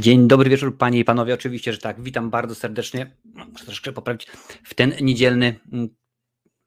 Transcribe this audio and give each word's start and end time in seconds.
Dzień 0.00 0.28
dobry 0.28 0.50
wieczór, 0.50 0.76
panie 0.76 0.98
i 0.98 1.04
panowie. 1.04 1.34
Oczywiście, 1.34 1.72
że 1.72 1.78
tak. 1.78 2.02
Witam 2.02 2.30
bardzo 2.30 2.54
serdecznie. 2.54 3.16
Muszę 3.52 3.64
troszkę 3.64 3.92
poprawić 3.92 4.26
w 4.64 4.74
ten 4.74 4.92
niedzielny 5.00 5.60
mm, 5.72 5.88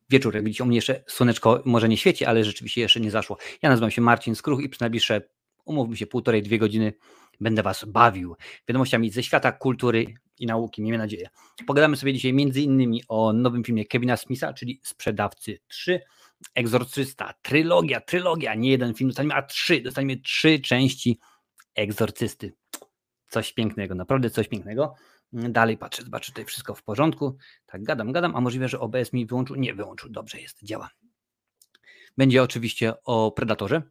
wieczór. 0.10 0.36
Jak 0.36 0.44
widzicie, 0.44 0.64
u 0.64 0.68
mnie 0.68 0.78
jeszcze 0.78 1.04
słoneczko 1.08 1.62
może 1.66 1.90
nie 1.90 1.98
świeci, 1.98 2.26
ale 2.26 2.44
rzeczywiście 2.44 2.82
jeszcze 2.82 3.00
nie 3.00 3.12
zaszło. 3.12 3.38
Ja 3.62 3.70
nazywam 3.70 3.92
się 3.92 4.02
Marcin 4.02 4.36
Skruch 4.36 4.64
i 4.64 4.70
przez 4.70 4.80
najbliższe, 4.82 5.22
umówmy 5.66 5.98
się, 5.98 6.08
półtorej, 6.08 6.44
dwie 6.44 6.60
godziny 6.60 6.94
będę 7.40 7.64
was 7.64 7.86
bawił 7.86 8.36
wiadomościami 8.68 9.10
ze 9.10 9.24
świata 9.24 9.52
kultury 9.52 10.06
i 10.40 10.46
nauki, 10.46 10.82
miejmy 10.82 10.98
nadzieję. 10.98 11.30
Pogadamy 11.68 11.98
sobie 11.98 12.14
dzisiaj 12.14 12.34
między 12.34 12.62
innymi 12.62 13.04
o 13.08 13.34
nowym 13.34 13.64
filmie 13.64 13.86
Kevina 13.86 14.18
Smitha, 14.18 14.54
czyli 14.54 14.82
Sprzedawcy 14.84 15.60
3, 15.68 16.02
Egzorcysta, 16.56 17.34
trylogia, 17.42 18.02
trylogia, 18.02 18.56
nie 18.56 18.72
jeden 18.72 18.94
film, 18.94 19.10
dostaniemy, 19.10 19.34
a 19.34 19.42
trzy, 19.42 19.82
dostaniemy 19.82 20.22
trzy 20.22 20.60
części 20.60 21.20
Egzorcysty 21.76 22.61
coś 23.32 23.54
pięknego, 23.54 23.96
naprawdę 23.96 24.30
coś 24.30 24.48
pięknego. 24.48 24.96
Dalej 25.34 25.78
patrzę, 25.78 26.04
zobaczę 26.04 26.32
tutaj 26.32 26.46
wszystko 26.46 26.76
w 26.76 26.84
porządku. 26.84 27.38
Tak, 27.66 27.84
gadam, 27.84 28.12
gadam, 28.12 28.36
a 28.36 28.42
możliwe, 28.42 28.68
że 28.68 28.80
OBS 28.80 29.14
mi 29.14 29.26
wyłączył. 29.26 29.56
Nie 29.56 29.74
wyłączył, 29.74 30.10
dobrze 30.10 30.42
jest, 30.42 30.64
działa. 30.64 30.90
Będzie 32.18 32.44
oczywiście 32.44 32.94
o 33.04 33.32
Predatorze, 33.32 33.82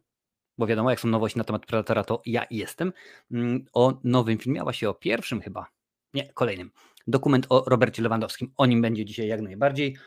bo 0.57 0.67
wiadomo, 0.67 0.89
jak 0.89 0.99
są 0.99 1.07
nowości 1.07 1.37
na 1.37 1.43
temat 1.43 1.65
Predatora, 1.65 2.03
to 2.03 2.21
ja 2.25 2.45
jestem. 2.51 2.93
Mm, 3.31 3.65
o 3.73 3.99
nowym 4.03 4.37
filmie, 4.37 4.61
a 4.61 4.63
właściwie 4.63 4.89
o 4.89 4.93
pierwszym 4.93 5.41
chyba, 5.41 5.67
nie, 6.13 6.33
kolejnym. 6.33 6.71
Dokument 7.07 7.45
o 7.49 7.63
Robercie 7.67 8.01
Lewandowskim. 8.01 8.53
O 8.57 8.65
nim 8.65 8.81
będzie 8.81 9.05
dzisiaj 9.05 9.27
jak 9.27 9.41
najbardziej. 9.41 9.97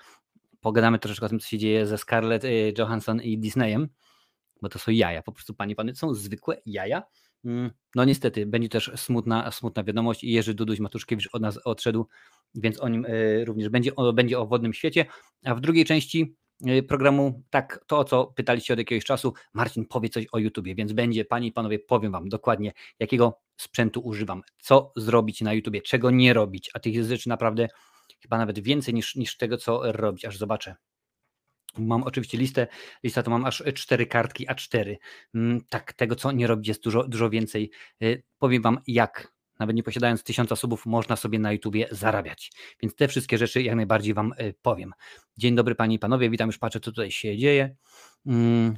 Pogadamy 0.61 0.99
troszeczkę 0.99 1.27
o 1.27 1.29
tym, 1.29 1.41
co 1.41 1.49
się 1.49 1.59
dzieje 1.59 1.87
ze 1.87 1.99
Scarlett 1.99 2.45
y, 2.45 2.75
Johansson 2.79 3.21
i 3.21 3.39
Disneyem, 3.39 3.89
bo 4.63 4.69
to 4.69 4.79
są 4.79 4.93
jaja, 4.93 5.23
po 5.23 5.33
prostu 5.33 5.55
panie, 5.55 5.77
pany, 5.77 5.95
są 5.95 6.15
zwykłe 6.15 6.57
jaja. 6.67 7.03
Mm, 7.45 7.71
no 7.95 8.05
niestety, 8.05 8.47
będzie 8.47 8.69
też 8.69 8.91
smutna, 8.97 9.51
smutna 9.51 9.85
wiadomość. 9.85 10.25
Jerzy 10.25 10.55
Duduś 10.55 10.81
Matuszkiewicz 10.81 11.29
od 11.33 11.43
nas 11.43 11.59
odszedł, 11.65 12.07
więc 12.55 12.81
o 12.81 12.89
nim 12.89 13.07
e, 13.09 13.45
również 13.45 13.69
będzie, 13.69 13.97
o, 13.97 14.13
będzie 14.13 14.39
o 14.39 14.47
wodnym 14.47 14.73
świecie. 14.73 15.07
A 15.45 15.55
w 15.55 15.61
drugiej 15.61 15.85
części 15.85 16.37
e, 16.67 16.83
programu, 16.83 17.43
tak, 17.51 17.85
to 17.87 17.99
o 17.99 18.05
co 18.05 18.27
pytaliście 18.27 18.75
od 18.75 18.79
jakiegoś 18.79 19.05
czasu, 19.05 19.35
Marcin 19.55 19.87
powie 19.87 20.09
coś 20.09 20.27
o 20.33 20.39
YouTubie, 20.39 20.75
więc 20.75 20.93
będzie, 20.93 21.25
panie 21.25 21.49
i 21.49 21.53
panowie, 21.53 21.79
powiem 21.79 22.13
wam 22.13 22.29
dokładnie, 22.29 22.73
jakiego 22.99 23.41
sprzętu 23.57 24.01
używam, 24.01 24.43
co 24.63 24.93
zrobić 24.97 25.41
na 25.41 25.53
YouTubie, 25.53 25.83
czego 25.83 26.11
nie 26.11 26.33
robić, 26.33 26.71
a 26.75 26.79
tych 26.79 27.05
rzeczy 27.05 27.29
naprawdę 27.29 27.69
chyba 28.23 28.39
nawet 28.39 28.59
więcej 28.59 28.95
niż, 28.95 29.17
niż 29.17 29.37
tego, 29.37 29.57
co 29.57 29.93
robić, 29.93 30.25
aż 30.25 30.39
zobaczę. 30.39 30.77
Mam 31.79 32.03
oczywiście 32.03 32.39
listę, 32.39 32.67
lista 33.03 33.23
to 33.23 33.31
mam 33.31 33.45
aż 33.45 33.63
cztery 33.75 34.07
kartki 34.07 34.47
A4. 34.47 34.97
Mm, 35.35 35.61
tak, 35.69 35.93
tego 35.93 36.17
co 36.17 36.33
nie 36.33 36.47
robić 36.47 36.69
jest 36.69 36.83
dużo, 36.83 37.09
dużo 37.09 37.31
więcej. 37.31 37.71
Y, 38.03 38.23
powiem 38.39 38.63
Wam 38.63 38.79
jak, 38.87 39.33
nawet 39.59 39.77
nie 39.77 39.83
posiadając 39.83 40.23
tysiąca 40.23 40.57
subów, 40.57 40.87
można 40.87 41.17
sobie 41.17 41.39
na 41.39 41.53
YouTubie 41.53 41.89
zarabiać. 41.91 42.53
Więc 42.83 42.95
te 42.95 43.09
wszystkie 43.09 43.39
rzeczy 43.39 43.63
jak 43.63 43.77
najbardziej 43.77 44.15
Wam 44.15 44.33
y, 44.41 44.55
powiem. 44.63 44.93
Dzień 45.37 45.55
dobry 45.55 45.75
Panie 45.75 45.97
i 45.97 45.99
Panowie, 45.99 46.31
witam, 46.31 46.49
już 46.49 46.59
patrzę 46.59 46.81
co 46.81 46.91
tutaj 46.91 47.11
się 47.11 47.39
dzieje. 47.39 47.77
Mm, 48.27 48.77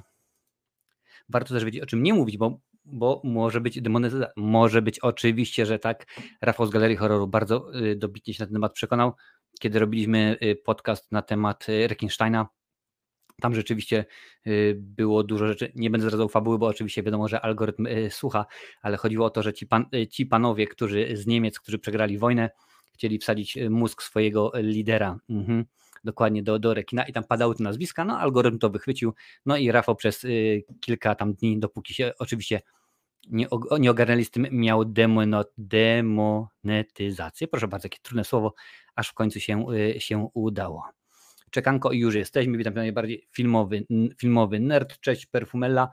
warto 1.29 1.55
też 1.55 1.65
wiedzieć 1.65 1.83
o 1.83 1.87
czym 1.87 2.03
nie 2.03 2.15
mówić, 2.15 2.39
bo, 2.39 2.61
bo 2.85 3.21
może 3.25 3.61
być 3.61 3.81
demonetyzacja. 3.81 4.33
Może 4.37 4.83
być 4.83 5.01
oczywiście, 5.01 5.67
że 5.67 5.79
tak. 5.79 6.07
Rafał 6.43 6.67
z 6.67 6.71
Galerii 6.71 6.97
Horroru 6.97 7.27
bardzo 7.27 7.81
y, 7.81 7.97
dobitnie 7.97 8.35
się 8.35 8.43
na 8.43 8.47
ten 8.47 8.55
temat 8.55 8.73
przekonał, 8.73 9.13
kiedy 9.61 9.79
robiliśmy 9.79 10.39
podcast 10.65 11.13
na 11.13 11.23
temat 11.23 11.67
Rekinsteina 11.87 12.49
tam 13.41 13.55
rzeczywiście 13.55 14.05
y, 14.47 14.77
było 14.79 15.23
dużo 15.23 15.47
rzeczy. 15.47 15.73
Nie 15.75 15.91
będę 15.91 16.07
zdradzał 16.07 16.29
fabuły, 16.29 16.59
bo 16.59 16.67
oczywiście 16.67 17.03
wiadomo, 17.03 17.29
że 17.29 17.41
algorytm 17.41 17.87
y, 17.87 18.11
słucha, 18.11 18.47
ale 18.83 18.97
chodziło 18.97 19.27
o 19.27 19.31
to, 19.31 19.43
że 19.43 19.53
ci, 19.53 19.67
pan, 19.67 19.87
y, 19.95 20.07
ci 20.07 20.27
panowie, 20.27 20.67
którzy 20.67 21.17
z 21.17 21.27
Niemiec, 21.27 21.61
którzy 21.61 21.79
przegrali 21.79 22.19
wojnę, 22.19 22.51
chcieli 22.93 23.19
wsadzić 23.19 23.59
mózg 23.71 24.03
swojego 24.03 24.53
lidera. 24.55 25.19
Mhm 25.29 25.65
dokładnie 26.05 26.43
do, 26.43 26.59
do 26.59 26.75
rekina 26.75 27.05
i 27.05 27.13
tam 27.13 27.25
padały 27.25 27.55
te 27.55 27.63
nazwiska, 27.63 28.05
no 28.05 28.19
algorytm 28.19 28.59
to 28.59 28.71
wychwycił, 28.71 29.15
no 29.47 29.57
i 29.57 29.71
Rafał 29.71 29.97
przez 29.97 30.27
kilka 30.81 31.15
tam 31.15 31.35
dni, 31.35 31.59
dopóki 31.59 31.95
się 31.95 32.13
oczywiście 32.19 32.61
nie, 33.31 33.47
nie 33.81 33.91
ogarnęli 33.91 34.25
z 34.25 34.31
tym, 34.31 34.47
miał 34.51 34.85
demonetyzację, 35.59 37.49
proszę 37.49 37.69
bardzo, 37.69 37.87
jakie 37.87 37.99
trudne 38.03 38.25
słowo, 38.25 38.55
aż 38.95 39.09
w 39.09 39.15
końcu 39.15 39.41
się, 39.41 39.65
się 39.99 40.29
udało. 40.35 40.85
Czekanko 41.51 41.93
i 41.93 41.99
już 41.99 42.15
jesteśmy. 42.15 42.59
Witam 42.59 42.75
najbardziej 42.75 43.29
filmowy, 43.33 43.87
filmowy 44.19 44.61
nerd. 44.61 45.01
Cześć 45.01 45.27
Perfumella. 45.27 45.91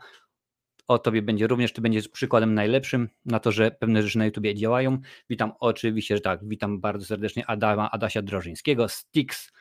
O 0.88 1.00
tobie 1.00 1.22
będzie 1.22 1.48
również, 1.48 1.74
ty 1.74 1.82
będziesz 1.82 2.10
przykładem 2.10 2.54
najlepszym 2.54 3.10
na 3.26 3.40
to, 3.40 3.52
że 3.52 3.72
pewne 3.72 4.04
rzeczy 4.04 4.18
na 4.18 4.26
YouTubie 4.26 4.56
działają. 4.56 4.98
Witam 5.30 5.52
oczywiście, 5.60 6.16
że 6.16 6.22
tak, 6.22 6.40
witam 6.48 6.82
bardzo 6.82 7.06
serdecznie 7.06 7.46
Adama, 7.48 7.92
Adasia 7.92 8.22
Drożyńskiego, 8.22 8.90
Stix, 8.90 9.52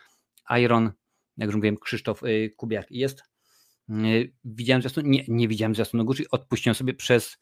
Iron, 0.50 0.92
jak 1.36 1.47
już 1.47 1.56
mówiłem, 1.56 1.76
Krzysztof 1.76 2.22
y, 2.22 2.54
Kubiak 2.56 2.91
jest. 2.91 3.22
Y, 3.91 4.32
widziałem 4.44 4.82
zwiastun? 4.82 5.10
Nie, 5.10 5.24
nie 5.28 5.48
widziałem 5.48 5.74
zwiastunu 5.74 6.04
Gucci, 6.04 6.30
odpuściłem 6.30 6.74
sobie 6.74 6.94
przez, 6.94 7.38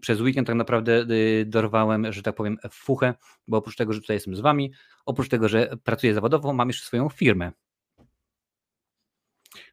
przez 0.00 0.20
weekend 0.20 0.46
tak 0.46 0.56
naprawdę 0.56 1.06
y, 1.10 1.44
dorwałem, 1.46 2.12
że 2.12 2.22
tak 2.22 2.34
powiem, 2.34 2.58
fuchę, 2.70 3.14
bo 3.48 3.56
oprócz 3.56 3.76
tego, 3.76 3.92
że 3.92 4.00
tutaj 4.00 4.16
jestem 4.16 4.36
z 4.36 4.40
wami, 4.40 4.72
oprócz 5.06 5.28
tego, 5.28 5.48
że 5.48 5.76
pracuję 5.84 6.14
zawodowo, 6.14 6.52
mam 6.52 6.68
jeszcze 6.68 6.86
swoją 6.86 7.08
firmę. 7.08 7.52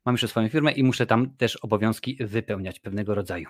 Mam 0.06 0.14
jeszcze 0.14 0.28
swoją 0.28 0.50
firmę 0.50 0.72
i 0.72 0.84
muszę 0.84 1.06
tam 1.06 1.36
też 1.36 1.56
obowiązki 1.56 2.18
wypełniać 2.20 2.80
pewnego 2.80 3.16
rodzaju. 3.16 3.50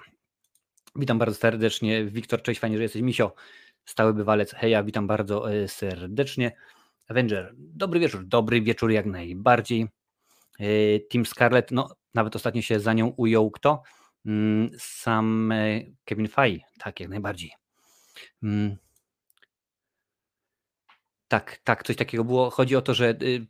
Witam 0.95 1.19
bardzo 1.19 1.35
serdecznie. 1.35 2.05
Wiktor, 2.05 2.41
cześć, 2.41 2.59
fajnie, 2.59 2.77
że 2.77 2.83
jesteś. 2.83 3.01
Misio, 3.01 3.33
stały 3.85 4.13
bywalec. 4.13 4.53
Heja, 4.53 4.83
witam 4.83 5.07
bardzo 5.07 5.53
e, 5.53 5.67
serdecznie. 5.67 6.51
Avenger, 7.07 7.53
dobry 7.57 7.99
wieczór. 7.99 8.25
Dobry 8.25 8.61
wieczór 8.61 8.91
jak 8.91 9.05
najbardziej. 9.05 9.87
E, 10.59 10.65
Team 10.99 11.25
Scarlett, 11.25 11.71
no 11.71 11.95
nawet 12.13 12.35
ostatnio 12.35 12.61
się 12.61 12.79
za 12.79 12.93
nią 12.93 13.07
ujął 13.07 13.51
kto? 13.51 13.83
Mm, 14.25 14.69
sam 14.79 15.51
e, 15.51 15.81
Kevin 16.05 16.27
Feige, 16.27 16.63
tak, 16.77 16.99
jak 16.99 17.09
najbardziej. 17.09 17.51
Mm. 18.43 18.77
Tak, 21.27 21.59
tak, 21.63 21.83
coś 21.83 21.95
takiego 21.95 22.23
było. 22.23 22.49
Chodzi 22.49 22.75
o 22.75 22.81
to, 22.81 22.93
że 22.93 23.09
y, 23.09 23.47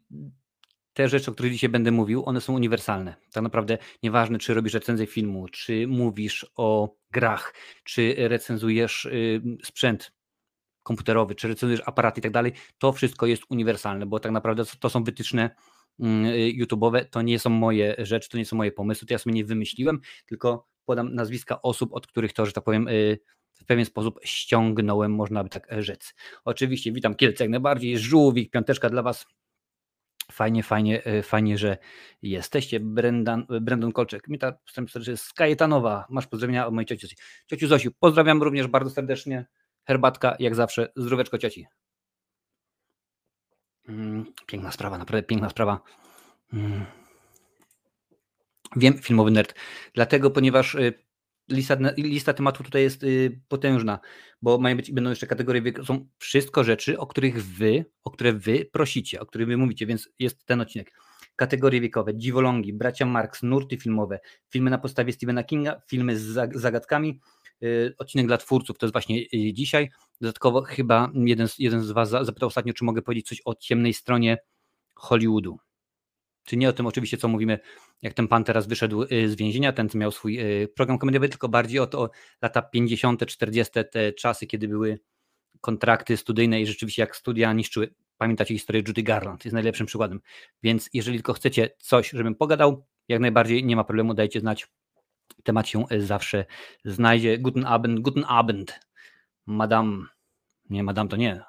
te 0.93 1.09
rzeczy, 1.09 1.31
o 1.31 1.33
których 1.33 1.51
dzisiaj 1.51 1.69
będę 1.69 1.91
mówił, 1.91 2.25
one 2.25 2.41
są 2.41 2.53
uniwersalne. 2.53 3.15
Tak 3.31 3.43
naprawdę 3.43 3.77
nieważne, 4.03 4.39
czy 4.39 4.53
robisz 4.53 4.73
recenzję 4.73 5.05
filmu, 5.05 5.47
czy 5.47 5.87
mówisz 5.87 6.51
o 6.55 6.95
grach, 7.11 7.53
czy 7.83 8.15
recenzujesz 8.17 9.05
y, 9.05 9.41
sprzęt 9.63 10.11
komputerowy, 10.83 11.35
czy 11.35 11.47
recenzujesz 11.47 11.81
aparaty 11.85 12.19
i 12.19 12.23
tak 12.23 12.31
dalej, 12.31 12.51
to 12.77 12.93
wszystko 12.93 13.25
jest 13.25 13.43
uniwersalne, 13.49 14.05
bo 14.05 14.19
tak 14.19 14.31
naprawdę 14.31 14.63
to 14.79 14.89
są 14.89 15.03
wytyczne 15.03 15.49
YouTube'owe, 16.59 17.05
to 17.05 17.21
nie 17.21 17.39
są 17.39 17.49
moje 17.49 17.95
rzeczy, 17.97 18.29
to 18.29 18.37
nie 18.37 18.45
są 18.45 18.55
moje 18.55 18.71
pomysły, 18.71 19.07
to 19.07 19.13
ja 19.13 19.17
sobie 19.17 19.33
nie 19.33 19.45
wymyśliłem, 19.45 19.99
tylko 20.25 20.67
podam 20.85 21.15
nazwiska 21.15 21.61
osób, 21.61 21.93
od 21.93 22.07
których 22.07 22.33
to, 22.33 22.45
że 22.45 22.51
tak 22.51 22.63
powiem, 22.63 22.87
y, 22.87 23.19
w 23.53 23.65
pewien 23.65 23.85
sposób 23.85 24.19
ściągnąłem, 24.23 25.15
można 25.15 25.43
by 25.43 25.49
tak 25.49 25.67
rzec. 25.79 26.13
Oczywiście 26.45 26.91
witam 26.91 27.15
Kielce 27.15 27.43
jak 27.43 27.51
najbardziej, 27.51 27.97
żółwik, 27.97 28.51
piąteczka 28.51 28.89
dla 28.89 29.01
Was, 29.01 29.25
Fajnie, 30.31 30.63
fajnie, 30.63 31.03
e, 31.03 31.23
fajnie, 31.23 31.57
że 31.57 31.77
jesteście. 32.21 32.79
Brendan, 32.79 33.45
Brandon 33.61 33.91
Kolczek, 33.91 34.27
Mita 34.27 34.53
z 35.15 35.33
Kajetanowa. 35.33 36.05
Masz 36.09 36.27
pozdrowienia 36.27 36.67
od 36.67 36.73
mojej 36.73 36.85
cioci. 36.85 37.15
Ciociu 37.47 37.67
Zosiu, 37.67 37.91
pozdrawiam 37.99 38.43
również 38.43 38.67
bardzo 38.67 38.89
serdecznie. 38.89 39.45
Herbatka, 39.83 40.35
jak 40.39 40.55
zawsze, 40.55 40.91
zdróweczko 40.95 41.37
cioci. 41.37 41.65
Mm, 43.89 44.25
piękna 44.47 44.71
sprawa, 44.71 44.97
naprawdę 44.97 45.27
piękna 45.27 45.49
sprawa. 45.49 45.81
Mm. 46.53 46.85
Wiem, 48.75 48.97
filmowy 48.97 49.31
nerd. 49.31 49.53
Dlatego, 49.93 50.31
ponieważ 50.31 50.75
y, 50.75 50.93
lista, 51.49 51.77
lista 51.97 52.33
tematów 52.33 52.65
tutaj 52.65 52.81
jest 52.81 53.03
y, 53.03 53.41
potężna, 53.47 53.99
bo 54.41 54.57
mają 54.57 54.75
być, 54.75 54.91
będą 54.91 55.09
jeszcze 55.09 55.27
kategorie 55.27 55.61
są 55.85 56.07
wszystko 56.17 56.63
rzeczy, 56.63 56.99
o 56.99 57.07
których 57.07 57.45
wy, 57.45 57.85
o 58.03 58.11
które 58.11 58.33
wy 58.33 58.65
prosicie, 58.71 59.19
o 59.19 59.25
których 59.25 59.47
wy 59.47 59.57
mówicie, 59.57 59.85
więc 59.85 60.09
jest 60.19 60.45
ten 60.45 60.61
odcinek. 60.61 60.91
Kategorie 61.35 61.81
wiekowe, 61.81 62.15
dziwolągi, 62.15 62.73
bracia 62.73 63.05
Marx, 63.05 63.43
nurty 63.43 63.77
filmowe, 63.77 64.19
filmy 64.49 64.69
na 64.69 64.77
podstawie 64.77 65.13
Stephena 65.13 65.43
Kinga, 65.43 65.81
filmy 65.87 66.17
z 66.17 66.51
zagadkami, 66.55 67.19
odcinek 67.97 68.27
dla 68.27 68.37
twórców, 68.37 68.77
to 68.77 68.85
jest 68.85 68.93
właśnie 68.93 69.21
y, 69.21 69.53
dzisiaj. 69.53 69.89
Dodatkowo 70.21 70.61
chyba 70.61 71.11
jeden, 71.13 71.47
jeden 71.59 71.83
z 71.83 71.91
was 71.91 72.09
zapytał 72.09 72.47
ostatnio, 72.47 72.73
czy 72.73 72.83
mogę 72.83 73.01
powiedzieć 73.01 73.27
coś 73.27 73.41
o 73.45 73.55
ciemnej 73.55 73.93
stronie 73.93 74.37
Hollywoodu. 74.95 75.59
Czy 76.43 76.57
nie 76.57 76.69
o 76.69 76.73
tym 76.73 76.87
oczywiście, 76.87 77.17
co 77.17 77.27
mówimy, 77.27 77.59
jak 78.01 78.13
ten 78.13 78.27
pan 78.27 78.43
teraz 78.43 78.67
wyszedł 78.67 79.03
y, 79.03 79.29
z 79.29 79.35
więzienia, 79.35 79.73
ten 79.73 79.89
co 79.89 79.97
miał 79.97 80.11
swój 80.11 80.39
y, 80.39 80.67
program 80.67 80.97
komediowy, 80.97 81.29
tylko 81.29 81.49
bardziej 81.49 81.79
o 81.79 81.87
to 81.87 82.09
lata 82.41 82.61
50., 82.61 83.25
40., 83.25 83.73
te 83.91 84.13
czasy, 84.13 84.47
kiedy 84.47 84.67
były 84.67 84.99
kontrakty 85.61 86.17
studyjne 86.17 86.61
i 86.61 86.65
rzeczywiście 86.65 87.01
jak 87.01 87.15
studia 87.15 87.53
niszczyły. 87.53 87.93
Pamiętacie 88.17 88.53
historię 88.53 88.83
Judy 88.87 89.03
Garland, 89.03 89.45
jest 89.45 89.53
najlepszym 89.53 89.87
przykładem. 89.87 90.21
Więc 90.63 90.89
jeżeli 90.93 91.17
tylko 91.17 91.33
chcecie 91.33 91.69
coś, 91.79 92.09
żebym 92.09 92.35
pogadał, 92.35 92.85
jak 93.07 93.19
najbardziej 93.19 93.65
nie 93.65 93.75
ma 93.75 93.83
problemu, 93.83 94.13
dajcie 94.13 94.39
znać. 94.39 94.67
Temat 95.43 95.67
się 95.67 95.85
y, 95.91 96.05
zawsze 96.05 96.45
znajdzie. 96.85 97.37
Guten 97.37 97.65
Abend, 97.65 97.99
guten 97.99 98.25
Abend. 98.27 98.79
Madame, 99.45 100.05
nie, 100.69 100.83
Madame 100.83 101.09
to 101.09 101.15
nie, 101.15 101.43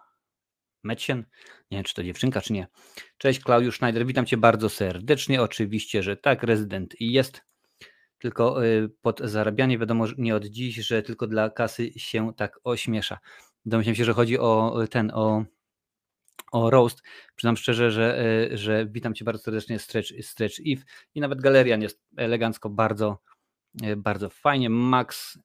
Metzien, 0.82 1.25
nie 1.71 1.79
wiem, 1.79 1.85
czy 1.85 1.94
to 1.94 2.03
dziewczynka, 2.03 2.41
czy 2.41 2.53
nie. 2.53 2.67
Cześć, 3.19 3.41
Klaudiusz 3.41 3.77
Schneider, 3.77 4.06
witam 4.06 4.27
Cię 4.27 4.37
bardzo 4.37 4.69
serdecznie, 4.69 5.43
oczywiście, 5.43 6.03
że 6.03 6.17
tak, 6.17 6.43
rezydent 6.43 6.94
jest, 7.00 7.43
tylko 8.19 8.65
y, 8.65 8.91
pod 9.03 9.21
zarabianie 9.21 9.79
wiadomo 9.79 10.05
nie 10.19 10.37
od 10.37 10.44
dziś, 10.44 10.77
że 10.77 11.03
tylko 11.03 11.27
dla 11.27 11.50
kasy 11.50 11.93
się 11.97 12.32
tak 12.37 12.61
ośmiesza. 12.65 13.19
Domyślam 13.65 13.94
się, 13.94 14.05
że 14.05 14.12
chodzi 14.12 14.38
o 14.38 14.79
ten, 14.91 15.11
o, 15.15 15.44
o 16.53 16.71
roast. 16.71 17.03
Przyznam 17.37 17.56
szczerze, 17.56 17.91
że, 17.91 18.49
że 18.53 18.87
witam 18.87 19.15
Cię 19.15 19.25
bardzo 19.25 19.43
serdecznie, 19.43 19.79
Stretch, 19.79 20.09
Stretch 20.23 20.56
Eve 20.67 20.82
i 21.15 21.21
nawet 21.21 21.41
Galerian 21.41 21.82
jest 21.82 22.03
elegancko, 22.17 22.71
bardzo, 22.71 23.19
bardzo 23.96 24.28
fajnie. 24.28 24.70
Max, 24.70 25.38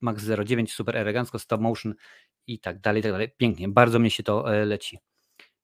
Max 0.00 0.24
09, 0.46 0.72
super 0.72 0.96
elegancko, 0.96 1.38
stop 1.38 1.60
motion 1.60 1.94
i 2.46 2.58
tak 2.58 2.80
dalej, 2.80 3.00
i 3.00 3.02
tak 3.02 3.12
dalej. 3.12 3.30
Pięknie, 3.36 3.68
bardzo 3.68 3.98
mnie 3.98 4.10
się 4.10 4.22
to 4.22 4.54
e, 4.54 4.64
leci. 4.64 4.98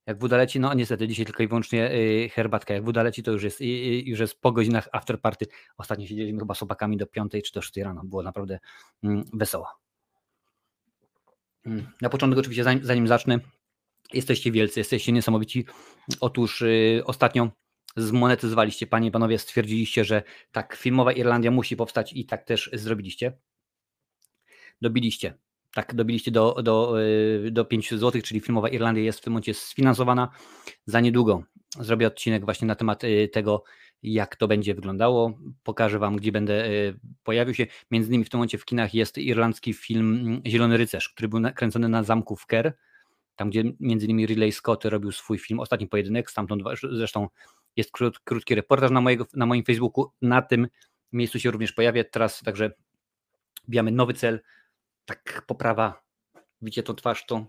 Jak 0.07 0.21
woda 0.21 0.37
leci, 0.37 0.61
no 0.61 0.75
niestety 0.75 1.09
dzisiaj 1.09 1.27
tylko 1.27 1.43
i 1.43 1.49
wyłącznie 1.49 1.93
y, 1.93 2.29
herbatka. 2.35 2.75
Jak 2.75 2.85
woda 2.85 3.03
leci, 3.03 3.23
to 3.23 3.33
już 3.33 3.43
jest, 3.43 3.61
już 4.05 4.21
jest 4.21 4.41
po 4.41 4.53
godzinach 4.53 4.89
after 4.93 5.21
party. 5.21 5.47
Ostatnio 5.79 6.07
siedzieliśmy 6.07 6.39
chyba 6.39 6.55
z 6.55 6.63
opakami 6.63 6.97
do 6.97 7.07
5 7.07 7.33
czy 7.33 7.53
do 7.55 7.63
6 7.63 7.77
rano. 7.77 8.03
Było 8.05 8.23
naprawdę 8.23 8.59
mm, 9.03 9.25
wesoło. 9.33 9.69
Mm, 11.67 11.87
na 12.01 12.09
początek 12.09 12.39
oczywiście, 12.39 12.65
zanim, 12.65 12.85
zanim 12.85 13.09
zacznę, 13.09 13.39
jesteście 14.13 14.53
wielcy, 14.53 14.81
jesteście 14.81 15.13
niesamowici. 15.13 15.67
Otóż 16.21 16.63
y, 16.63 17.03
ostatnio 17.05 17.51
zmonetyzowaliście, 17.97 18.87
panie 18.87 19.09
i 19.09 19.11
panowie, 19.11 19.39
stwierdziliście, 19.39 20.05
że 20.05 20.23
tak, 20.53 20.77
filmowa 20.77 21.13
Irlandia 21.13 21.51
musi 21.51 21.77
powstać 21.77 22.13
i 22.13 22.27
tak 22.27 22.45
też 22.45 22.71
zrobiliście. 22.73 23.33
Dobiliście 24.81 25.35
tak 25.77 25.95
dobiliście 25.95 26.31
do, 26.31 26.63
do, 26.63 27.03
y, 27.03 27.51
do 27.51 27.65
5 27.65 27.91
zł, 27.91 28.23
czyli 28.23 28.41
filmowa 28.41 28.69
Irlandia 28.69 29.05
jest 29.05 29.19
w 29.19 29.23
tym 29.23 29.33
momencie 29.33 29.55
sfinansowana. 29.55 30.31
Za 30.87 31.01
niedługo 31.01 31.43
zrobię 31.81 32.07
odcinek 32.07 32.45
właśnie 32.45 32.69
na 32.69 32.75
temat 32.75 33.05
y, 33.05 33.29
tego, 33.33 33.65
jak 34.03 34.37
to 34.37 34.49
będzie 34.49 34.75
wyglądało. 34.75 35.39
Pokażę 35.63 35.99
Wam, 35.99 36.17
gdzie 36.17 36.33
będę 36.33 36.67
y, 36.67 36.99
pojawił 37.23 37.55
się. 37.55 37.67
Między 37.91 38.09
innymi 38.09 38.25
w 38.25 38.31
tym 38.31 38.39
momencie 38.39 38.59
w 38.59 38.65
kinach 38.65 38.95
jest 38.95 39.19
irlandzki 39.19 39.75
film 39.75 40.21
mm, 40.21 40.43
Zielony 40.47 40.77
Rycerz, 40.77 41.09
który 41.09 41.29
był 41.29 41.41
nakręcony 41.41 41.89
na 41.89 42.03
zamku 42.03 42.37
w 42.37 42.47
Kerr, 42.47 42.73
tam 43.37 43.51
gdzie 43.51 43.65
między 43.81 44.07
innymi 44.07 44.27
Ridley 44.27 44.53
Scott 44.53 44.85
robił 44.85 45.13
swój 45.13 45.39
film, 45.39 45.61
ostatni 45.61 45.87
pojedynek, 45.87 46.31
stamtąd 46.31 46.63
zresztą 46.93 47.29
jest 47.77 47.91
krót, 47.91 48.19
krótki 48.19 48.55
reportaż 48.55 48.91
na, 48.91 49.01
mojego, 49.01 49.27
na 49.35 49.47
moim 49.47 49.65
Facebooku, 49.65 50.13
na 50.23 50.43
tym 50.43 50.69
miejscu 51.13 51.39
się 51.39 51.51
również 51.51 51.73
pojawia 51.73 52.05
teraz, 52.05 52.43
także 52.43 52.71
bijamy 53.69 53.93
nowy 53.93 54.15
cel, 54.15 54.41
tak 55.05 55.45
poprawa, 55.47 56.03
widzicie 56.63 56.83
tą 56.83 56.95
twarz, 56.95 57.27
to 57.27 57.47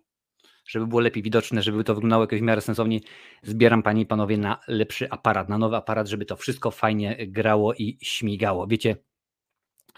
żeby 0.67 0.87
było 0.87 1.01
lepiej 1.01 1.23
widoczne, 1.23 1.61
żeby 1.61 1.83
to 1.83 1.95
wyglądało 1.95 2.23
jakoś 2.23 2.39
w 2.39 2.43
miarę 2.43 2.61
sensownie, 2.61 2.99
zbieram 3.43 3.83
Panie 3.83 4.01
i 4.01 4.05
Panowie 4.05 4.37
na 4.37 4.59
lepszy 4.67 5.09
aparat, 5.09 5.49
na 5.49 5.57
nowy 5.57 5.75
aparat, 5.75 6.07
żeby 6.07 6.25
to 6.25 6.35
wszystko 6.35 6.71
fajnie 6.71 7.27
grało 7.27 7.73
i 7.73 7.97
śmigało. 8.01 8.67
Wiecie, 8.67 8.95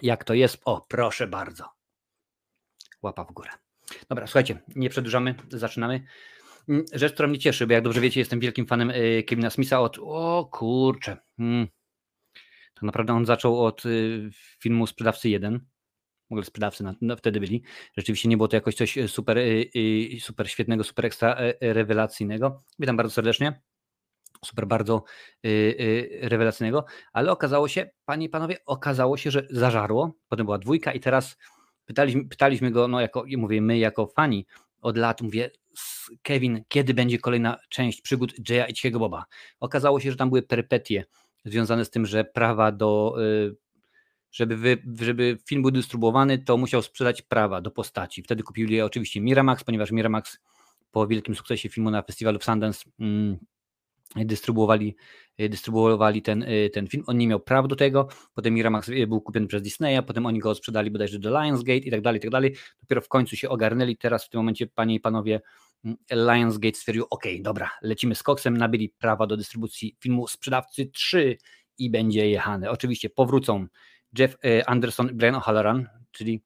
jak 0.02 0.24
to 0.24 0.34
jest? 0.34 0.62
O, 0.66 0.86
proszę 0.90 1.28
bardzo. 1.28 1.70
Łapa 3.02 3.24
w 3.24 3.32
górę. 3.32 3.50
Dobra, 4.10 4.28
słuchajcie, 4.28 4.62
nie 4.76 4.90
przedłużamy, 4.90 5.36
zaczynamy. 5.50 6.04
Mm, 6.70 6.86
rzecz, 6.94 7.14
która 7.14 7.28
mnie 7.28 7.40
cieszy, 7.40 7.68
bo 7.68 7.74
jak 7.74 7.84
dobrze 7.84 8.02
wiecie, 8.02 8.20
jestem 8.20 8.40
wielkim 8.40 8.66
fanem 8.66 8.90
y, 8.90 9.24
Kevina 9.28 9.50
Smitha 9.50 9.80
od, 9.80 9.98
o 10.02 10.50
kurczę, 10.52 11.18
hmm. 11.38 11.68
tak 12.74 12.84
naprawdę 12.84 13.14
on 13.14 13.26
zaczął 13.26 13.66
od 13.66 13.86
y, 13.86 14.30
filmu 14.60 14.88
Sprzedawcy 14.88 15.30
1, 15.30 15.60
w 16.30 16.32
ogóle 16.32 16.46
sprzedawcy 16.46 16.84
na, 16.84 16.96
no, 17.02 17.16
wtedy 17.16 17.40
byli. 17.40 17.64
Rzeczywiście 17.98 18.30
nie 18.30 18.38
było 18.38 18.48
to 18.48 18.56
jakoś 18.56 18.76
coś 18.76 18.98
e, 18.98 19.08
super, 19.08 19.38
e, 19.38 19.42
e, 19.42 20.20
super 20.20 20.50
świetnego, 20.50 20.84
super 20.84 21.06
ekstra 21.06 21.38
rewelacyjnego. 21.62 22.64
Witam 22.80 22.98
bardzo 22.98 23.14
serdecznie. 23.14 23.62
Super, 24.46 24.68
bardzo 24.68 25.04
rewelacyjnego, 26.22 26.86
ale 27.14 27.32
okazało 27.32 27.68
się, 27.68 27.90
panie 28.06 28.26
i 28.26 28.30
panowie, 28.30 28.58
okazało 28.66 29.18
się, 29.18 29.32
że 29.32 29.48
zażarło. 29.50 30.16
Potem 30.28 30.46
była 30.46 30.58
dwójka 30.58 30.94
i 30.94 31.00
teraz 31.00 31.38
pytaliśmy, 31.86 32.26
pytaliśmy 32.26 32.72
go, 32.72 32.88
no 32.88 33.02
jako, 33.02 33.26
mówię, 33.38 33.62
my 33.62 33.78
jako 33.78 34.08
fani 34.08 34.46
od 34.82 34.98
lat, 34.98 35.22
mówię, 35.22 35.52
Kevin, 36.22 36.64
kiedy 36.68 36.94
będzie 36.94 37.18
kolejna 37.18 37.58
część 37.70 38.02
przygód 38.02 38.50
Jaya 38.50 38.70
i 38.70 38.74
Cichego 38.74 39.00
Boba? 39.00 39.26
Okazało 39.60 40.00
się, 40.00 40.12
że 40.12 40.18
tam 40.18 40.30
były 40.30 40.42
perypetie 40.42 41.06
związane 41.46 41.86
z 41.86 41.90
tym, 41.90 42.06
że 42.06 42.24
prawa 42.24 42.72
do 42.72 43.16
żeby, 44.32 44.58
wy, 44.58 44.78
żeby 45.02 45.38
film 45.48 45.62
był 45.62 45.72
dystrybuowany, 45.72 46.38
to 46.38 46.58
musiał 46.58 46.82
sprzedać 46.82 47.22
prawa 47.22 47.62
do 47.62 47.72
postaci. 47.72 48.24
Wtedy 48.24 48.44
kupili 48.44 48.76
je 48.76 48.86
oczywiście 48.86 49.22
Miramax, 49.22 49.64
ponieważ 49.64 49.92
Miramax 49.92 50.40
po 50.92 51.08
wielkim 51.08 51.36
sukcesie 51.36 51.70
filmu 51.70 51.92
na 51.92 52.02
festiwalu 52.02 52.40
w 52.40 52.44
Sundance 52.44 52.86
mm, 53.00 53.38
dystrybuowali, 54.16 54.96
dystrybuowali 55.40 56.22
ten, 56.22 56.44
y, 56.44 56.70
ten 56.74 56.88
film. 56.88 57.04
On 57.08 57.18
nie 57.18 57.28
miał 57.28 57.40
praw 57.40 57.68
do 57.68 57.76
tego, 57.76 58.08
potem 58.34 58.54
Miramax 58.54 58.90
y, 58.90 59.08
był 59.08 59.22
kupiony 59.22 59.48
przez 59.48 59.62
Disneya, 59.62 60.04
potem 60.08 60.26
oni 60.26 60.40
go 60.40 60.56
sprzedali 60.56 60.92
bodajże 60.92 61.20
do 61.20 61.30
Lionsgate 61.30 61.78
i 61.78 61.92
tak 61.92 62.02
dalej, 62.02 62.18
i 62.18 62.22
tak 62.22 62.32
dalej. 62.32 62.56
Dopiero 62.82 63.02
w 63.02 63.08
końcu 63.08 63.36
się 63.36 63.50
ogarnęli. 63.50 63.98
Teraz 63.98 64.26
w 64.26 64.30
tym 64.30 64.40
momencie, 64.40 64.68
panie 64.68 64.96
i 64.96 65.00
panowie, 65.00 65.42
Lionsgate 66.12 66.78
stwierdził, 66.78 67.06
ok, 67.10 67.24
dobra, 67.42 67.70
lecimy 67.82 68.16
z 68.16 68.24
koksem, 68.24 68.58
nabyli 68.58 68.90
prawa 68.90 69.28
do 69.28 69.38
dystrybucji 69.38 69.98
filmu 70.00 70.28
Sprzedawcy 70.28 70.86
3 70.86 71.38
i 71.78 71.90
będzie 71.90 72.30
jechany. 72.30 72.70
Oczywiście 72.70 73.10
powrócą 73.10 73.68
Jeff 74.18 74.38
e, 74.46 74.70
Anderson, 74.70 75.10
Brian 75.14 75.36
O'Halloran, 75.36 75.86
czyli 76.12 76.44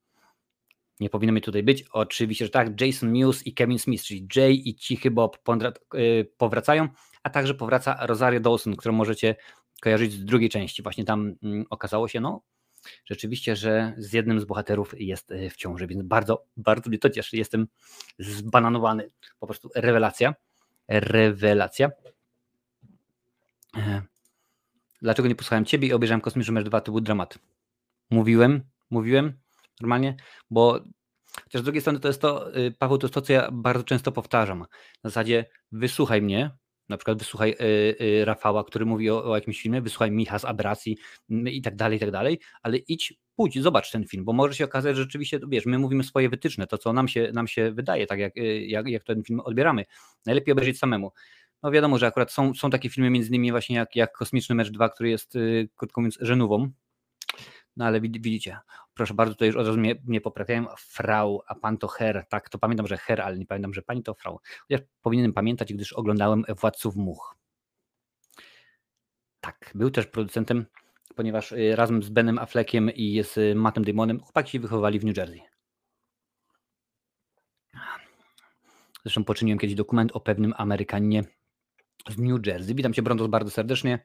nie 1.00 1.10
powinno 1.10 1.34
mi 1.34 1.42
tutaj 1.42 1.64
być, 1.64 1.84
oczywiście, 1.92 2.46
że 2.46 2.52
tak, 2.52 2.82
Jason 2.82 3.12
Mewes 3.12 3.48
i 3.48 3.54
Kevin 3.54 3.80
Smith, 3.80 4.04
czyli 4.04 4.28
Jay 4.36 4.54
i 4.54 4.76
Cichy 4.76 5.12
Bob 5.12 5.38
e, 5.38 6.24
powracają, 6.38 6.88
a 7.24 7.30
także 7.30 7.54
powraca 7.54 8.06
Rosario 8.06 8.40
Dawson, 8.40 8.76
którą 8.76 8.94
możecie 8.94 9.36
kojarzyć 9.82 10.14
z 10.14 10.26
drugiej 10.26 10.50
części. 10.50 10.84
Właśnie 10.84 11.06
tam 11.06 11.36
mm, 11.44 11.66
okazało 11.70 12.08
się, 12.08 12.20
no, 12.20 12.42
rzeczywiście, 13.06 13.56
że 13.56 13.94
z 13.98 14.14
jednym 14.14 14.40
z 14.40 14.46
bohaterów 14.46 14.94
jest 15.02 15.32
e, 15.32 15.50
w 15.50 15.56
ciąży, 15.56 15.88
więc 15.88 16.04
bardzo, 16.04 16.46
bardzo 16.58 16.90
mnie 16.90 17.00
to 17.00 17.10
cieszy. 17.10 17.38
Jestem 17.38 17.68
zbananowany. 18.20 19.10
Po 19.40 19.48
prostu 19.48 19.70
rewelacja. 19.76 20.36
Rewelacja. 20.88 21.90
Dlaczego 25.02 25.28
nie 25.28 25.36
posłuchałem 25.36 25.66
Ciebie 25.66 25.88
i 25.88 25.94
obejrzałem 25.94 26.22
Kosmiczny 26.22 26.54
Mecz 26.54 26.66
2? 26.66 26.82
To 26.82 26.92
był 26.92 27.02
dramat. 27.02 27.40
Mówiłem, 28.10 28.64
mówiłem 28.90 29.40
normalnie, 29.82 30.16
bo 30.50 30.80
chociaż 31.44 31.62
z 31.62 31.64
drugiej 31.64 31.82
strony 31.82 32.00
to 32.00 32.08
jest 32.08 32.22
to, 32.22 32.58
y, 32.58 32.72
Paweł, 32.80 32.98
to 32.98 33.08
jest 33.08 33.14
to, 33.14 33.22
co 33.22 33.34
ja 33.34 33.50
bardzo 33.52 33.84
często 33.84 34.12
powtarzam. 34.12 34.60
Na 34.60 35.10
zasadzie 35.10 35.46
wysłuchaj 35.72 36.22
mnie, 36.22 36.52
na 36.94 36.98
przykład 36.98 37.18
wysłuchaj 37.18 37.52
y, 37.52 37.96
y, 38.02 38.26
Rafała, 38.26 38.64
który 38.64 38.86
mówi 38.86 39.10
o, 39.10 39.26
o, 39.32 39.36
jakimś 39.36 39.62
filmie, 39.62 39.82
wysłuchaj 39.82 40.12
Micha 40.12 40.40
z 40.40 40.46
Abracji 40.46 40.98
i 41.30 41.62
tak 41.62 41.76
dalej, 41.76 41.98
i 41.98 42.00
tak 42.00 42.12
dalej, 42.12 42.40
ale 42.62 42.78
idź, 42.78 43.14
pójdź, 43.36 43.62
zobacz 43.62 43.92
ten 43.92 44.08
film, 44.08 44.26
bo 44.26 44.34
może 44.34 44.56
się 44.56 44.66
okazać, 44.66 44.96
że 44.96 45.02
rzeczywiście, 45.02 45.40
wiesz, 45.48 45.66
my 45.66 45.80
mówimy 45.80 46.04
swoje 46.04 46.30
wytyczne, 46.30 46.68
to 46.68 46.78
co 46.78 46.94
nam 46.94 47.08
się, 47.08 47.32
nam 47.34 47.48
się 47.48 47.72
wydaje, 47.72 48.08
tak 48.08 48.20
jak, 48.20 48.34
jak, 48.68 48.88
jak 48.88 49.04
ten 49.04 49.24
film 49.24 49.40
odbieramy. 49.40 49.86
Najlepiej 50.26 50.52
obejrzeć 50.52 50.80
samemu. 50.80 51.12
No 51.64 51.72
wiadomo, 51.72 51.98
że 51.98 52.08
akurat 52.08 52.32
są, 52.32 52.54
są 52.54 52.70
takie 52.70 52.90
filmy, 52.90 53.10
między 53.10 53.30
innymi 53.30 53.52
właśnie 53.52 53.76
jak, 53.76 53.96
jak 53.96 54.12
Kosmiczny 54.12 54.56
Mecz 54.56 54.70
2, 54.70 54.90
który 54.90 55.10
jest, 55.10 55.38
krótko 55.76 56.02
mówiąc, 56.02 56.18
żenówą, 56.22 56.72
no 57.77 57.86
ale 57.86 58.01
widzicie, 58.01 58.58
proszę 58.94 59.13
bardzo, 59.13 59.34
tutaj 59.34 59.48
już 59.48 59.58
od 59.58 59.68
razu 59.68 59.80
mnie, 59.80 59.96
mnie 60.06 60.22
poprawiają, 60.22 60.65
frau, 60.77 61.42
a 61.48 61.56
pan 61.56 61.77
to 61.77 61.88
her, 61.88 62.25
tak, 62.30 62.50
to 62.50 62.58
pamiętam, 62.58 62.88
że 62.88 62.98
her, 62.98 63.22
ale 63.22 63.38
nie 63.38 63.46
pamiętam, 63.46 63.74
że 63.74 63.82
pani 63.82 64.03
to 64.03 64.13
frau. 64.13 64.39
Chociaż 64.68 64.82
powinienem 65.01 65.34
pamiętać, 65.34 65.74
gdyż 65.74 65.94
oglądałem 65.94 66.44
Władców 66.60 66.96
Much. 66.96 67.36
Tak, 69.39 69.72
był 69.75 69.92
też 69.92 70.08
producentem, 70.08 70.65
ponieważ 71.15 71.51
y, 71.51 71.75
razem 71.75 72.03
z 72.03 72.10
Benem 72.10 72.39
Affleckiem 72.39 72.89
i 72.89 73.24
z 73.24 73.58
Mattem 73.58 73.84
Damonem 73.84 74.20
chłopaki 74.20 74.51
się 74.51 74.60
wychowali 74.60 75.00
w 75.00 75.06
New 75.06 75.18
Jersey. 75.18 75.42
Zresztą 79.03 79.24
poczyniłem 79.24 79.60
kiedyś 79.60 79.75
dokument 79.75 80.12
o 80.12 80.20
pewnym 80.20 80.53
Amerykaninie 80.58 81.24
z 82.10 82.18
New 82.18 82.48
Jersey. 82.48 82.75
Witam 82.75 82.94
Cię, 82.94 83.01
Brontos, 83.01 83.27
bardzo 83.27 83.51
serdecznie 83.51 84.00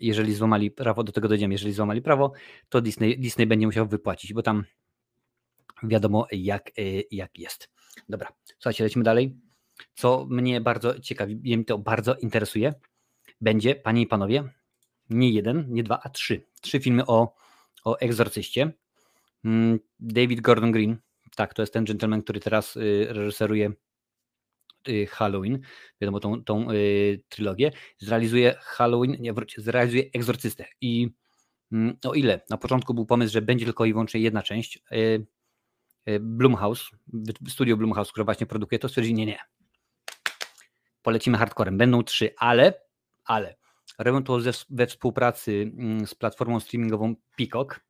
jeżeli 0.00 0.34
złamali 0.34 0.70
prawo, 0.70 1.04
do 1.04 1.12
tego 1.12 1.28
dojdziemy, 1.28 1.54
jeżeli 1.54 1.72
złamali 1.72 2.02
prawo, 2.02 2.32
to 2.68 2.80
Disney, 2.80 3.18
Disney 3.18 3.46
będzie 3.46 3.66
musiał 3.66 3.86
wypłacić, 3.86 4.32
bo 4.32 4.42
tam 4.42 4.64
wiadomo 5.82 6.26
jak, 6.32 6.78
y, 6.78 7.04
jak 7.10 7.38
jest. 7.38 7.70
Dobra, 8.08 8.28
słuchajcie, 8.58 8.84
lecimy 8.84 9.04
dalej. 9.04 9.36
Co 9.94 10.26
mnie 10.30 10.60
bardzo 10.60 11.00
ciekawi, 11.00 11.36
mnie 11.36 11.64
to 11.64 11.78
bardzo 11.78 12.14
interesuje, 12.14 12.74
będzie, 13.40 13.74
panie 13.74 14.02
i 14.02 14.06
panowie, 14.06 14.44
nie 15.10 15.30
jeden, 15.30 15.66
nie 15.68 15.82
dwa, 15.82 16.00
a 16.02 16.08
trzy. 16.08 16.46
Trzy 16.60 16.80
filmy 16.80 17.06
o, 17.06 17.34
o 17.84 17.98
egzorcyście. 17.98 18.72
Mm, 19.44 19.78
David 20.00 20.40
Gordon 20.40 20.72
Green, 20.72 20.96
tak, 21.36 21.54
to 21.54 21.62
jest 21.62 21.72
ten 21.72 21.84
gentleman, 21.84 22.22
który 22.22 22.40
teraz 22.40 22.76
y, 22.76 23.06
reżyseruje 23.10 23.72
Halloween, 25.08 25.60
wiadomo, 26.00 26.20
tą, 26.20 26.44
tą 26.44 26.70
y, 26.70 27.22
trylogię, 27.28 27.72
zrealizuje 27.98 28.54
Halloween, 28.60 29.16
nie, 29.20 29.34
zrealizuje 29.56 30.02
Egzorcystę. 30.14 30.64
I 30.80 31.08
mm, 31.72 31.96
o 32.04 32.14
ile 32.14 32.40
na 32.50 32.56
początku 32.56 32.94
był 32.94 33.06
pomysł, 33.06 33.32
że 33.32 33.42
będzie 33.42 33.64
tylko 33.64 33.84
i 33.84 33.92
wyłącznie 33.92 34.20
jedna 34.20 34.42
część, 34.42 34.82
y, 34.92 35.26
Blumhouse, 36.20 36.90
studio 37.48 37.76
Blumhouse, 37.76 38.12
które 38.12 38.24
właśnie 38.24 38.46
produkuje 38.46 38.78
to, 38.78 38.88
stwierdzi, 38.88 39.14
nie, 39.14 39.26
nie, 39.26 39.38
polecimy 41.02 41.38
hardcorem, 41.38 41.78
będą 41.78 42.02
trzy, 42.02 42.34
ale, 42.38 42.80
ale, 43.24 43.56
robią 43.98 44.24
to 44.24 44.40
ze, 44.40 44.52
we 44.70 44.86
współpracy 44.86 45.72
mm, 45.78 46.06
z 46.06 46.14
platformą 46.14 46.60
streamingową 46.60 47.14
Peacock, 47.36 47.80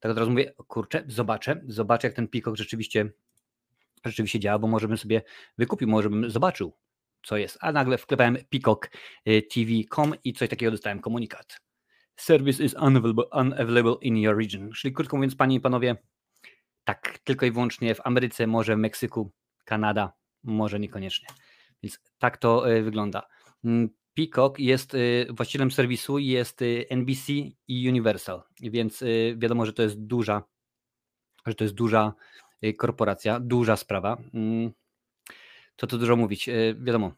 tak 0.00 0.12
od 0.12 0.18
razu 0.18 0.30
mówię, 0.30 0.54
kurczę, 0.66 1.04
zobaczę, 1.06 1.62
zobaczę 1.66 2.08
jak 2.08 2.16
ten 2.16 2.28
Peacock 2.28 2.56
rzeczywiście, 2.56 3.12
rzeczywiście 4.10 4.40
działa, 4.40 4.58
bo 4.58 4.68
może 4.68 4.88
bym 4.88 4.98
sobie 4.98 5.22
wykupił, 5.58 5.88
może 5.88 6.10
bym 6.10 6.30
zobaczył, 6.30 6.76
co 7.22 7.36
jest, 7.36 7.58
a 7.60 7.72
nagle 7.72 7.98
wklepałem 7.98 8.38
Peacock 8.50 8.90
y, 9.28 9.42
i 10.24 10.32
coś 10.32 10.48
takiego 10.48 10.72
dostałem 10.72 11.00
komunikat. 11.00 11.60
Service 12.16 12.64
is 12.64 12.74
unavailable, 12.74 13.24
unavailable 13.32 13.94
in 14.00 14.16
your 14.16 14.36
region. 14.36 14.70
Czyli 14.72 14.94
krótko 14.94 15.16
mówiąc, 15.16 15.36
panie 15.36 15.56
i 15.56 15.60
panowie, 15.60 15.96
tak, 16.84 17.18
tylko 17.24 17.46
i 17.46 17.50
wyłącznie 17.50 17.94
w 17.94 18.06
Ameryce, 18.06 18.46
może 18.46 18.76
w 18.76 18.78
Meksyku, 18.78 19.32
Kanada, 19.64 20.12
może 20.42 20.80
niekoniecznie. 20.80 21.28
Więc 21.82 22.00
tak 22.18 22.36
to 22.36 22.72
y, 22.72 22.82
wygląda. 22.82 23.28
Mm, 23.64 23.88
Peacock 24.14 24.58
jest 24.58 24.94
y, 24.94 25.26
właścicielem 25.30 25.70
serwisu, 25.70 26.18
jest 26.18 26.60
NBC 26.88 27.32
i 27.68 27.88
Universal, 27.88 28.42
więc 28.60 29.04
wiadomo, 29.36 29.66
że 29.66 29.72
to 29.72 29.82
jest 29.82 30.00
duża, 30.00 30.42
że 31.46 31.54
to 31.54 31.64
jest 31.64 31.74
duża 31.74 32.14
korporacja, 32.76 33.40
duża 33.40 33.76
sprawa. 33.76 34.16
Mm, 34.34 34.72
to 35.76 35.86
to 35.86 35.98
dużo 35.98 36.16
mówić. 36.16 36.50
Wiadomo, 36.80 37.12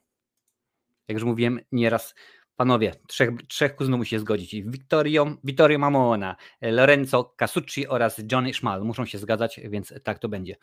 jak 1.09 1.15
już 1.15 1.25
mówiłem 1.25 1.61
nieraz, 1.73 2.15
Panowie, 2.57 2.93
trzech, 3.07 3.31
trzech 3.49 3.77
kuzynów 3.77 3.99
musi 3.99 4.11
się 4.11 4.19
zgodzić. 4.19 4.55
Vittorio, 4.55 5.37
Vittorio 5.45 5.79
Mamona, 5.79 6.37
Lorenzo 6.63 7.35
Casucci 7.37 7.89
oraz 7.89 8.23
Johnny 8.33 8.55
Schmal 8.55 8.85
muszą 8.85 9.07
się 9.07 9.19
zgadzać, 9.19 9.61
więc 9.65 9.95
tak 10.03 10.19
to 10.19 10.29
będzie. 10.29 10.57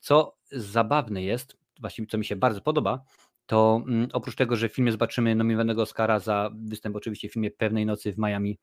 Co 0.00 0.36
zabawne 0.52 1.22
jest, 1.22 1.56
właściwie 1.80 2.08
co 2.08 2.18
mi 2.18 2.24
się 2.24 2.36
bardzo 2.36 2.60
podoba, 2.60 3.04
to 3.46 3.82
mm, 3.86 4.08
oprócz 4.12 4.36
tego, 4.36 4.56
że 4.56 4.68
w 4.68 4.74
filmie 4.74 4.92
zobaczymy 4.92 5.34
nominowanego 5.34 5.82
Oscara 5.82 6.18
za 6.18 6.50
występ 6.54 6.96
oczywiście 6.96 7.28
w 7.28 7.32
filmie 7.32 7.50
Pewnej 7.50 7.86
Nocy 7.86 8.12
w 8.12 8.18
Miami 8.18 8.58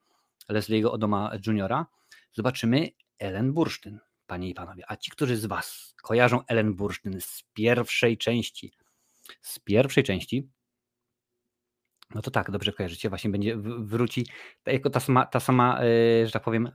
Leslie'ego 0.49 0.87
Odoma 0.87 1.31
Juniora, 1.47 1.85
zobaczymy 2.33 2.87
Ellen 3.19 3.53
Bursztyn, 3.53 3.99
panie 4.27 4.49
i 4.49 4.53
panowie. 4.53 4.83
A 4.87 4.95
ci, 4.95 5.11
którzy 5.11 5.37
z 5.37 5.45
was 5.45 5.95
kojarzą 6.01 6.41
Ellen 6.47 6.73
Bursztyn 6.73 7.21
z 7.21 7.43
pierwszej 7.53 8.17
części, 8.17 8.73
z 9.41 9.59
pierwszej 9.59 10.03
części, 10.03 10.49
no 12.15 12.21
to 12.21 12.31
tak, 12.31 12.51
dobrze 12.51 12.73
kojarzycie, 12.73 13.09
właśnie 13.09 13.29
będzie 13.29 13.57
wróci 13.57 14.25
jako 14.65 14.89
ta 14.89 14.99
sama, 14.99 15.25
ta 15.25 15.39
sama 15.39 15.79
e, 15.81 16.25
że 16.25 16.31
tak 16.31 16.43
powiem, 16.43 16.71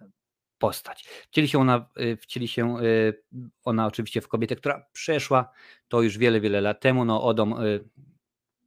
postać. 0.59 1.05
Wcieli 1.31 1.49
się 1.49 1.59
ona, 1.59 1.89
e, 1.97 2.17
wcieli 2.17 2.49
się 2.49 2.79
e, 2.79 2.83
ona 3.65 3.87
oczywiście 3.87 4.21
w 4.21 4.29
kobietę, 4.29 4.57
która 4.57 4.87
przeszła 4.93 5.51
to 5.89 6.03
już 6.03 6.19
wiele, 6.19 6.41
wiele 6.41 6.61
lat 6.61 6.81
temu. 6.81 7.05
No, 7.05 7.23
Odom 7.23 7.55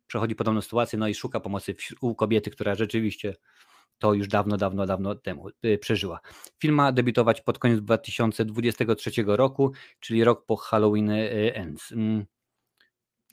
przechodzi 0.07 0.35
podobną 0.35 0.61
sytuację, 0.61 0.99
no 0.99 1.07
i 1.07 1.15
szuka 1.15 1.39
pomocy 1.39 1.75
u 2.01 2.15
kobiety, 2.15 2.51
która 2.51 2.75
rzeczywiście 2.75 3.35
to 3.97 4.13
już 4.13 4.27
dawno, 4.27 4.57
dawno, 4.57 4.85
dawno 4.85 5.15
temu 5.15 5.47
przeżyła. 5.79 6.19
Film 6.59 6.75
ma 6.75 6.91
debiutować 6.91 7.41
pod 7.41 7.59
koniec 7.59 7.79
2023 7.79 9.11
roku, 9.27 9.71
czyli 9.99 10.23
rok 10.23 10.45
po 10.45 10.55
Halloween 10.55 11.09
Ends. 11.53 11.91
Mm. 11.91 12.25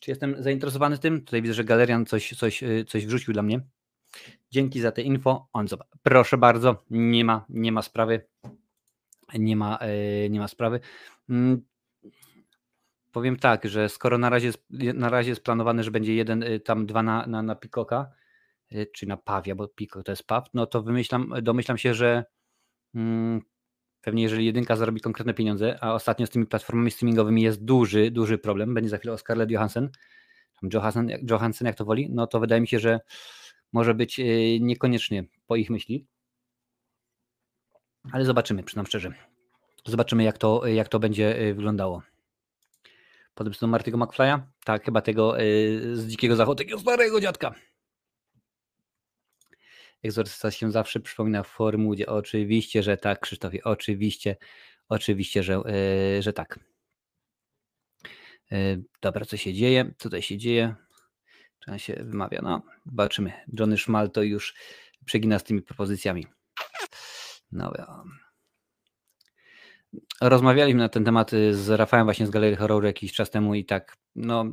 Czy 0.02 0.11
jestem 0.11 0.42
zainteresowany 0.42 0.99
tym? 0.99 1.21
Tutaj 1.21 1.42
widzę, 1.42 1.54
że 1.54 1.64
galerian 1.64 2.07
coś, 2.07 2.35
coś, 2.37 2.62
y, 2.62 2.85
coś 2.88 3.07
wrzucił 3.07 3.33
dla 3.33 3.42
mnie. 3.42 3.61
Dzięki 4.50 4.81
za 4.81 4.92
te 4.92 5.02
info. 5.02 5.49
On 5.52 5.66
Proszę 6.02 6.38
bardzo, 6.38 6.85
nie 6.90 7.25
ma, 7.25 7.47
nie 7.49 7.73
ma 7.73 7.83
sprawy. 7.83 8.26
Nie 9.35 9.57
ma, 9.57 9.78
y, 10.25 10.31
nie 10.31 10.40
ma 10.40 10.49
sprawy. 10.49 10.81
Mm, 11.28 11.62
powiem 13.12 13.37
tak, 13.37 13.69
że 13.69 13.88
skoro 13.88 14.19
na 14.19 14.31
razie, 14.31 14.52
na 14.95 15.09
razie 15.09 15.31
jest 15.31 15.45
planowany, 15.45 15.85
że 15.85 15.90
będzie 15.90 16.14
jeden, 16.14 16.42
y, 16.42 16.61
tam 16.61 16.87
dwa 16.87 17.02
na, 17.02 17.26
na, 17.26 17.42
na 17.42 17.54
Pikoka, 17.54 18.11
czy 18.95 19.07
na 19.07 19.17
Pawia, 19.17 19.55
bo 19.55 19.69
Pikok 19.69 20.05
to 20.05 20.12
jest 20.12 20.26
Paw, 20.26 20.45
no 20.55 20.67
to 20.67 20.83
wymyślam, 20.83 21.35
domyślam 21.43 21.79
się, 21.79 21.95
że 21.95 22.25
mm, 22.95 23.41
Pewnie 24.02 24.23
jeżeli 24.23 24.47
jedynka 24.47 24.76
zarobi 24.76 25.00
konkretne 25.00 25.35
pieniądze, 25.35 25.79
a 25.81 25.95
ostatnio 25.95 26.26
z 26.26 26.31
tymi 26.31 26.47
platformami 26.47 26.91
streamingowymi 26.91 27.43
jest 27.43 27.64
duży, 27.64 28.11
duży 28.11 28.38
problem, 28.38 28.75
będzie 28.75 28.91
za 28.91 28.99
chwilę 28.99 29.14
o 29.14 29.19
Scarlett 29.19 29.50
Johansson, 29.50 29.88
Johansson, 30.73 31.09
Johansson 31.31 31.67
jak 31.67 31.76
to 31.76 31.85
woli, 31.85 32.11
no 32.11 32.26
to 32.26 32.41
wydaje 32.41 32.61
mi 32.61 32.69
się, 32.69 32.79
że 32.79 33.00
może 33.73 33.95
być 33.95 34.21
y, 34.21 34.59
niekoniecznie 34.61 35.25
po 35.47 35.57
ich 35.57 35.71
myśli. 35.71 36.07
Ale 38.12 38.25
zobaczymy, 38.25 38.62
przynam 38.62 38.87
szczerze. 38.87 39.12
Zobaczymy, 39.87 40.23
jak 40.23 40.38
to, 40.38 40.67
jak 40.67 40.88
to 40.88 40.99
będzie 40.99 41.41
y, 41.41 41.55
wyglądało. 41.55 42.02
Potem 43.35 43.52
do 43.61 43.67
Martiego 43.67 43.99
McFly'a? 43.99 44.41
Tak, 44.64 44.85
chyba 44.85 45.02
tego 45.02 45.41
y, 45.41 45.97
z 45.97 46.07
Dzikiego 46.07 46.37
Zachodu, 46.37 46.59
takiego 46.59 46.79
starego 46.79 47.21
dziadka. 47.21 47.55
Egzorcysta 50.02 50.50
się 50.50 50.73
zawsze 50.73 51.00
przypomina 51.00 51.42
w 51.42 51.49
formułie. 51.49 52.06
Oczywiście, 52.06 52.82
że 52.82 52.97
tak, 52.97 53.21
Krzysztofie, 53.21 53.64
oczywiście, 53.64 54.37
oczywiście, 54.88 55.42
że, 55.42 55.52
yy, 55.52 56.23
że 56.23 56.32
tak. 56.32 56.59
Yy, 58.50 58.82
dobra, 59.02 59.25
co 59.25 59.37
się 59.37 59.54
dzieje? 59.54 59.94
Co 59.99 60.02
tutaj 60.02 60.23
się 60.23 60.38
dzieje? 60.38 60.75
Trzeba 61.59 61.78
się 61.78 61.94
wymawia. 61.94 62.40
No, 62.42 62.62
zobaczymy. 62.87 63.32
Johnny 63.59 63.78
Szmal 63.78 64.11
to 64.11 64.23
już 64.23 64.54
przegina 65.04 65.38
z 65.38 65.44
tymi 65.44 65.62
propozycjami. 65.62 66.26
No. 67.52 67.73
Rozmawialiśmy 70.21 70.80
na 70.80 70.88
ten 70.88 71.04
temat 71.04 71.32
y, 71.32 71.54
z 71.54 71.68
Rafałem 71.68 72.06
właśnie 72.06 72.26
z 72.26 72.30
Galerii 72.30 72.56
Horroru 72.56 72.87
jakiś 72.87 73.12
czas 73.12 73.30
temu 73.30 73.54
i 73.54 73.64
tak, 73.64 73.97
no, 74.16 74.44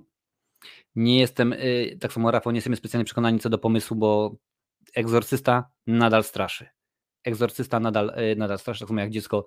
nie 0.96 1.20
jestem, 1.20 1.53
y, 1.53 1.98
tak 2.01 2.13
samo 2.13 2.32
Rafał, 2.32 2.51
nie 2.51 2.58
jestem 2.58 2.75
specjalnie 2.75 3.06
przekonani 3.06 3.39
co 3.39 3.50
do 3.50 3.58
pomysłu, 3.58 3.98
bo 3.98 4.36
egzorcysta 4.96 5.69
nadal 5.88 6.24
straszy. 6.24 6.67
Egzorcysta 7.24 7.79
nadal, 7.79 8.10
e, 8.15 8.36
nadal 8.36 8.60
straszy, 8.60 8.79
tak 8.79 8.88
samo 8.88 9.00
jak 9.00 9.10
dziecko, 9.10 9.46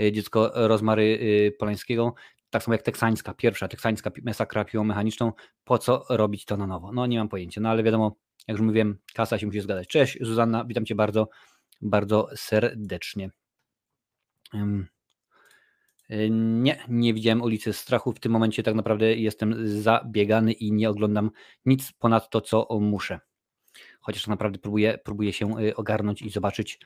e, 0.00 0.12
dziecko 0.12 0.50
Rozmary 0.54 1.18
e, 1.48 1.52
Polańskiego, 1.52 2.14
tak 2.50 2.62
samo 2.62 2.74
jak 2.74 2.82
teksańska, 2.82 3.34
pierwsza 3.34 3.68
teksańska 3.68 4.10
masakra 4.22 4.64
piłomechaniczną, 4.64 5.32
po 5.64 5.78
co 5.78 6.04
robić 6.08 6.44
to 6.44 6.56
na 6.56 6.66
nowo? 6.66 6.92
No 6.92 7.06
nie 7.06 7.18
mam 7.18 7.28
pojęcia, 7.28 7.60
no 7.60 7.68
ale 7.68 7.82
wiadomo, 7.82 8.16
jak 8.48 8.58
już 8.58 8.66
mówiłem, 8.66 8.98
kasa 9.14 9.38
się 9.38 9.46
musi 9.46 9.60
zgadzać. 9.60 9.88
Cześć 9.88 10.18
Zuzanna, 10.20 10.64
witam 10.64 10.86
Cię 10.86 10.94
bardzo, 10.94 11.28
bardzo 11.80 12.28
serdecznie. 12.36 13.30
Nie, 16.30 16.84
nie 16.88 17.14
widziałem 17.14 17.42
ulicy 17.42 17.72
Strachu. 17.72 18.12
W 18.12 18.20
tym 18.20 18.32
momencie 18.32 18.62
tak 18.62 18.74
naprawdę 18.74 19.14
jestem 19.14 19.68
zabiegany 19.80 20.52
i 20.52 20.72
nie 20.72 20.90
oglądam 20.90 21.30
nic 21.64 21.92
ponad 21.92 22.30
to, 22.30 22.40
co 22.40 22.68
muszę 22.80 23.20
chociaż 24.02 24.26
naprawdę 24.26 24.58
próbuję, 24.58 24.98
próbuję 25.04 25.32
się 25.32 25.60
y, 25.60 25.76
ogarnąć 25.76 26.22
i 26.22 26.30
zobaczyć 26.30 26.80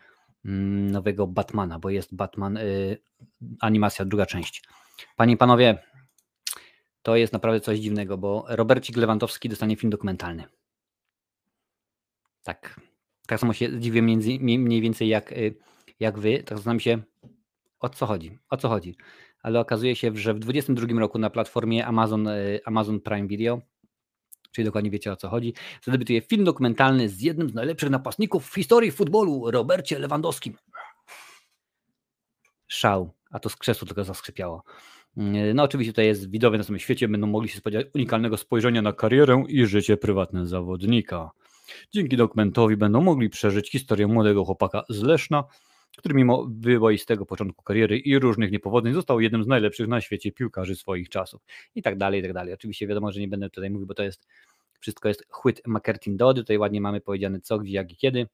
mm, 0.45 0.91
nowego 0.91 1.27
Batmana, 1.27 1.79
bo 1.79 1.91
jest 1.91 2.15
Batman 2.15 2.57
y, 2.57 2.99
animacja, 3.61 4.05
druga 4.05 4.27
część. 4.27 4.65
Panie 5.17 5.35
i 5.35 5.37
panowie, 5.37 5.79
to 7.03 7.17
jest 7.17 7.33
naprawdę 7.33 7.61
coś 7.61 7.79
dziwnego, 7.79 8.19
bo 8.19 8.45
Robercik 8.49 8.97
Lewandowski 8.97 9.49
dostanie 9.49 9.77
film 9.77 9.91
dokumentalny. 9.91 10.45
Tak. 12.43 12.81
Tak 13.27 13.41
samo 13.41 13.53
się 13.53 13.81
dziwię 13.81 14.03
między, 14.03 14.39
mniej 14.41 14.81
więcej 14.81 15.09
jak, 15.09 15.33
y, 15.33 15.55
jak 16.01 16.19
wy, 16.19 16.43
tak 16.43 16.59
znam 16.59 16.81
się 16.81 17.03
o 17.81 17.89
co 17.89 18.07
chodzi, 18.07 18.39
o 18.51 18.57
co 18.57 18.69
chodzi. 18.69 18.97
Ale 19.43 19.61
okazuje 19.61 19.97
się, 19.97 20.17
że 20.17 20.35
w 20.35 20.39
2022 20.39 21.01
roku 21.01 21.19
na 21.19 21.31
platformie 21.31 21.87
Amazon, 21.87 22.29
Amazon 22.65 23.01
Prime 23.01 23.27
Video 23.27 23.61
czyli 24.57 24.65
dokładnie 24.65 24.91
wiecie 24.91 25.13
o 25.13 25.17
co 25.17 25.29
chodzi, 25.29 25.55
zadebiutuje 25.83 26.21
film 26.21 26.45
dokumentalny 26.45 27.09
z 27.09 27.21
jednym 27.21 27.51
z 27.51 27.55
najlepszych 27.55 27.91
napastników 27.91 28.51
w 28.51 28.55
historii 28.55 28.91
futbolu, 28.91 29.51
Robercie 29.51 29.99
Lewandowskim. 29.99 30.57
Szał, 32.69 33.15
a 33.31 33.39
to 33.39 33.49
z 33.49 33.57
krzesła 33.57 33.87
tylko 33.87 34.05
zaskrzypiało. 34.05 34.63
No 35.55 35.63
oczywiście 35.63 35.93
tutaj 35.93 36.07
jest 36.07 36.31
widowie 36.31 36.59
na 36.59 36.65
całym 36.65 36.79
świecie, 36.79 37.09
będą 37.09 37.27
mogli 37.27 37.49
się 37.49 37.59
spodziewać 37.59 37.87
unikalnego 37.95 38.37
spojrzenia 38.37 38.83
na 38.83 38.93
karierę 38.93 39.45
i 39.49 39.67
życie 39.67 39.97
prywatne 39.97 40.47
zawodnika. 40.47 41.31
Dzięki 41.95 42.17
dokumentowi 42.17 42.77
będą 42.77 43.01
mogli 43.01 43.31
przeżyć 43.31 43.71
historię 43.71 44.07
młodego 44.07 44.45
chłopaka 44.45 44.85
z 44.89 45.03
Leszna, 45.03 45.45
który 45.97 46.15
mimo 46.15 46.47
wyboistego 46.51 47.27
początku 47.27 47.65
kariery 47.65 47.99
i 47.99 48.19
różnych 48.19 48.53
niepowodzeń 48.53 48.95
został 48.95 49.21
jednym 49.21 49.45
z 49.45 49.47
najlepszych 49.47 49.89
na 49.89 50.01
świecie 50.01 50.33
piłkarzy 50.33 50.77
swoich 50.77 51.09
czasów. 51.09 51.43
I 51.75 51.83
tak 51.83 51.99
dalej, 51.99 52.21
i 52.21 52.23
tak 52.23 52.33
dalej. 52.33 52.55
Oczywiście 52.55 52.87
wiadomo, 52.87 53.13
że 53.13 53.21
nie 53.21 53.29
będę 53.29 53.51
tutaj 53.51 53.71
mówił, 53.71 53.87
bo 53.87 53.95
to 53.95 54.03
jest 54.03 54.27
wszystko 54.81 55.09
jest 55.09 55.27
chwyt 55.31 55.63
Marketing 55.67 56.17
Dody. 56.17 56.41
Tutaj 56.41 56.59
ładnie 56.59 56.81
mamy 56.81 57.01
powiedziane 57.01 57.41
co, 57.41 57.59
gdzie, 57.59 57.73
jak 57.73 57.93
i 57.93 57.97
kiedy. 57.97 58.27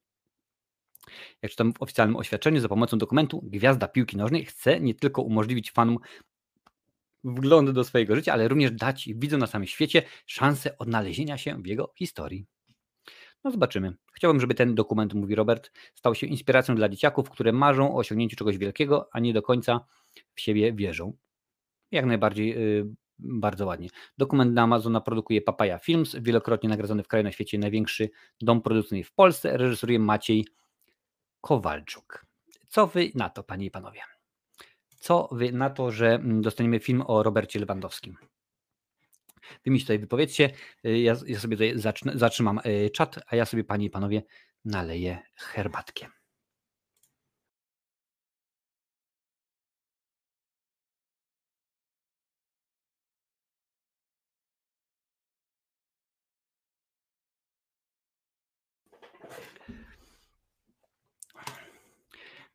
Jak 1.41 1.51
czytam 1.51 1.73
w 1.73 1.81
oficjalnym 1.81 2.17
oświadczeniu, 2.17 2.59
za 2.59 2.69
pomocą 2.69 2.97
dokumentu 2.97 3.41
Gwiazda 3.43 3.87
Piłki 3.87 4.17
Nożnej 4.17 4.45
chce 4.45 4.79
nie 4.79 4.95
tylko 4.95 5.21
umożliwić 5.21 5.71
fanom 5.71 5.97
wgląd 7.23 7.69
do 7.69 7.83
swojego 7.83 8.15
życia, 8.15 8.33
ale 8.33 8.47
również 8.47 8.71
dać 8.71 9.09
widzom 9.15 9.39
na 9.39 9.47
samym 9.47 9.67
świecie 9.67 10.03
szansę 10.25 10.77
odnalezienia 10.77 11.37
się 11.37 11.61
w 11.61 11.67
jego 11.67 11.93
historii. 11.95 12.45
No 13.43 13.51
zobaczymy. 13.51 13.93
Chciałbym, 14.13 14.41
żeby 14.41 14.53
ten 14.53 14.75
dokument, 14.75 15.13
mówi 15.13 15.35
Robert, 15.35 15.71
stał 15.95 16.15
się 16.15 16.27
inspiracją 16.27 16.75
dla 16.75 16.89
dzieciaków, 16.89 17.29
które 17.29 17.51
marzą 17.51 17.95
o 17.95 17.97
osiągnięciu 17.97 18.35
czegoś 18.35 18.57
wielkiego, 18.57 19.09
a 19.11 19.19
nie 19.19 19.33
do 19.33 19.41
końca 19.41 19.85
w 20.33 20.41
siebie 20.41 20.73
wierzą. 20.73 21.13
Jak 21.91 22.05
najbardziej 22.05 22.57
bardzo 23.19 23.65
ładnie. 23.65 23.89
Dokument 24.17 24.53
na 24.53 24.61
Amazona 24.61 25.01
produkuje 25.01 25.41
Papaya 25.41 25.79
Films, 25.79 26.15
wielokrotnie 26.21 26.69
nagradzony 26.69 27.03
w 27.03 27.07
kraju 27.07 27.23
na 27.23 27.31
świecie 27.31 27.57
największy 27.57 28.09
dom 28.41 28.61
produkcyjny 28.61 29.03
w 29.03 29.13
Polsce. 29.13 29.57
Reżyseruje 29.57 29.99
Maciej 29.99 30.47
Kowalczuk. 31.41 32.25
Co 32.67 32.87
wy 32.87 33.11
na 33.15 33.29
to, 33.29 33.43
panie 33.43 33.65
i 33.65 33.71
panowie? 33.71 34.01
Co 34.99 35.29
wy 35.31 35.51
na 35.51 35.69
to, 35.69 35.91
że 35.91 36.13
mm, 36.13 36.41
dostaniemy 36.41 36.79
film 36.79 37.03
o 37.07 37.23
Robercie 37.23 37.59
Lewandowskim? 37.59 38.17
Wy 39.65 39.71
mi 39.71 39.79
tutaj 39.79 39.99
wypowiedzcie, 39.99 40.49
y, 40.85 40.99
ja, 40.99 41.15
ja 41.27 41.39
sobie 41.39 41.55
tutaj 41.55 41.79
zacznę, 41.79 42.11
zatrzymam 42.15 42.59
y, 42.65 42.89
czat, 42.89 43.19
a 43.27 43.35
ja 43.35 43.45
sobie, 43.45 43.63
panie 43.63 43.85
i 43.85 43.89
panowie, 43.89 44.23
naleję 44.65 45.19
herbatkę. 45.35 46.07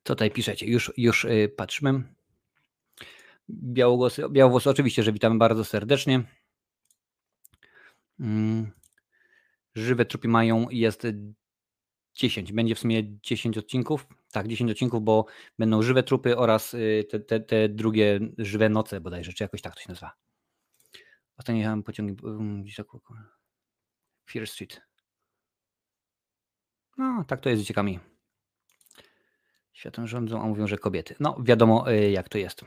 Co 0.04 0.14
tutaj 0.14 0.30
piszecie? 0.30 0.66
Już, 0.66 0.92
już 0.96 1.24
y, 1.24 1.52
patrzymy. 1.56 2.02
Białogłosy, 3.50 4.28
Białogłosy, 4.30 4.70
oczywiście, 4.70 5.02
że 5.02 5.12
witamy 5.12 5.38
bardzo 5.38 5.64
serdecznie. 5.64 6.22
Mm. 8.20 8.70
Żywe 9.74 10.04
trupy 10.04 10.28
mają, 10.28 10.66
jest 10.70 11.06
10. 12.14 12.52
Będzie 12.52 12.74
w 12.74 12.78
sumie 12.78 13.20
10 13.20 13.58
odcinków. 13.58 14.06
Tak, 14.32 14.48
10 14.48 14.70
odcinków, 14.70 15.02
bo 15.02 15.26
będą 15.58 15.82
żywe 15.82 16.02
trupy 16.02 16.36
oraz 16.36 16.74
y, 16.74 17.04
te, 17.10 17.20
te, 17.20 17.40
te 17.40 17.68
drugie 17.68 18.20
żywe 18.38 18.68
noce 18.68 19.00
bodajże, 19.00 19.32
czy 19.32 19.44
jakoś 19.44 19.62
tak 19.62 19.74
to 19.74 19.80
się 19.80 19.88
nazywa. 19.88 20.12
Ostatnio 21.36 21.58
jechałem 21.58 21.82
pociągiem 21.82 22.62
gdzieś 22.62 22.76
tak. 22.76 22.86
Fear 24.30 24.46
Street. 24.46 24.80
No, 26.98 27.24
tak 27.24 27.40
to 27.40 27.48
jest 27.48 27.62
z 27.62 27.64
dzieciakami. 27.64 28.00
Światem 29.72 30.06
rządzą, 30.06 30.42
a 30.42 30.46
mówią, 30.46 30.66
że 30.66 30.78
kobiety. 30.78 31.14
No, 31.20 31.36
wiadomo 31.42 31.92
y, 31.92 32.10
jak 32.10 32.28
to 32.28 32.38
jest. 32.38 32.64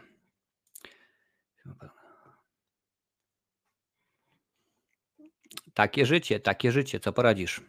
Takie 5.73 6.05
życie, 6.05 6.39
takie 6.39 6.71
życie, 6.71 6.99
co 6.99 7.13
poradzisz? 7.13 7.61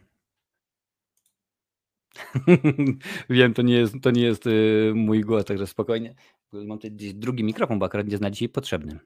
Wiem, 3.29 3.53
to 3.53 3.61
nie 3.61 3.75
jest, 3.75 3.95
to 4.01 4.11
nie 4.11 4.21
jest 4.21 4.47
y, 4.47 4.91
mój 4.95 5.21
głos, 5.21 5.45
także 5.45 5.67
spokojnie. 5.67 6.15
Mam 6.51 6.77
tutaj 6.77 6.91
gdzieś 6.91 7.13
drugi 7.13 7.43
mikrofon, 7.43 7.79
bo 7.79 7.85
akurat 7.85 8.11
jest 8.11 8.23
na 8.23 8.31
dzisiaj 8.31 8.49
potrzebny. 8.49 8.99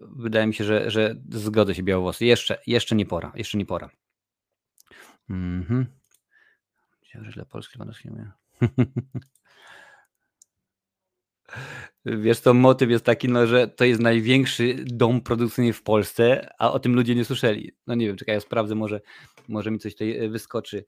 Wydaje 0.00 0.46
mi 0.46 0.54
się, 0.54 0.64
że, 0.64 0.90
że 0.90 1.14
zgodzę 1.30 1.74
się 1.74 1.82
białowłosy. 1.82 2.24
Jeszcze, 2.24 2.58
jeszcze 2.66 2.96
nie 2.96 3.06
pora, 3.06 3.32
jeszcze 3.34 3.58
nie 3.58 3.66
pora. 3.66 3.90
Mhm. 5.30 5.86
Myślałem, 7.02 7.30
że 7.30 7.34
dla 7.34 7.44
Polski 7.44 7.74
Lewandowski 7.74 8.08
nie 8.08 8.32
Wiesz, 12.04 12.40
to 12.40 12.54
motyw 12.54 12.90
jest 12.90 13.04
taki, 13.04 13.28
no, 13.28 13.46
że 13.46 13.68
to 13.68 13.84
jest 13.84 14.00
największy 14.00 14.74
dom 14.86 15.20
produkcyjny 15.20 15.72
w 15.72 15.82
Polsce, 15.82 16.48
a 16.58 16.72
o 16.72 16.78
tym 16.78 16.94
ludzie 16.94 17.14
nie 17.14 17.24
słyszeli. 17.24 17.72
No 17.86 17.94
nie 17.94 18.06
wiem, 18.06 18.16
czekaj, 18.16 18.34
ja 18.34 18.40
sprawdzę, 18.40 18.74
może, 18.74 19.00
może 19.48 19.70
mi 19.70 19.78
coś 19.78 19.92
tutaj 19.92 20.16
e, 20.18 20.28
wyskoczy. 20.28 20.84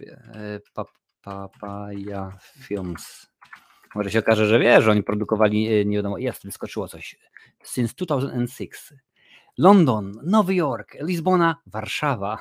E, 0.00 0.60
Papaya 1.22 2.38
Films. 2.58 3.26
Może 3.94 4.10
się 4.10 4.18
okaże, 4.18 4.46
że 4.46 4.58
wiesz, 4.58 4.84
że 4.84 4.90
oni 4.90 5.02
produkowali, 5.02 5.68
e, 5.68 5.84
nie 5.84 5.96
wiadomo, 5.96 6.18
jest, 6.18 6.44
wyskoczyło 6.44 6.88
coś. 6.88 7.16
Since 7.64 7.94
2006. 7.96 8.72
London, 9.58 10.12
Nowy 10.22 10.54
Jork, 10.54 10.96
Lizbona, 11.00 11.56
Warszawa. 11.66 12.38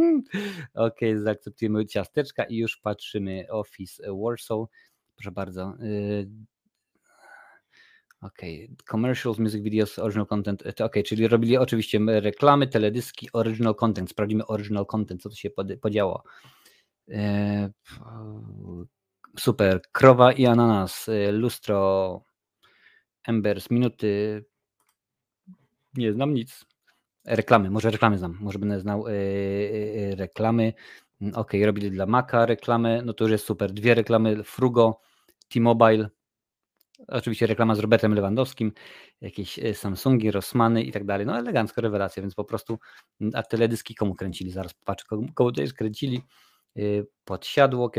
ok, 0.74 1.00
zaakceptujemy 1.16 1.86
ciasteczka 1.86 2.44
i 2.44 2.56
już 2.56 2.76
patrzymy. 2.76 3.46
Office 3.50 4.02
Warsaw. 4.22 4.58
Proszę 5.14 5.30
bardzo. 5.32 5.74
Y, 8.22 8.26
ok, 8.26 8.38
commercials, 8.90 9.38
music 9.38 9.62
videos, 9.62 9.98
original 9.98 10.26
content. 10.26 10.62
Ok, 10.80 10.94
czyli 11.06 11.28
robili 11.28 11.56
oczywiście 11.56 11.98
reklamy, 12.06 12.66
teledyski, 12.66 13.28
original 13.32 13.74
content. 13.74 14.10
Sprawdzimy 14.10 14.46
original 14.46 14.86
content, 14.86 15.22
co 15.22 15.28
tu 15.28 15.36
się 15.36 15.50
podziało. 15.80 16.22
Y, 17.08 17.14
super. 19.38 19.82
Krowa 19.92 20.32
i 20.32 20.46
ananas, 20.46 21.08
y, 21.08 21.32
lustro, 21.32 22.20
Embers, 23.24 23.70
minuty, 23.70 24.44
nie 25.94 26.12
znam 26.12 26.34
nic. 26.34 26.64
Reklamy, 27.24 27.70
może 27.70 27.90
reklamy 27.90 28.18
znam, 28.18 28.38
może 28.40 28.58
będę 28.58 28.80
znał 28.80 29.04
reklamy. 30.16 30.72
Mm, 31.20 31.34
ok, 31.34 31.52
robili 31.64 31.90
dla 31.90 32.06
Maca 32.06 32.46
reklamy, 32.46 33.02
no 33.04 33.12
to 33.12 33.24
już 33.24 33.32
jest 33.32 33.46
super. 33.46 33.72
Dwie 33.72 33.94
reklamy, 33.94 34.44
Frugo, 34.44 35.00
T-Mobile, 35.48 36.08
oczywiście 37.08 37.46
reklama 37.46 37.74
z 37.74 37.78
Robertem 37.78 38.14
Lewandowskim, 38.14 38.72
jakieś 39.20 39.60
Samsungi, 39.74 40.30
Rossmany 40.30 40.82
i 40.82 40.92
tak 40.92 41.04
dalej. 41.04 41.26
No 41.26 41.38
elegancka 41.38 41.80
rewelacja, 41.80 42.22
więc 42.22 42.34
po 42.34 42.44
prostu, 42.44 42.78
mm, 43.20 43.32
a 43.34 43.42
teledyski 43.42 43.94
komu 43.94 44.14
kręcili? 44.14 44.50
Zaraz 44.50 44.74
patrzę, 44.74 45.06
komu, 45.08 45.28
komu 45.34 45.50
tutaj 45.50 45.68
skręcili. 45.68 46.22
Podsiadło, 47.24 47.90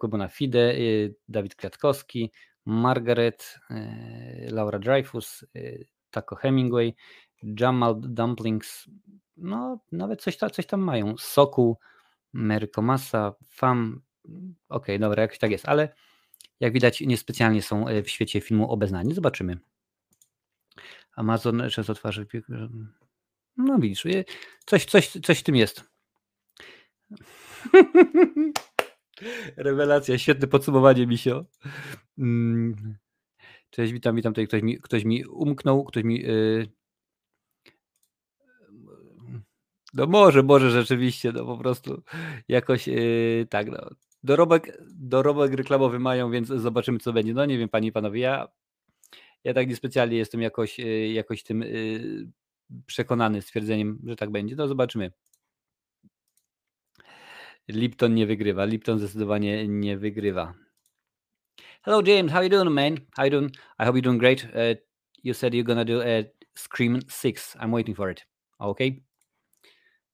Kubona 0.00 0.28
Fide, 0.28 0.74
Dawid 1.28 1.54
Kwiatkowski, 1.54 2.32
Margaret, 2.64 3.58
Laura 4.50 4.78
Dreyfus, 4.78 5.44
Taco 6.10 6.36
Hemingway, 6.36 6.94
Jamal 7.60 7.96
Dumplings, 8.00 8.88
no 9.36 9.80
nawet 9.92 10.22
coś, 10.22 10.36
coś 10.36 10.66
tam 10.66 10.80
mają. 10.80 11.14
Soku, 11.18 11.78
Merkomasa, 12.32 13.34
Fam, 13.48 14.02
okej, 14.24 14.54
okay, 14.68 14.98
dobra, 14.98 15.22
jakoś 15.22 15.38
tak 15.38 15.50
jest, 15.50 15.68
ale 15.68 15.94
jak 16.60 16.72
widać 16.72 17.00
niespecjalnie 17.00 17.62
są 17.62 17.88
e, 17.88 18.02
w 18.02 18.10
świecie 18.10 18.40
filmu 18.40 18.70
obeznani. 18.70 19.14
Zobaczymy. 19.14 19.58
Amazon 21.16 21.62
często 21.70 21.94
twarzy. 21.94 22.26
No 23.56 23.78
widzisz, 23.78 24.04
coś, 24.66 24.84
coś, 24.84 25.10
coś 25.10 25.38
w 25.38 25.42
tym 25.42 25.56
jest. 25.56 25.84
Rewelacja, 29.56 30.18
świetne 30.18 30.48
podsumowanie, 30.48 31.06
Misio. 31.06 31.44
Mm. 32.18 32.96
Cześć, 33.70 33.92
witam, 33.92 34.16
witam. 34.16 34.32
Tutaj 34.32 34.46
ktoś 34.46 34.62
mi, 34.62 34.80
ktoś 34.80 35.04
mi 35.04 35.26
umknął, 35.26 35.84
ktoś 35.84 36.04
mi 36.04 36.20
yy, 36.20 36.68
No 39.94 40.06
może, 40.06 40.42
może 40.42 40.70
rzeczywiście, 40.70 41.32
no 41.32 41.44
po 41.44 41.58
prostu 41.58 42.02
jakoś 42.48 42.88
tak, 43.50 43.66
no. 43.70 43.90
Dorobek, 44.22 44.82
dorobek 44.90 45.52
reklamowy 45.52 45.98
mają, 45.98 46.30
więc 46.30 46.48
zobaczymy, 46.48 46.98
co 46.98 47.12
będzie. 47.12 47.34
No 47.34 47.46
nie 47.46 47.58
wiem, 47.58 47.68
panie 47.68 47.88
i 47.88 47.92
panowie, 47.92 48.20
ja, 48.20 48.48
ja 49.44 49.54
tak 49.54 49.68
niespecjalnie 49.68 50.16
jestem 50.16 50.42
jakoś, 50.42 50.78
yy, 50.78 51.08
jakoś 51.08 51.42
tym 51.42 51.60
yy, 51.60 52.28
przekonany 52.86 53.42
stwierdzeniem, 53.42 53.98
że 54.06 54.16
tak 54.16 54.30
będzie. 54.30 54.56
No 54.56 54.68
zobaczymy. 54.68 55.12
Lipton 57.68 58.14
nie 58.14 58.26
wygrywa. 58.26 58.64
Lipton 58.64 58.98
zdecydowanie 58.98 59.68
nie 59.68 59.98
wygrywa. 59.98 60.54
Hello 61.82 62.02
James, 62.06 62.32
how 62.32 62.42
you 62.42 62.48
doing, 62.48 62.70
man? 62.70 62.96
How 63.16 63.24
you 63.24 63.30
doing? 63.30 63.50
I 63.78 63.84
hope 63.84 63.98
you're 63.98 64.02
doing 64.02 64.20
great. 64.20 64.44
Uh, 64.44 64.74
you 65.22 65.34
said 65.34 65.54
you're 65.54 65.66
gonna 65.66 65.84
do 65.84 66.02
a 66.02 66.24
Scream 66.54 67.00
6. 67.08 67.56
I'm 67.56 67.70
waiting 67.70 67.96
for 67.96 68.10
it. 68.10 68.26
Okay. 68.58 69.02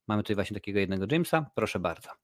Mamy 0.09 0.23
tutaj 0.23 0.35
właśnie 0.35 0.55
takiego 0.55 0.79
jednego 0.79 1.07
Jamesa. 1.11 1.51
Proszę 1.55 1.79
bardzo. 1.79 2.22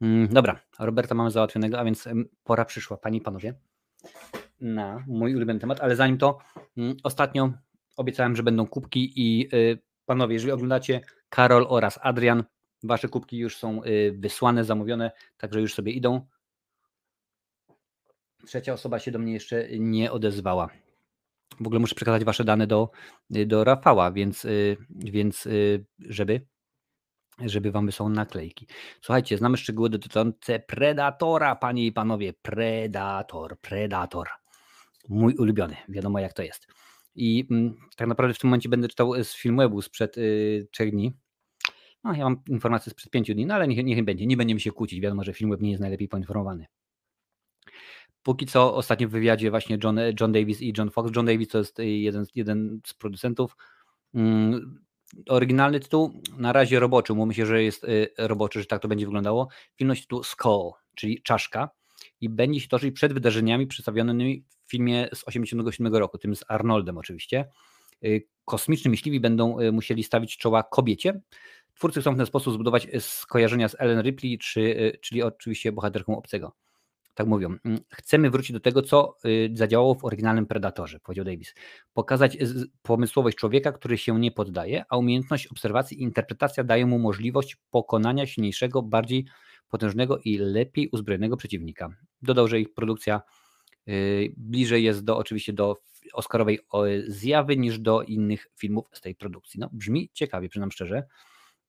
Mm, 0.00 0.28
dobra, 0.28 0.60
Roberta 0.78 1.14
mamy 1.14 1.30
załatwionego, 1.30 1.78
a 1.78 1.84
więc 1.84 2.08
pora 2.44 2.64
przyszła, 2.64 2.96
panie 2.96 3.18
i 3.18 3.20
panowie, 3.20 3.54
na 4.60 5.04
mój 5.06 5.36
ulubiony 5.36 5.60
temat, 5.60 5.80
ale 5.80 5.96
zanim 5.96 6.18
to, 6.18 6.38
mm, 6.76 6.96
ostatnio 7.02 7.52
obiecałem, 7.96 8.36
że 8.36 8.42
będą 8.42 8.66
kubki 8.66 9.12
i 9.16 9.48
y, 9.54 9.78
panowie, 10.06 10.34
jeżeli 10.34 10.52
oglądacie 10.52 11.00
Karol 11.28 11.66
oraz 11.68 11.98
Adrian, 12.02 12.44
wasze 12.82 13.08
kubki 13.08 13.38
już 13.38 13.56
są 13.56 13.84
y, 13.84 14.16
wysłane, 14.18 14.64
zamówione, 14.64 15.10
także 15.36 15.60
już 15.60 15.74
sobie 15.74 15.92
idą. 15.92 16.26
Trzecia 18.46 18.72
osoba 18.72 18.98
się 18.98 19.10
do 19.10 19.18
mnie 19.18 19.32
jeszcze 19.32 19.68
nie 19.78 20.12
odezwała. 20.12 20.68
W 21.60 21.66
ogóle 21.66 21.80
muszę 21.80 21.94
przekazać 21.94 22.24
wasze 22.24 22.44
dane 22.44 22.66
do, 22.66 22.90
do 23.30 23.64
Rafała, 23.64 24.12
więc, 24.12 24.46
więc 24.90 25.48
żeby 25.98 26.46
żeby 27.46 27.72
wam 27.72 27.86
wysłał 27.86 28.08
naklejki. 28.08 28.66
Słuchajcie, 29.00 29.38
znamy 29.38 29.56
szczegóły 29.56 29.90
dotyczące 29.90 30.60
Predatora, 30.60 31.56
panie 31.56 31.86
i 31.86 31.92
panowie. 31.92 32.32
Predator, 32.32 33.60
Predator. 33.60 34.28
Mój 35.08 35.34
ulubiony, 35.34 35.76
wiadomo 35.88 36.18
jak 36.18 36.32
to 36.32 36.42
jest. 36.42 36.66
I 37.14 37.46
mm, 37.50 37.76
tak 37.96 38.08
naprawdę 38.08 38.34
w 38.34 38.38
tym 38.38 38.50
momencie 38.50 38.68
będę 38.68 38.88
czytał 38.88 39.24
z 39.24 39.34
Filmwebu 39.34 39.82
sprzed 39.82 40.18
y, 40.18 40.68
trzech 40.72 40.90
dni. 40.90 41.12
No, 42.04 42.14
ja 42.14 42.24
mam 42.24 42.42
informacje 42.48 42.90
sprzed 42.90 43.10
pięciu 43.10 43.34
dni, 43.34 43.46
no 43.46 43.54
ale 43.54 43.68
niech, 43.68 43.84
niech 43.84 44.04
będzie. 44.04 44.26
Nie 44.26 44.36
będziemy 44.36 44.60
się 44.60 44.72
kłócić. 44.72 45.00
Wiadomo, 45.00 45.24
że 45.24 45.32
Filmweb 45.32 45.60
nie 45.60 45.70
jest 45.70 45.80
najlepiej 45.80 46.08
poinformowany. 46.08 46.66
póki 48.22 48.46
co 48.46 48.74
ostatnio 48.74 49.08
w 49.08 49.10
wywiadzie 49.10 49.50
właśnie 49.50 49.78
John, 49.84 50.00
John 50.20 50.32
Davis 50.32 50.62
i 50.62 50.72
John 50.78 50.90
Fox. 50.90 51.16
John 51.16 51.26
Davis 51.26 51.48
to 51.48 51.58
jest 51.58 51.78
jeden, 51.78 52.24
jeden 52.34 52.80
z 52.86 52.94
producentów. 52.94 53.56
Mm, 54.14 54.84
oryginalny 55.28 55.80
tytuł 55.80 56.22
na 56.38 56.52
razie 56.52 56.80
roboczy, 56.80 57.14
mówmy 57.14 57.34
się, 57.34 57.46
że 57.46 57.62
jest 57.62 57.86
roboczy, 58.18 58.60
że 58.60 58.66
tak 58.66 58.82
to 58.82 58.88
będzie 58.88 59.06
wyglądało. 59.06 59.48
Film 59.76 59.88
nosi 59.88 60.02
tytuł 60.02 60.22
Skull, 60.22 60.70
czyli 60.94 61.22
czaszka 61.22 61.70
i 62.20 62.28
będzie 62.28 62.60
się 62.60 62.68
toczyć 62.68 62.94
przed 62.94 63.12
wydarzeniami 63.12 63.66
przedstawionymi 63.66 64.44
w 64.64 64.70
filmie 64.70 65.04
z 65.04 65.24
1987 65.24 65.94
roku, 65.94 66.18
tym 66.18 66.36
z 66.36 66.44
Arnoldem 66.48 66.98
oczywiście. 66.98 67.48
Kosmiczni 68.44 68.90
myśliwi 68.90 69.20
będą 69.20 69.72
musieli 69.72 70.02
stawić 70.02 70.36
czoła 70.36 70.62
kobiecie, 70.62 71.20
Twórcy 71.74 72.00
chcą 72.00 72.14
w 72.14 72.16
ten 72.16 72.26
sposób 72.26 72.54
zbudować 72.54 72.88
skojarzenia 73.00 73.68
z 73.68 73.76
Ellen 73.78 74.02
Ripley, 74.02 74.38
czy, 74.38 74.92
czyli 75.00 75.22
oczywiście 75.22 75.72
bohaterką 75.72 76.18
obcego. 76.18 76.52
Tak 77.14 77.26
mówią. 77.26 77.56
Mm, 77.64 77.80
chcemy 77.88 78.30
wrócić 78.30 78.52
do 78.52 78.60
tego, 78.60 78.82
co 78.82 79.16
y, 79.24 79.50
zadziałało 79.54 79.94
w 79.94 80.04
oryginalnym 80.04 80.46
Predatorze, 80.46 81.00
powiedział 81.00 81.24
Davis. 81.24 81.54
Pokazać 81.92 82.38
pomysłowość 82.82 83.36
człowieka, 83.36 83.72
który 83.72 83.98
się 83.98 84.20
nie 84.20 84.30
poddaje, 84.30 84.84
a 84.88 84.96
umiejętność 84.96 85.46
obserwacji 85.46 85.98
i 85.98 86.02
interpretacja 86.02 86.64
daje 86.64 86.86
mu 86.86 86.98
możliwość 86.98 87.56
pokonania 87.70 88.26
silniejszego, 88.26 88.82
bardziej 88.82 89.26
potężnego 89.68 90.18
i 90.18 90.38
lepiej 90.38 90.88
uzbrojonego 90.92 91.36
przeciwnika. 91.36 91.88
Dodał, 92.22 92.48
że 92.48 92.60
ich 92.60 92.74
produkcja 92.74 93.22
y, 93.88 94.34
bliżej 94.36 94.84
jest 94.84 95.04
do 95.04 95.16
oczywiście 95.16 95.52
do 95.52 95.76
Oscarowej 96.12 96.58
zjawy 97.06 97.56
niż 97.56 97.78
do 97.78 98.02
innych 98.02 98.46
filmów 98.56 98.86
z 98.92 99.00
tej 99.00 99.14
produkcji. 99.14 99.60
No, 99.60 99.70
brzmi 99.72 100.10
ciekawie, 100.12 100.48
przynam 100.48 100.72
szczerze. 100.72 101.04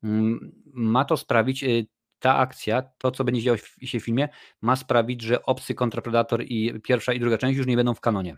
Mm, 0.04 0.52
ma 0.74 1.06
to 1.06 1.18
sprawić, 1.18 1.64
y, 1.64 1.88
ta 2.26 2.38
akcja, 2.38 2.82
to 2.98 3.12
co 3.12 3.24
będzie 3.24 3.42
działo 3.42 3.58
się 3.58 4.00
w 4.00 4.04
filmie, 4.04 4.30
ma 4.62 4.76
sprawić, 4.76 5.22
że 5.22 5.44
Obcy 5.44 5.76
kontra 5.76 6.02
Predator 6.02 6.44
i 6.44 6.80
pierwsza 6.84 7.14
i 7.14 7.20
druga 7.20 7.38
część 7.38 7.58
już 7.58 7.68
nie 7.68 7.76
będą 7.76 7.94
w 7.94 8.02
kanonie. 8.02 8.38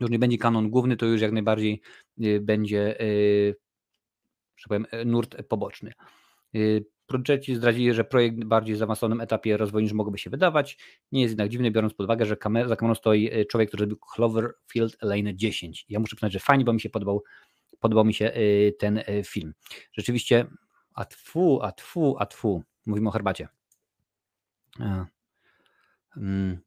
Już 0.00 0.10
nie 0.10 0.18
będzie 0.18 0.38
kanon 0.38 0.70
główny, 0.70 0.96
to 0.96 1.06
już 1.06 1.20
jak 1.20 1.32
najbardziej 1.32 1.80
y, 2.24 2.40
będzie, 2.40 3.00
y, 3.00 3.56
że 4.56 4.64
powiem, 4.68 4.86
nurt 5.06 5.36
poboczny. 5.48 5.92
Producenci 7.06 7.54
zdradzili, 7.54 7.94
że 7.94 8.04
projekt 8.04 8.44
bardziej 8.44 8.76
zaawansowanym 8.76 9.20
etapie 9.20 9.56
rozwoju 9.56 9.82
niż 9.82 9.92
mogłoby 9.92 10.18
się 10.18 10.30
wydawać. 10.30 10.78
Nie 11.12 11.22
jest 11.22 11.32
jednak 11.32 11.48
dziwny, 11.48 11.70
biorąc 11.70 11.94
pod 11.94 12.04
uwagę, 12.04 12.26
że 12.26 12.36
kamer 12.36 12.68
za 12.68 12.76
kamerą 12.76 12.94
stoi 12.94 13.30
człowiek, 13.50 13.68
który 13.68 13.80
zrobił 13.80 13.98
Cloverfield 14.14 15.02
Lane 15.02 15.34
10. 15.34 15.86
Ja 15.88 16.00
muszę 16.00 16.16
przyznać, 16.16 16.32
że 16.32 16.38
fajnie, 16.38 16.64
bo 16.64 16.72
mi 16.72 16.80
się 16.80 16.90
podobał, 16.90 17.22
podobał 17.78 18.04
mi 18.04 18.14
się 18.14 18.32
ten 18.78 19.02
film. 19.24 19.54
Rzeczywiście 19.92 20.46
a 20.94 21.04
tfu, 21.04 21.62
a 21.62 21.72
tfu, 21.72 22.16
a 22.18 22.26
tfu. 22.26 22.62
Mówimy 22.86 23.08
o 23.08 23.12
herbacie. 23.12 23.48
Mm, 26.16 26.58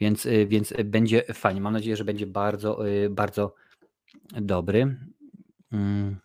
więc, 0.00 0.26
y, 0.26 0.46
więc 0.46 0.74
będzie 0.84 1.22
fajnie. 1.22 1.60
Mam 1.60 1.72
nadzieję, 1.72 1.96
że 1.96 2.04
będzie 2.04 2.26
bardzo, 2.26 2.88
y, 2.88 3.10
bardzo 3.10 3.54
dobry. 4.32 4.96
Mm. 5.72 6.16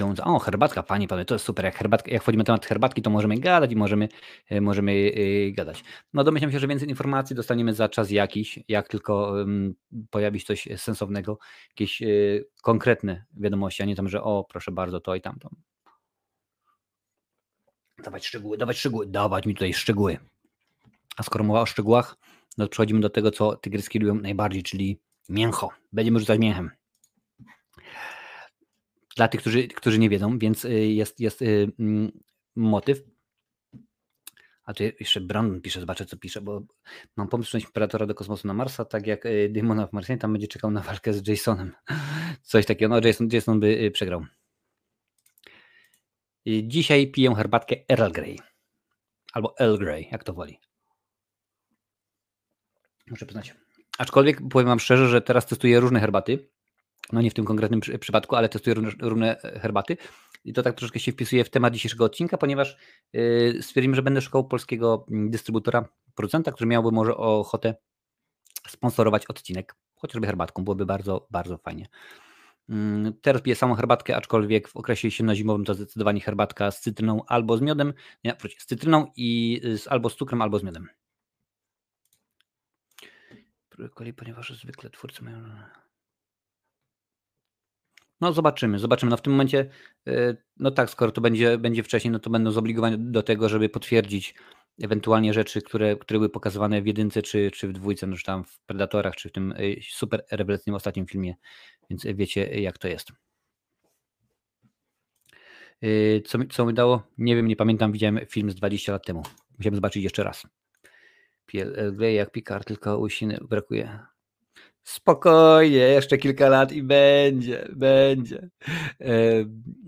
Jones. 0.00 0.20
O, 0.20 0.38
herbatka, 0.38 0.82
panie, 0.82 1.08
panie, 1.08 1.24
to 1.24 1.34
jest 1.34 1.44
super. 1.44 1.64
Jak, 1.64 1.74
herbatka, 1.76 2.10
jak 2.10 2.22
wchodzimy 2.22 2.40
na 2.40 2.44
temat 2.44 2.66
herbatki, 2.66 3.02
to 3.02 3.10
możemy 3.10 3.38
gadać 3.38 3.72
i 3.72 3.76
możemy, 3.76 4.08
y, 4.52 4.60
możemy 4.60 5.12
gadać. 5.52 5.84
No 6.12 6.24
domyślam 6.24 6.52
się, 6.52 6.58
że 6.58 6.68
więcej 6.68 6.88
informacji 6.88 7.36
dostaniemy 7.36 7.74
za 7.74 7.88
czas 7.88 8.10
jakiś, 8.10 8.58
jak 8.68 8.88
tylko 8.88 9.34
pojawi 10.10 10.40
się 10.40 10.46
coś 10.46 10.68
sensownego, 10.76 11.38
jakieś 11.68 12.02
konkretne 12.62 13.24
wiadomości, 13.36 13.82
a 13.82 13.86
nie 13.86 13.96
tam, 13.96 14.08
że 14.08 14.22
o, 14.22 14.44
proszę 14.44 14.72
bardzo, 14.72 15.00
to 15.00 15.14
i 15.14 15.20
tamto. 15.20 15.50
Dawać 18.04 18.26
szczegóły, 18.26 18.58
dawać 18.58 18.78
szczegóły, 18.78 19.06
dawać 19.06 19.46
mi 19.46 19.54
tutaj 19.54 19.74
szczegóły. 19.74 20.18
A 21.16 21.22
skoro 21.22 21.44
mowa 21.44 21.60
o 21.60 21.66
szczegółach, 21.66 22.16
no 22.58 22.64
to 22.64 22.70
przechodzimy 22.70 23.00
do 23.00 23.10
tego, 23.10 23.30
co 23.30 23.56
tygryski 23.56 23.98
lubią 23.98 24.14
najbardziej, 24.14 24.62
czyli 24.62 25.00
mięcho. 25.28 25.68
Będziemy 25.92 26.20
rzucać 26.20 26.38
mięchem 26.38 26.70
dla 29.16 29.28
tych, 29.28 29.40
którzy, 29.40 29.68
którzy 29.68 29.98
nie 29.98 30.08
wiedzą, 30.08 30.38
więc 30.38 30.64
y, 30.64 30.70
jest, 30.70 31.20
jest 31.20 31.42
y, 31.42 31.72
mm, 31.78 32.12
motyw. 32.56 33.02
A 34.64 34.74
tu 34.74 34.82
jeszcze 35.00 35.20
Brandon 35.20 35.60
pisze, 35.60 35.80
zobaczę 35.80 36.06
co 36.06 36.16
pisze, 36.16 36.40
bo 36.40 36.62
mam 37.16 37.28
pomysł 37.28 37.56
Imperatora 37.56 38.06
do 38.06 38.14
kosmosu 38.14 38.48
na 38.48 38.54
Marsa, 38.54 38.84
tak 38.84 39.06
jak 39.06 39.26
y, 39.26 39.48
Demona 39.52 39.86
w 39.86 39.92
Marsjanie, 39.92 40.18
tam 40.18 40.32
będzie 40.32 40.48
czekał 40.48 40.70
na 40.70 40.80
walkę 40.80 41.12
z 41.12 41.28
Jasonem. 41.28 41.72
Coś 42.42 42.66
takiego, 42.66 42.88
no 42.88 43.08
Jason, 43.08 43.28
Jason 43.32 43.60
by 43.60 43.90
przegrał. 43.90 44.26
Dzisiaj 46.46 47.10
piję 47.10 47.34
herbatkę 47.34 47.76
Earl 47.88 48.12
Grey. 48.12 48.38
Albo 49.32 49.58
Earl 49.58 49.78
Grey, 49.78 50.08
jak 50.12 50.24
to 50.24 50.32
woli. 50.32 50.58
Muszę 53.10 53.26
przyznać. 53.26 53.54
Aczkolwiek 53.98 54.40
powiem 54.50 54.68
Wam 54.68 54.80
szczerze, 54.80 55.08
że 55.08 55.20
teraz 55.20 55.46
testuję 55.46 55.80
różne 55.80 56.00
herbaty 56.00 56.50
no 57.12 57.20
nie 57.20 57.30
w 57.30 57.34
tym 57.34 57.44
konkretnym 57.44 57.80
przy, 57.80 57.98
przypadku, 57.98 58.36
ale 58.36 58.48
testuję 58.48 58.74
różne, 58.74 59.08
różne 59.08 59.36
herbaty. 59.42 59.96
I 60.44 60.52
to 60.52 60.62
tak 60.62 60.74
troszkę 60.74 61.00
się 61.00 61.12
wpisuje 61.12 61.44
w 61.44 61.50
temat 61.50 61.74
dzisiejszego 61.74 62.04
odcinka, 62.04 62.38
ponieważ 62.38 62.76
yy, 63.12 63.62
stwierdziłem, 63.62 63.94
że 63.94 64.02
będę 64.02 64.20
szukał 64.20 64.48
polskiego 64.48 65.06
mm, 65.10 65.30
dystrybutora, 65.30 65.88
producenta, 66.14 66.52
który 66.52 66.68
miałby 66.68 66.90
może 66.90 67.16
ochotę 67.16 67.74
sponsorować 68.68 69.26
odcinek, 69.26 69.74
chociażby 69.94 70.26
herbatką, 70.26 70.64
byłoby 70.64 70.86
bardzo, 70.86 71.26
bardzo 71.30 71.58
fajnie. 71.58 71.86
Yy, 72.70 73.12
teraz 73.22 73.42
piję 73.42 73.56
samą 73.56 73.74
herbatkę, 73.74 74.16
aczkolwiek 74.16 74.68
w 74.68 74.76
okresie 74.76 75.08
jesienno-zimowym 75.08 75.64
to 75.64 75.74
zdecydowanie 75.74 76.20
herbatka 76.20 76.70
z 76.70 76.80
cytryną 76.80 77.22
albo 77.26 77.56
z 77.56 77.60
miodem, 77.60 77.94
nie, 78.24 78.36
z 78.58 78.66
cytryną 78.66 79.12
i 79.16 79.60
z, 79.76 79.88
albo 79.88 80.10
z 80.10 80.16
cukrem, 80.16 80.42
albo 80.42 80.58
z 80.58 80.62
miodem. 80.62 80.88
Ponieważ 84.16 84.52
zwykle 84.52 84.90
twórcy 84.90 85.24
mają 85.24 85.42
no 88.20 88.32
zobaczymy, 88.32 88.78
zobaczymy. 88.78 89.10
No 89.10 89.16
w 89.16 89.22
tym 89.22 89.32
momencie, 89.32 89.70
y, 90.08 90.36
no 90.56 90.70
tak, 90.70 90.90
skoro 90.90 91.12
to 91.12 91.20
będzie, 91.20 91.58
będzie 91.58 91.82
wcześniej, 91.82 92.12
no 92.12 92.18
to 92.18 92.30
będą 92.30 92.50
zobligowani 92.50 92.96
do 92.98 93.22
tego, 93.22 93.48
żeby 93.48 93.68
potwierdzić 93.68 94.34
ewentualnie 94.82 95.34
rzeczy, 95.34 95.62
które, 95.62 95.96
które 95.96 96.18
były 96.18 96.28
pokazywane 96.28 96.82
w 96.82 96.86
jedynce, 96.86 97.22
czy, 97.22 97.50
czy 97.50 97.68
w 97.68 97.72
dwójce, 97.72 98.06
no 98.06 98.16
czy 98.16 98.24
tam 98.24 98.44
w 98.44 98.58
Predatorach, 98.58 99.16
czy 99.16 99.28
w 99.28 99.32
tym 99.32 99.52
y, 99.52 99.80
super 99.90 100.24
rewelacyjnym 100.30 100.76
ostatnim 100.76 101.06
filmie, 101.06 101.34
więc 101.90 102.06
wiecie 102.14 102.60
jak 102.60 102.78
to 102.78 102.88
jest. 102.88 103.12
Co, 106.24 106.38
co 106.50 106.66
mi 106.66 106.74
dało? 106.74 107.02
Nie 107.18 107.36
wiem, 107.36 107.48
nie 107.48 107.56
pamiętam, 107.56 107.92
widziałem 107.92 108.20
film 108.28 108.50
z 108.50 108.54
20 108.54 108.92
lat 108.92 109.06
temu. 109.06 109.22
Musiałem 109.58 109.74
zobaczyć 109.74 110.04
jeszcze 110.04 110.24
raz. 110.24 110.46
Piel 111.46 111.96
jak 112.14 112.30
Picard, 112.32 112.66
tylko 112.66 112.98
łysiny 112.98 113.38
brakuje. 113.48 113.98
Spokojnie, 114.82 115.76
jeszcze 115.76 116.18
kilka 116.18 116.48
lat 116.48 116.72
i 116.72 116.82
będzie, 116.82 117.68
będzie. 117.72 118.50
E, 119.00 119.40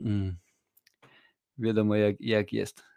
mm. 0.05 0.37
Wiadomo, 1.59 1.97
jak, 1.97 2.17
jak 2.21 2.53
jest. 2.53 2.92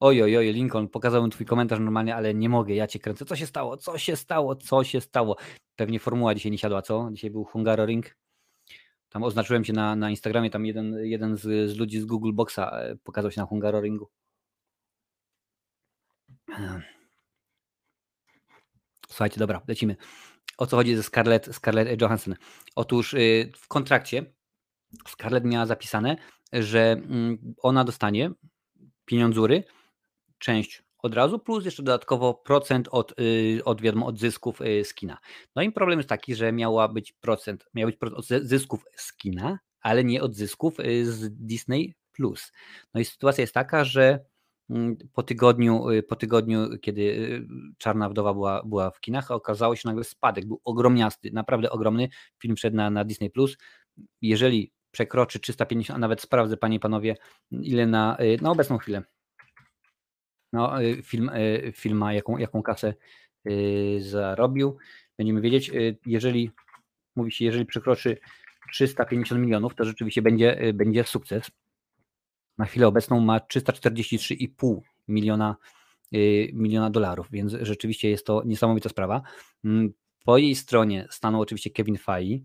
Oj, 0.00 0.22
oj, 0.22 0.36
oj, 0.36 0.52
Lincoln, 0.52 0.88
pokazałem 0.88 1.30
twój 1.30 1.46
komentarz 1.46 1.78
normalnie, 1.78 2.16
ale 2.16 2.34
nie 2.34 2.48
mogę, 2.48 2.74
ja 2.74 2.86
cię 2.86 2.98
kręcę. 2.98 3.24
Co 3.24 3.36
się 3.36 3.46
stało? 3.46 3.76
Co 3.76 3.98
się 3.98 4.16
stało? 4.16 4.56
Co 4.56 4.84
się 4.84 5.00
stało? 5.00 5.36
Pewnie 5.76 6.00
formuła 6.00 6.34
dzisiaj 6.34 6.52
nie 6.52 6.58
siadła, 6.58 6.82
co? 6.82 7.08
Dzisiaj 7.12 7.30
był 7.30 7.44
Hungaroring. 7.44 8.16
Tam 9.08 9.22
oznaczyłem 9.22 9.64
się 9.64 9.72
na, 9.72 9.96
na 9.96 10.10
Instagramie, 10.10 10.50
tam 10.50 10.66
jeden, 10.66 10.94
jeden 11.02 11.36
z, 11.36 11.70
z 11.70 11.76
ludzi 11.76 12.00
z 12.00 12.04
Google 12.04 12.32
Boxa 12.32 12.58
e, 12.58 12.96
pokazał 13.04 13.30
się 13.30 13.40
na 13.40 13.46
Hungaroringu. 13.46 14.08
Słuchajcie, 19.08 19.38
dobra, 19.38 19.62
lecimy. 19.68 19.96
O 20.58 20.66
co 20.66 20.76
chodzi 20.76 20.96
ze 20.96 21.02
Scarlett, 21.02 21.54
Scarlett 21.54 22.00
Johansson? 22.00 22.34
Otóż 22.74 23.14
y, 23.14 23.52
w 23.56 23.68
kontrakcie 23.68 24.24
Scarlett 25.08 25.44
miała 25.44 25.66
zapisane, 25.66 26.16
że 26.52 26.92
mm, 26.92 27.54
ona 27.62 27.84
dostanie 27.84 28.30
pieniądzury, 29.04 29.64
część 30.38 30.82
od 30.98 31.14
razu, 31.14 31.38
plus 31.38 31.64
jeszcze 31.64 31.82
dodatkowo 31.82 32.34
procent 32.34 32.88
od, 32.90 33.20
y, 33.20 33.60
od, 33.64 33.80
wiadomo, 33.80 34.06
od 34.06 34.18
zysków 34.18 34.60
y, 34.60 34.84
z 34.84 34.94
kina. 34.94 35.18
No 35.56 35.62
i 35.62 35.72
problem 35.72 35.98
jest 35.98 36.08
taki, 36.08 36.34
że 36.34 36.52
miała 36.52 36.88
być 36.88 37.12
procent, 37.12 37.64
miał 37.74 37.86
być 37.86 37.96
procent 37.96 38.18
od 38.18 38.26
zysków 38.26 38.84
z 38.96 39.16
kina, 39.16 39.58
ale 39.80 40.04
nie 40.04 40.22
od 40.22 40.34
zysków 40.34 40.76
z 41.02 41.30
Disney+. 41.46 41.94
Plus. 42.12 42.52
No 42.94 43.00
i 43.00 43.04
sytuacja 43.04 43.42
jest 43.42 43.54
taka, 43.54 43.84
że 43.84 44.24
Mm, 44.70 44.96
po 45.12 45.22
tygodniu, 45.22 45.90
y, 45.90 46.02
po 46.02 46.16
tygodniu, 46.16 46.78
kiedy 46.78 47.02
y, 47.02 47.46
Czarna 47.78 48.08
Wdowa 48.08 48.34
była, 48.34 48.62
była 48.62 48.90
w 48.90 49.00
kinach, 49.00 49.30
okazało 49.30 49.76
się 49.76 49.88
nagle 49.88 50.04
spadek, 50.04 50.46
był 50.46 50.60
ogromniasty, 50.64 51.30
naprawdę 51.32 51.70
ogromny. 51.70 52.08
Film 52.38 52.56
wszedł 52.56 52.76
na, 52.76 52.90
na 52.90 53.04
Disney+. 53.04 53.30
Jeżeli 54.22 54.72
przekroczy 54.90 55.40
350, 55.40 55.96
a 55.96 56.00
nawet 56.00 56.20
sprawdzę, 56.20 56.56
panie 56.56 56.76
i 56.76 56.80
panowie, 56.80 57.16
ile 57.50 57.86
na, 57.86 58.16
y, 58.20 58.38
na 58.42 58.50
obecną 58.50 58.78
chwilę. 58.78 59.02
No, 60.52 60.72
film, 61.02 61.30
film 61.72 61.98
ma 61.98 62.12
jaką, 62.12 62.38
jaką 62.38 62.62
kasę 62.62 62.94
zarobił. 63.98 64.76
Będziemy 65.18 65.40
wiedzieć, 65.40 65.70
jeżeli 66.06 66.50
mówi 67.16 67.32
się, 67.32 67.44
jeżeli 67.44 67.66
przekroczy 67.66 68.18
350 68.72 69.40
milionów, 69.40 69.74
to 69.74 69.84
rzeczywiście 69.84 70.22
będzie, 70.22 70.72
będzie 70.74 71.04
sukces 71.04 71.50
na 72.58 72.64
chwilę 72.64 72.86
obecną 72.86 73.20
ma 73.20 73.38
343,5 73.38 74.80
miliona 75.08 75.56
miliona 76.52 76.90
dolarów, 76.90 77.26
więc 77.30 77.52
rzeczywiście 77.60 78.10
jest 78.10 78.26
to 78.26 78.42
niesamowita 78.46 78.88
sprawa. 78.88 79.22
Mm, 79.64 79.92
po 80.24 80.38
jej 80.38 80.54
stronie 80.54 81.06
stanął 81.10 81.40
oczywiście 81.40 81.70
Kevin 81.70 81.98
Feige, 81.98 82.38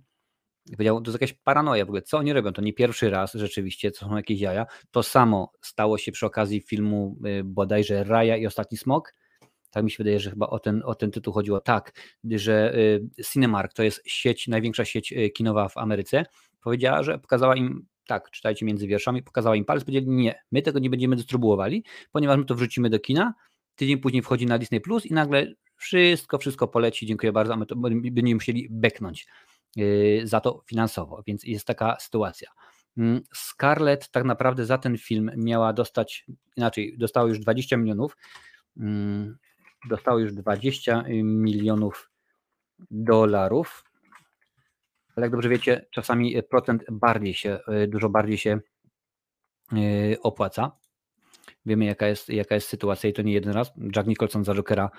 powiedział, 0.71 1.01
to 1.01 1.11
jest 1.11 1.21
jakaś 1.21 1.33
paranoja 1.33 1.85
w 1.85 1.89
ogóle, 1.89 2.01
co 2.01 2.17
oni 2.17 2.33
robią, 2.33 2.53
to 2.53 2.61
nie 2.61 2.73
pierwszy 2.73 3.09
raz 3.09 3.33
rzeczywiście, 3.33 3.91
to 3.91 3.97
są 3.97 4.15
jakieś 4.15 4.39
jaja. 4.39 4.65
To 4.91 5.03
samo 5.03 5.51
stało 5.61 5.97
się 5.97 6.11
przy 6.11 6.25
okazji 6.25 6.61
filmu 6.61 7.17
bodajże 7.43 8.03
Raya 8.03 8.41
i 8.41 8.47
Ostatni 8.47 8.77
Smok, 8.77 9.13
tak 9.71 9.83
mi 9.83 9.91
się 9.91 9.97
wydaje, 9.97 10.19
że 10.19 10.29
chyba 10.29 10.47
o 10.47 10.59
ten, 10.59 10.81
o 10.85 10.95
ten 10.95 11.11
tytuł 11.11 11.33
chodziło, 11.33 11.61
tak, 11.61 11.91
że 12.23 12.75
Cinemark 13.31 13.73
to 13.73 13.83
jest 13.83 14.01
sieć, 14.05 14.47
największa 14.47 14.85
sieć 14.85 15.13
kinowa 15.33 15.69
w 15.69 15.77
Ameryce, 15.77 16.25
powiedziała, 16.63 17.03
że 17.03 17.19
pokazała 17.19 17.55
im 17.55 17.85
tak, 18.07 18.31
czytajcie 18.31 18.65
między 18.65 18.87
wierszami, 18.87 19.23
pokazała 19.23 19.55
im 19.55 19.65
palec, 19.65 19.83
powiedzieli, 19.83 20.09
nie, 20.09 20.43
my 20.51 20.61
tego 20.61 20.79
nie 20.79 20.89
będziemy 20.89 21.15
dystrybuowali, 21.15 21.83
ponieważ 22.11 22.37
my 22.37 22.45
to 22.45 22.55
wrzucimy 22.55 22.89
do 22.89 22.99
kina, 22.99 23.33
tydzień 23.75 23.97
później 23.97 24.21
wchodzi 24.21 24.45
na 24.45 24.57
Disney 24.57 24.81
Plus 24.81 25.05
i 25.05 25.13
nagle 25.13 25.53
wszystko, 25.75 26.37
wszystko 26.37 26.67
poleci, 26.67 27.05
dziękuję 27.05 27.31
bardzo, 27.31 27.53
a 27.53 27.57
my 27.57 27.65
to 27.65 27.75
będziemy 27.75 28.33
musieli 28.33 28.67
beknąć 28.71 29.27
za 30.23 30.39
to 30.39 30.61
finansowo, 30.65 31.23
więc 31.27 31.43
jest 31.43 31.67
taka 31.67 31.97
sytuacja. 31.99 32.49
Mm, 32.97 33.21
Scarlett 33.33 34.09
tak 34.11 34.23
naprawdę 34.23 34.65
za 34.65 34.77
ten 34.77 34.97
film 34.97 35.31
miała 35.37 35.73
dostać, 35.73 36.25
inaczej, 36.55 36.97
dostała 36.97 37.27
już 37.27 37.39
20 37.39 37.77
milionów, 37.77 38.17
mm, 38.77 39.37
dostała 39.89 40.19
już 40.19 40.33
20 40.33 41.03
milionów 41.23 42.11
dolarów, 42.91 43.83
ale 45.15 45.25
jak 45.25 45.31
dobrze 45.31 45.49
wiecie, 45.49 45.85
czasami 45.91 46.43
procent 46.49 46.83
bardziej 46.91 47.33
się, 47.33 47.59
e, 47.67 47.87
dużo 47.87 48.09
bardziej 48.09 48.37
się 48.37 48.59
e, 49.73 50.19
opłaca. 50.21 50.71
Wiemy, 51.65 51.85
jaka 51.85 52.07
jest, 52.07 52.29
jaka 52.29 52.55
jest 52.55 52.67
sytuacja 52.67 53.09
i 53.09 53.13
to 53.13 53.21
nie 53.21 53.33
jeden 53.33 53.53
raz. 53.53 53.71
Jack 53.95 54.07
Nicholson 54.07 54.43
za 54.43 54.53
Jokera 54.53 54.89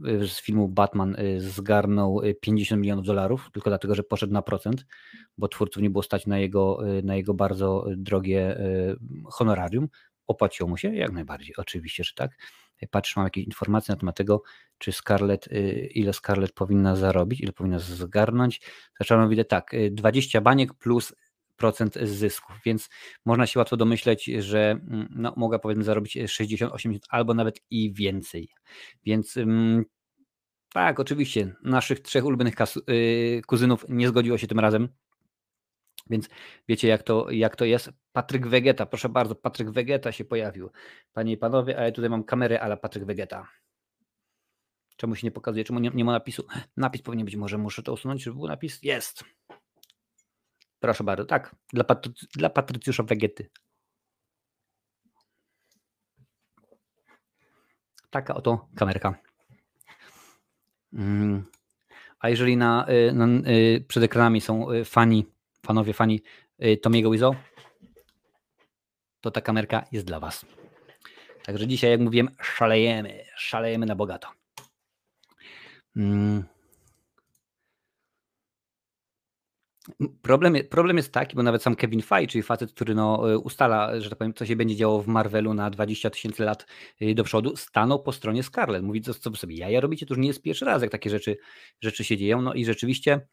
z 0.00 0.40
filmu 0.40 0.68
Batman 0.68 1.16
zgarnął 1.38 2.20
50 2.40 2.82
milionów 2.82 3.06
dolarów, 3.06 3.50
tylko 3.52 3.70
dlatego, 3.70 3.94
że 3.94 4.02
poszedł 4.02 4.32
na 4.32 4.42
procent, 4.42 4.86
bo 5.38 5.48
twórców 5.48 5.82
nie 5.82 5.90
było 5.90 6.02
stać 6.02 6.26
na 6.26 6.38
jego, 6.38 6.78
na 7.02 7.16
jego 7.16 7.34
bardzo 7.34 7.86
drogie 7.96 8.58
honorarium. 9.24 9.88
Opłaciło 10.26 10.68
mu 10.68 10.76
się? 10.76 10.94
Jak 10.94 11.12
najbardziej, 11.12 11.56
oczywiście, 11.56 12.04
że 12.04 12.12
tak 12.14 12.30
patrzę, 12.90 13.12
mam 13.16 13.26
jakieś 13.26 13.44
informacje 13.44 13.92
na 13.92 14.00
temat 14.00 14.16
tego, 14.16 14.42
czy 14.78 14.92
Scarlett, 14.92 15.46
y, 15.46 15.88
ile 15.94 16.12
Scarlett 16.12 16.52
powinna 16.52 16.96
zarobić, 16.96 17.40
ile 17.40 17.52
powinna 17.52 17.78
zgarnąć. 17.78 18.60
Zaczęłam 18.98 19.28
widzę 19.28 19.44
tak, 19.44 19.72
20 19.90 20.38
y, 20.38 20.42
baniek 20.42 20.74
plus 20.74 21.14
procent 21.56 21.94
zysków, 21.94 22.56
więc 22.64 22.88
można 23.24 23.46
się 23.46 23.58
łatwo 23.58 23.76
domyśleć, 23.76 24.24
że 24.24 24.70
mm, 24.70 25.08
no, 25.10 25.34
mogła 25.36 25.58
powiedzmy 25.58 25.84
zarobić 25.84 26.18
60, 26.26 26.72
80 26.72 27.04
albo 27.08 27.34
nawet 27.34 27.60
i 27.70 27.92
więcej. 27.92 28.48
Więc 29.04 29.36
mm, 29.36 29.84
tak, 30.72 31.00
oczywiście, 31.00 31.54
naszych 31.62 32.00
trzech 32.00 32.24
ulubionych 32.24 32.54
y, 32.90 33.42
kuzynów 33.46 33.84
nie 33.88 34.08
zgodziło 34.08 34.38
się 34.38 34.46
tym 34.46 34.60
razem 34.60 34.88
więc 36.10 36.28
wiecie, 36.68 36.88
jak 36.88 37.02
to, 37.02 37.30
jak 37.30 37.56
to 37.56 37.64
jest. 37.64 37.90
Patryk 38.12 38.46
Wegeta, 38.46 38.86
proszę 38.86 39.08
bardzo, 39.08 39.34
Patryk 39.34 39.70
Wegeta 39.70 40.12
się 40.12 40.24
pojawił. 40.24 40.70
Panie 41.12 41.32
i 41.32 41.36
panowie, 41.36 41.78
a 41.78 41.84
ja 41.84 41.92
tutaj 41.92 42.10
mam 42.10 42.24
kamerę 42.24 42.60
ale 42.60 42.76
Patryk 42.76 43.04
Wegeta. 43.04 43.48
Czemu 44.96 45.16
się 45.16 45.26
nie 45.26 45.30
pokazuje? 45.30 45.64
Czemu 45.64 45.78
nie, 45.78 45.90
nie 45.94 46.04
ma 46.04 46.12
napisu? 46.12 46.46
Napis 46.76 47.02
powinien 47.02 47.24
być, 47.24 47.36
może 47.36 47.58
muszę 47.58 47.82
to 47.82 47.92
usunąć, 47.92 48.22
żeby 48.22 48.36
był 48.36 48.48
napis? 48.48 48.82
Jest. 48.82 49.24
Proszę 50.84 51.04
bardzo, 51.04 51.24
tak, 51.24 51.56
dla, 51.72 51.84
Patry, 51.84 52.12
dla 52.36 52.50
Patrycjusza 52.50 53.02
Wegety. 53.02 53.50
Taka 58.10 58.34
oto 58.34 58.68
kamerka. 58.76 59.14
Mm. 60.92 61.44
A 62.18 62.28
jeżeli 62.28 62.56
na, 62.56 62.86
y, 62.88 63.12
na, 63.12 63.26
y, 63.50 63.84
przed 63.88 64.02
ekranami 64.02 64.40
są 64.40 64.72
y, 64.72 64.84
fani 64.84 65.26
panowie 65.62 65.92
fani 65.92 66.22
Tomiego 66.82 67.10
Wizo, 67.10 67.34
to 69.20 69.30
ta 69.30 69.40
kamerka 69.40 69.84
jest 69.92 70.06
dla 70.06 70.20
Was. 70.20 70.46
Także 71.44 71.66
dzisiaj, 71.66 71.90
jak 71.90 72.00
mówiłem, 72.00 72.28
szalejemy, 72.42 73.24
szalejemy 73.36 73.86
na 73.86 73.94
bogato. 73.94 74.28
Mm. 75.96 76.53
Problem, 80.22 80.56
problem 80.70 80.96
jest 80.96 81.12
taki, 81.12 81.36
bo 81.36 81.42
nawet 81.42 81.62
sam 81.62 81.76
Kevin 81.76 82.02
Feige, 82.02 82.26
czyli 82.26 82.42
facet, 82.42 82.72
który 82.72 82.94
no, 82.94 83.32
y, 83.32 83.38
ustala, 83.38 84.00
że 84.00 84.10
tak 84.10 84.18
powiem, 84.18 84.34
co 84.34 84.46
się 84.46 84.56
będzie 84.56 84.76
działo 84.76 85.02
w 85.02 85.06
Marvelu 85.06 85.54
na 85.54 85.70
20 85.70 86.10
tysięcy 86.10 86.44
lat 86.44 86.66
y, 87.02 87.14
do 87.14 87.24
przodu, 87.24 87.56
stanął 87.56 88.02
po 88.02 88.12
stronie 88.12 88.42
Scarlett. 88.42 88.84
Mówi, 88.84 89.00
co, 89.00 89.14
co 89.14 89.36
sobie 89.36 89.56
jaja 89.56 89.80
robicie, 89.80 90.06
to 90.06 90.14
już 90.14 90.20
nie 90.20 90.28
jest 90.28 90.42
pierwszy 90.42 90.64
raz, 90.64 90.82
jak 90.82 90.90
takie 90.90 91.10
rzeczy, 91.10 91.36
rzeczy 91.80 92.04
się 92.04 92.16
dzieją. 92.16 92.42
No 92.42 92.54
i 92.54 92.64
rzeczywiście 92.64 93.26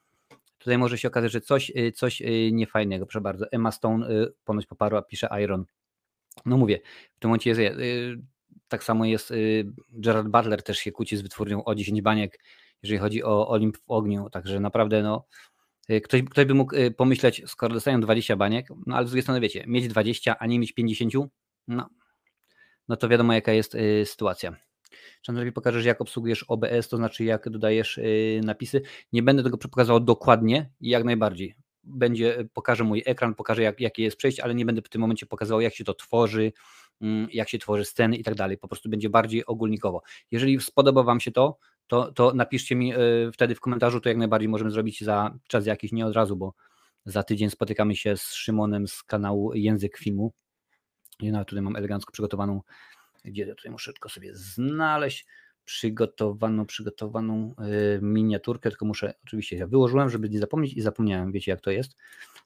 Tutaj 0.58 0.78
może 0.78 0.98
się 0.98 1.08
okazać, 1.08 1.32
że 1.32 1.42
coś, 1.42 1.72
y, 1.76 1.92
coś 1.92 2.22
niefajnego. 2.52 3.06
Proszę 3.06 3.22
bardzo, 3.22 3.52
Emma 3.52 3.72
Stone 3.72 4.08
ponoć 4.46 4.66
poparła, 4.66 5.02
pisze 5.02 5.30
Iron. 5.44 5.66
No 6.46 6.58
mówię, 6.58 6.80
w 7.16 7.20
tym 7.20 7.30
momencie 7.30 7.50
jest, 7.50 7.62
tak 8.68 8.84
samo 8.84 9.06
jest 9.06 9.34
Gerard 9.90 10.28
Butler 10.28 10.64
też 10.64 10.78
się 10.78 10.92
kłóci 10.92 11.18
z 11.18 11.22
wytwórnią 11.22 11.64
o 11.64 11.76
10 11.76 12.02
baniek, 12.02 12.40
jeżeli 12.84 13.00
chodzi 13.00 13.24
o 13.24 13.48
Olimp 13.48 13.78
w 13.78 13.92
ogniu, 13.92 14.30
także 14.30 14.60
naprawdę 14.60 15.04
no 15.04 15.26
ktoś, 16.04 16.24
ktoś 16.24 16.46
by 16.46 16.54
mógł 16.54 16.76
pomyśleć, 16.98 17.42
skoro 17.46 17.74
dostają 17.74 18.02
20 18.02 18.36
baniek, 18.36 18.68
no 18.86 18.96
ale 18.96 19.08
z 19.08 19.10
drugiej 19.10 19.24
strony 19.24 19.40
wiecie, 19.40 19.64
mieć 19.68 19.88
20, 19.88 20.40
a 20.40 20.48
nie 20.48 20.60
mieć 20.60 20.74
50, 20.74 21.14
no, 21.68 21.90
no 22.88 22.96
to 22.98 23.10
wiadomo 23.10 23.34
jaka 23.34 23.52
jest 23.52 23.78
sytuacja. 24.06 24.56
Szanowni, 25.22 25.52
pokażesz, 25.52 25.86
jak 25.86 26.02
obsługujesz 26.02 26.46
OBS, 26.48 26.88
to 26.90 26.98
znaczy 26.98 27.24
jak 27.24 27.50
dodajesz 27.50 27.98
y, 27.98 28.42
napisy. 28.44 28.82
Nie 29.14 29.24
będę 29.24 29.44
tego 29.44 29.58
pokazał 29.58 30.00
dokładnie 30.00 30.70
i 30.80 30.90
jak 30.90 31.04
najbardziej. 31.04 31.56
Będzie, 31.84 32.40
y, 32.40 32.50
pokażę 32.54 32.84
mój 32.84 33.04
ekran, 33.06 33.36
pokażę 33.36 33.62
jak, 33.62 33.80
jakie 33.80 34.04
jest 34.04 34.18
przejście, 34.18 34.44
ale 34.44 34.56
nie 34.56 34.66
będę 34.66 34.82
w 34.82 34.90
tym 34.90 35.02
momencie 35.02 35.26
pokazywał, 35.26 35.62
jak 35.62 35.76
się 35.76 35.84
to 35.84 35.94
tworzy, 35.94 36.52
mm, 37.02 37.28
jak 37.34 37.50
się 37.50 37.58
tworzy 37.58 37.86
sceny 37.86 38.18
i 38.18 38.24
tak 38.24 38.36
dalej. 38.36 38.58
Po 38.58 38.68
prostu 38.68 38.90
będzie 38.90 39.10
bardziej 39.10 39.46
ogólnikowo. 39.46 40.02
Jeżeli 40.32 40.60
spodoba 40.60 41.04
Wam 41.04 41.20
się 41.20 41.32
to, 41.32 41.58
to, 41.92 42.12
to 42.12 42.34
napiszcie 42.34 42.76
mi 42.76 42.96
y, 42.96 43.32
wtedy 43.34 43.56
w 43.56 43.60
komentarzu, 43.60 44.02
to 44.02 44.10
jak 44.10 44.18
najbardziej 44.18 44.50
możemy 44.50 44.72
zrobić 44.72 45.02
za 45.02 45.38
czas 45.48 45.66
jakiś, 45.66 45.92
nie 45.92 46.06
od 46.06 46.16
razu, 46.16 46.36
bo 46.36 46.54
za 47.06 47.24
tydzień 47.24 47.50
spotykamy 47.50 47.96
się 47.96 48.18
z 48.18 48.34
Szymonem 48.34 48.88
z 48.88 49.04
kanału 49.04 49.54
Język 49.54 49.98
Filmu. 49.98 50.34
Ja 51.20 51.46
tutaj 51.46 51.62
mam 51.62 51.76
elegancko 51.76 52.12
przygotowaną 52.12 52.62
gdzie 53.26 53.46
ja 53.46 53.56
tutaj 53.56 53.72
muszę 53.72 53.94
tylko 53.94 54.10
sobie 54.10 54.36
znaleźć 54.36 55.26
przygotowaną, 55.66 56.66
przygotowaną 56.66 57.56
y, 57.96 58.00
miniaturkę, 58.02 58.70
tylko 58.70 58.86
muszę, 58.86 59.14
oczywiście 59.24 59.58
ja 59.58 59.68
wyłożyłem, 59.68 60.10
żeby 60.10 60.30
nie 60.30 60.40
zapomnieć 60.40 60.74
i 60.74 60.82
zapomniałem, 60.82 61.32
wiecie 61.32 61.52
jak 61.52 61.62
to 61.62 61.72
jest, 61.72 61.98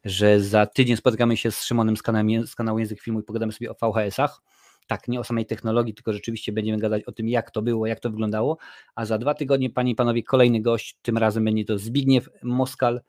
że 0.06 0.42
za 0.42 0.66
tydzień 0.66 0.98
spotykamy 0.98 1.38
się 1.38 1.52
z 1.52 1.64
Szymonem 1.64 1.98
z 1.98 2.02
kanału, 2.02 2.46
z 2.46 2.56
kanału 2.56 2.80
Język 2.80 3.02
Filmu 3.02 3.20
i 3.20 3.24
pogadamy 3.24 3.52
sobie 3.52 3.72
o 3.72 3.74
VHS-ach, 3.74 4.42
tak, 4.88 5.08
nie 5.08 5.20
o 5.20 5.24
samej 5.24 5.46
technologii, 5.46 5.94
tylko 5.94 6.14
rzeczywiście 6.14 6.52
będziemy 6.52 6.78
gadać 6.78 7.04
o 7.04 7.12
tym, 7.12 7.30
jak 7.30 7.52
to 7.52 7.62
było, 7.62 7.88
jak 7.88 8.00
to 8.00 8.10
wyglądało, 8.10 8.58
a 8.96 9.06
za 9.06 9.18
dwa 9.18 9.34
tygodnie, 9.34 9.70
panie 9.70 9.92
i 9.92 9.96
panowie, 9.96 10.24
kolejny 10.24 10.62
gość, 10.62 10.98
tym 11.02 11.18
razem 11.18 11.46
będzie 11.46 11.66
to 11.66 11.78
Zbigniew 11.78 12.30
Moskal, 12.44 13.02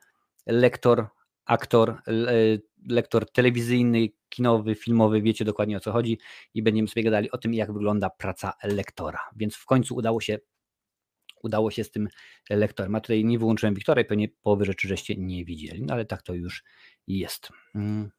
lektor, 0.46 1.06
aktor, 1.44 2.02
lektor 2.88 3.30
telewizyjny, 3.32 4.08
kinowy, 4.28 4.74
filmowy, 4.74 5.22
wiecie 5.22 5.44
dokładnie 5.44 5.76
o 5.76 5.80
co 5.80 5.92
chodzi 5.92 6.18
i 6.54 6.62
będziemy 6.62 6.88
sobie 6.88 7.02
gadali 7.04 7.30
o 7.30 7.38
tym, 7.38 7.54
jak 7.54 7.72
wygląda 7.72 8.10
praca 8.10 8.52
lektora. 8.64 9.20
Więc 9.36 9.56
w 9.56 9.64
końcu 9.64 9.94
udało 9.94 10.20
się 10.20 10.38
udało 11.42 11.70
się 11.70 11.84
z 11.84 11.90
tym 11.90 12.08
lektorem. 12.50 12.94
A 12.94 13.00
tutaj 13.00 13.24
nie 13.24 13.38
wyłączyłem 13.38 13.74
Wiktora 13.74 14.02
i 14.02 14.04
pewnie 14.04 14.28
połowy 14.28 14.64
rzeczy 14.64 14.88
żeście 14.88 15.14
nie 15.16 15.44
widzieli, 15.44 15.82
no 15.82 15.94
ale 15.94 16.04
tak 16.04 16.22
to 16.22 16.34
już 16.34 16.64
jest. 17.06 17.48
Hmm. 17.72 18.10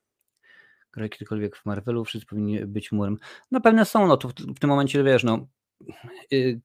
Graj 0.98 1.10
kiedykolwiek 1.10 1.56
w 1.56 1.66
Marvelu, 1.66 2.06
wszyscy 2.06 2.28
powinni 2.28 2.66
być 2.66 2.92
murem. 2.92 3.18
No 3.52 3.62
pewne 3.62 3.86
są, 3.86 4.08
no 4.08 4.18
to 4.18 4.28
w, 4.28 4.34
w 4.34 4.60
tym 4.60 4.70
momencie 4.70 5.04
wiesz, 5.04 5.24
no 5.24 5.48
yy, 6.32 6.62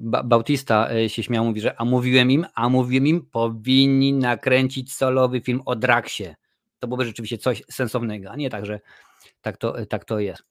Bautista 0.00 0.94
y, 0.94 1.08
się 1.08 1.22
śmiał, 1.22 1.44
mówi, 1.44 1.60
że 1.60 1.80
a 1.80 1.84
mówiłem 1.84 2.30
im, 2.30 2.46
a 2.54 2.68
mówiłem 2.68 3.06
im, 3.06 3.26
powinni 3.26 4.12
nakręcić 4.12 4.92
solowy 4.92 5.40
film 5.40 5.62
o 5.66 5.76
Draksie 5.76 6.34
to 6.80 6.88
byłoby 6.88 7.04
rzeczywiście 7.04 7.38
coś 7.38 7.62
sensownego, 7.70 8.30
a 8.30 8.36
nie 8.36 8.50
tak, 8.50 8.66
że 8.66 8.80
tak 9.40 9.56
to, 9.56 9.86
tak 9.86 10.04
to 10.04 10.18
jest. 10.18 10.42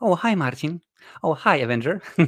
O, 0.00 0.16
hi 0.16 0.36
Marcin. 0.36 0.78
O, 1.22 1.34
hi 1.34 1.62
Avenger. 1.62 2.00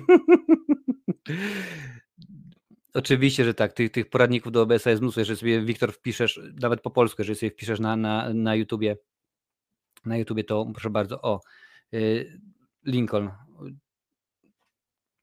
Oczywiście, 2.95 3.45
że 3.45 3.55
tak. 3.55 3.73
Tych, 3.73 3.91
tych 3.91 4.11
poradników 4.11 4.53
do 4.53 4.63
OBS 4.63 4.87
jest 4.87 5.03
mnóstwo. 5.03 5.21
Jeżeli 5.21 5.39
sobie 5.39 5.63
Wiktor 5.63 5.93
wpiszesz, 5.93 6.41
nawet 6.61 6.81
po 6.81 6.91
polsku, 6.91 7.23
jeżeli 7.23 7.39
sobie 7.39 7.51
wpiszesz 7.51 7.81
na, 7.81 7.97
na, 7.97 8.35
na 8.35 8.55
YouTubie, 8.55 8.97
na 10.05 10.17
YouTubie, 10.17 10.45
to 10.45 10.67
proszę 10.75 10.91
bardzo, 10.91 11.23
o, 11.23 11.41
y, 11.95 12.41
Lincoln, 12.87 13.31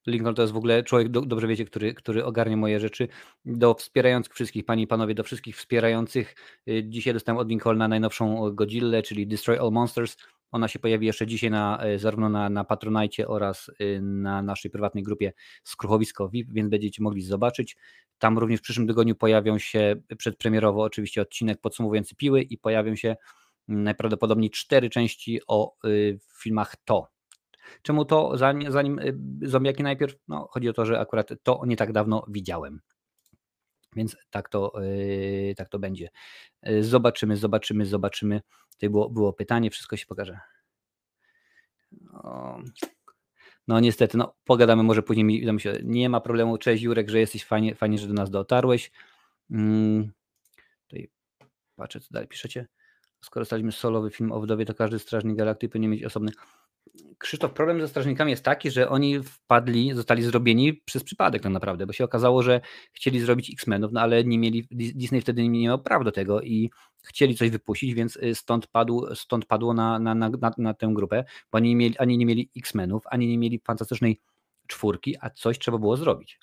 Lincoln 0.07 0.35
to 0.35 0.41
jest 0.41 0.53
w 0.53 0.57
ogóle 0.57 0.83
człowiek, 0.83 1.09
do, 1.09 1.21
dobrze 1.21 1.47
wiecie, 1.47 1.65
który, 1.65 1.93
który 1.93 2.25
ogarnia 2.25 2.57
moje 2.57 2.79
rzeczy. 2.79 3.07
Do 3.45 3.73
wspierających 3.73 4.33
wszystkich, 4.33 4.65
panie 4.65 4.83
i 4.83 4.87
panowie, 4.87 5.15
do 5.15 5.23
wszystkich 5.23 5.57
wspierających. 5.57 6.35
Y, 6.69 6.83
dzisiaj 6.83 7.13
dostałem 7.13 7.39
od 7.39 7.49
Lincolna 7.49 7.87
najnowszą 7.87 8.51
Godzillę, 8.51 9.01
czyli 9.01 9.27
Destroy 9.27 9.59
All 9.59 9.71
Monsters. 9.71 10.17
Ona 10.51 10.67
się 10.67 10.79
pojawi 10.79 11.05
jeszcze 11.05 11.27
dzisiaj 11.27 11.51
na, 11.51 11.79
zarówno 11.97 12.29
na, 12.29 12.49
na 12.49 12.63
Patronite 12.63 13.27
oraz 13.27 13.71
na 14.01 14.41
naszej 14.41 14.71
prywatnej 14.71 15.03
grupie 15.03 15.33
Skruchowisko 15.63 16.29
VIP, 16.29 16.51
więc 16.51 16.69
będziecie 16.69 17.03
mogli 17.03 17.21
zobaczyć. 17.21 17.77
Tam 18.19 18.37
również 18.37 18.59
w 18.59 18.63
przyszłym 18.63 18.87
tygodniu 18.87 19.15
pojawią 19.15 19.57
się 19.57 19.95
przedpremierowo 20.17 20.83
oczywiście 20.83 21.21
odcinek 21.21 21.61
podsumowujący 21.61 22.15
Piły 22.15 22.41
i 22.41 22.57
pojawią 22.57 22.95
się 22.95 23.15
najprawdopodobniej 23.69 24.49
cztery 24.49 24.89
części 24.89 25.41
o 25.47 25.75
filmach 26.41 26.75
To. 26.85 27.07
Czemu 27.81 28.05
to, 28.05 28.37
zanim, 28.37 28.71
zanim 28.71 28.99
zombiaki 29.41 29.83
najpierw? 29.83 30.15
No, 30.27 30.47
chodzi 30.51 30.69
o 30.69 30.73
to, 30.73 30.85
że 30.85 30.99
akurat 30.99 31.29
to 31.43 31.61
nie 31.65 31.75
tak 31.75 31.91
dawno 31.91 32.25
widziałem. 32.27 32.81
Więc 33.95 34.17
tak 34.29 34.49
to, 34.49 34.73
yy, 34.81 35.55
tak 35.55 35.69
to 35.69 35.79
będzie. 35.79 36.09
Yy, 36.63 36.83
zobaczymy, 36.83 37.37
zobaczymy, 37.37 37.85
zobaczymy. 37.85 38.41
Tutaj 38.71 38.89
było, 38.89 39.09
było 39.09 39.33
pytanie, 39.33 39.71
wszystko 39.71 39.97
się 39.97 40.05
pokaże. 40.05 40.39
No, 41.91 42.59
no 43.67 43.79
niestety, 43.79 44.17
no 44.17 44.35
pogadamy 44.45 44.83
może 44.83 45.03
później. 45.03 45.45
Nie 45.83 46.09
ma 46.09 46.21
problemu. 46.21 46.57
Cześć 46.57 46.83
Jurek, 46.83 47.09
że 47.09 47.19
jesteś 47.19 47.45
fajnie, 47.45 47.75
fajnie 47.75 47.97
że 47.97 48.07
do 48.07 48.13
nas 48.13 48.29
dotarłeś. 48.29 48.91
Hmm, 49.51 50.11
tutaj 50.87 51.09
patrzę, 51.75 51.99
co 51.99 52.07
dalej 52.11 52.27
piszecie. 52.27 52.67
Skoro 53.21 53.45
staliśmy 53.45 53.71
solowy 53.71 54.11
film 54.11 54.31
o 54.31 54.41
wdowie, 54.41 54.65
to 54.65 54.73
każdy 54.73 54.99
strażnik 54.99 55.37
galaktyki 55.37 55.71
powinien 55.71 55.91
mieć 55.91 56.03
osobny. 56.03 56.31
Krzysztof, 57.17 57.53
problem 57.53 57.81
ze 57.81 57.87
strażnikami 57.87 58.31
jest 58.31 58.43
taki, 58.43 58.71
że 58.71 58.89
oni 58.89 59.23
wpadli, 59.23 59.93
zostali 59.93 60.23
zrobieni 60.23 60.73
przez 60.73 61.03
przypadek 61.03 61.41
tak 61.41 61.51
naprawdę, 61.51 61.87
bo 61.87 61.93
się 61.93 62.03
okazało, 62.03 62.43
że 62.43 62.61
chcieli 62.93 63.19
zrobić 63.19 63.53
X-Menów, 63.53 63.91
no 63.91 64.01
ale 64.01 64.23
nie 64.23 64.39
mieli, 64.39 64.67
Disney 64.71 65.21
wtedy 65.21 65.47
nie 65.47 65.67
miał 65.67 65.79
praw 65.79 66.03
do 66.03 66.11
tego 66.11 66.41
i 66.41 66.69
chcieli 67.03 67.35
coś 67.35 67.49
wypuścić, 67.49 67.93
więc 67.93 68.15
y, 68.15 68.35
stąd, 68.35 68.67
padł, 68.67 69.15
stąd 69.15 69.45
padło 69.45 69.73
na, 69.73 69.99
na, 69.99 70.15
na, 70.15 70.29
na, 70.29 70.51
na 70.57 70.73
tę 70.73 70.91
grupę, 70.93 71.23
bo 71.51 71.57
ani 71.57 71.69
nie 71.69 71.75
mieli, 71.75 71.97
ani 71.97 72.17
nie 72.17 72.25
mieli 72.25 72.49
X-Menów, 72.57 73.03
ani 73.05 73.27
nie 73.27 73.37
mieli 73.37 73.59
fantastycznej 73.59 74.21
czwórki, 74.67 75.15
a 75.21 75.29
coś 75.29 75.59
trzeba 75.59 75.77
było 75.77 75.97
zrobić. 75.97 76.39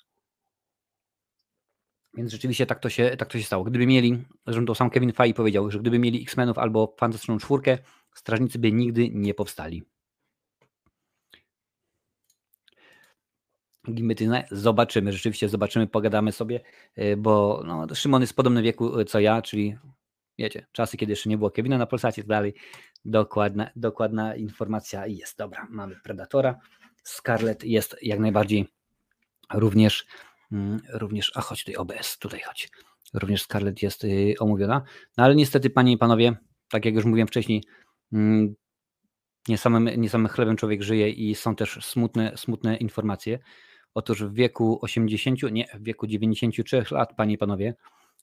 Więc 2.17 2.31
rzeczywiście 2.31 2.65
tak 2.65 2.79
to 2.79 2.89
się, 2.89 3.17
tak 3.17 3.29
to 3.29 3.39
się 3.39 3.43
stało. 3.43 3.63
Gdyby 3.63 3.87
mieli, 3.87 4.25
zresztą 4.45 4.65
to 4.65 4.75
sam 4.75 4.89
Kevin 4.89 5.13
Feige 5.13 5.33
powiedział, 5.33 5.71
że 5.71 5.79
gdyby 5.79 5.99
mieli 5.99 6.21
X-Menów 6.21 6.57
albo 6.57 6.95
fantastyczną 6.99 7.37
czwórkę, 7.37 7.77
strażnicy 8.15 8.59
by 8.59 8.71
nigdy 8.71 9.09
nie 9.09 9.33
powstali. 9.33 9.83
Gimbytynę. 13.93 14.47
Zobaczymy, 14.51 15.13
rzeczywiście 15.13 15.49
zobaczymy, 15.49 15.87
pogadamy 15.87 16.31
sobie, 16.31 16.61
y, 16.97 17.17
bo 17.17 17.63
no, 17.65 17.95
Szymon 17.95 18.21
jest 18.21 18.33
w 18.33 18.35
podobnym 18.35 18.63
wieku 18.63 18.99
y, 18.99 19.05
co 19.05 19.19
ja, 19.19 19.41
czyli 19.41 19.77
wiecie, 20.37 20.67
czasy, 20.71 20.97
kiedy 20.97 21.11
jeszcze 21.11 21.29
nie 21.29 21.37
było 21.37 21.51
Kevina 21.51 21.77
na 21.77 21.85
Polsacie 21.85 22.21
i 22.21 22.23
tak 22.23 22.29
dalej. 22.29 22.53
Dokładna, 23.05 23.69
dokładna 23.75 24.35
informacja 24.35 25.07
jest. 25.07 25.37
Dobra, 25.37 25.67
mamy 25.69 25.95
Predatora. 26.03 26.59
Scarlet 27.03 27.63
jest 27.63 27.95
jak 28.01 28.19
najbardziej 28.19 28.67
również, 29.53 30.05
również, 30.93 31.31
a 31.35 31.41
chodź 31.41 31.59
tutaj 31.63 31.75
OBS, 31.75 32.17
tutaj 32.17 32.39
chodź. 32.39 32.69
Również 33.13 33.41
Scarlet 33.41 33.81
jest 33.81 34.03
y, 34.03 34.33
omówiona. 34.39 34.81
No 35.17 35.23
ale 35.23 35.35
niestety, 35.35 35.69
panie 35.69 35.91
i 35.91 35.97
panowie, 35.97 36.35
tak 36.69 36.85
jak 36.85 36.95
już 36.95 37.05
mówiłem 37.05 37.27
wcześniej, 37.27 37.63
mm, 38.13 38.55
nie 39.47 39.57
samym, 39.57 40.01
nie 40.01 40.09
samym 40.09 40.27
chlebem 40.27 40.57
człowiek 40.57 40.83
żyje 40.83 41.09
i 41.09 41.35
są 41.35 41.55
też 41.55 41.79
smutne, 41.85 42.33
smutne 42.35 42.77
informacje. 42.77 43.39
Otóż 43.93 44.23
w 44.23 44.33
wieku 44.33 44.79
80, 44.81 45.39
nie, 45.51 45.67
w 45.73 45.83
wieku 45.83 46.07
93 46.07 46.85
lat, 46.91 47.15
panie 47.15 47.33
i 47.33 47.37
panowie, 47.37 47.75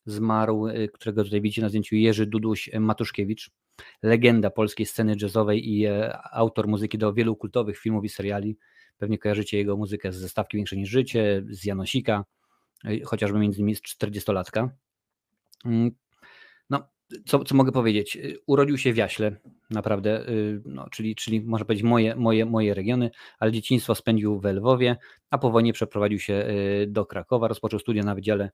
zmarł, 0.05 0.67
y, 0.67 0.89
którego 0.93 1.23
tutaj 1.23 1.41
widzicie 1.41 1.61
na 1.61 1.69
zdjęciu, 1.69 1.95
Jerzy 1.95 2.25
Duduś 2.25 2.69
Matuszkiewicz, 2.79 3.51
legenda 4.03 4.49
polskiej 4.49 4.85
sceny 4.85 5.15
jazzowej 5.21 5.69
i 5.69 5.85
e, 5.85 6.17
autor 6.31 6.67
muzyki 6.67 6.97
do 6.97 7.13
wielu 7.13 7.35
kultowych 7.35 7.79
filmów 7.79 8.05
i 8.05 8.09
seriali. 8.09 8.57
Pewnie 8.97 9.17
kojarzycie 9.17 9.57
jego 9.57 9.77
muzykę 9.77 10.11
z 10.11 10.15
zestawki 10.15 10.57
Większe 10.57 10.75
niż 10.75 10.89
życie, 10.89 11.43
z 11.49 11.65
Janosika, 11.65 12.25
y, 12.85 13.01
chociażby 13.05 13.39
między 13.39 13.59
innymi 13.59 13.75
z 13.75 13.81
40-latka. 13.81 14.69
Mm, 15.65 15.91
no, 16.69 16.89
co, 17.25 17.43
co 17.43 17.55
mogę 17.55 17.71
powiedzieć? 17.71 18.15
Y, 18.15 18.37
urodził 18.47 18.77
się 18.77 18.93
w 18.93 18.97
Jaśle, 18.97 19.35
naprawdę, 19.69 20.29
y, 20.29 20.61
no, 20.65 20.89
czyli, 20.89 21.15
czyli 21.15 21.41
można 21.41 21.65
powiedzieć 21.65 21.83
moje, 21.83 22.15
moje, 22.15 22.45
moje 22.45 22.73
regiony, 22.73 23.11
ale 23.39 23.51
dzieciństwo 23.51 23.95
spędził 23.95 24.39
w 24.39 24.45
Lwowie, 24.45 24.97
a 25.29 25.37
po 25.37 25.51
wojnie 25.51 25.73
przeprowadził 25.73 26.19
się 26.19 26.47
do 26.87 27.05
Krakowa, 27.05 27.47
rozpoczął 27.47 27.79
studia 27.79 28.03
na 28.03 28.15
Wydziale 28.15 28.51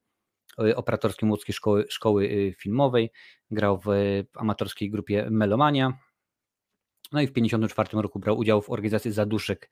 Operatorskim 0.75 1.31
Łódzkiej 1.31 1.53
Szkoły, 1.55 1.85
Szkoły 1.89 2.53
Filmowej, 2.57 3.11
grał 3.51 3.79
w 3.85 3.87
amatorskiej 4.35 4.89
grupie 4.89 5.27
Melomania, 5.31 5.93
no 7.11 7.21
i 7.21 7.27
w 7.27 7.33
1954 7.33 8.01
roku 8.01 8.19
brał 8.19 8.37
udział 8.37 8.61
w 8.61 8.69
organizacji 8.69 9.11
zaduszek 9.11 9.69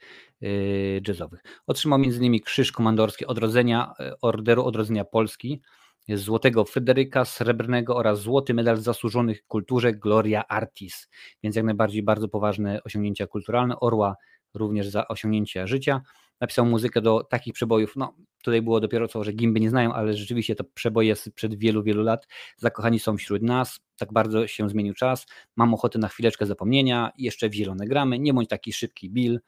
jazzowych. 1.08 1.44
Otrzymał 1.68 2.00
m.in. 2.00 2.40
Krzyż 2.40 2.72
Komandorski 2.72 3.26
Odrodzenia, 3.26 3.94
Orderu 4.22 4.66
Odrodzenia 4.66 5.06
Polski, 5.06 5.62
złotego 6.08 6.66
Fryderyka, 6.66 7.26
srebrnego 7.26 7.96
oraz 7.96 8.22
złoty 8.22 8.54
medal 8.54 8.78
zasłużonych 8.78 9.46
kulturze 9.48 9.94
Gloria 9.94 10.48
Artis, 10.48 11.10
więc 11.44 11.56
jak 11.56 11.66
najbardziej 11.66 12.04
bardzo 12.04 12.28
poważne 12.28 12.84
osiągnięcia 12.84 13.28
kulturalne. 13.28 13.80
Orła 13.80 14.16
również 14.54 14.88
za 14.88 15.08
osiągnięcia 15.08 15.68
życia. 15.68 16.02
Napisał 16.42 16.66
muzykę 16.66 17.02
do 17.02 17.24
takich 17.24 17.54
przebojów, 17.54 17.96
no 17.96 18.14
tutaj 18.44 18.62
było 18.62 18.80
dopiero 18.80 19.08
co, 19.08 19.24
że 19.24 19.34
gimby 19.34 19.60
nie 19.60 19.70
znają, 19.70 19.94
ale 19.94 20.14
rzeczywiście 20.14 20.56
to 20.56 20.64
przeboje 20.64 21.16
sprzed 21.16 21.56
wielu, 21.56 21.84
wielu 21.84 22.04
lat. 22.04 22.28
Zakochani 22.58 23.00
są 23.00 23.18
wśród 23.18 23.42
nas, 23.42 23.80
tak 23.98 24.14
bardzo 24.14 24.48
się 24.48 24.70
zmienił 24.70 24.94
czas. 24.94 25.26
Mam 25.56 25.74
ochotę 25.74 26.00
na 26.00 26.08
chwileczkę 26.08 26.46
zapomnienia, 26.46 27.12
jeszcze 27.18 27.50
w 27.50 27.54
zielone 27.54 27.86
gramy, 27.86 28.20
nie 28.20 28.34
bądź 28.34 28.50
taki 28.50 28.74
szybki 28.74 29.10
Bill, 29.10 29.40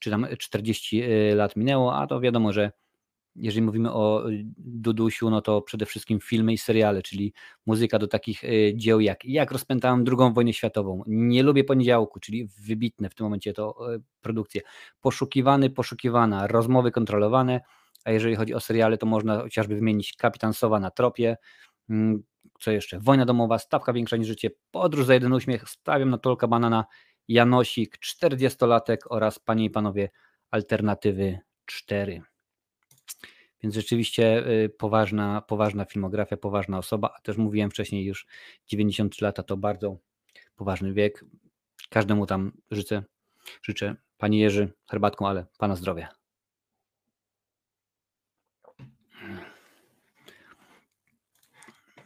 czy 0.00 0.10
tam 0.10 0.26
40 0.38 1.02
y, 1.02 1.34
lat 1.34 1.56
minęło, 1.56 1.96
a 1.96 2.06
to 2.06 2.20
wiadomo, 2.20 2.52
że 2.52 2.72
jeżeli 3.36 3.62
mówimy 3.62 3.92
o 3.92 4.30
y, 4.30 4.44
Dudusiu, 4.58 5.30
no 5.30 5.42
to 5.42 5.62
przede 5.62 5.86
wszystkim 5.86 6.20
filmy 6.20 6.52
i 6.52 6.58
seriale, 6.58 7.02
czyli 7.02 7.32
muzyka 7.66 7.98
do 7.98 8.06
takich 8.06 8.44
y, 8.44 8.72
dzieł 8.76 9.00
jak 9.00 9.24
Jak 9.24 9.50
rozpętałem 9.50 10.04
II 10.08 10.32
wojnę 10.34 10.52
światową, 10.52 11.02
Nie 11.06 11.42
lubię 11.42 11.64
poniedziałku, 11.64 12.20
czyli 12.20 12.48
wybitne 12.66 13.10
w 13.10 13.14
tym 13.14 13.24
momencie 13.24 13.52
to 13.52 13.94
y, 13.94 14.02
produkcje, 14.20 14.60
Poszukiwany, 15.00 15.70
Poszukiwana, 15.70 16.46
Rozmowy 16.46 16.90
kontrolowane, 16.90 17.60
a 18.04 18.10
jeżeli 18.10 18.36
chodzi 18.36 18.54
o 18.54 18.60
seriale, 18.60 18.98
to 18.98 19.06
można 19.06 19.42
chociażby 19.42 19.74
wymienić 19.74 20.16
Kapitan 20.16 20.54
Sowa 20.54 20.80
na 20.80 20.90
tropie, 20.90 21.36
mm, 21.90 22.22
co 22.60 22.70
jeszcze, 22.70 23.00
Wojna 23.00 23.24
domowa, 23.24 23.58
Stawka 23.58 23.92
większa 23.92 24.16
niż 24.16 24.28
życie, 24.28 24.50
Podróż 24.70 25.06
za 25.06 25.14
jeden 25.14 25.32
uśmiech, 25.32 25.68
Stawiam 25.68 26.10
na 26.10 26.18
Tolka 26.18 26.48
Banana, 26.48 26.84
Janosik, 27.28 27.98
40-latek 27.98 28.96
oraz 29.10 29.38
Panie 29.38 29.64
i 29.64 29.70
Panowie 29.70 30.10
Alternatywy 30.50 31.38
4. 31.66 32.31
Więc 33.62 33.74
rzeczywiście 33.74 34.48
y, 34.48 34.68
poważna, 34.68 35.42
poważna 35.42 35.84
filmografia, 35.84 36.36
poważna 36.36 36.78
osoba, 36.78 37.14
a 37.16 37.20
też 37.20 37.36
mówiłem 37.36 37.70
wcześniej 37.70 38.04
już 38.04 38.26
93 38.66 39.24
lata 39.24 39.42
to 39.42 39.56
bardzo 39.56 39.98
poważny 40.56 40.92
wiek. 40.92 41.24
Każdemu 41.90 42.26
tam 42.26 42.52
życzę, 42.70 43.02
życzę 43.62 43.96
Pani 44.18 44.38
Jerzy 44.38 44.72
herbatką, 44.90 45.28
ale 45.28 45.46
Pana 45.58 45.76
zdrowia. 45.76 46.08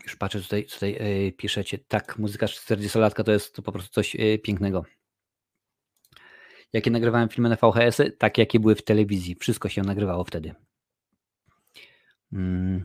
Już 0.04 0.16
patrzę 0.16 0.40
tutaj, 0.40 0.66
tutaj 0.66 0.92
yy, 0.92 1.32
piszecie. 1.32 1.78
Tak, 1.78 2.18
muzyka 2.18 2.46
40-latka 2.46 3.24
to 3.24 3.32
jest 3.32 3.54
to 3.54 3.62
po 3.62 3.72
prostu 3.72 3.90
coś 3.90 4.14
yy, 4.14 4.38
pięknego. 4.38 4.84
Jakie 6.72 6.90
nagrywałem 6.90 7.28
filmy 7.28 7.48
na 7.48 7.56
VHS-y? 7.56 8.12
Tak, 8.12 8.38
jakie 8.38 8.60
były 8.60 8.74
w 8.74 8.84
telewizji. 8.84 9.36
Wszystko 9.40 9.68
się 9.68 9.82
nagrywało 9.82 10.24
wtedy. 10.24 10.54
Hmm. 12.30 12.84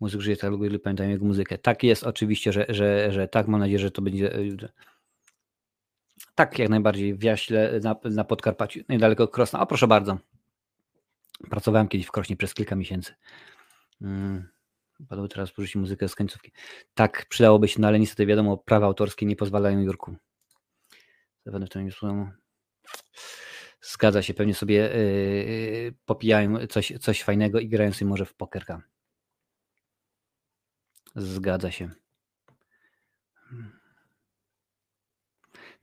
Muzyk 0.00 0.20
żyje 0.20 0.36
tak 0.36 0.50
długo, 0.50 0.66
ile 0.66 0.78
pamiętam 0.78 1.10
jego 1.10 1.24
muzykę. 1.24 1.58
Tak 1.58 1.82
jest, 1.82 2.04
oczywiście, 2.04 2.52
że, 2.52 2.66
że, 2.68 3.12
że 3.12 3.28
tak. 3.28 3.48
Mam 3.48 3.60
nadzieję, 3.60 3.78
że 3.78 3.90
to 3.90 4.02
będzie. 4.02 4.34
E, 4.34 4.40
tak, 6.34 6.58
jak 6.58 6.68
najbardziej 6.68 7.14
w 7.14 7.22
Jaśle, 7.22 7.80
na, 7.82 7.96
na 8.04 8.24
Podkarpaciu, 8.24 8.80
niedaleko 8.88 9.28
Krosna. 9.28 9.60
O, 9.60 9.66
proszę 9.66 9.86
bardzo. 9.86 10.18
Pracowałem 11.50 11.88
kiedyś 11.88 12.06
w 12.06 12.10
Krośnie 12.10 12.36
przez 12.36 12.54
kilka 12.54 12.76
miesięcy. 12.76 13.14
Hmm. 14.00 14.48
Padło 15.08 15.28
teraz 15.28 15.52
porzucić 15.52 15.76
muzykę 15.76 16.08
z 16.08 16.14
końcówki. 16.14 16.52
Tak, 16.94 17.26
przydałoby 17.28 17.68
się, 17.68 17.80
no 17.80 17.88
ale 17.88 17.98
niestety 17.98 18.26
wiadomo, 18.26 18.56
prawa 18.56 18.86
autorskie 18.86 19.26
nie 19.26 19.36
pozwalają 19.36 19.80
Jurku. 19.80 20.16
Zapewne 21.46 21.66
w 21.66 21.70
tym 21.70 21.84
nie 21.84 21.92
Zgadza 23.80 24.22
się, 24.22 24.34
pewnie 24.34 24.54
sobie 24.54 24.74
yy, 24.74 25.94
popijają 26.06 26.66
coś, 26.66 26.92
coś 27.00 27.22
fajnego 27.22 27.60
i 27.60 27.68
grają 27.68 27.92
sobie 27.92 28.08
może 28.08 28.26
w 28.26 28.34
pokerka. 28.34 28.82
Zgadza 31.16 31.70
się. 31.70 31.90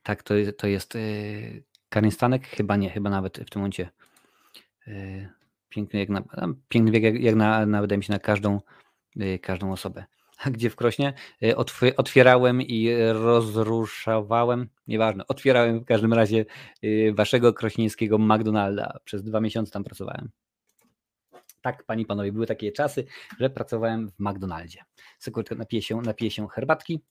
Tak, 0.04 0.24
to, 0.24 0.34
to 0.58 0.68
jest 0.68 0.96
yy, 0.96 1.64
Karin 1.90 2.12
Stanek? 2.12 2.48
Chyba 2.48 2.76
nie, 2.76 2.90
chyba 2.90 3.10
nawet 3.10 3.38
w 3.38 3.50
tym 3.50 3.60
momencie. 3.60 3.90
Yy, 4.88 5.30
piękny 5.70 6.00
jak 6.00 6.10
na, 6.10 6.24
piękny 6.70 6.92
wiek 6.92 7.04
jak, 7.04 7.22
jak 7.22 7.36
na, 7.36 7.66
na, 7.66 7.82
wydaje 7.82 7.98
mi 7.98 8.04
się, 8.04 8.14
na 8.14 8.20
każdą, 8.20 8.62
yy, 9.16 9.40
każdą 9.40 9.72
osobę. 9.72 10.06
gdzie 10.52 10.70
w 10.70 10.76
Krośnie 10.76 11.14
y, 11.44 11.56
otwierałem 11.98 12.62
i 12.62 12.90
rozruszawałem, 13.12 14.70
nieważne, 14.88 15.28
otwierałem 15.28 15.80
w 15.80 15.86
każdym 15.86 16.14
razie 16.14 16.46
y, 16.84 17.14
waszego 17.16 17.54
krośnieńskiego 17.54 18.18
McDonalda. 18.18 19.00
Przez 19.04 19.24
dwa 19.24 19.42
miesiące 19.42 19.72
tam 19.72 19.84
pracowałem. 19.84 20.30
Tak, 21.62 21.84
panie 21.84 22.04
i 22.04 22.06
panowie, 22.06 22.32
były 22.32 22.48
takie 22.48 22.72
czasy, 22.72 23.06
że 23.40 23.50
pracowałem 23.50 24.10
w 24.10 24.20
McDonaldzie. 24.20 24.80
Sekundkę, 25.20 25.56
napiję 25.56 25.82
się, 25.82 26.02
napiję 26.02 26.32
się 26.32 26.48
herbatki. 26.48 27.02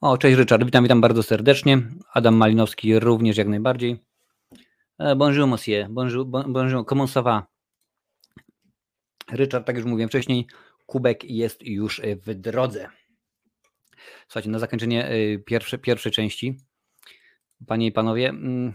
O, 0.00 0.18
cześć 0.18 0.38
Richard, 0.38 0.64
witam, 0.64 0.84
witam 0.84 1.00
bardzo 1.00 1.22
serdecznie. 1.22 1.82
Adam 2.12 2.34
Malinowski 2.34 2.98
również 2.98 3.36
jak 3.36 3.48
najbardziej. 3.48 3.98
E, 4.98 5.16
bonjour 5.16 5.48
monsieur, 5.48 5.88
bonjour, 5.90 6.26
bonjour, 6.26 6.86
comment 6.86 7.10
ça 7.10 7.22
va? 7.22 7.46
Richard, 9.32 9.66
tak 9.66 9.76
już 9.76 9.84
mówiłem 9.84 10.08
wcześniej, 10.08 10.46
kubek 10.86 11.24
jest 11.24 11.62
już 11.62 12.00
w 12.26 12.34
drodze. 12.34 12.88
Słuchajcie, 14.28 14.50
na 14.50 14.58
zakończenie 14.58 15.08
e, 15.08 15.38
pierwsze, 15.38 15.78
pierwszej 15.78 16.12
części, 16.12 16.56
panie 17.66 17.86
i 17.86 17.92
panowie, 17.92 18.28
mm, 18.28 18.74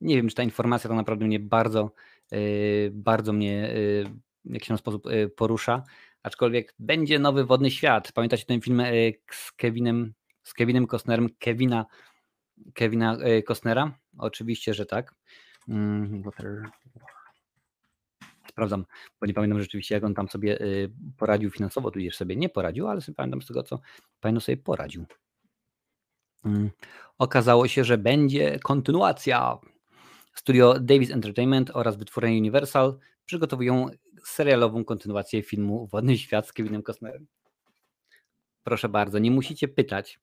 nie 0.00 0.16
wiem, 0.16 0.28
czy 0.28 0.34
ta 0.34 0.42
informacja 0.42 0.88
to 0.88 0.96
naprawdę 0.96 1.24
mnie 1.24 1.40
bardzo, 1.40 1.90
e, 2.32 2.38
bardzo 2.90 3.32
mnie 3.32 3.74
w 4.44 4.54
jakiś 4.54 4.78
sposób 4.78 5.04
porusza, 5.36 5.82
aczkolwiek 6.24 6.74
będzie 6.78 7.18
nowy 7.18 7.44
wodny 7.44 7.70
świat. 7.70 8.12
Pamiętacie 8.12 8.44
ten 8.44 8.60
film 8.60 8.82
z 9.30 9.52
Kevinem, 9.52 10.14
z 10.42 10.54
Kevinem 10.54 10.86
Costnerem, 10.86 11.28
Kevina, 11.38 11.86
Kevina 12.74 13.16
Costnera? 13.46 13.98
Oczywiście, 14.18 14.74
że 14.74 14.86
tak. 14.86 15.14
Mm, 15.68 16.22
Sprawdzam, 18.48 18.84
bo 19.20 19.26
nie 19.26 19.34
pamiętam 19.34 19.60
rzeczywiście, 19.60 19.94
jak 19.94 20.04
on 20.04 20.14
tam 20.14 20.28
sobie 20.28 20.60
y, 20.60 20.90
poradził 21.16 21.50
finansowo, 21.50 21.90
tudzież 21.90 22.16
sobie 22.16 22.36
nie 22.36 22.48
poradził, 22.48 22.88
ale 22.88 23.00
sobie 23.00 23.16
pamiętam 23.16 23.42
z 23.42 23.46
tego, 23.46 23.62
co 23.62 23.80
pamiętam 24.20 24.40
sobie 24.40 24.56
poradził. 24.56 25.04
Mm, 26.44 26.70
okazało 27.18 27.68
się, 27.68 27.84
że 27.84 27.98
będzie 27.98 28.58
kontynuacja. 28.58 29.58
Studio 30.34 30.80
Davis 30.80 31.10
Entertainment 31.10 31.70
oraz 31.74 31.96
wytwórnia 31.96 32.30
Universal 32.30 32.98
przygotowują 33.26 33.88
serialową 34.24 34.84
kontynuację 34.84 35.42
filmu 35.42 35.86
Wodny 35.86 36.18
Świat 36.18 36.48
z 36.48 36.52
Kevinem 36.52 36.82
Costnerem. 36.82 37.26
Proszę 38.62 38.88
bardzo, 38.88 39.18
nie 39.18 39.30
musicie 39.30 39.68
pytać, 39.68 40.20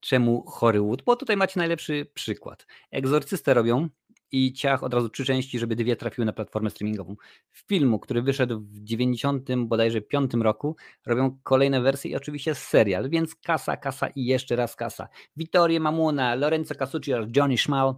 czemu 0.00 0.44
Hollywood, 0.46 1.02
bo 1.02 1.16
tutaj 1.16 1.36
macie 1.36 1.60
najlepszy 1.60 2.06
przykład. 2.14 2.66
Egzorcystę 2.90 3.54
robią 3.54 3.88
i 4.32 4.52
ciach 4.52 4.82
od 4.82 4.94
razu 4.94 5.08
trzy 5.08 5.24
części, 5.24 5.58
żeby 5.58 5.76
dwie 5.76 5.96
trafiły 5.96 6.24
na 6.24 6.32
platformę 6.32 6.70
streamingową. 6.70 7.16
W 7.50 7.68
filmu, 7.68 7.98
który 7.98 8.22
wyszedł 8.22 8.60
w 8.60 8.80
90 8.80 9.48
bodajże 9.56 10.00
5 10.00 10.34
roku, 10.34 10.76
robią 11.06 11.38
kolejne 11.42 11.80
wersje 11.80 12.10
i 12.10 12.16
oczywiście 12.16 12.54
serial, 12.54 13.10
więc 13.10 13.34
kasa, 13.34 13.76
kasa 13.76 14.08
i 14.08 14.24
jeszcze 14.24 14.56
raz 14.56 14.76
kasa. 14.76 15.08
Vittorio 15.36 15.80
Mamuna, 15.80 16.34
Lorenzo 16.34 16.74
Casucci 16.74 17.12
Johnny 17.36 17.58
Schmal, 17.58 17.94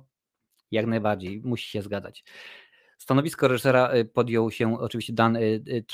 jak 0.70 0.86
najbardziej, 0.86 1.42
musi 1.44 1.70
się 1.70 1.82
zgadzać. 1.82 2.24
Stanowisko 2.98 3.48
reżysera 3.48 3.94
y, 3.94 4.04
podjął 4.04 4.50
się 4.50 4.80
oczywiście 4.80 5.12
Dan 5.12 5.36
y, 5.36 5.40
y, 5.40 5.84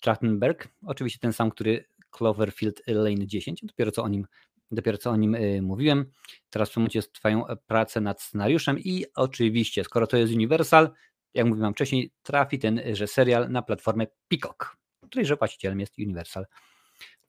Trachtenberg, 0.00 0.68
oczywiście 0.86 1.18
ten 1.18 1.32
sam, 1.32 1.50
który 1.50 1.84
Cloverfield 2.10 2.82
Lane 2.86 3.26
10, 3.26 3.64
dopiero 3.64 3.90
co 3.90 4.02
o 4.02 4.08
nim 4.08 4.26
dopiero 4.70 4.98
co 4.98 5.10
o 5.10 5.16
nim 5.16 5.36
mówiłem. 5.62 6.10
Teraz 6.50 6.70
w 6.70 6.74
tym 6.74 6.80
momencie 6.80 7.02
trwają 7.02 7.46
e, 7.46 7.56
prace 7.56 8.00
nad 8.00 8.22
scenariuszem 8.22 8.78
i 8.78 9.04
oczywiście, 9.14 9.84
skoro 9.84 10.06
to 10.06 10.16
jest 10.16 10.32
Universal, 10.32 10.90
jak 11.34 11.46
mówiłem 11.46 11.74
wcześniej, 11.74 12.12
trafi 12.22 12.58
tenże 12.58 13.06
serial 13.06 13.50
na 13.50 13.62
platformę 13.62 14.06
Peacock, 14.28 14.76
której 15.06 15.26
właścicielem 15.38 15.80
jest 15.80 15.98
Universal. 15.98 16.46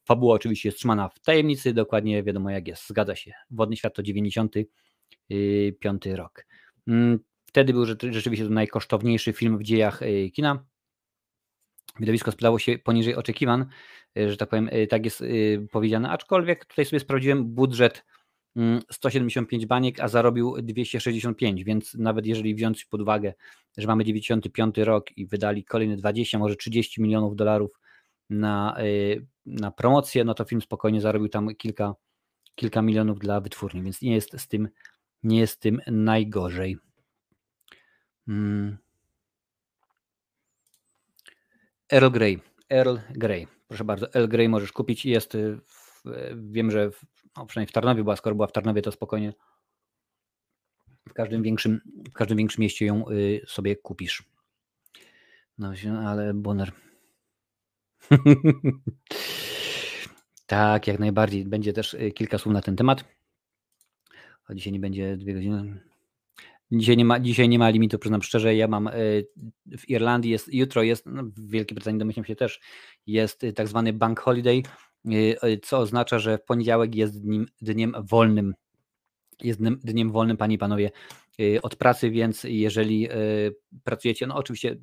Fabuła 0.05 0.35
oczywiście 0.35 0.69
jest 0.69 0.77
trzymana 0.77 1.09
w 1.09 1.19
tajemnicy, 1.19 1.73
dokładnie 1.73 2.23
wiadomo 2.23 2.49
jak 2.49 2.67
jest, 2.67 2.87
zgadza 2.87 3.15
się. 3.15 3.31
Wodny 3.51 3.77
Świat 3.77 3.95
to 3.95 4.03
95 4.03 6.05
rok. 6.05 6.45
Wtedy 7.55 7.73
był 7.73 7.85
rzeczywiście 7.85 8.45
to 8.45 8.51
najkosztowniejszy 8.51 9.33
film 9.33 9.57
w 9.57 9.63
dziejach 9.63 10.01
y, 10.01 10.31
kina. 10.31 10.65
Widowisko 11.99 12.31
sprzedało 12.31 12.59
się 12.59 12.77
poniżej 12.77 13.15
oczekiwań, 13.15 13.65
y, 14.17 14.31
że 14.31 14.37
tak 14.37 14.49
powiem, 14.49 14.69
y, 14.73 14.87
tak 14.87 15.05
jest 15.05 15.23
powiedziane, 15.71 16.09
aczkolwiek 16.09 16.65
tutaj 16.65 16.85
sobie 16.85 16.99
sprawdziłem 16.99 17.45
budżet 17.45 18.05
175 18.91 19.63
mm, 19.63 19.67
baniek, 19.67 19.99
a 19.99 20.07
zarobił 20.07 20.55
265, 20.61 21.63
więc 21.63 21.93
nawet 21.93 22.25
jeżeli 22.25 22.55
wziąć 22.55 22.85
pod 22.85 23.01
uwagę, 23.01 23.33
że 23.77 23.87
mamy 23.87 24.03
95 24.03 24.77
rok 24.77 25.17
i 25.17 25.25
wydali 25.27 25.63
kolejne 25.63 25.95
20, 25.97 26.39
może 26.39 26.55
30 26.55 27.01
milionów 27.01 27.35
dolarów 27.35 27.71
na, 28.29 28.77
na 29.45 29.71
promocję, 29.71 30.23
no 30.23 30.33
to 30.33 30.45
film 30.45 30.61
spokojnie 30.61 31.01
zarobił 31.01 31.29
tam 31.29 31.55
kilka, 31.55 31.95
kilka 32.55 32.81
milionów 32.81 33.19
dla 33.19 33.41
wytwórni, 33.41 33.81
więc 33.81 34.01
nie 34.01 34.13
jest 34.13 34.41
z 34.41 34.47
tym, 34.47 34.69
nie 35.23 35.39
jest 35.39 35.53
z 35.53 35.59
tym 35.59 35.81
najgorzej. 35.87 36.77
Hmm. 38.27 38.77
Earl 41.91 42.09
Grey. 42.09 42.39
Earl 42.69 42.97
Grey. 43.09 43.47
Proszę 43.67 43.83
bardzo, 43.83 44.13
Earl 44.13 44.27
Grey 44.27 44.49
możesz 44.49 44.71
kupić. 44.71 45.05
Jest, 45.05 45.35
y, 45.35 45.57
w, 45.65 46.03
wiem, 46.35 46.71
że 46.71 46.91
w, 46.91 47.01
no 47.37 47.45
przynajmniej 47.45 47.69
w 47.69 47.73
Tarnowie 47.73 48.03
była, 48.03 48.15
skoro 48.15 48.35
była 48.35 48.47
w 48.47 48.51
Tarnowie, 48.51 48.81
to 48.81 48.91
spokojnie 48.91 49.33
w 51.09 51.13
każdym 51.13 51.43
większym, 51.43 51.81
w 52.09 52.13
każdym 52.13 52.37
większym 52.37 52.61
mieście 52.61 52.85
ją 52.85 53.09
y, 53.09 53.41
sobie 53.47 53.75
kupisz. 53.75 54.23
No, 55.57 55.73
ale 56.05 56.33
Bonner. 56.33 56.71
tak, 60.45 60.87
jak 60.87 60.99
najbardziej. 60.99 61.45
Będzie 61.45 61.73
też 61.73 61.93
y, 61.93 62.11
kilka 62.11 62.37
słów 62.37 62.53
na 62.53 62.61
ten 62.61 62.75
temat. 62.75 63.05
A 64.47 64.53
dzisiaj 64.53 64.73
nie 64.73 64.79
będzie 64.79 65.17
dwie 65.17 65.33
godziny. 65.33 65.81
Dzisiaj 66.71 66.97
nie 66.97 67.05
ma, 67.05 67.19
dzisiaj 67.19 67.49
nie 67.49 67.59
ma 67.59 67.69
limitu, 67.69 67.99
przyznam 67.99 68.21
szczerze. 68.21 68.55
Ja 68.55 68.67
mam 68.67 68.87
e, 68.87 68.91
w 69.77 69.89
Irlandii 69.89 70.31
jest, 70.31 70.53
jutro 70.53 70.83
jest, 70.83 71.05
no 71.05 71.23
w 71.23 71.49
Wielkiej 71.49 71.75
Brytanii 71.75 71.99
domyślam 71.99 72.25
się 72.25 72.35
też, 72.35 72.59
jest 73.07 73.43
e, 73.43 73.53
tak 73.53 73.67
zwany 73.67 73.93
bank 73.93 74.19
holiday, 74.19 74.63
e, 75.05 75.57
co 75.57 75.77
oznacza, 75.77 76.19
że 76.19 76.37
w 76.37 76.43
poniedziałek 76.43 76.95
jest 76.95 77.21
dniem, 77.21 77.45
dniem 77.61 77.95
wolnym. 78.09 78.53
Jest 79.41 79.59
dniem, 79.59 79.79
dniem 79.83 80.11
wolnym, 80.11 80.37
panie 80.37 80.55
i 80.55 80.57
panowie, 80.57 80.91
od 81.61 81.75
pracy, 81.75 82.09
więc 82.09 82.43
jeżeli 82.43 83.07
pracujecie, 83.83 84.27
no 84.27 84.35
oczywiście 84.35 84.77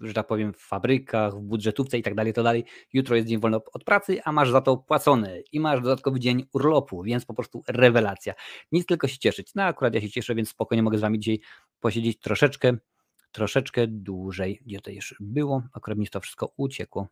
że 0.00 0.14
tak 0.14 0.26
powiem, 0.26 0.52
w 0.52 0.58
fabrykach, 0.58 1.34
w 1.36 1.40
budżetówce 1.40 1.98
i 1.98 2.02
tak 2.02 2.14
dalej, 2.14 2.32
to 2.32 2.42
dalej. 2.42 2.64
Jutro 2.92 3.16
jest 3.16 3.28
dzień 3.28 3.40
wolny 3.40 3.56
od 3.72 3.84
pracy, 3.84 4.22
a 4.24 4.32
masz 4.32 4.50
za 4.50 4.60
to 4.60 4.76
płacony 4.76 5.42
i 5.52 5.60
masz 5.60 5.80
dodatkowy 5.80 6.20
dzień 6.20 6.46
urlopu, 6.52 7.02
więc 7.02 7.24
po 7.24 7.34
prostu 7.34 7.62
rewelacja. 7.68 8.34
Nic 8.72 8.86
tylko 8.86 9.08
się 9.08 9.18
cieszyć. 9.18 9.54
No 9.54 9.62
akurat 9.62 9.94
ja 9.94 10.00
się 10.00 10.10
cieszę, 10.10 10.34
więc 10.34 10.48
spokojnie 10.48 10.82
mogę 10.82 10.98
z 10.98 11.00
Wami 11.00 11.20
dzisiaj 11.20 11.40
posiedzieć 11.80 12.20
troszeczkę, 12.20 12.76
troszeczkę 13.32 13.86
dłużej. 13.86 14.60
Gdzie 14.66 14.80
to 14.80 14.90
już 14.90 15.14
było? 15.20 15.62
Akurat 15.72 15.98
mi 15.98 16.08
to 16.08 16.20
wszystko 16.20 16.52
uciekło. 16.56 17.08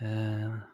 Eee... 0.00 0.71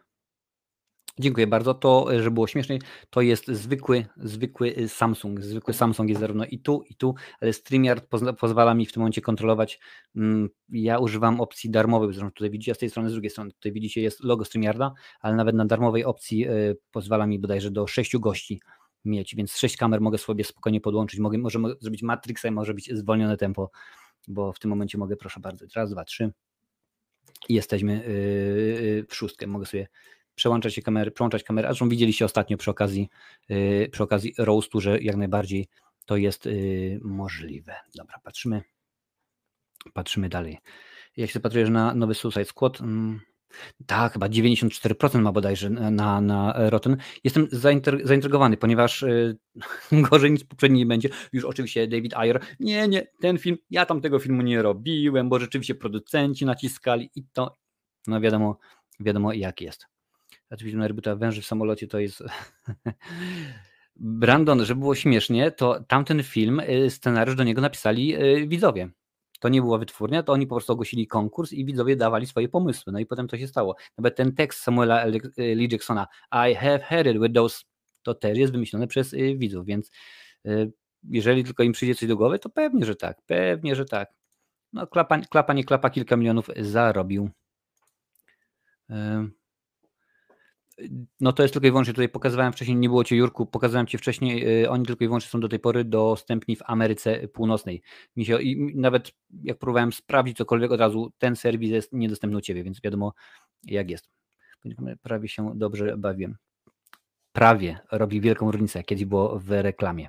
Dziękuję 1.19 1.47
bardzo. 1.47 1.73
To, 1.73 2.07
że 2.21 2.31
było 2.31 2.47
śmieszniej, 2.47 2.81
to 3.09 3.21
jest 3.21 3.47
zwykły, 3.47 4.05
zwykły 4.17 4.77
y, 4.77 4.89
Samsung. 4.89 5.41
Zwykły 5.41 5.73
Samsung 5.73 6.09
jest 6.09 6.21
zarówno 6.21 6.45
i 6.45 6.59
tu, 6.59 6.83
i 6.89 6.95
tu, 6.95 7.15
ale 7.41 7.53
StreamYard 7.53 8.05
pozwala 8.39 8.73
mi 8.73 8.85
w 8.85 8.91
tym 8.93 9.01
momencie 9.01 9.21
kontrolować. 9.21 9.79
Mm, 10.15 10.49
ja 10.69 10.99
używam 10.99 11.41
opcji 11.41 11.69
darmowej, 11.69 12.13
zresztą 12.13 12.31
tutaj 12.31 12.49
widzicie, 12.49 12.75
z 12.75 12.77
tej 12.77 12.89
strony, 12.89 13.09
z 13.09 13.13
drugiej 13.13 13.29
strony, 13.29 13.51
tutaj 13.51 13.71
widzicie 13.71 14.01
jest 14.01 14.23
logo 14.23 14.45
StreamYarda, 14.45 14.93
ale 15.19 15.35
nawet 15.35 15.55
na 15.55 15.65
darmowej 15.65 16.05
opcji 16.05 16.49
y, 16.49 16.77
pozwala 16.91 17.27
mi 17.27 17.39
bodajże 17.39 17.71
do 17.71 17.87
sześciu 17.87 18.19
gości 18.19 18.61
mieć, 19.05 19.35
więc 19.35 19.57
sześć 19.57 19.77
kamer 19.77 20.01
mogę 20.01 20.17
sobie 20.17 20.43
spokojnie 20.43 20.81
podłączyć. 20.81 21.19
Mogę, 21.19 21.37
może 21.37 21.59
zrobić 21.79 22.03
Matrixa, 22.03 22.51
może 22.51 22.73
być 22.73 22.91
zwolnione 22.93 23.37
tempo, 23.37 23.71
bo 24.27 24.53
w 24.53 24.59
tym 24.59 24.69
momencie 24.69 24.97
mogę, 24.97 25.15
proszę 25.15 25.39
bardzo, 25.39 25.65
raz, 25.75 25.91
dwa, 25.91 26.03
trzy 26.03 26.31
i 27.49 27.53
jesteśmy 27.53 28.03
y, 28.07 29.05
w 29.09 29.15
szóstkę. 29.15 29.47
Mogę 29.47 29.65
sobie 29.65 29.87
przełączać 30.39 30.75
się 30.75 30.81
kamery, 30.81 31.11
przełączać 31.11 31.43
kamery, 31.43 31.67
a 31.67 31.71
zresztą 31.71 31.89
widzieliście 31.89 32.25
ostatnio 32.25 32.57
przy 32.57 32.71
okazji, 32.71 33.09
yy, 33.49 33.89
przy 33.91 34.03
okazji 34.03 34.33
roastu, 34.37 34.81
że 34.81 34.99
jak 35.01 35.15
najbardziej 35.15 35.67
to 36.05 36.17
jest 36.17 36.45
yy, 36.45 36.99
możliwe. 37.03 37.75
Dobra, 37.95 38.19
patrzymy, 38.23 38.61
patrzymy 39.93 40.29
dalej. 40.29 40.57
Jak 41.17 41.29
się 41.29 41.39
patrujesz 41.39 41.69
na 41.69 41.93
nowy 41.93 42.15
Suicide 42.15 42.45
Squad, 42.45 42.81
mm, 42.81 43.19
Tak, 43.85 44.13
chyba 44.13 44.27
94% 44.27 45.21
ma 45.21 45.31
bodajże 45.31 45.69
na, 45.69 46.21
na 46.21 46.53
Rotten. 46.69 46.97
Jestem 47.23 47.47
zaintrygowany, 48.03 48.57
ponieważ 48.57 49.03
y, 49.03 49.37
gorzej 50.09 50.31
nic 50.31 50.43
poprzedniej 50.43 50.79
nie 50.79 50.85
będzie. 50.85 51.09
Już 51.33 51.45
oczywiście 51.45 51.87
David 51.87 52.13
Ayer, 52.13 52.41
nie, 52.59 52.87
nie, 52.87 53.07
ten 53.21 53.37
film, 53.37 53.57
ja 53.69 53.85
tam 53.85 54.01
tego 54.01 54.19
filmu 54.19 54.41
nie 54.41 54.61
robiłem, 54.61 55.29
bo 55.29 55.39
rzeczywiście 55.39 55.75
producenci 55.75 56.45
naciskali 56.45 57.09
i 57.15 57.23
to, 57.33 57.57
no 58.07 58.21
wiadomo, 58.21 58.59
wiadomo 58.99 59.33
jak 59.33 59.61
jest. 59.61 59.87
Oczywiście 60.49 60.77
na 60.77 60.87
rebuta 60.87 61.15
Węży 61.15 61.41
w 61.41 61.45
samolocie 61.45 61.87
to 61.87 61.99
jest... 61.99 62.23
Brandon, 63.95 64.65
żeby 64.65 64.79
było 64.79 64.95
śmiesznie, 64.95 65.51
to 65.51 65.83
tamten 65.87 66.23
film, 66.23 66.59
y, 66.59 66.89
scenariusz 66.89 67.35
do 67.35 67.43
niego 67.43 67.61
napisali 67.61 68.15
y, 68.15 68.47
widzowie 68.47 68.89
to 69.39 69.49
nie 69.49 69.61
była 69.61 69.77
wytwórnia, 69.77 70.23
to 70.23 70.33
oni 70.33 70.47
po 70.47 70.55
prostu 70.55 70.73
ogłosili 70.73 71.07
konkurs 71.07 71.53
i 71.53 71.65
widzowie 71.65 71.95
dawali 71.95 72.27
swoje 72.27 72.49
pomysły. 72.49 72.93
No 72.93 72.99
i 72.99 73.05
potem 73.05 73.27
to 73.27 73.37
się 73.37 73.47
stało. 73.47 73.75
Nawet 73.97 74.15
ten 74.15 74.35
tekst 74.35 74.61
Samuela 74.61 75.05
Lee 75.37 75.67
Jacksona, 75.71 76.07
I 76.49 76.55
have 76.55 76.79
heard 76.79 77.07
it 77.07 77.21
with 77.21 77.33
those, 77.33 77.63
to 78.03 78.13
też 78.13 78.37
jest 78.37 78.53
wymyślone 78.53 78.87
przez 78.87 79.13
y, 79.13 79.35
widzów, 79.37 79.65
więc 79.65 79.91
y, 80.45 80.71
jeżeli 81.03 81.43
tylko 81.43 81.63
im 81.63 81.71
przyjdzie 81.71 81.95
coś 81.95 82.09
do 82.09 82.17
głowy, 82.17 82.39
to 82.39 82.49
pewnie, 82.49 82.85
że 82.85 82.95
tak, 82.95 83.21
pewnie, 83.25 83.75
że 83.75 83.85
tak. 83.85 84.13
No 84.73 84.87
klapa, 84.87 85.19
klapa 85.19 85.53
nie 85.53 85.63
klapa, 85.63 85.89
kilka 85.89 86.17
milionów 86.17 86.49
zarobił. 86.59 87.29
Y, 88.89 88.93
no 91.19 91.33
to 91.33 91.43
jest 91.43 91.53
tylko 91.53 91.67
i 91.67 91.71
wyłącznie, 91.71 91.93
tutaj 91.93 92.09
pokazywałem 92.09 92.53
wcześniej, 92.53 92.77
nie 92.77 92.89
było 92.89 93.03
Cię 93.03 93.15
Jurku, 93.15 93.45
pokazałem 93.45 93.87
Ci 93.87 93.97
wcześniej, 93.97 94.63
y, 94.63 94.69
oni 94.69 94.85
tylko 94.85 95.03
i 95.03 95.07
wyłącznie 95.07 95.29
są 95.29 95.39
do 95.39 95.49
tej 95.49 95.59
pory 95.59 95.83
dostępni 95.83 96.55
w 96.55 96.61
Ameryce 96.65 97.27
Północnej. 97.27 97.81
Mi 98.15 98.25
się, 98.25 98.41
I 98.41 98.75
nawet 98.75 99.11
jak 99.43 99.57
próbowałem 99.57 99.91
sprawdzić 99.91 100.37
cokolwiek 100.37 100.71
od 100.71 100.79
razu, 100.79 101.11
ten 101.17 101.35
serwis 101.35 101.71
jest 101.71 101.93
niedostępny 101.93 102.37
u 102.37 102.41
Ciebie, 102.41 102.63
więc 102.63 102.81
wiadomo 102.81 103.13
jak 103.63 103.89
jest. 103.89 104.09
Prawie 105.01 105.29
się 105.29 105.51
dobrze 105.55 105.97
bawiłem. 105.97 106.35
Prawie 107.31 107.79
robi 107.91 108.21
wielką 108.21 108.51
różnicę, 108.51 108.83
kiedyś 108.83 109.05
było 109.05 109.39
w 109.39 109.49
reklamie. 109.49 110.07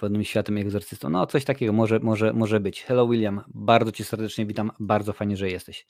Wodnym 0.00 0.24
światem 0.24 0.58
egzorcystą. 0.58 1.10
No 1.10 1.26
coś 1.26 1.44
takiego 1.44 1.72
może, 1.72 1.98
może, 1.98 2.32
może 2.32 2.60
być. 2.60 2.82
Hello 2.82 3.08
William, 3.08 3.40
bardzo 3.48 3.92
Cię 3.92 4.04
serdecznie 4.04 4.46
witam, 4.46 4.70
bardzo 4.80 5.12
fajnie, 5.12 5.36
że 5.36 5.50
jesteś. 5.50 5.86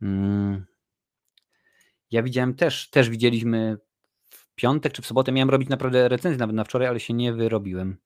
Hmm. 0.00 0.69
Ja 2.10 2.22
widziałem 2.22 2.54
też, 2.54 2.90
też 2.90 3.10
widzieliśmy 3.10 3.78
w 4.30 4.54
piątek 4.54 4.92
czy 4.92 5.02
w 5.02 5.06
sobotę. 5.06 5.32
Miałem 5.32 5.50
robić 5.50 5.68
naprawdę 5.68 6.08
recenzję 6.08 6.38
nawet 6.38 6.56
na 6.56 6.64
wczoraj, 6.64 6.88
ale 6.88 7.00
się 7.00 7.14
nie 7.14 7.32
wyrobiłem. 7.32 7.96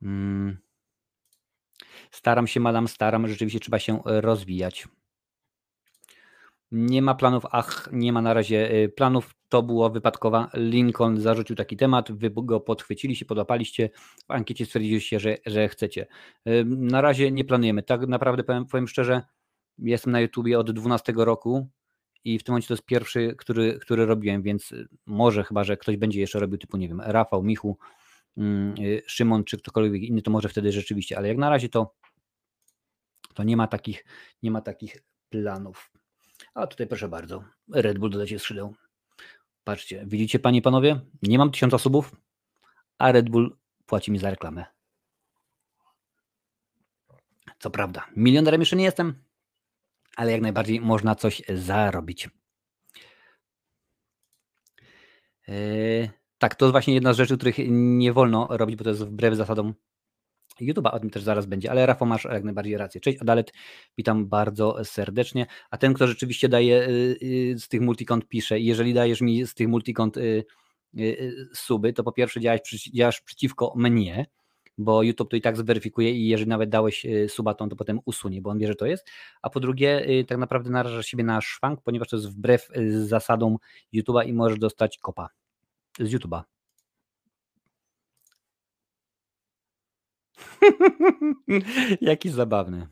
Hmm. 0.00 0.58
Staram 2.10 2.46
się, 2.46 2.60
madam, 2.60 2.88
staram. 2.88 3.28
Rzeczywiście 3.28 3.60
trzeba 3.60 3.78
się 3.78 4.00
rozwijać. 4.04 4.88
Nie 6.70 7.02
ma 7.02 7.14
planów, 7.14 7.46
ach, 7.50 7.88
nie 7.92 8.12
ma 8.12 8.22
na 8.22 8.34
razie 8.34 8.74
y, 8.74 8.88
planów. 8.88 9.34
To 9.48 9.62
było 9.62 9.90
wypadkowa. 9.90 10.50
Lincoln 10.54 11.20
zarzucił 11.20 11.56
taki 11.56 11.76
temat, 11.76 12.12
wy 12.12 12.30
go 12.30 12.60
podchwyciliście, 12.60 13.24
podłapaliście, 13.24 13.90
w 14.28 14.30
ankiecie 14.30 14.66
stwierdziliście, 14.66 15.20
że, 15.20 15.36
że 15.46 15.68
chcecie. 15.68 16.06
Na 16.66 17.00
razie 17.00 17.32
nie 17.32 17.44
planujemy. 17.44 17.82
Tak 17.82 18.06
naprawdę 18.06 18.44
powiem, 18.44 18.66
powiem 18.66 18.88
szczerze, 18.88 19.22
jestem 19.78 20.12
na 20.12 20.20
YouTubie 20.20 20.58
od 20.58 20.70
12 20.70 21.12
roku 21.16 21.68
i 22.26 22.38
w 22.38 22.42
tym 22.42 22.52
momencie 22.52 22.68
to 22.68 22.74
jest 22.74 22.84
pierwszy, 22.84 23.34
który, 23.38 23.78
który 23.78 24.06
robiłem, 24.06 24.42
więc 24.42 24.74
może 25.06 25.44
chyba, 25.44 25.64
że 25.64 25.76
ktoś 25.76 25.96
będzie 25.96 26.20
jeszcze 26.20 26.40
robił 26.40 26.58
typu, 26.58 26.76
nie 26.76 26.88
wiem, 26.88 27.00
Rafał, 27.00 27.42
Michu, 27.42 27.78
mm, 28.36 28.74
y, 28.78 29.02
Szymon 29.06 29.44
czy 29.44 29.58
ktokolwiek 29.58 30.02
inny, 30.02 30.22
to 30.22 30.30
może 30.30 30.48
wtedy 30.48 30.72
rzeczywiście, 30.72 31.18
ale 31.18 31.28
jak 31.28 31.36
na 31.36 31.50
razie 31.50 31.68
to, 31.68 31.94
to 33.34 33.42
nie 33.42 33.56
ma 33.56 33.66
takich, 33.66 34.04
nie 34.42 34.50
ma 34.50 34.60
takich 34.60 35.02
planów. 35.30 35.90
A 36.54 36.66
tutaj 36.66 36.86
proszę 36.86 37.08
bardzo, 37.08 37.44
Red 37.72 37.98
Bull 37.98 38.10
dodacie 38.10 38.38
skrzydeł. 38.38 38.74
Patrzcie, 39.64 40.04
widzicie 40.06 40.38
panie 40.38 40.58
i 40.58 40.62
panowie, 40.62 41.00
nie 41.22 41.38
mam 41.38 41.50
tysiąca 41.50 41.78
subów, 41.78 42.16
a 42.98 43.12
Red 43.12 43.30
Bull 43.30 43.56
płaci 43.86 44.12
mi 44.12 44.18
za 44.18 44.30
reklamę. 44.30 44.64
Co 47.58 47.70
prawda, 47.70 48.06
milionerem 48.16 48.60
jeszcze 48.60 48.76
nie 48.76 48.84
jestem, 48.84 49.25
ale 50.16 50.32
jak 50.32 50.40
najbardziej 50.40 50.80
można 50.80 51.14
coś 51.14 51.42
zarobić. 51.48 52.28
Yy, 55.48 56.10
tak, 56.38 56.54
to 56.54 56.64
jest 56.64 56.72
właśnie 56.72 56.94
jedna 56.94 57.12
z 57.12 57.16
rzeczy, 57.16 57.36
których 57.36 57.56
nie 57.68 58.12
wolno 58.12 58.48
robić, 58.50 58.76
bo 58.76 58.84
to 58.84 58.90
jest 58.90 59.04
wbrew 59.04 59.34
zasadom 59.34 59.74
YouTube'a, 60.60 60.90
o 60.92 61.00
tym 61.00 61.10
też 61.10 61.22
zaraz 61.22 61.46
będzie, 61.46 61.70
ale 61.70 61.86
Rafał 61.86 62.08
masz 62.08 62.24
jak 62.24 62.44
najbardziej 62.44 62.76
rację. 62.76 63.00
Cześć 63.00 63.18
Adalet, 63.20 63.52
witam 63.98 64.28
bardzo 64.28 64.84
serdecznie. 64.84 65.46
A 65.70 65.78
ten, 65.78 65.94
kto 65.94 66.06
rzeczywiście 66.06 66.48
daje 66.48 66.88
yy, 67.20 67.58
z 67.58 67.68
tych 67.68 67.80
multikont 67.80 68.28
pisze, 68.28 68.60
jeżeli 68.60 68.94
dajesz 68.94 69.20
mi 69.20 69.46
z 69.46 69.54
tych 69.54 69.68
multikont 69.68 70.16
suby, 71.54 71.92
to 71.92 72.04
po 72.04 72.12
pierwsze 72.12 72.40
działasz, 72.40 72.60
działasz 72.94 73.20
przeciwko 73.20 73.72
mnie, 73.76 74.26
bo 74.78 75.02
YouTube 75.02 75.30
to 75.30 75.36
i 75.36 75.40
tak 75.40 75.56
zweryfikuje 75.56 76.12
i 76.12 76.28
jeżeli 76.28 76.48
nawet 76.48 76.70
dałeś 76.70 77.06
y, 77.06 77.28
subatą, 77.28 77.68
to 77.68 77.76
potem 77.76 78.00
usunie, 78.04 78.42
bo 78.42 78.50
on 78.50 78.58
wie, 78.58 78.66
że 78.66 78.74
to 78.74 78.86
jest. 78.86 79.10
A 79.42 79.50
po 79.50 79.60
drugie, 79.60 80.08
y, 80.10 80.24
tak 80.24 80.38
naprawdę 80.38 80.70
narażasz 80.70 81.06
siebie 81.06 81.24
na 81.24 81.40
szwank, 81.40 81.80
ponieważ 81.82 82.08
to 82.08 82.16
jest 82.16 82.30
wbrew 82.30 82.70
y, 82.76 83.06
zasadom 83.06 83.56
YouTube'a 83.94 84.26
i 84.26 84.32
możesz 84.32 84.58
dostać 84.58 84.98
kopa 84.98 85.28
z 85.98 86.12
YouTube'a. 86.12 86.42
Jaki 92.00 92.30
zabawny. 92.30 92.86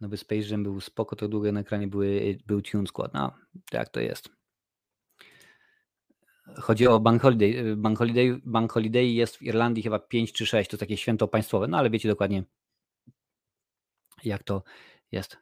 Nowy 0.00 0.16
Space 0.16 0.48
Jam 0.50 0.62
był 0.62 0.80
spoko, 0.80 1.16
to 1.16 1.28
długo 1.28 1.52
na 1.52 1.60
ekranie 1.60 1.88
były, 1.88 2.38
był 2.46 2.62
Tune 2.62 2.86
Squad. 2.86 3.14
No, 3.14 3.34
tak 3.70 3.88
to 3.88 4.00
jest. 4.00 4.43
Chodzi 6.60 6.86
o 6.86 7.00
Bank 7.00 7.22
Holiday. 7.22 7.76
Bank 7.76 7.98
Holiday. 7.98 8.40
Bank 8.44 8.72
Holiday 8.72 9.06
jest 9.06 9.36
w 9.36 9.42
Irlandii 9.42 9.82
chyba 9.82 9.98
5 9.98 10.32
czy 10.32 10.46
6, 10.46 10.70
to 10.70 10.76
takie 10.76 10.96
święto 10.96 11.28
państwowe, 11.28 11.68
no 11.68 11.78
ale 11.78 11.90
wiecie 11.90 12.08
dokładnie 12.08 12.44
jak 14.24 14.42
to 14.42 14.62
jest. 15.12 15.38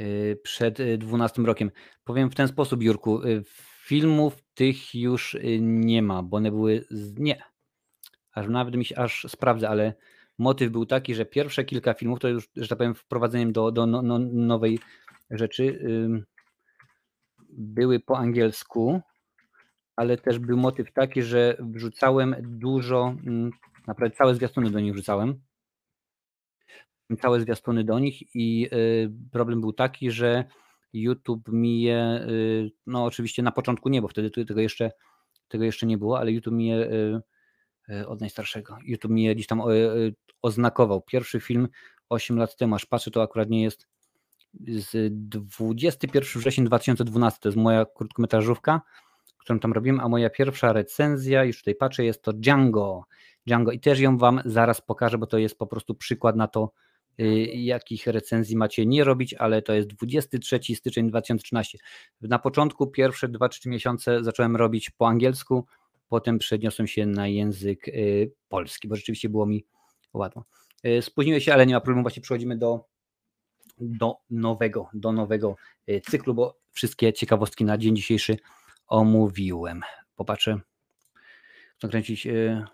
Y, 0.00 0.40
przed 0.42 0.78
12 0.98 1.42
y, 1.42 1.46
rokiem. 1.46 1.70
Powiem 2.04 2.30
w 2.30 2.34
ten 2.34 2.48
sposób, 2.48 2.82
Jurku, 2.82 3.22
y, 3.22 3.44
filmów 3.86 4.44
tych 4.54 4.94
już 4.94 5.36
nie 5.60 6.02
ma, 6.02 6.22
bo 6.22 6.36
one 6.36 6.50
były. 6.50 6.84
Z... 6.90 7.18
Nie. 7.18 7.42
Aż 8.32 8.48
nawet 8.48 8.76
mi 8.76 8.84
się 8.84 8.96
aż 8.96 9.26
sprawdzę, 9.28 9.68
ale 9.68 9.94
motyw 10.38 10.70
był 10.70 10.86
taki, 10.86 11.14
że 11.14 11.26
pierwsze 11.26 11.64
kilka 11.64 11.94
filmów 11.94 12.20
to 12.20 12.28
już, 12.28 12.48
że 12.56 12.68
tak 12.68 12.78
powiem, 12.78 12.94
wprowadzeniem 12.94 13.52
do, 13.52 13.72
do 13.72 13.86
no, 13.86 14.02
no, 14.02 14.18
nowej 14.18 14.78
rzeczy 15.30 15.80
były 17.48 18.00
po 18.00 18.18
angielsku 18.18 19.00
ale 19.96 20.16
też 20.16 20.38
był 20.38 20.56
motyw 20.56 20.92
taki, 20.92 21.22
że 21.22 21.56
wrzucałem 21.60 22.34
dużo, 22.40 23.14
mm, 23.26 23.50
naprawdę 23.86 24.16
całe 24.16 24.34
zwiastuny 24.34 24.70
do 24.70 24.80
nich 24.80 24.92
wrzucałem. 24.92 25.40
Całe 27.22 27.40
zwiastuny 27.40 27.84
do 27.84 27.98
nich 27.98 28.34
i 28.36 28.68
y, 28.72 29.12
problem 29.32 29.60
był 29.60 29.72
taki, 29.72 30.10
że 30.10 30.44
YouTube 30.92 31.48
mi 31.48 31.82
je, 31.82 32.26
y, 32.28 32.70
no 32.86 33.04
oczywiście 33.04 33.42
na 33.42 33.52
początku 33.52 33.88
nie, 33.88 34.02
bo 34.02 34.08
wtedy 34.08 34.30
tego 34.30 34.60
jeszcze, 34.60 34.92
tego 35.48 35.64
jeszcze 35.64 35.86
nie 35.86 35.98
było, 35.98 36.18
ale 36.18 36.32
YouTube 36.32 36.54
mi 36.54 36.66
je 36.66 36.76
y, 37.90 38.08
od 38.08 38.20
najstarszego, 38.20 38.78
YouTube 38.84 39.12
mi 39.12 39.22
je 39.22 39.34
gdzieś 39.34 39.46
tam 39.46 39.62
oznakował. 40.42 41.02
Pierwszy 41.02 41.40
film 41.40 41.68
8 42.08 42.38
lat 42.38 42.56
temu, 42.56 42.74
aż 42.74 42.86
patrzę, 42.86 43.10
to 43.10 43.22
akurat 43.22 43.50
nie 43.50 43.62
jest 43.62 43.88
z 44.66 45.12
21 45.14 46.40
września 46.40 46.64
2012, 46.64 47.40
to 47.40 47.48
jest 47.48 47.58
moja 47.58 47.86
krótkometrażówka, 47.96 48.80
którą 49.44 49.60
tam 49.60 49.72
robiłem, 49.72 50.00
a 50.00 50.08
moja 50.08 50.30
pierwsza 50.30 50.72
recenzja, 50.72 51.44
już 51.44 51.58
tutaj 51.58 51.74
patrzę, 51.74 52.04
jest 52.04 52.22
to 52.22 52.32
Django. 52.32 53.04
Django 53.46 53.72
i 53.72 53.80
też 53.80 54.00
ją 54.00 54.18
Wam 54.18 54.40
zaraz 54.44 54.80
pokażę, 54.80 55.18
bo 55.18 55.26
to 55.26 55.38
jest 55.38 55.58
po 55.58 55.66
prostu 55.66 55.94
przykład 55.94 56.36
na 56.36 56.48
to, 56.48 56.72
y, 57.20 57.24
jakich 57.54 58.06
recenzji 58.06 58.56
macie 58.56 58.86
nie 58.86 59.04
robić, 59.04 59.34
ale 59.34 59.62
to 59.62 59.72
jest 59.72 59.88
23 59.88 60.74
styczeń 60.74 61.08
2013. 61.08 61.78
Na 62.20 62.38
początku 62.38 62.86
pierwsze 62.86 63.28
2-3 63.28 63.68
miesiące 63.68 64.24
zacząłem 64.24 64.56
robić 64.56 64.90
po 64.90 65.08
angielsku, 65.08 65.66
potem 66.08 66.38
przeniosłem 66.38 66.86
się 66.86 67.06
na 67.06 67.28
język 67.28 67.88
y, 67.88 68.32
polski, 68.48 68.88
bo 68.88 68.96
rzeczywiście 68.96 69.28
było 69.28 69.46
mi 69.46 69.64
łatwo. 70.14 70.44
Y, 70.86 71.02
spóźniłem 71.02 71.40
się, 71.40 71.54
ale 71.54 71.66
nie 71.66 71.74
ma 71.74 71.80
problemu, 71.80 72.02
właśnie 72.02 72.22
przechodzimy 72.22 72.58
do, 72.58 72.84
do 73.78 74.16
nowego, 74.30 74.88
do 74.94 75.12
nowego 75.12 75.56
cyklu, 76.10 76.34
bo 76.34 76.58
wszystkie 76.72 77.12
ciekawostki 77.12 77.64
na 77.64 77.78
dzień 77.78 77.96
dzisiejszy 77.96 78.36
omówiłem. 78.86 79.82
Popatrzę, 80.16 80.60
chcę 81.78 81.88
kręcić. 81.88 82.26
Yy, 82.26 82.64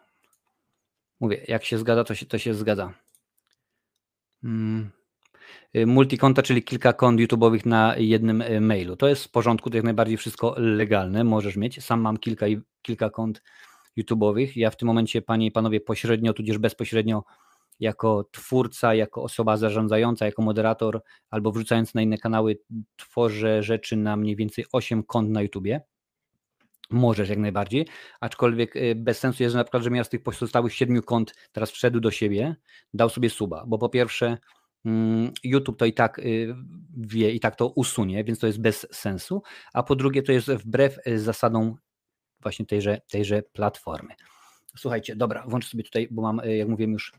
mówię, 1.20 1.44
jak 1.48 1.64
się 1.64 1.78
zgadza, 1.78 2.04
to 2.04 2.14
się, 2.14 2.26
to 2.26 2.38
się 2.38 2.54
zgadza. 2.54 2.94
Hmm. 4.42 4.90
Multikonta, 5.86 6.42
czyli 6.42 6.62
kilka 6.62 6.92
kont 6.92 7.20
YouTube'owych 7.20 7.66
na 7.66 7.94
jednym 7.96 8.42
y, 8.42 8.60
mailu. 8.60 8.96
To 8.96 9.08
jest 9.08 9.24
w 9.24 9.30
porządku, 9.30 9.70
to 9.70 9.76
jak 9.76 9.84
najbardziej 9.84 10.16
wszystko 10.16 10.54
legalne, 10.58 11.24
możesz 11.24 11.56
mieć. 11.56 11.84
Sam 11.84 12.00
mam 12.00 12.16
kilka, 12.16 12.46
kilka 12.82 13.10
kont 13.10 13.42
YouTube'owych. 13.98 14.48
Ja 14.56 14.70
w 14.70 14.76
tym 14.76 14.86
momencie, 14.86 15.22
panie 15.22 15.46
i 15.46 15.50
panowie, 15.50 15.80
pośrednio, 15.80 16.32
tudzież 16.32 16.58
bezpośrednio 16.58 17.24
jako 17.80 18.24
twórca, 18.32 18.94
jako 18.94 19.22
osoba 19.22 19.56
zarządzająca, 19.56 20.26
jako 20.26 20.42
moderator 20.42 21.02
albo 21.30 21.52
wrzucając 21.52 21.94
na 21.94 22.02
inne 22.02 22.18
kanały, 22.18 22.58
tworzę 22.96 23.62
rzeczy 23.62 23.96
na 23.96 24.16
mniej 24.16 24.36
więcej 24.36 24.64
8 24.72 25.02
kont 25.02 25.30
na 25.30 25.42
YouTubie. 25.42 25.80
Możesz 26.90 27.28
jak 27.28 27.38
najbardziej, 27.38 27.86
aczkolwiek 28.20 28.76
y, 28.76 28.94
bez 28.94 29.18
sensu 29.18 29.42
jest 29.42 29.56
na 29.56 29.64
przykład, 29.64 29.82
że 29.82 29.90
miał 29.90 30.04
z 30.04 30.08
tych 30.08 30.22
pozostałych 30.22 30.74
siedmiu 30.74 31.02
kont 31.02 31.34
teraz 31.52 31.70
wszedł 31.70 32.00
do 32.00 32.10
siebie, 32.10 32.56
dał 32.94 33.08
sobie 33.08 33.30
suba, 33.30 33.64
bo 33.66 33.78
po 33.78 33.88
pierwsze 33.88 34.38
mm, 34.84 35.32
YouTube 35.44 35.78
to 35.78 35.86
i 35.86 35.92
tak 35.92 36.18
y, 36.18 36.54
wie 36.96 37.30
i 37.30 37.40
tak 37.40 37.56
to 37.56 37.68
usunie, 37.68 38.24
więc 38.24 38.38
to 38.38 38.46
jest 38.46 38.60
bez 38.60 38.86
sensu, 38.92 39.42
a 39.74 39.82
po 39.82 39.96
drugie 39.96 40.22
to 40.22 40.32
jest 40.32 40.50
wbrew 40.50 40.98
y, 41.06 41.18
zasadom 41.18 41.74
właśnie 42.40 42.66
tejże, 42.66 43.00
tejże 43.10 43.42
platformy. 43.42 44.14
Słuchajcie, 44.76 45.16
dobra, 45.16 45.44
włączę 45.48 45.68
sobie 45.68 45.84
tutaj, 45.84 46.08
bo 46.10 46.22
mam, 46.22 46.40
jak 46.44 46.68
mówiłem 46.68 46.92
już, 46.92 47.12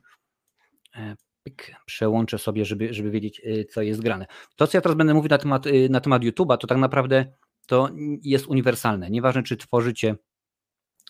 e, 0.95 1.15
przełączę 1.85 2.37
sobie, 2.37 2.65
żeby, 2.65 2.93
żeby 2.93 3.11
wiedzieć, 3.11 3.41
co 3.69 3.81
jest 3.81 4.01
grane. 4.01 4.25
To, 4.55 4.67
co 4.67 4.77
ja 4.77 4.81
teraz 4.81 4.97
będę 4.97 5.13
mówił 5.13 5.29
na 5.29 5.37
temat, 5.37 5.65
na 5.89 5.99
temat 5.99 6.21
YouTube'a, 6.21 6.57
to 6.57 6.67
tak 6.67 6.77
naprawdę 6.77 7.25
to 7.71 7.89
jest 8.21 8.47
uniwersalne. 8.47 9.09
Nieważne, 9.09 9.43
czy 9.43 9.57
tworzycie 9.57 10.15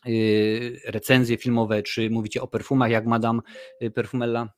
y, 0.08 0.82
recenzje 0.86 1.38
filmowe, 1.38 1.84
czy 1.84 2.10
mówicie 2.10 2.42
o 2.42 2.48
perfumach, 2.48 2.92
jak 2.92 3.06
Madame 3.06 3.42
y, 3.82 3.92
Perfumella. 3.92 4.54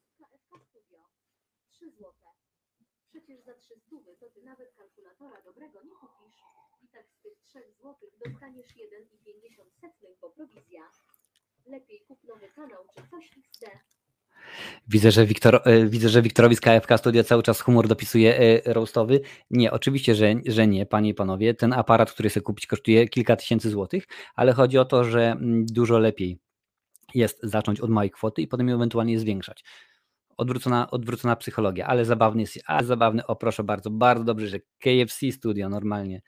Przecież 3.10 3.40
za 3.44 3.54
3 3.54 3.74
zł 3.90 4.16
to 4.20 4.30
ty 4.30 4.42
nawet 4.42 4.74
kalkulatora 4.78 5.42
dobrego 5.46 5.84
nie 5.84 5.92
kupisz. 5.92 6.38
I 6.84 6.88
tak 6.88 7.06
z 7.10 7.22
tych 7.22 7.34
3 7.46 7.60
zł 7.60 7.96
dostaniesz 8.26 8.68
1,50 8.68 9.90
bo 10.22 10.30
prowizja. 10.30 10.82
Lepiej 11.66 12.02
kup 12.08 12.24
nowy 12.24 12.48
kanał 12.56 12.84
czy 12.96 13.02
coś. 13.12 13.40
Widzę, 14.88 15.12
że, 15.12 15.26
Wiktor, 15.26 15.62
e, 15.66 15.86
widzę, 15.86 16.10
że 16.10 16.22
Wiktorowi 16.22 16.56
z 16.56 16.62
KFK 16.62 16.98
Studio 16.98 17.24
cały 17.24 17.44
czas 17.44 17.62
humor 17.62 17.88
dopisuje 17.88 18.38
e, 18.38 18.74
roastowy. 18.74 19.22
Nie, 19.52 19.72
oczywiście, 19.72 20.16
że, 20.16 20.34
że 20.46 20.68
nie, 20.68 20.86
panie 20.86 21.10
i 21.10 21.14
panowie. 21.14 21.54
Ten 21.54 21.74
aparat, 21.74 22.12
który 22.12 22.30
chcę 22.30 22.42
kupić, 22.42 22.68
kosztuje 22.68 23.08
kilka 23.08 23.36
tysięcy 23.36 23.70
złotych, 23.70 24.08
ale 24.36 24.54
chodzi 24.54 24.78
o 24.78 24.86
to, 24.86 25.04
że 25.04 25.32
mm, 25.32 25.66
dużo 25.66 26.00
lepiej 26.00 26.40
jest 27.16 27.40
zacząć 27.44 27.80
od 27.80 27.90
małej 27.90 28.12
kwoty 28.12 28.42
i 28.42 28.48
potem 28.48 28.68
ją 28.68 28.76
ewentualnie 28.76 29.20
zwiększać. 29.20 29.64
Odwrócona, 30.38 30.92
odwrócona 30.92 31.36
psychologia, 31.36 31.88
ale 31.88 32.06
zabawny 32.06 32.42
jest, 32.42 32.60
ale 32.66 32.88
zabawny, 32.88 33.26
o 33.26 33.36
proszę 33.36 33.64
bardzo, 33.64 33.90
bardzo 33.90 34.24
dobrze, 34.24 34.48
że 34.48 34.60
KFC 34.60 35.32
Studio 35.32 35.70
normalnie, 35.70 36.22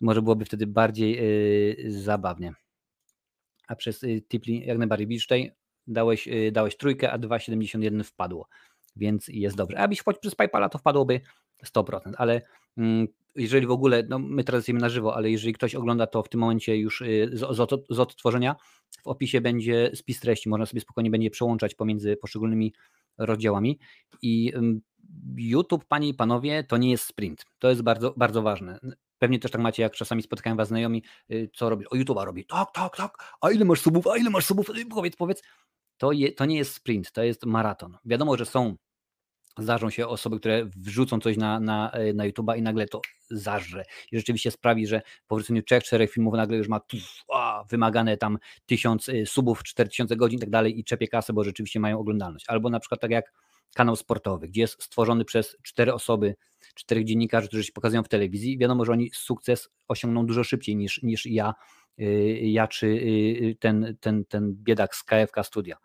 może 0.00 0.22
byłoby 0.22 0.44
wtedy 0.44 0.66
bardziej 0.66 1.16
yy, 1.16 1.92
zabawnie. 1.92 2.52
A 3.68 3.76
przez 3.76 4.02
yy, 4.02 4.22
Tipli 4.22 4.66
jak 4.66 4.78
najbardziej. 4.78 5.06
Widzisz 5.06 5.24
tutaj 5.24 5.52
dałeś, 5.86 6.28
y, 6.28 6.52
dałeś 6.52 6.76
trójkę, 6.76 7.12
a 7.12 7.18
2,71 7.18 8.04
wpadło, 8.04 8.48
więc 8.96 9.28
jest 9.28 9.56
dobrze. 9.56 9.78
A 9.78 9.88
wchodził 9.88 10.20
przez 10.20 10.34
PayPala, 10.34 10.68
to 10.68 10.78
wpadłoby 10.78 11.20
100%, 11.64 12.12
ale 12.16 12.42
mm, 12.76 13.06
jeżeli 13.34 13.66
w 13.66 13.70
ogóle, 13.70 14.02
no 14.08 14.18
my 14.18 14.44
teraz 14.44 14.58
jesteśmy 14.58 14.80
na 14.80 14.88
żywo, 14.88 15.16
ale 15.16 15.30
jeżeli 15.30 15.52
ktoś 15.52 15.74
ogląda 15.74 16.06
to 16.06 16.22
w 16.22 16.28
tym 16.28 16.40
momencie 16.40 16.76
już 16.76 17.00
y, 17.00 17.30
z, 17.32 17.56
z, 17.56 17.86
z 17.90 17.98
odtworzenia, 17.98 18.56
w 19.04 19.06
opisie 19.06 19.40
będzie 19.40 19.90
spis 19.94 20.20
treści, 20.20 20.48
można 20.48 20.66
sobie 20.66 20.80
spokojnie 20.80 21.10
będzie 21.10 21.30
przełączać 21.30 21.74
pomiędzy 21.74 22.16
poszczególnymi 22.16 22.74
rozdziałami 23.18 23.78
i 24.22 24.52
YouTube, 25.36 25.84
panie 25.84 26.08
i 26.08 26.14
panowie, 26.14 26.64
to 26.64 26.76
nie 26.76 26.90
jest 26.90 27.04
sprint. 27.04 27.44
To 27.58 27.68
jest 27.68 27.82
bardzo, 27.82 28.14
bardzo 28.16 28.42
ważne. 28.42 28.80
Pewnie 29.20 29.38
też 29.38 29.50
tak 29.50 29.60
macie, 29.60 29.82
jak 29.82 29.92
czasami 29.92 30.22
spotykają 30.22 30.56
was 30.56 30.68
znajomi, 30.68 31.02
y, 31.30 31.50
co 31.54 31.70
robi? 31.70 31.86
O, 31.86 31.96
YouTube'a 31.96 32.24
robi. 32.24 32.44
Tak, 32.44 32.68
tak, 32.74 32.96
tak. 32.96 33.36
A 33.40 33.50
ile 33.50 33.64
masz 33.64 33.80
subów? 33.80 34.06
A 34.06 34.16
ile 34.16 34.30
masz 34.30 34.46
subów? 34.46 34.70
Powiedz, 34.90 35.16
powiedz 35.16 35.42
to, 36.00 36.12
je, 36.12 36.32
to 36.32 36.44
nie 36.44 36.56
jest 36.56 36.74
sprint, 36.74 37.12
to 37.12 37.22
jest 37.22 37.46
maraton. 37.46 37.98
Wiadomo, 38.04 38.36
że 38.36 38.46
są, 38.46 38.76
zdarzą 39.58 39.90
się 39.90 40.08
osoby, 40.08 40.40
które 40.40 40.64
wrzucą 40.76 41.20
coś 41.20 41.36
na, 41.36 41.60
na, 41.60 41.90
e, 41.90 42.12
na 42.12 42.28
YouTube'a 42.28 42.58
i 42.58 42.62
nagle 42.62 42.86
to 42.86 43.00
zażre. 43.30 43.84
I 44.12 44.16
rzeczywiście 44.16 44.50
sprawi, 44.50 44.86
że 44.86 45.02
po 45.26 45.36
wrzuceniu 45.36 45.62
3-4 45.62 46.08
filmów 46.08 46.34
nagle 46.34 46.56
już 46.56 46.68
ma 46.68 46.80
a, 47.34 47.64
wymagane 47.70 48.16
tam 48.16 48.38
1000 48.66 49.08
e, 49.08 49.26
subów, 49.26 49.62
4000 49.62 50.16
godzin 50.16 50.36
i 50.36 50.40
tak 50.40 50.50
dalej 50.50 50.78
i 50.78 50.84
czepie 50.84 51.08
kasę, 51.08 51.32
bo 51.32 51.44
rzeczywiście 51.44 51.80
mają 51.80 51.98
oglądalność. 51.98 52.44
Albo 52.48 52.70
na 52.70 52.80
przykład 52.80 53.00
tak 53.00 53.10
jak 53.10 53.32
kanał 53.74 53.96
sportowy, 53.96 54.48
gdzie 54.48 54.60
jest 54.60 54.82
stworzony 54.82 55.24
przez 55.24 55.56
cztery 55.62 55.94
osoby, 55.94 56.36
czterech 56.74 57.04
dziennikarzy, 57.04 57.48
którzy 57.48 57.64
się 57.64 57.72
pokazują 57.72 58.02
w 58.02 58.08
telewizji. 58.08 58.58
Wiadomo, 58.58 58.84
że 58.84 58.92
oni 58.92 59.10
sukces 59.14 59.68
osiągną 59.88 60.26
dużo 60.26 60.44
szybciej 60.44 60.76
niż, 60.76 61.02
niż 61.02 61.26
ja 61.26 61.54
Y, 62.00 62.40
ja 62.42 62.68
czy 62.68 62.86
y, 62.86 62.90
y, 63.42 63.56
ten, 63.60 63.96
ten, 64.00 64.24
ten 64.24 64.54
biedak 64.54 64.96
z 64.96 65.04
KFK 65.04 65.42
Studia. 65.42 65.76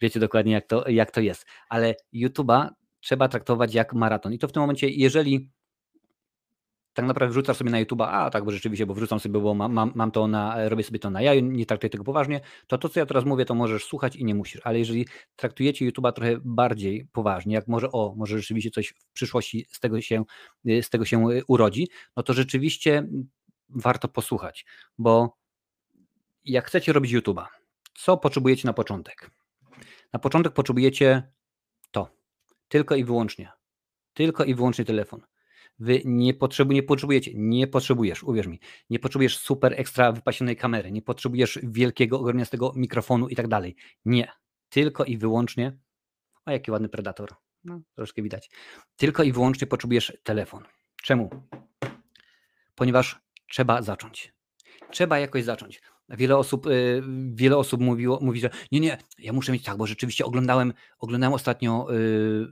Wiecie 0.00 0.20
dokładnie, 0.20 0.52
jak 0.52 0.66
to, 0.66 0.88
jak 0.88 1.10
to 1.10 1.20
jest. 1.20 1.46
Ale 1.68 1.94
YouTube'a 2.14 2.68
trzeba 3.00 3.28
traktować 3.28 3.74
jak 3.74 3.94
maraton. 3.94 4.32
I 4.32 4.38
to 4.38 4.48
w 4.48 4.52
tym 4.52 4.60
momencie, 4.60 4.88
jeżeli 4.88 5.50
tak 6.94 7.04
naprawdę 7.06 7.32
wrzucasz 7.32 7.56
sobie 7.56 7.70
na 7.70 7.84
YouTube'a, 7.84 8.06
a 8.08 8.30
tak, 8.30 8.44
bo 8.44 8.50
rzeczywiście, 8.50 8.86
bo 8.86 8.94
wrzucam 8.94 9.20
sobie, 9.20 9.40
bo 9.40 9.54
mam, 9.54 9.72
mam, 9.72 9.92
mam 9.94 10.10
to 10.10 10.26
na, 10.26 10.68
robię 10.68 10.84
sobie 10.84 10.98
to 10.98 11.10
na 11.10 11.22
jaju, 11.22 11.40
nie 11.40 11.66
traktuję 11.66 11.90
tego 11.90 12.04
poważnie, 12.04 12.40
to 12.66 12.78
to, 12.78 12.88
co 12.88 13.00
ja 13.00 13.06
teraz 13.06 13.24
mówię, 13.24 13.44
to 13.44 13.54
możesz 13.54 13.84
słuchać 13.84 14.16
i 14.16 14.24
nie 14.24 14.34
musisz, 14.34 14.60
ale 14.64 14.78
jeżeli 14.78 15.06
traktujecie 15.36 15.90
YouTube'a 15.90 16.12
trochę 16.12 16.36
bardziej 16.44 17.08
poważnie, 17.12 17.54
jak 17.54 17.68
może, 17.68 17.92
o, 17.92 18.14
może 18.16 18.38
rzeczywiście 18.38 18.70
coś 18.70 18.88
w 18.88 19.12
przyszłości 19.12 19.66
z 19.70 19.80
tego 19.80 20.00
się, 20.00 20.24
z 20.82 20.90
tego 20.90 21.04
się 21.04 21.26
urodzi, 21.48 21.88
no 22.16 22.22
to 22.22 22.32
rzeczywiście 22.32 23.08
warto 23.68 24.08
posłuchać, 24.08 24.66
bo 24.98 25.36
jak 26.44 26.66
chcecie 26.66 26.92
robić 26.92 27.12
YouTube'a, 27.14 27.46
co 27.94 28.16
potrzebujecie 28.16 28.68
na 28.68 28.72
początek? 28.72 29.30
Na 30.12 30.18
początek 30.18 30.52
potrzebujecie 30.52 31.32
to, 31.90 32.08
tylko 32.68 32.94
i 32.94 33.04
wyłącznie, 33.04 33.52
tylko 34.12 34.44
i 34.44 34.54
wyłącznie 34.54 34.84
telefon. 34.84 35.20
Wy 35.78 36.02
nie, 36.04 36.34
potrzebu, 36.34 36.72
nie 36.72 36.82
potrzebujecie, 36.82 37.30
nie 37.34 37.66
potrzebujesz, 37.66 38.22
uwierz 38.22 38.46
mi, 38.46 38.60
nie 38.90 38.98
potrzebujesz 38.98 39.38
super 39.38 39.80
ekstra 39.80 40.12
wypasionej 40.12 40.56
kamery, 40.56 40.92
nie 40.92 41.02
potrzebujesz 41.02 41.58
wielkiego, 41.62 42.20
ogarniastego 42.20 42.72
mikrofonu 42.76 43.28
i 43.28 43.36
tak 43.36 43.48
dalej. 43.48 43.76
Nie, 44.04 44.32
tylko 44.68 45.04
i 45.04 45.18
wyłącznie, 45.18 45.78
o 46.46 46.50
jaki 46.50 46.70
ładny 46.70 46.88
predator, 46.88 47.34
no, 47.64 47.80
troszkę 47.94 48.22
widać, 48.22 48.50
tylko 48.96 49.22
i 49.22 49.32
wyłącznie 49.32 49.66
potrzebujesz 49.66 50.18
telefon. 50.22 50.64
Czemu? 51.02 51.30
Ponieważ 52.74 53.20
trzeba 53.50 53.82
zacząć. 53.82 54.34
Trzeba 54.90 55.18
jakoś 55.18 55.44
zacząć. 55.44 55.82
Wiele 56.08 56.36
osób, 56.36 56.66
y, 56.66 57.02
wiele 57.34 57.56
osób 57.56 57.80
mówiło, 57.80 58.18
mówi, 58.22 58.40
że 58.40 58.50
nie, 58.72 58.80
nie, 58.80 58.98
ja 59.18 59.32
muszę 59.32 59.52
mieć 59.52 59.64
tak, 59.64 59.76
bo 59.76 59.86
rzeczywiście 59.86 60.24
oglądałem, 60.24 60.72
oglądałem 60.98 61.34
ostatnio, 61.34 61.94
y, 61.94 62.46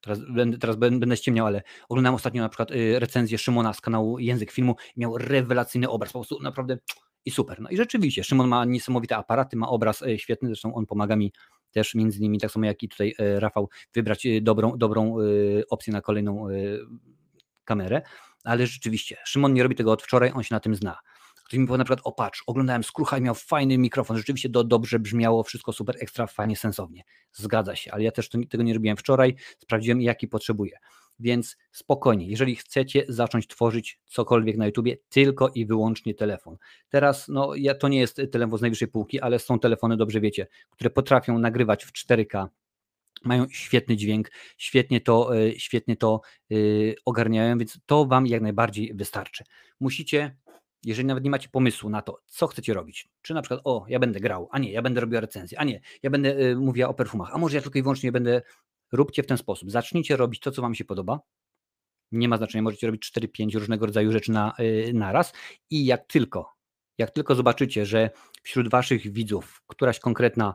teraz, 0.00 0.18
będę, 0.30 0.58
teraz 0.58 0.76
będę 0.76 1.16
ściemniał, 1.16 1.46
ale 1.46 1.62
oglądałem 1.88 2.14
ostatnio 2.14 2.42
na 2.42 2.48
przykład 2.48 2.70
y, 2.70 2.98
recenzję 2.98 3.38
Szymona 3.38 3.72
z 3.72 3.80
kanału 3.80 4.18
Język 4.18 4.50
Filmu 4.50 4.74
i 4.96 5.00
miał 5.00 5.18
rewelacyjny 5.18 5.88
obraz, 5.88 6.12
po 6.12 6.18
prostu 6.18 6.42
naprawdę 6.42 6.78
i 7.24 7.30
super. 7.30 7.60
No 7.60 7.70
i 7.70 7.76
rzeczywiście, 7.76 8.24
Szymon 8.24 8.48
ma 8.48 8.64
niesamowite 8.64 9.16
aparaty, 9.16 9.56
ma 9.56 9.68
obraz 9.68 10.04
świetny, 10.16 10.48
zresztą 10.48 10.74
on 10.74 10.86
pomaga 10.86 11.16
mi 11.16 11.32
też 11.70 11.94
między 11.94 12.18
innymi, 12.18 12.38
tak 12.38 12.50
samo 12.50 12.66
jak 12.66 12.82
i 12.82 12.88
tutaj 12.88 13.14
Rafał, 13.18 13.68
wybrać 13.94 14.26
dobrą, 14.42 14.78
dobrą 14.78 15.16
opcję 15.70 15.92
na 15.92 16.00
kolejną 16.00 16.46
kamerę 17.64 18.02
ale 18.44 18.66
rzeczywiście, 18.66 19.16
Szymon 19.24 19.54
nie 19.54 19.62
robi 19.62 19.74
tego 19.74 19.92
od 19.92 20.02
wczoraj, 20.02 20.32
on 20.34 20.42
się 20.42 20.54
na 20.54 20.60
tym 20.60 20.74
zna. 20.74 20.98
Ktoś 21.50 21.60
mi 21.60 21.66
powie 21.66 21.78
na 21.78 21.84
przykład, 21.84 22.00
o 22.04 22.12
patrz, 22.12 22.42
oglądałem 22.46 22.84
Skrucha 22.84 23.18
i 23.18 23.20
miał 23.20 23.34
fajny 23.34 23.78
mikrofon, 23.78 24.16
rzeczywiście 24.16 24.50
to 24.50 24.64
dobrze 24.64 24.98
brzmiało, 24.98 25.42
wszystko 25.42 25.72
super 25.72 25.96
ekstra, 26.00 26.26
fajnie, 26.26 26.56
sensownie. 26.56 27.02
Zgadza 27.32 27.76
się, 27.76 27.92
ale 27.92 28.02
ja 28.02 28.12
też 28.12 28.28
to, 28.28 28.38
tego 28.50 28.64
nie 28.64 28.74
robiłem 28.74 28.96
wczoraj, 28.96 29.34
sprawdziłem 29.58 30.00
jaki 30.00 30.28
potrzebuję. 30.28 30.78
Więc 31.20 31.56
spokojnie, 31.72 32.26
jeżeli 32.26 32.56
chcecie 32.56 33.04
zacząć 33.08 33.46
tworzyć 33.46 34.00
cokolwiek 34.06 34.56
na 34.56 34.66
YouTubie, 34.66 34.96
tylko 35.08 35.48
i 35.48 35.66
wyłącznie 35.66 36.14
telefon. 36.14 36.56
Teraz, 36.88 37.28
no, 37.28 37.54
ja, 37.54 37.74
to 37.74 37.88
nie 37.88 37.98
jest 37.98 38.20
telefon 38.32 38.58
z 38.58 38.62
najwyższej 38.62 38.88
półki, 38.88 39.20
ale 39.20 39.38
są 39.38 39.58
telefony, 39.58 39.96
dobrze 39.96 40.20
wiecie, 40.20 40.46
które 40.70 40.90
potrafią 40.90 41.38
nagrywać 41.38 41.84
w 41.84 41.92
4K, 41.92 42.46
mają 43.24 43.46
świetny 43.48 43.96
dźwięk, 43.96 44.30
świetnie 44.56 45.00
to, 45.00 45.36
e, 45.36 45.58
świetnie 45.58 45.96
to 45.96 46.20
e, 46.50 46.54
ogarniają, 47.04 47.58
więc 47.58 47.78
to 47.86 48.06
Wam 48.06 48.26
jak 48.26 48.42
najbardziej 48.42 48.94
wystarczy. 48.94 49.44
Musicie, 49.80 50.36
jeżeli 50.84 51.08
nawet 51.08 51.24
nie 51.24 51.30
macie 51.30 51.48
pomysłu 51.48 51.90
na 51.90 52.02
to, 52.02 52.20
co 52.26 52.46
chcecie 52.46 52.74
robić, 52.74 53.08
czy 53.22 53.34
na 53.34 53.42
przykład, 53.42 53.60
o, 53.64 53.84
ja 53.88 53.98
będę 53.98 54.20
grał, 54.20 54.48
a 54.50 54.58
nie, 54.58 54.72
ja 54.72 54.82
będę 54.82 55.00
robił 55.00 55.20
recenzję, 55.20 55.58
a 55.58 55.64
nie, 55.64 55.80
ja 56.02 56.10
będę 56.10 56.36
e, 56.36 56.56
mówiła 56.56 56.88
o 56.88 56.94
perfumach, 56.94 57.34
a 57.34 57.38
może 57.38 57.56
ja 57.56 57.62
tylko 57.62 57.78
i 57.78 57.82
wyłącznie 57.82 58.12
będę, 58.12 58.42
róbcie 58.92 59.22
w 59.22 59.26
ten 59.26 59.38
sposób. 59.38 59.70
Zacznijcie 59.70 60.16
robić 60.16 60.40
to, 60.40 60.50
co 60.50 60.62
Wam 60.62 60.74
się 60.74 60.84
podoba. 60.84 61.20
Nie 62.12 62.28
ma 62.28 62.36
znaczenia, 62.36 62.62
możecie 62.62 62.86
robić 62.86 63.12
4-5 63.16 63.54
różnego 63.54 63.86
rodzaju 63.86 64.12
rzeczy 64.12 64.32
na, 64.32 64.54
na 64.94 65.12
raz 65.12 65.32
i 65.70 65.84
jak 65.84 66.06
tylko, 66.06 66.52
jak 66.98 67.10
tylko 67.10 67.34
zobaczycie, 67.34 67.86
że 67.86 68.10
wśród 68.42 68.70
Waszych 68.70 69.12
widzów 69.12 69.62
któraś 69.66 69.98
konkretna 70.00 70.54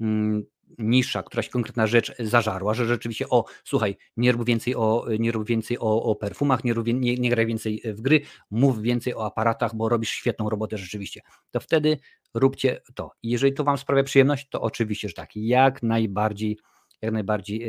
mm, 0.00 0.44
nisza, 0.78 1.22
któraś 1.22 1.48
konkretna 1.48 1.86
rzecz 1.86 2.12
zażarła, 2.18 2.74
że 2.74 2.86
rzeczywiście 2.86 3.28
o, 3.28 3.44
słuchaj, 3.64 3.96
nie 4.16 4.32
rób 4.32 4.44
więcej 4.44 4.74
o, 4.74 5.06
nie 5.18 5.32
rób 5.32 5.46
więcej 5.46 5.78
o, 5.78 6.02
o 6.02 6.14
perfumach, 6.16 6.64
nie, 6.64 6.74
rób, 6.74 6.86
nie, 6.86 7.14
nie 7.16 7.30
graj 7.30 7.46
więcej 7.46 7.82
w 7.84 8.00
gry, 8.00 8.20
mów 8.50 8.82
więcej 8.82 9.14
o 9.14 9.26
aparatach, 9.26 9.74
bo 9.74 9.88
robisz 9.88 10.10
świetną 10.10 10.50
robotę 10.50 10.78
rzeczywiście. 10.78 11.20
To 11.50 11.60
wtedy 11.60 11.98
róbcie 12.34 12.80
to. 12.94 13.10
Jeżeli 13.22 13.52
to 13.52 13.64
Wam 13.64 13.78
sprawia 13.78 14.02
przyjemność, 14.02 14.48
to 14.48 14.62
oczywiście, 14.62 15.08
że 15.08 15.14
tak, 15.14 15.30
jak 15.36 15.82
najbardziej 15.82 16.58
jak 17.02 17.12
najbardziej, 17.12 17.66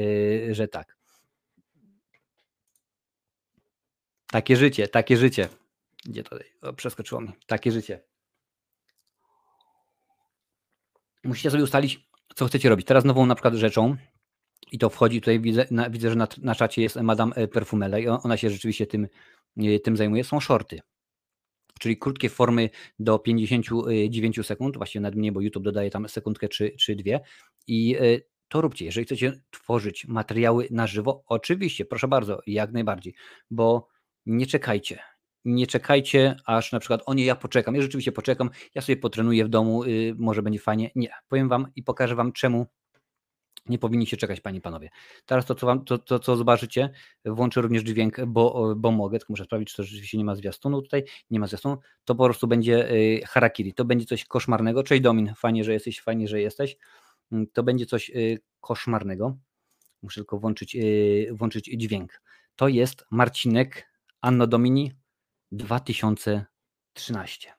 że 0.51 0.67
tak. 0.67 0.97
Takie 4.27 4.55
życie, 4.55 4.87
takie 4.87 5.17
życie. 5.17 5.49
Gdzie 6.05 6.23
tutaj? 6.23 6.51
O, 6.61 6.73
przeskoczyło 6.73 7.21
mi. 7.21 7.29
Takie 7.47 7.71
życie. 7.71 8.03
Musicie 11.23 11.51
sobie 11.51 11.63
ustalić, 11.63 12.09
co 12.35 12.45
chcecie 12.45 12.69
robić. 12.69 12.87
Teraz 12.87 13.05
nową 13.05 13.25
na 13.25 13.35
przykład 13.35 13.53
rzeczą, 13.53 13.95
i 14.71 14.77
to 14.77 14.89
wchodzi 14.89 15.21
tutaj, 15.21 15.39
widzę, 15.39 15.65
na, 15.71 15.89
widzę 15.89 16.09
że 16.09 16.15
na, 16.15 16.27
na 16.41 16.55
czacie 16.55 16.81
jest 16.81 16.95
Madame 16.95 17.47
Perfumele 17.47 18.01
i 18.01 18.07
ona 18.07 18.37
się 18.37 18.49
rzeczywiście 18.49 18.87
tym, 18.87 19.07
tym 19.83 19.97
zajmuje, 19.97 20.23
są 20.23 20.39
shorty. 20.39 20.81
Czyli 21.79 21.97
krótkie 21.97 22.29
formy 22.29 22.69
do 22.99 23.19
59 23.19 24.45
sekund, 24.45 24.77
właściwie 24.77 25.01
nawet 25.01 25.19
mniej, 25.19 25.31
bo 25.31 25.41
YouTube 25.41 25.63
dodaje 25.63 25.89
tam 25.89 26.09
sekundkę 26.09 26.47
czy, 26.47 26.71
czy 26.71 26.95
dwie. 26.95 27.19
I 27.67 27.95
e, 27.95 28.01
to 28.47 28.61
róbcie. 28.61 28.85
Jeżeli 28.85 29.05
chcecie 29.05 29.41
tworzyć 29.51 30.07
materiały 30.07 30.67
na 30.71 30.87
żywo, 30.87 31.23
oczywiście, 31.27 31.85
proszę 31.85 32.07
bardzo, 32.07 32.41
jak 32.47 32.71
najbardziej, 32.71 33.13
bo 33.51 33.87
nie 34.25 34.45
czekajcie. 34.45 34.99
Nie 35.45 35.67
czekajcie, 35.67 36.35
aż 36.45 36.71
na 36.71 36.79
przykład, 36.79 37.01
o 37.05 37.13
nie, 37.13 37.25
ja 37.25 37.35
poczekam. 37.35 37.75
Ja 37.75 37.81
rzeczywiście 37.81 38.11
poczekam, 38.11 38.49
ja 38.75 38.81
sobie 38.81 38.97
potrenuję 38.97 39.45
w 39.45 39.49
domu, 39.49 39.85
yy, 39.85 40.15
może 40.17 40.41
będzie 40.41 40.59
fajnie. 40.59 40.91
Nie, 40.95 41.09
powiem 41.27 41.49
Wam 41.49 41.67
i 41.75 41.83
pokażę 41.83 42.15
Wam, 42.15 42.31
czemu 42.31 42.65
nie 43.65 43.79
powinniście 43.79 44.17
czekać, 44.17 44.41
Panie 44.41 44.57
i 44.57 44.61
Panowie. 44.61 44.89
Teraz 45.25 45.45
to, 45.45 45.55
co, 45.55 45.65
wam, 45.65 45.85
to, 45.85 45.97
to, 45.97 46.19
co 46.19 46.35
zobaczycie, 46.35 46.89
włączę 47.25 47.61
również 47.61 47.83
dźwięk, 47.83 48.25
bo, 48.27 48.73
bo 48.77 48.91
mogę, 48.91 49.19
tylko 49.19 49.33
muszę 49.33 49.43
sprawdzić, 49.43 49.69
czy 49.69 49.77
to 49.77 49.83
rzeczywiście 49.83 50.17
nie 50.17 50.25
ma 50.25 50.35
zwiastunu 50.35 50.81
tutaj, 50.81 51.03
nie 51.29 51.39
ma 51.39 51.47
zwiastunu, 51.47 51.77
to 52.05 52.15
po 52.15 52.25
prostu 52.25 52.47
będzie 52.47 52.71
yy, 52.71 53.27
harakiri, 53.27 53.73
to 53.73 53.85
będzie 53.85 54.05
coś 54.05 54.25
koszmarnego. 54.25 54.83
Cześć 54.83 55.01
Domin, 55.01 55.33
fajnie, 55.37 55.63
że 55.63 55.73
jesteś, 55.73 56.01
fajnie, 56.01 56.27
że 56.27 56.41
jesteś. 56.41 56.77
Yy, 57.31 57.47
to 57.53 57.63
będzie 57.63 57.85
coś 57.85 58.09
yy, 58.09 58.39
koszmarnego. 58.61 59.37
Muszę 60.01 60.21
tylko 60.21 60.39
włączyć, 60.39 60.75
y, 60.75 61.29
włączyć 61.33 61.65
dźwięk. 61.65 62.21
To 62.55 62.67
jest 62.67 63.05
Marcinek 63.11 63.89
Anno 64.21 64.47
Domini 64.47 64.91
2013. 65.57 67.53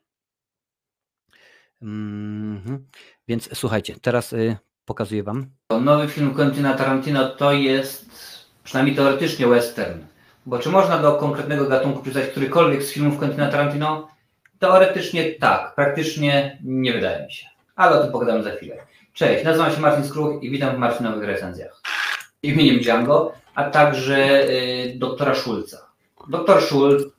Mhm. 1.82 2.86
Więc 3.28 3.48
słuchajcie, 3.54 3.94
teraz 4.02 4.32
y, 4.32 4.56
pokazuję 4.84 5.22
Wam. 5.22 5.50
Nowy 5.80 6.08
film 6.08 6.34
Quentina 6.34 6.74
Tarantino 6.74 7.28
to 7.28 7.52
jest 7.52 8.10
przynajmniej 8.64 8.96
teoretycznie 8.96 9.46
western. 9.46 10.00
Bo 10.46 10.58
czy 10.58 10.68
można 10.68 10.98
do 10.98 11.12
konkretnego 11.12 11.66
gatunku 11.68 12.02
przypisać 12.02 12.30
którykolwiek 12.30 12.82
z 12.82 12.92
filmów 12.92 13.18
Quentina 13.18 13.50
Tarantino? 13.50 14.08
Teoretycznie 14.58 15.32
tak, 15.32 15.74
praktycznie 15.74 16.58
nie 16.64 16.92
wydaje 16.92 17.26
mi 17.26 17.32
się. 17.32 17.46
Ale 17.76 17.98
o 18.00 18.02
tym 18.02 18.12
pogadamy 18.12 18.42
za 18.42 18.50
chwilę. 18.50 18.76
Cześć, 19.12 19.44
nazywam 19.44 19.72
się 19.72 19.80
Marcin 19.80 20.04
Skruch 20.04 20.42
i 20.42 20.50
witam 20.50 20.76
w 20.76 20.78
Marcinowych 20.78 21.24
recenzjach. 21.24 21.80
Imieniem 22.42 22.78
Django, 22.78 23.32
a 23.54 23.70
także 23.70 24.48
y, 24.50 24.94
doktora 24.98 25.34
Schulza. 25.34 25.86
Doktor 26.28 26.62
Schulz. 26.62 27.15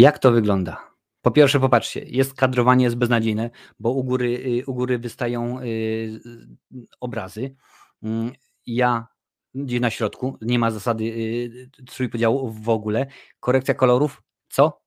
Jak 0.00 0.18
to 0.18 0.32
wygląda? 0.32 0.90
Po 1.22 1.30
pierwsze, 1.30 1.60
popatrzcie, 1.60 2.04
jest 2.06 2.34
kadrowanie 2.34 2.84
jest 2.84 2.96
beznadziejne, 2.96 3.50
bo 3.80 3.90
u 3.90 4.04
góry, 4.04 4.42
y, 4.46 4.66
u 4.66 4.74
góry 4.74 4.98
wystają 4.98 5.60
y, 5.60 6.20
obrazy. 7.00 7.56
Mm, 8.02 8.32
ja 8.66 9.06
gdzie 9.54 9.80
na 9.80 9.90
środku, 9.90 10.38
nie 10.40 10.58
ma 10.58 10.70
zasady 10.70 11.04
y, 11.04 11.70
trójpodziału 11.86 12.50
w 12.50 12.68
ogóle. 12.68 13.06
Korekcja 13.40 13.74
kolorów, 13.74 14.22
co? 14.48 14.82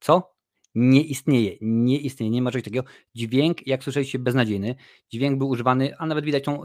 Co? 0.00 0.36
Nie 0.74 1.02
istnieje, 1.02 1.56
nie 1.60 1.98
istnieje, 1.98 2.30
nie 2.30 2.42
ma 2.42 2.50
czegoś 2.50 2.64
takiego. 2.64 2.84
Dźwięk, 3.14 3.66
jak 3.66 3.84
słyszeliście, 3.84 4.18
beznadziejny. 4.18 4.74
Dźwięk 5.12 5.38
był 5.38 5.48
używany, 5.48 5.96
a 5.98 6.06
nawet 6.06 6.24
widać 6.24 6.44
tą 6.44 6.62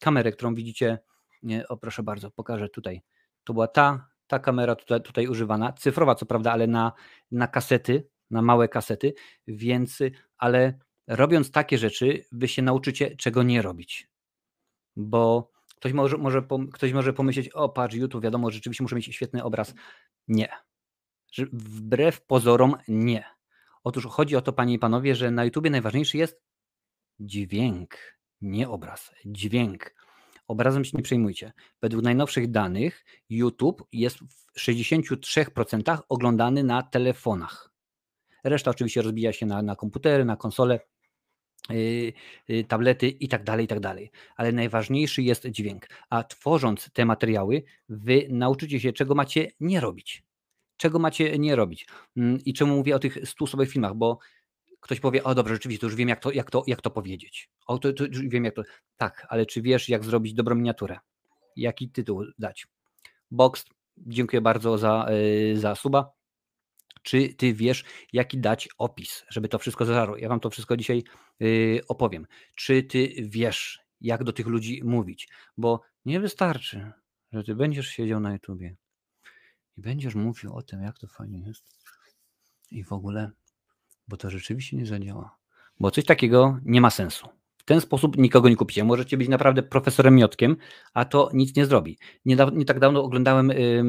kamerę, 0.00 0.32
którą 0.32 0.54
widzicie. 0.54 0.98
O 1.68 1.76
proszę 1.76 2.02
bardzo, 2.02 2.30
pokażę 2.30 2.68
tutaj. 2.68 3.02
To 3.44 3.52
była 3.52 3.68
ta, 3.68 4.11
ta 4.32 4.38
kamera 4.38 4.76
tutaj, 4.76 5.02
tutaj 5.02 5.28
używana, 5.28 5.72
cyfrowa 5.72 6.14
co 6.14 6.26
prawda, 6.26 6.52
ale 6.52 6.66
na, 6.66 6.92
na 7.30 7.46
kasety, 7.46 8.08
na 8.30 8.42
małe 8.42 8.68
kasety, 8.68 9.14
więc, 9.46 9.98
ale 10.38 10.78
robiąc 11.06 11.50
takie 11.50 11.78
rzeczy, 11.78 12.24
wy 12.32 12.48
się 12.48 12.62
nauczycie, 12.62 13.16
czego 13.16 13.42
nie 13.42 13.62
robić. 13.62 14.08
Bo 14.96 15.50
ktoś 15.76 15.92
może, 15.92 16.18
może, 16.18 16.42
ktoś 16.72 16.92
może 16.92 17.12
pomyśleć, 17.12 17.48
o 17.48 17.68
patrz, 17.68 17.94
YouTube, 17.94 18.24
wiadomo, 18.24 18.50
rzeczywiście 18.50 18.84
muszę 18.84 18.96
mieć 18.96 19.14
świetny 19.14 19.44
obraz. 19.44 19.74
Nie. 20.28 20.48
Wbrew 21.52 22.22
pozorom, 22.26 22.76
nie. 22.88 23.24
Otóż 23.84 24.06
chodzi 24.06 24.36
o 24.36 24.40
to, 24.42 24.52
panie 24.52 24.74
i 24.74 24.78
panowie, 24.78 25.14
że 25.14 25.30
na 25.30 25.44
YouTubie 25.44 25.70
najważniejszy 25.70 26.18
jest 26.18 26.42
dźwięk, 27.20 27.96
nie 28.40 28.68
obraz, 28.68 29.14
dźwięk. 29.24 29.94
Obrazem 30.48 30.84
się 30.84 30.96
nie 30.96 31.02
przejmujcie. 31.02 31.52
Według 31.82 32.04
najnowszych 32.04 32.50
danych 32.50 33.04
YouTube 33.30 33.82
jest 33.92 34.18
w 34.18 34.60
63% 34.60 35.98
oglądany 36.08 36.64
na 36.64 36.82
telefonach. 36.82 37.72
Reszta 38.44 38.70
oczywiście 38.70 39.02
rozbija 39.02 39.32
się 39.32 39.46
na, 39.46 39.62
na 39.62 39.76
komputery, 39.76 40.24
na 40.24 40.36
konsole, 40.36 40.80
yy, 41.70 42.12
yy, 42.48 42.64
tablety 42.64 43.08
i 43.08 43.28
tak 43.28 43.44
dalej, 43.44 43.64
i 43.64 43.68
tak 43.68 43.80
dalej. 43.80 44.10
Ale 44.36 44.52
najważniejszy 44.52 45.22
jest 45.22 45.46
dźwięk. 45.46 45.86
A 46.10 46.24
tworząc 46.24 46.90
te 46.92 47.04
materiały, 47.04 47.62
wy 47.88 48.26
nauczycie 48.30 48.80
się, 48.80 48.92
czego 48.92 49.14
macie 49.14 49.50
nie 49.60 49.80
robić. 49.80 50.22
Czego 50.76 50.98
macie 50.98 51.38
nie 51.38 51.56
robić. 51.56 51.86
Yy, 52.16 52.38
I 52.44 52.54
czemu 52.54 52.76
mówię 52.76 52.96
o 52.96 52.98
tych 52.98 53.28
100 53.28 53.46
sobie 53.46 53.66
filmach, 53.66 53.94
bo 53.94 54.18
ktoś 54.82 55.00
powie, 55.00 55.24
o 55.24 55.34
dobrze, 55.34 55.54
rzeczywiście, 55.54 55.80
to 55.80 55.86
już 55.86 55.96
wiem, 55.96 56.08
jak 56.08 56.20
to, 56.20 56.30
jak 56.30 56.50
to, 56.50 56.64
jak 56.66 56.82
to 56.82 56.90
powiedzieć. 56.90 57.50
O, 57.66 57.78
to, 57.78 57.92
to 57.92 58.04
już 58.04 58.20
wiem, 58.20 58.44
jak 58.44 58.54
to. 58.54 58.62
Tak, 58.96 59.26
ale 59.28 59.46
czy 59.46 59.62
wiesz, 59.62 59.88
jak 59.88 60.04
zrobić 60.04 60.34
dobrą 60.34 60.54
miniaturę? 60.54 60.98
Jaki 61.56 61.90
tytuł 61.90 62.24
dać? 62.38 62.66
Box, 63.30 63.64
dziękuję 63.96 64.40
bardzo 64.40 64.78
za, 64.78 65.06
yy, 65.10 65.60
za 65.60 65.74
suba. 65.74 66.12
Czy 67.02 67.34
ty 67.34 67.54
wiesz, 67.54 67.84
jaki 68.12 68.38
dać 68.38 68.68
opis, 68.78 69.24
żeby 69.28 69.48
to 69.48 69.58
wszystko 69.58 69.84
zażarło? 69.84 70.16
Ja 70.16 70.28
wam 70.28 70.40
to 70.40 70.50
wszystko 70.50 70.76
dzisiaj 70.76 71.02
yy, 71.40 71.80
opowiem. 71.88 72.26
Czy 72.54 72.82
ty 72.82 73.14
wiesz, 73.18 73.80
jak 74.00 74.24
do 74.24 74.32
tych 74.32 74.46
ludzi 74.46 74.80
mówić? 74.84 75.28
Bo 75.56 75.80
nie 76.04 76.20
wystarczy, 76.20 76.92
że 77.32 77.44
ty 77.44 77.54
będziesz 77.54 77.88
siedział 77.88 78.20
na 78.20 78.32
YouTubie 78.32 78.76
i 79.76 79.80
będziesz 79.80 80.14
mówił 80.14 80.54
o 80.54 80.62
tym, 80.62 80.82
jak 80.82 80.98
to 80.98 81.06
fajnie 81.06 81.40
jest 81.46 81.64
i 82.70 82.84
w 82.84 82.92
ogóle 82.92 83.30
bo 84.08 84.16
to 84.16 84.30
rzeczywiście 84.30 84.76
nie 84.76 84.86
zadziała. 84.86 85.36
Bo 85.80 85.90
coś 85.90 86.04
takiego 86.04 86.58
nie 86.64 86.80
ma 86.80 86.90
sensu. 86.90 87.28
W 87.58 87.64
ten 87.64 87.80
sposób 87.80 88.16
nikogo 88.16 88.48
nie 88.48 88.56
kupicie. 88.56 88.84
Możecie 88.84 89.16
być 89.16 89.28
naprawdę 89.28 89.62
profesorem 89.62 90.14
miotkiem, 90.14 90.56
a 90.94 91.04
to 91.04 91.30
nic 91.34 91.56
nie 91.56 91.66
zrobi. 91.66 91.98
Nie, 92.24 92.36
nie 92.52 92.64
tak 92.64 92.80
dawno 92.80 93.02
oglądałem 93.02 93.50
y, 93.50 93.82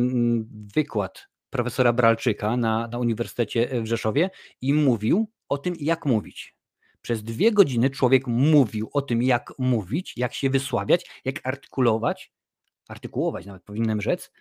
wykład 0.76 1.28
profesora 1.54 1.94
Bralczyka 1.94 2.58
na, 2.58 2.88
na 2.88 3.00
Uniwersytecie 3.00 3.82
w 3.82 3.86
Rzeszowie 3.86 4.30
i 4.62 4.74
mówił 4.74 5.30
o 5.50 5.58
tym, 5.58 5.74
jak 5.80 6.06
mówić. 6.06 6.56
Przez 7.02 7.24
dwie 7.24 7.52
godziny 7.52 7.90
człowiek 7.90 8.28
mówił 8.28 8.90
o 8.94 9.02
tym, 9.02 9.24
jak 9.24 9.54
mówić, 9.58 10.18
jak 10.18 10.34
się 10.34 10.50
wysławiać, 10.50 11.22
jak 11.26 11.48
artykulować, 11.48 12.34
artykułować 12.88 13.46
nawet 13.46 13.64
powinienem 13.64 14.02
rzec, 14.02 14.32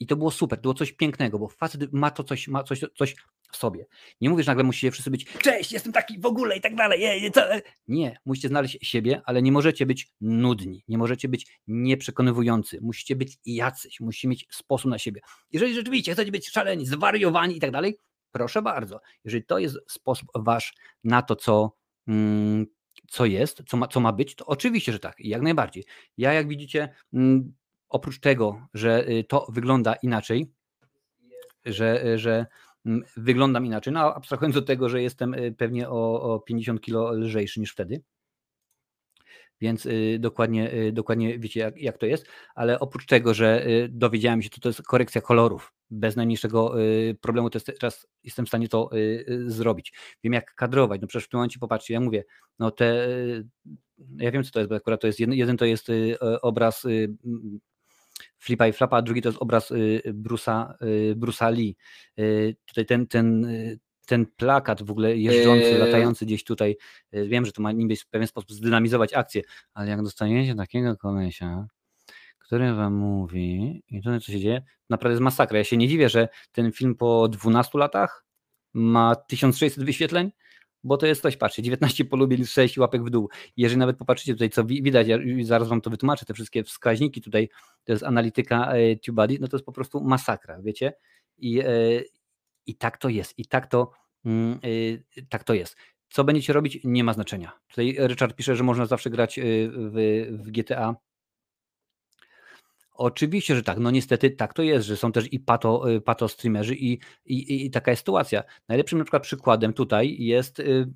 i 0.00 0.06
to 0.06 0.16
było 0.16 0.30
super, 0.30 0.58
to 0.58 0.62
było 0.62 0.74
coś 0.74 0.92
pięknego, 0.92 1.38
bo 1.38 1.48
facet 1.48 1.92
ma 1.92 2.10
to 2.10 2.24
coś, 2.24 2.48
ma 2.48 2.62
coś, 2.62 2.80
coś 2.96 3.16
sobie. 3.52 3.86
Nie 4.20 4.30
mówisz 4.30 4.46
nagle 4.46 4.64
musicie 4.64 4.90
wszyscy 4.90 5.10
być, 5.10 5.24
cześć, 5.24 5.72
jestem 5.72 5.92
taki 5.92 6.18
w 6.20 6.26
ogóle 6.26 6.56
i 6.56 6.60
tak 6.60 6.74
dalej. 6.74 7.22
Je, 7.22 7.30
co? 7.30 7.42
Nie, 7.88 8.18
musicie 8.24 8.48
znaleźć 8.48 8.78
siebie, 8.82 9.22
ale 9.24 9.42
nie 9.42 9.52
możecie 9.52 9.86
być 9.86 10.08
nudni, 10.20 10.84
nie 10.88 10.98
możecie 10.98 11.28
być 11.28 11.60
nieprzekonywujący, 11.66 12.78
musicie 12.80 13.16
być 13.16 13.38
jacyś, 13.46 14.00
musicie 14.00 14.28
mieć 14.28 14.46
sposób 14.50 14.90
na 14.90 14.98
siebie. 14.98 15.20
Jeżeli 15.52 15.74
rzeczywiście 15.74 16.12
chcecie 16.12 16.32
być 16.32 16.50
szaleni, 16.50 16.86
zwariowani 16.86 17.56
i 17.56 17.60
tak 17.60 17.70
dalej, 17.70 17.98
proszę 18.32 18.62
bardzo. 18.62 19.00
Jeżeli 19.24 19.44
to 19.44 19.58
jest 19.58 19.78
sposób 19.88 20.28
wasz 20.34 20.74
na 21.04 21.22
to, 21.22 21.36
co, 21.36 21.76
mm, 22.08 22.66
co 23.10 23.26
jest, 23.26 23.62
co 23.66 23.76
ma, 23.76 23.88
co 23.88 24.00
ma 24.00 24.12
być, 24.12 24.34
to 24.34 24.46
oczywiście, 24.46 24.92
że 24.92 24.98
tak, 24.98 25.14
jak 25.18 25.42
najbardziej. 25.42 25.84
Ja, 26.16 26.32
jak 26.32 26.48
widzicie, 26.48 26.94
mm, 27.12 27.54
oprócz 27.88 28.20
tego, 28.20 28.68
że 28.74 29.08
y, 29.08 29.24
to 29.24 29.46
wygląda 29.48 29.94
inaczej, 29.94 30.52
że, 31.64 32.06
y, 32.06 32.18
że 32.18 32.46
wyglądam 33.16 33.66
inaczej, 33.66 33.92
no 33.92 34.14
abstrahując 34.14 34.56
od 34.56 34.66
tego, 34.66 34.88
że 34.88 35.02
jestem 35.02 35.34
y, 35.34 35.54
pewnie 35.58 35.88
o, 35.88 36.22
o 36.34 36.40
50 36.40 36.80
kilo 36.80 37.12
lżejszy 37.12 37.60
niż 37.60 37.72
wtedy, 37.72 38.02
więc 39.60 39.86
y, 39.86 40.16
dokładnie, 40.20 40.74
y, 40.74 40.92
dokładnie 40.92 41.38
wiecie, 41.38 41.60
jak, 41.60 41.78
jak 41.78 41.98
to 41.98 42.06
jest. 42.06 42.26
Ale 42.54 42.80
oprócz 42.80 43.06
tego, 43.06 43.34
że 43.34 43.66
dowiedziałem 43.88 44.42
się, 44.42 44.50
to 44.50 44.60
to 44.60 44.68
jest 44.68 44.82
korekcja 44.82 45.20
kolorów. 45.20 45.72
Bez 45.90 46.16
najmniejszego 46.16 46.74
problemu 47.20 47.50
to 47.50 47.56
jest, 47.56 47.72
teraz 47.80 48.06
jestem 48.24 48.46
w 48.46 48.48
stanie 48.48 48.68
to 48.68 48.90
zrobić. 49.46 49.92
Wiem, 50.24 50.32
jak 50.32 50.54
kadrować. 50.54 51.00
No 51.00 51.06
przecież 51.06 51.26
w 51.26 51.28
tym 51.28 51.38
momencie 51.38 51.58
popatrzcie, 51.58 51.94
ja 51.94 52.00
mówię, 52.00 52.24
no 52.58 52.70
te. 52.70 53.08
Ja 54.16 54.30
wiem, 54.30 54.44
co 54.44 54.50
to 54.50 54.58
jest, 54.58 54.70
bo 54.70 54.76
akurat 54.76 55.00
to 55.00 55.06
jest 55.06 55.20
jeden, 55.20 55.34
jeden 55.34 55.56
to 55.56 55.64
jest 55.64 55.88
obraz 56.42 56.86
Flipa 58.38 58.66
i 58.66 58.72
Flapa, 58.72 58.96
a 58.96 59.02
drugi 59.02 59.22
to 59.22 59.28
jest 59.28 59.42
obraz 59.42 59.72
Brusa, 60.14 60.78
Brusa 61.16 61.50
Lee. 61.50 61.76
Tutaj 62.66 62.86
ten, 62.86 63.06
ten, 63.06 63.46
ten 64.06 64.26
plakat 64.26 64.82
w 64.82 64.90
ogóle 64.90 65.16
jeżdżący, 65.16 65.66
eee... 65.66 65.78
latający 65.78 66.26
gdzieś 66.26 66.44
tutaj, 66.44 66.76
wiem, 67.12 67.46
że 67.46 67.52
to 67.52 67.62
ma 67.62 67.72
niby 67.72 67.96
w 67.96 68.06
pewien 68.06 68.28
sposób 68.28 68.52
zdynamizować 68.52 69.14
akcję, 69.14 69.42
ale 69.74 69.90
jak 69.90 70.02
dostaniecie 70.02 70.54
takiego 70.54 70.96
kolesia, 70.96 71.66
który 72.38 72.74
wam 72.74 72.94
mówi, 72.94 73.82
i 73.88 74.02
to 74.02 74.20
co 74.20 74.32
się 74.32 74.40
dzieje, 74.40 74.62
naprawdę 74.90 75.12
jest 75.12 75.22
masakra. 75.22 75.58
Ja 75.58 75.64
się 75.64 75.76
nie 75.76 75.88
dziwię, 75.88 76.08
że 76.08 76.28
ten 76.52 76.72
film 76.72 76.94
po 76.94 77.28
12 77.28 77.78
latach 77.78 78.24
ma 78.72 79.16
1600 79.16 79.84
wyświetleń, 79.84 80.30
bo 80.84 80.96
to 80.96 81.06
jest 81.06 81.22
coś, 81.22 81.36
patrzcie, 81.36 81.62
19 81.62 82.04
polubień, 82.04 82.44
6 82.44 82.78
łapek 82.78 83.04
w 83.04 83.10
dół. 83.10 83.28
Jeżeli 83.56 83.78
nawet 83.78 83.96
popatrzycie 83.96 84.32
tutaj, 84.32 84.50
co 84.50 84.64
widać, 84.64 85.08
ja 85.08 85.18
zaraz 85.42 85.68
wam 85.68 85.80
to 85.80 85.90
wytłumaczę, 85.90 86.26
te 86.26 86.34
wszystkie 86.34 86.64
wskaźniki 86.64 87.20
tutaj, 87.20 87.48
to 87.84 87.92
jest 87.92 88.04
analityka 88.04 88.72
e, 88.72 88.96
TubeBuddy, 88.96 89.38
no 89.40 89.48
to 89.48 89.56
jest 89.56 89.66
po 89.66 89.72
prostu 89.72 90.00
masakra, 90.04 90.62
wiecie? 90.62 90.92
I, 91.38 91.60
e, 91.60 91.64
i 92.66 92.76
tak 92.76 92.98
to 92.98 93.08
jest, 93.08 93.38
i 93.38 93.46
tak 93.46 93.66
to, 93.66 93.90
mm, 94.24 94.60
e, 95.16 95.24
tak 95.28 95.44
to 95.44 95.54
jest. 95.54 95.76
Co 96.08 96.24
będziecie 96.24 96.52
robić, 96.52 96.78
nie 96.84 97.04
ma 97.04 97.12
znaczenia. 97.12 97.52
Tutaj 97.68 97.96
Richard 98.06 98.36
pisze, 98.36 98.56
że 98.56 98.64
można 98.64 98.86
zawsze 98.86 99.10
grać 99.10 99.40
w, 99.42 100.26
w 100.30 100.50
GTA 100.50 100.96
Oczywiście, 102.98 103.56
że 103.56 103.62
tak. 103.62 103.78
No 103.78 103.90
niestety 103.90 104.30
tak 104.30 104.54
to 104.54 104.62
jest, 104.62 104.86
że 104.86 104.96
są 104.96 105.12
też 105.12 105.32
i 105.32 105.40
pato, 105.40 105.90
y, 105.90 106.00
pato 106.00 106.28
streamerzy 106.28 106.74
i, 106.74 106.98
i, 107.26 107.66
i 107.66 107.70
taka 107.70 107.90
jest 107.90 108.00
sytuacja. 108.00 108.42
Najlepszym 108.68 108.98
na 108.98 109.04
przykład 109.04 109.22
przykładem 109.22 109.72
tutaj 109.72 110.16
jest, 110.18 110.60
y, 110.60 110.92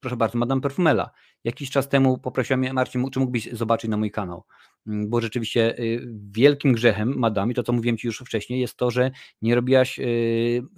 proszę 0.00 0.16
bardzo, 0.16 0.38
Madame 0.38 0.60
Perfumela. 0.60 1.10
Jakiś 1.44 1.70
czas 1.70 1.88
temu 1.88 2.18
poprosiłem 2.18 2.60
mnie, 2.60 2.72
Marcin, 2.72 3.10
czy 3.10 3.18
mógłbyś 3.20 3.48
zobaczyć 3.52 3.90
na 3.90 3.96
mój 3.96 4.10
kanał? 4.10 4.44
Mm, 4.86 5.10
bo 5.10 5.20
rzeczywiście 5.20 5.78
y, 5.78 6.08
wielkim 6.30 6.72
grzechem 6.72 7.18
Madame, 7.18 7.52
i 7.52 7.54
to 7.54 7.62
co 7.62 7.72
mówiłem 7.72 7.96
Ci 7.96 8.06
już 8.06 8.18
wcześniej, 8.18 8.60
jest 8.60 8.76
to, 8.76 8.90
że 8.90 9.10
nie 9.42 9.54
robiłaś 9.54 10.00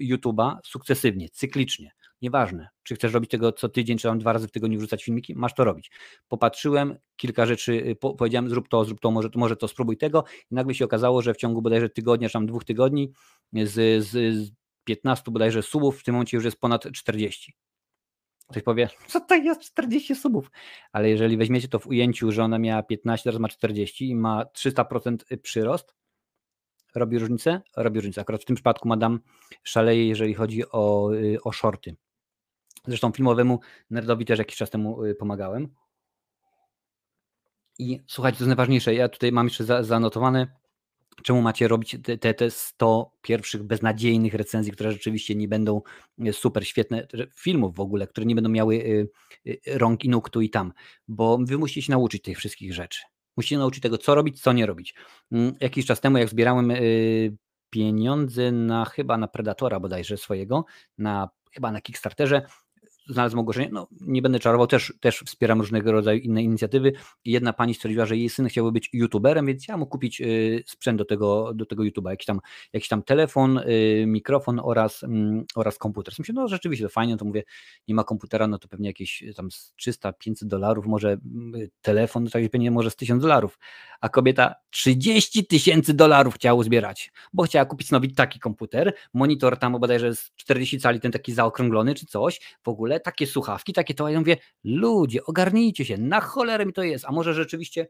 YouTube'a 0.01 0.57
sukcesywnie, 0.65 1.29
cyklicznie. 1.29 1.91
Nieważne, 2.25 2.69
czy 2.83 2.95
chcesz 2.95 3.13
robić 3.13 3.31
tego 3.31 3.53
co 3.53 3.69
tydzień, 3.69 3.99
czy 3.99 4.09
tam 4.09 4.19
dwa 4.19 4.33
razy 4.33 4.49
w 4.49 4.51
tygodniu 4.51 4.79
wrzucać 4.79 5.05
filmiki, 5.05 5.35
masz 5.35 5.55
to 5.55 5.65
robić. 5.65 5.91
Popatrzyłem, 6.29 6.97
kilka 7.17 7.47
rzeczy 7.47 7.73
y, 7.73 7.97
po, 7.97 8.15
powiedziałem, 8.15 8.49
zrób 8.49 8.69
to, 8.69 8.85
zrób 8.85 9.01
to, 9.01 9.11
może, 9.11 9.29
może 9.35 9.57
to 9.57 9.69
spróbuj 9.69 9.97
tego 9.97 10.25
i 10.51 10.55
nagle 10.55 10.75
się 10.75 10.85
okazało, 10.85 11.23
że 11.23 11.35
w 11.35 11.37
ciągu 11.37 11.63
bodajże 11.63 11.89
tygodnia, 11.89 12.29
czy 12.29 12.33
tam 12.33 12.47
dwóch 12.47 12.65
tygodni 12.65 13.13
z, 13.53 14.05
z, 14.05 14.37
z 14.37 14.53
15 14.85 15.31
bodajże 15.31 15.63
subów 15.63 16.01
w 16.01 16.05
tym 16.05 16.15
momencie 16.15 16.37
już 16.37 16.45
jest 16.45 16.61
ponad 16.61 16.93
40. 16.93 17.55
Ktoś 18.51 18.63
powie, 18.63 18.89
co 19.07 19.21
to 19.21 19.35
jest 19.35 19.61
40 19.61 20.15
subów? 20.15 20.51
Ale 20.93 21.11
jeżeli 21.11 21.37
weźmiecie 21.37 21.69
to 21.69 21.79
w 21.79 21.87
ujęciu, 21.87 22.33
że 22.33 22.45
ona 22.45 22.59
miała 22.59 22.83
15, 22.83 23.25
teraz 23.25 23.41
ma 23.41 23.49
40 23.49 24.09
i 24.09 24.15
ma 24.15 24.45
300% 24.45 25.17
przyrost, 25.43 25.95
robi 26.95 27.19
różnicę? 27.19 27.61
Robi 27.77 27.99
różnicę. 28.01 28.21
Akurat 28.21 28.43
w 28.43 28.45
tym 28.45 28.57
przypadku 28.57 28.89
Madam 28.89 29.21
szaleje, 29.63 30.09
jeżeli 30.09 30.35
chodzi 30.35 30.63
o, 30.71 31.11
y, 31.15 31.39
o 31.45 31.53
shorty. 31.53 31.97
Zresztą 32.87 33.13
filmowemu 33.13 33.61
nerdowi 33.91 34.25
też 34.25 34.39
jakiś 34.39 34.57
czas 34.57 34.71
temu 34.71 35.05
y, 35.05 35.15
pomagałem. 35.15 35.69
I 37.79 38.01
słuchajcie, 38.07 38.39
to 38.39 38.45
jest 38.45 38.49
najważniejsze. 38.49 38.95
Ja 38.95 39.09
tutaj 39.09 39.33
mam 39.33 39.47
jeszcze 39.47 39.65
za, 39.65 39.83
zanotowane, 39.83 40.47
czemu 41.23 41.43
macie 41.43 41.69
robić 41.69 41.97
te, 42.03 42.19
te, 42.19 42.35
te 42.35 42.51
100 42.51 43.13
pierwszych 43.23 43.63
beznadziejnych 43.63 44.35
recenzji, 44.35 44.73
które 44.73 44.93
rzeczywiście 44.93 45.35
nie 45.35 45.49
będą 45.49 45.83
y, 46.27 46.33
super 46.33 46.67
świetne, 46.67 47.07
filmów 47.35 47.75
w 47.75 47.81
ogóle, 47.81 48.07
które 48.07 48.27
nie 48.27 48.35
będą 48.35 48.51
miały 48.51 49.09
rąk 49.67 50.05
i 50.05 50.09
nóg 50.09 50.31
tu 50.31 50.41
i 50.41 50.51
tam, 50.51 50.73
bo 51.09 51.39
wy 51.39 51.59
musicie 51.59 51.83
się 51.83 51.93
nauczyć 51.93 52.23
tych 52.23 52.39
wszystkich 52.39 52.75
rzeczy. 52.75 53.03
Musicie 53.37 53.59
nauczyć 53.59 53.83
tego, 53.83 53.99
co 53.99 54.15
robić, 54.15 54.43
co 54.43 54.53
nie 54.53 54.67
robić. 54.67 54.95
Mm, 55.33 55.55
jakiś 55.61 55.87
czas 55.87 56.01
temu, 56.01 56.19
jak 56.19 56.29
zbierałem 56.29 56.73
pieniądze 57.71 58.53
na 58.53 58.85
chyba 58.85 59.19
na 59.19 59.29
Predatora 59.29 59.81
bodajże 59.81 60.17
swojego, 60.17 60.65
na 60.99 61.29
chyba 61.53 61.73
na 61.73 61.81
Kickstarterze, 61.81 62.43
znalazłem 63.09 63.41
ogłoszenie, 63.41 63.69
no 63.73 63.89
nie 64.01 64.23
będę 64.23 64.39
czarował, 64.39 64.67
też, 64.67 64.95
też 65.01 65.23
wspieram 65.27 65.61
różnego 65.61 65.93
rodzaju 65.93 66.21
inne 66.21 66.43
inicjatywy. 66.43 66.93
Jedna 67.25 67.53
pani 67.53 67.75
stwierdziła, 67.75 68.07
że 68.07 68.17
jej 68.17 68.29
syn 68.29 68.49
chciałby 68.49 68.73
być 68.73 68.91
youtuberem, 68.93 69.47
więc 69.47 69.69
ja 69.69 69.77
mu 69.77 69.87
kupić 69.87 70.21
y, 70.21 70.63
sprzęt 70.67 70.99
do 70.99 71.05
tego, 71.05 71.55
do 71.55 71.67
tego 71.67 71.83
YouTube'a, 71.83 72.11
jakiś 72.11 72.27
tam, 72.27 72.41
jakiś 72.73 72.89
tam 72.89 73.03
telefon, 73.03 73.59
y, 73.59 74.05
mikrofon 74.07 74.61
oraz, 74.65 75.05
mm, 75.05 75.45
oraz 75.55 75.79
komputer. 75.79 76.15
Myślę, 76.19 76.35
no 76.35 76.49
rzeczywiście 76.49 76.85
to 76.85 76.89
fajnie, 76.89 77.17
to 77.17 77.25
mówię, 77.25 77.43
nie 77.89 77.95
ma 77.95 78.05
komputera, 78.05 78.47
no 78.47 78.59
to 78.59 78.69
pewnie 78.69 78.89
jakieś 78.89 79.25
tam 79.37 79.49
300-500 79.77 80.45
dolarów, 80.45 80.87
może 80.87 81.13
y, 81.57 81.71
telefon, 81.83 82.25
to 82.25 82.31
tak 82.31 82.51
pewnie 82.51 82.71
może 82.71 82.91
z 82.91 82.97
1000 82.97 83.23
dolarów, 83.23 83.59
a 84.01 84.09
kobieta 84.09 84.55
30 84.71 85.47
tysięcy 85.47 85.95
dolarów 85.95 86.35
chciała 86.35 86.63
zbierać, 86.63 87.13
bo 87.33 87.43
chciała 87.43 87.65
kupić 87.65 87.91
nowy 87.91 88.09
taki 88.09 88.41
komputer, 88.41 88.95
monitor 89.15 89.57
tam 89.57 89.81
bodajże 89.81 90.15
z 90.15 90.33
40 90.37 90.81
cali, 90.81 91.01
ten 91.01 91.13
taki 91.13 91.33
zaokrąglony 91.33 91.95
czy 91.95 92.07
coś, 92.07 92.41
w 92.63 92.69
ogóle 92.69 92.94
takie 93.01 93.27
słuchawki, 93.27 93.73
takie 93.73 93.95
to, 93.95 94.09
ja 94.09 94.19
mówię, 94.19 94.37
ludzie, 94.65 95.25
ogarnijcie 95.25 95.85
się, 95.85 95.99
na 95.99 96.21
cholerę 96.21 96.67
mi 96.67 96.73
to 96.73 96.83
jest, 96.83 97.05
a 97.05 97.13
może 97.13 97.35
rzeczywiście, 97.35 97.87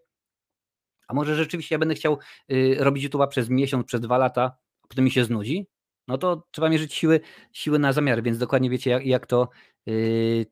a 1.08 1.14
może 1.14 1.36
rzeczywiście 1.36 1.74
ja 1.74 1.78
będę 1.78 1.94
chciał 1.94 2.18
y, 2.52 2.76
robić 2.78 3.08
YouTube'a 3.08 3.28
przez 3.28 3.50
miesiąc, 3.50 3.86
przez 3.86 4.00
dwa 4.00 4.18
lata, 4.18 4.56
a 4.82 4.88
potem 4.88 5.04
mi 5.04 5.10
się 5.10 5.24
znudzi, 5.24 5.66
no 6.08 6.18
to 6.18 6.46
trzeba 6.50 6.68
mierzyć 6.68 6.94
siły, 6.94 7.20
siły 7.52 7.78
na 7.78 7.92
zamiar, 7.92 8.22
więc 8.22 8.38
dokładnie 8.38 8.70
wiecie, 8.70 8.90
jak, 8.90 9.06
jak 9.06 9.26
to... 9.26 9.48
Yy... 9.86 10.46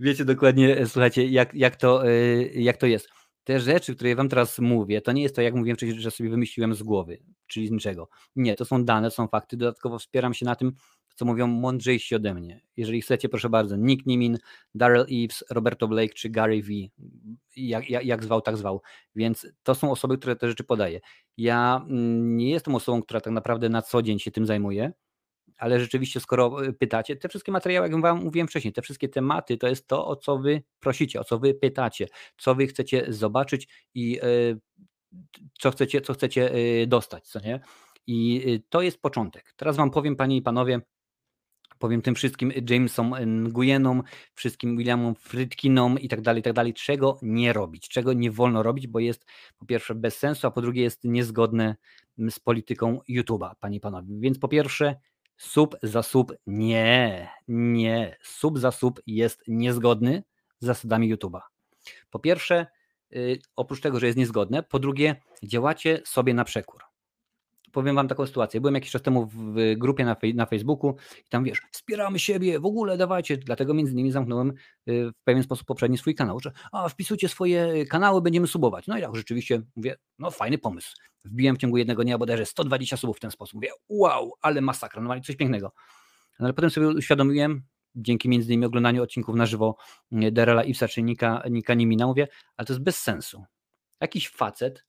wiecie 0.00 0.24
dokładnie, 0.24 0.86
słuchajcie, 0.86 1.26
jak, 1.26 1.54
jak, 1.54 1.76
to, 1.76 2.04
yy, 2.04 2.50
jak 2.54 2.76
to 2.76 2.86
jest 2.86 3.08
te 3.44 3.60
rzeczy, 3.60 3.94
które 3.94 4.16
wam 4.16 4.28
teraz 4.28 4.58
mówię, 4.58 5.00
to 5.00 5.12
nie 5.12 5.22
jest 5.22 5.34
to, 5.34 5.42
jak 5.42 5.54
mówiłem 5.54 5.76
wcześniej, 5.76 6.00
że 6.00 6.10
sobie 6.10 6.30
wymyśliłem 6.30 6.74
z 6.74 6.82
głowy, 6.82 7.18
czyli 7.46 7.68
z 7.68 7.70
niczego. 7.70 8.08
Nie, 8.36 8.54
to 8.54 8.64
są 8.64 8.84
dane, 8.84 9.10
są 9.10 9.28
fakty. 9.28 9.56
Dodatkowo 9.56 9.98
wspieram 9.98 10.34
się 10.34 10.46
na 10.46 10.56
tym, 10.56 10.72
co 11.14 11.24
mówią 11.24 11.46
mądrzejsi 11.46 12.14
ode 12.14 12.34
mnie. 12.34 12.60
Jeżeli 12.76 13.02
chcecie, 13.02 13.28
proszę 13.28 13.48
bardzo, 13.48 13.76
Nick 13.76 14.06
Nimin, 14.06 14.38
Daryl 14.74 15.06
Eves, 15.10 15.44
Roberto 15.50 15.88
Blake 15.88 16.14
czy 16.14 16.28
Gary 16.28 16.62
V. 16.62 16.68
Jak, 17.56 17.90
jak, 17.90 18.04
jak 18.04 18.24
zwał, 18.24 18.40
tak 18.40 18.56
zwał. 18.56 18.82
Więc 19.16 19.46
to 19.62 19.74
są 19.74 19.90
osoby, 19.90 20.18
które 20.18 20.36
te 20.36 20.48
rzeczy 20.48 20.64
podaję. 20.64 21.00
Ja 21.36 21.84
mm, 21.88 22.36
nie 22.36 22.50
jestem 22.50 22.74
osobą, 22.74 23.02
która 23.02 23.20
tak 23.20 23.32
naprawdę 23.32 23.68
na 23.68 23.82
co 23.82 24.02
dzień 24.02 24.18
się 24.18 24.30
tym 24.30 24.46
zajmuje 24.46 24.92
ale 25.56 25.80
rzeczywiście, 25.80 26.20
skoro 26.20 26.66
e, 26.66 26.72
pytacie, 26.72 27.16
te 27.16 27.28
wszystkie 27.28 27.52
materiały, 27.52 27.88
jak 27.88 28.00
wam 28.00 28.24
mówiłem 28.24 28.48
wcześniej, 28.48 28.72
te 28.72 28.82
wszystkie 28.82 29.08
tematy, 29.08 29.56
to 29.56 29.68
jest 29.68 29.86
to, 29.86 30.06
o 30.06 30.16
co 30.16 30.38
wy 30.38 30.62
prosicie, 30.80 31.20
o 31.20 31.24
co 31.24 31.38
wy 31.38 31.54
pytacie, 31.54 32.08
co 32.36 32.54
wy 32.54 32.66
chcecie 32.66 33.04
zobaczyć 33.08 33.68
i 33.94 34.20
e, 34.22 34.24
co 35.58 35.70
chcecie, 35.70 36.00
co 36.00 36.14
chcecie 36.14 36.52
e, 36.52 36.86
dostać, 36.86 37.28
co 37.28 37.40
nie? 37.40 37.60
I 38.06 38.60
to 38.68 38.82
jest 38.82 39.02
początek. 39.02 39.54
Teraz 39.56 39.76
wam 39.76 39.90
powiem, 39.90 40.16
panie 40.16 40.36
i 40.36 40.42
panowie, 40.42 40.80
powiem 41.78 42.02
tym 42.02 42.14
wszystkim 42.14 42.52
Jamesom 42.70 43.14
Nguyenom, 43.26 44.02
wszystkim 44.34 44.76
Williamom 44.76 45.14
Frytkinom 45.14 45.98
i 45.98 46.08
tak 46.08 46.20
dalej, 46.20 46.40
i 46.40 46.42
tak 46.42 46.52
dalej, 46.52 46.74
czego 46.74 47.18
nie 47.22 47.52
robić, 47.52 47.88
czego 47.88 48.12
nie 48.12 48.30
wolno 48.30 48.62
robić, 48.62 48.86
bo 48.86 48.98
jest 48.98 49.26
po 49.58 49.66
pierwsze 49.66 49.94
bez 49.94 50.18
sensu, 50.18 50.46
a 50.46 50.50
po 50.50 50.62
drugie 50.62 50.82
jest 50.82 51.04
niezgodne 51.04 51.76
z 52.18 52.40
polityką 52.40 53.00
YouTube'a, 53.08 53.50
panie 53.60 53.76
i 53.76 53.80
panowie. 53.80 54.14
Więc 54.20 54.38
po 54.38 54.48
pierwsze, 54.48 54.96
Sub 55.36 55.76
za 55.82 56.02
sub 56.02 56.32
nie, 56.46 57.28
nie. 57.48 58.16
Sub 58.22 58.58
za 58.58 58.70
sub 58.70 59.00
jest 59.06 59.42
niezgodny 59.48 60.22
z 60.60 60.66
zasadami 60.66 61.16
YouTube'a. 61.16 61.40
Po 62.10 62.18
pierwsze, 62.18 62.66
yy, 63.10 63.38
oprócz 63.56 63.80
tego, 63.80 64.00
że 64.00 64.06
jest 64.06 64.18
niezgodne, 64.18 64.62
po 64.62 64.78
drugie, 64.78 65.16
działacie 65.42 66.00
sobie 66.04 66.34
na 66.34 66.44
przekór. 66.44 66.93
Powiem 67.74 67.96
wam 67.96 68.08
taką 68.08 68.26
sytuację. 68.26 68.60
Byłem 68.60 68.74
jakiś 68.74 68.90
czas 68.90 69.02
temu 69.02 69.26
w 69.26 69.74
grupie 69.76 70.04
na, 70.04 70.14
fej, 70.14 70.34
na 70.34 70.46
Facebooku 70.46 70.96
i 71.26 71.28
tam 71.28 71.44
wiesz, 71.44 71.62
wspieramy 71.72 72.18
siebie, 72.18 72.60
w 72.60 72.66
ogóle 72.66 72.96
dawajcie. 72.96 73.36
Dlatego 73.36 73.74
między 73.74 73.92
innymi 73.92 74.12
zamknąłem 74.12 74.52
y, 74.88 75.10
w 75.10 75.24
pewien 75.24 75.42
sposób 75.42 75.66
poprzedni 75.66 75.98
swój 75.98 76.14
kanał, 76.14 76.40
że 76.40 76.52
a, 76.72 76.88
wpisujcie 76.88 77.28
swoje 77.28 77.86
kanały, 77.86 78.22
będziemy 78.22 78.46
subować. 78.46 78.86
No 78.86 78.98
i 78.98 79.02
tak 79.02 79.16
rzeczywiście 79.16 79.62
mówię, 79.76 79.96
no 80.18 80.30
fajny 80.30 80.58
pomysł 80.58 80.94
wbiłem 81.24 81.56
w 81.56 81.58
ciągu 81.58 81.76
jednego 81.76 82.04
dnia 82.04 82.18
bodajże 82.18 82.46
120 82.46 82.96
subów 82.96 83.16
w 83.16 83.20
ten 83.20 83.30
sposób. 83.30 83.54
Mówię, 83.54 83.68
wow, 83.88 84.32
ale 84.40 84.60
masakra, 84.60 85.02
no 85.02 85.20
coś 85.20 85.36
pięknego. 85.36 85.72
No 86.38 86.44
ale 86.46 86.54
potem 86.54 86.70
sobie 86.70 86.88
uświadomiłem, 86.88 87.62
dzięki 87.94 88.28
między 88.28 88.48
innymi 88.48 88.66
oglądaniu 88.66 89.02
odcinków 89.02 89.36
na 89.36 89.46
żywo 89.46 89.76
mm, 90.12 90.34
Derela 90.34 90.64
Ipsa 90.64 90.88
czy 90.88 91.02
Nika, 91.02 91.42
Nika 91.50 91.74
Nimina, 91.74 92.06
mówię, 92.06 92.28
ale 92.56 92.66
to 92.66 92.72
jest 92.72 92.82
bez 92.82 93.00
sensu. 93.00 93.44
Jakiś 94.00 94.28
facet, 94.28 94.84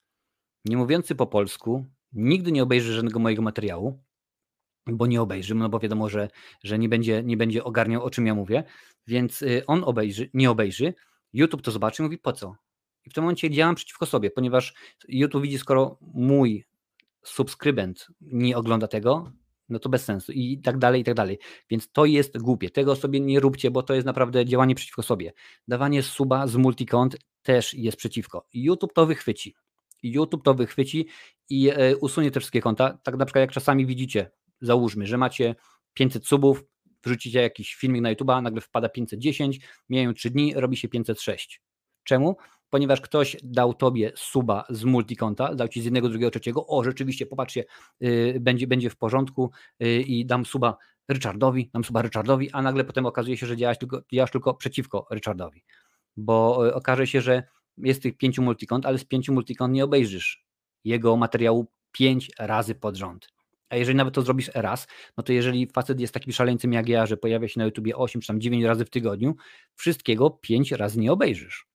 nie 0.64 0.76
mówiący 0.76 1.14
po 1.14 1.26
polsku, 1.26 1.84
nigdy 2.16 2.52
nie 2.52 2.62
obejrzy 2.62 2.94
żadnego 2.94 3.18
mojego 3.18 3.42
materiału, 3.42 4.02
bo 4.86 5.06
nie 5.06 5.22
obejrzy, 5.22 5.54
no 5.54 5.68
bo 5.68 5.78
wiadomo, 5.78 6.08
że, 6.08 6.28
że 6.62 6.78
nie, 6.78 6.88
będzie, 6.88 7.22
nie 7.22 7.36
będzie 7.36 7.64
ogarniał, 7.64 8.04
o 8.04 8.10
czym 8.10 8.26
ja 8.26 8.34
mówię, 8.34 8.64
więc 9.06 9.42
y, 9.42 9.62
on 9.66 9.84
obejrzy, 9.84 10.30
nie 10.34 10.50
obejrzy, 10.50 10.94
YouTube 11.32 11.62
to 11.62 11.70
zobaczy 11.70 12.02
i 12.02 12.04
mówi, 12.04 12.18
po 12.18 12.32
co? 12.32 12.56
I 13.04 13.10
w 13.10 13.12
tym 13.12 13.24
momencie 13.24 13.50
działam 13.50 13.74
przeciwko 13.74 14.06
sobie, 14.06 14.30
ponieważ 14.30 14.74
YouTube 15.08 15.42
widzi, 15.42 15.58
skoro 15.58 15.98
mój 16.00 16.64
subskrybent 17.24 18.06
nie 18.20 18.56
ogląda 18.56 18.88
tego, 18.88 19.32
no 19.68 19.78
to 19.78 19.88
bez 19.88 20.04
sensu 20.04 20.32
i 20.32 20.60
tak 20.60 20.78
dalej, 20.78 21.00
i 21.00 21.04
tak 21.04 21.14
dalej. 21.14 21.38
Więc 21.70 21.92
to 21.92 22.04
jest 22.04 22.38
głupie. 22.38 22.70
Tego 22.70 22.96
sobie 22.96 23.20
nie 23.20 23.40
róbcie, 23.40 23.70
bo 23.70 23.82
to 23.82 23.94
jest 23.94 24.06
naprawdę 24.06 24.44
działanie 24.44 24.74
przeciwko 24.74 25.02
sobie. 25.02 25.32
Dawanie 25.68 26.02
suba 26.02 26.46
z 26.46 26.56
multikont 26.56 27.16
też 27.42 27.74
jest 27.74 27.96
przeciwko. 27.96 28.46
YouTube 28.54 28.92
to 28.92 29.06
wychwyci. 29.06 29.54
YouTube 30.12 30.44
to 30.44 30.54
wychwyci 30.54 31.08
i 31.50 31.70
e, 31.70 31.96
usunie 31.96 32.30
te 32.30 32.40
wszystkie 32.40 32.60
konta. 32.60 32.98
Tak 33.02 33.16
na 33.16 33.24
przykład 33.24 33.40
jak 33.40 33.52
czasami 33.52 33.86
widzicie, 33.86 34.30
załóżmy, 34.60 35.06
że 35.06 35.18
macie 35.18 35.54
500 35.94 36.26
subów, 36.26 36.64
wrzucicie 37.04 37.42
jakiś 37.42 37.74
filmik 37.74 38.02
na 38.02 38.10
YouTube, 38.10 38.28
nagle 38.28 38.60
wpada 38.60 38.88
510, 38.88 39.60
mijają 39.88 40.14
3 40.14 40.30
dni, 40.30 40.54
robi 40.54 40.76
się 40.76 40.88
506. 40.88 41.62
Czemu? 42.04 42.36
ponieważ 42.70 43.00
ktoś 43.00 43.36
dał 43.42 43.74
tobie 43.74 44.12
suba 44.16 44.64
z 44.70 44.84
multikonta, 44.84 45.54
dał 45.54 45.68
ci 45.68 45.80
z 45.82 45.84
jednego, 45.84 46.08
drugiego, 46.08 46.30
trzeciego, 46.30 46.66
o 46.66 46.84
rzeczywiście, 46.84 47.26
popatrzcie, 47.26 47.64
yy, 48.00 48.40
będzie, 48.40 48.66
będzie 48.66 48.90
w 48.90 48.96
porządku 48.96 49.50
yy, 49.80 50.02
i 50.02 50.26
dam 50.26 50.46
suba 50.46 50.76
Richardowi, 51.10 51.70
dam 51.74 51.84
suba 51.84 52.02
Richardowi, 52.02 52.50
a 52.50 52.62
nagle 52.62 52.84
potem 52.84 53.06
okazuje 53.06 53.36
się, 53.36 53.46
że 53.46 53.56
działasz 53.56 53.78
tylko, 53.78 54.02
działasz 54.12 54.30
tylko 54.30 54.54
przeciwko 54.54 55.06
Richardowi, 55.12 55.64
bo 56.16 56.64
yy, 56.64 56.74
okaże 56.74 57.06
się, 57.06 57.20
że 57.20 57.42
jest 57.78 58.02
tych 58.02 58.16
pięciu 58.16 58.42
multikont, 58.42 58.86
ale 58.86 58.98
z 58.98 59.04
pięciu 59.04 59.32
multikont 59.32 59.74
nie 59.74 59.84
obejrzysz 59.84 60.46
jego 60.84 61.16
materiału 61.16 61.66
pięć 61.92 62.30
razy 62.38 62.74
pod 62.74 62.96
rząd. 62.96 63.28
A 63.68 63.76
jeżeli 63.76 63.96
nawet 63.96 64.14
to 64.14 64.22
zrobisz 64.22 64.50
raz, 64.54 64.86
no 65.16 65.22
to 65.22 65.32
jeżeli 65.32 65.66
facet 65.66 66.00
jest 66.00 66.14
takim 66.14 66.32
szaleńcem 66.32 66.72
jak 66.72 66.88
ja, 66.88 67.06
że 67.06 67.16
pojawia 67.16 67.48
się 67.48 67.60
na 67.60 67.64
YouTubie 67.64 67.96
8 67.96 68.20
czy 68.20 68.26
tam 68.26 68.40
9 68.40 68.64
razy 68.64 68.84
w 68.84 68.90
tygodniu, 68.90 69.36
wszystkiego 69.74 70.30
5 70.30 70.72
razy 70.72 70.98
nie 70.98 71.12
obejrzysz. 71.12 71.66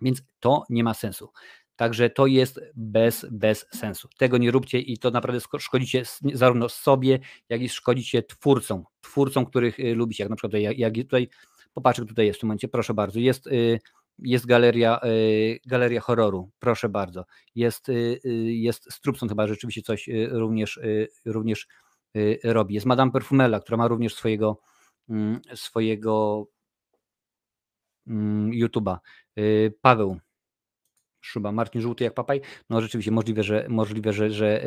Więc 0.00 0.22
to 0.40 0.64
nie 0.70 0.84
ma 0.84 0.94
sensu. 0.94 1.28
Także 1.76 2.10
to 2.10 2.26
jest 2.26 2.60
bez, 2.74 3.26
bez 3.30 3.66
sensu. 3.72 4.08
Tego 4.18 4.38
nie 4.38 4.50
róbcie 4.50 4.78
i 4.78 4.98
to 4.98 5.10
naprawdę 5.10 5.40
szkodzicie 5.58 6.02
zarówno 6.34 6.68
sobie, 6.68 7.18
jak 7.48 7.62
i 7.62 7.68
szkodzicie 7.68 8.22
twórcom, 8.22 8.84
twórcom, 9.00 9.46
których 9.46 9.80
y, 9.80 9.94
lubicie. 9.94 10.24
Jak 10.24 10.30
na 10.30 10.36
przykład 10.36 10.62
jak, 10.62 10.78
jak 10.78 10.94
tutaj, 10.94 11.28
popatrzę, 11.72 12.04
tutaj 12.04 12.26
jest 12.26 12.38
w 12.38 12.40
tym 12.40 12.46
momencie, 12.46 12.68
proszę 12.68 12.94
bardzo, 12.94 13.18
jest 13.18 13.46
y, 13.46 13.80
jest 14.18 14.46
galeria, 14.46 15.00
y, 15.04 15.60
galeria 15.66 16.00
horroru, 16.00 16.50
proszę 16.58 16.88
bardzo. 16.88 17.24
Jest, 17.54 17.88
y, 17.88 18.20
y, 18.24 18.28
jest 18.52 18.92
Strupson 18.92 19.28
chyba 19.28 19.46
rzeczywiście 19.46 19.82
coś 19.82 20.08
również, 20.30 20.80
również 21.24 21.66
robi. 22.44 22.74
Jest 22.74 22.86
Madame 22.86 23.12
Perfumella, 23.12 23.60
która 23.60 23.76
ma 23.76 23.88
również 23.88 24.14
swojego, 24.14 24.60
mm, 25.08 25.40
swojego 25.54 26.46
mm, 28.06 28.50
YouTube'a. 28.50 28.98
Paweł 29.80 30.20
Szuba, 31.20 31.52
Marcin 31.52 31.80
Żółty 31.80 32.04
jak 32.04 32.14
papaj. 32.14 32.40
No 32.70 32.80
rzeczywiście 32.80 33.10
możliwe, 33.10 33.42
że, 33.42 33.66
możliwe, 33.68 34.12
że, 34.12 34.30
że 34.30 34.64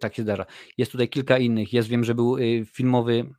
tak 0.00 0.14
się 0.14 0.22
zdarza. 0.22 0.46
Jest 0.78 0.92
tutaj 0.92 1.08
kilka 1.08 1.38
innych. 1.38 1.72
Jest, 1.72 1.88
wiem, 1.88 2.04
że 2.04 2.14
był 2.14 2.36
filmowy, 2.66 3.30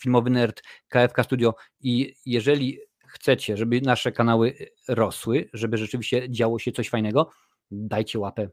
filmowy 0.00 0.30
nerd 0.30 0.62
KFK 0.88 1.24
Studio 1.24 1.54
i 1.80 2.14
jeżeli 2.26 2.78
chcecie, 3.12 3.56
żeby 3.56 3.80
nasze 3.80 4.12
kanały 4.12 4.48
y, 4.48 4.70
rosły, 4.88 5.50
żeby 5.52 5.78
rzeczywiście 5.78 6.30
działo 6.30 6.58
się 6.58 6.72
coś 6.72 6.88
fajnego, 6.88 7.30
dajcie 7.70 8.18
łapę, 8.18 8.48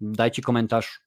dajcie 0.00 0.42
komentarz, 0.42 1.00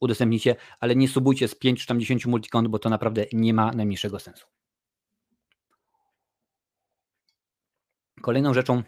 udostępnijcie, 0.00 0.56
ale 0.80 0.96
nie 0.96 1.08
subujcie 1.08 1.48
z 1.48 1.54
5 1.54 1.80
czy 1.80 1.86
tam 1.86 2.00
10 2.00 2.26
multikont, 2.26 2.68
bo 2.68 2.78
to 2.78 2.90
naprawdę 2.90 3.26
nie 3.32 3.54
ma 3.54 3.72
najmniejszego 3.72 4.18
sensu. 4.18 4.46
Kolejną 8.20 8.54
rzeczą, 8.54 8.82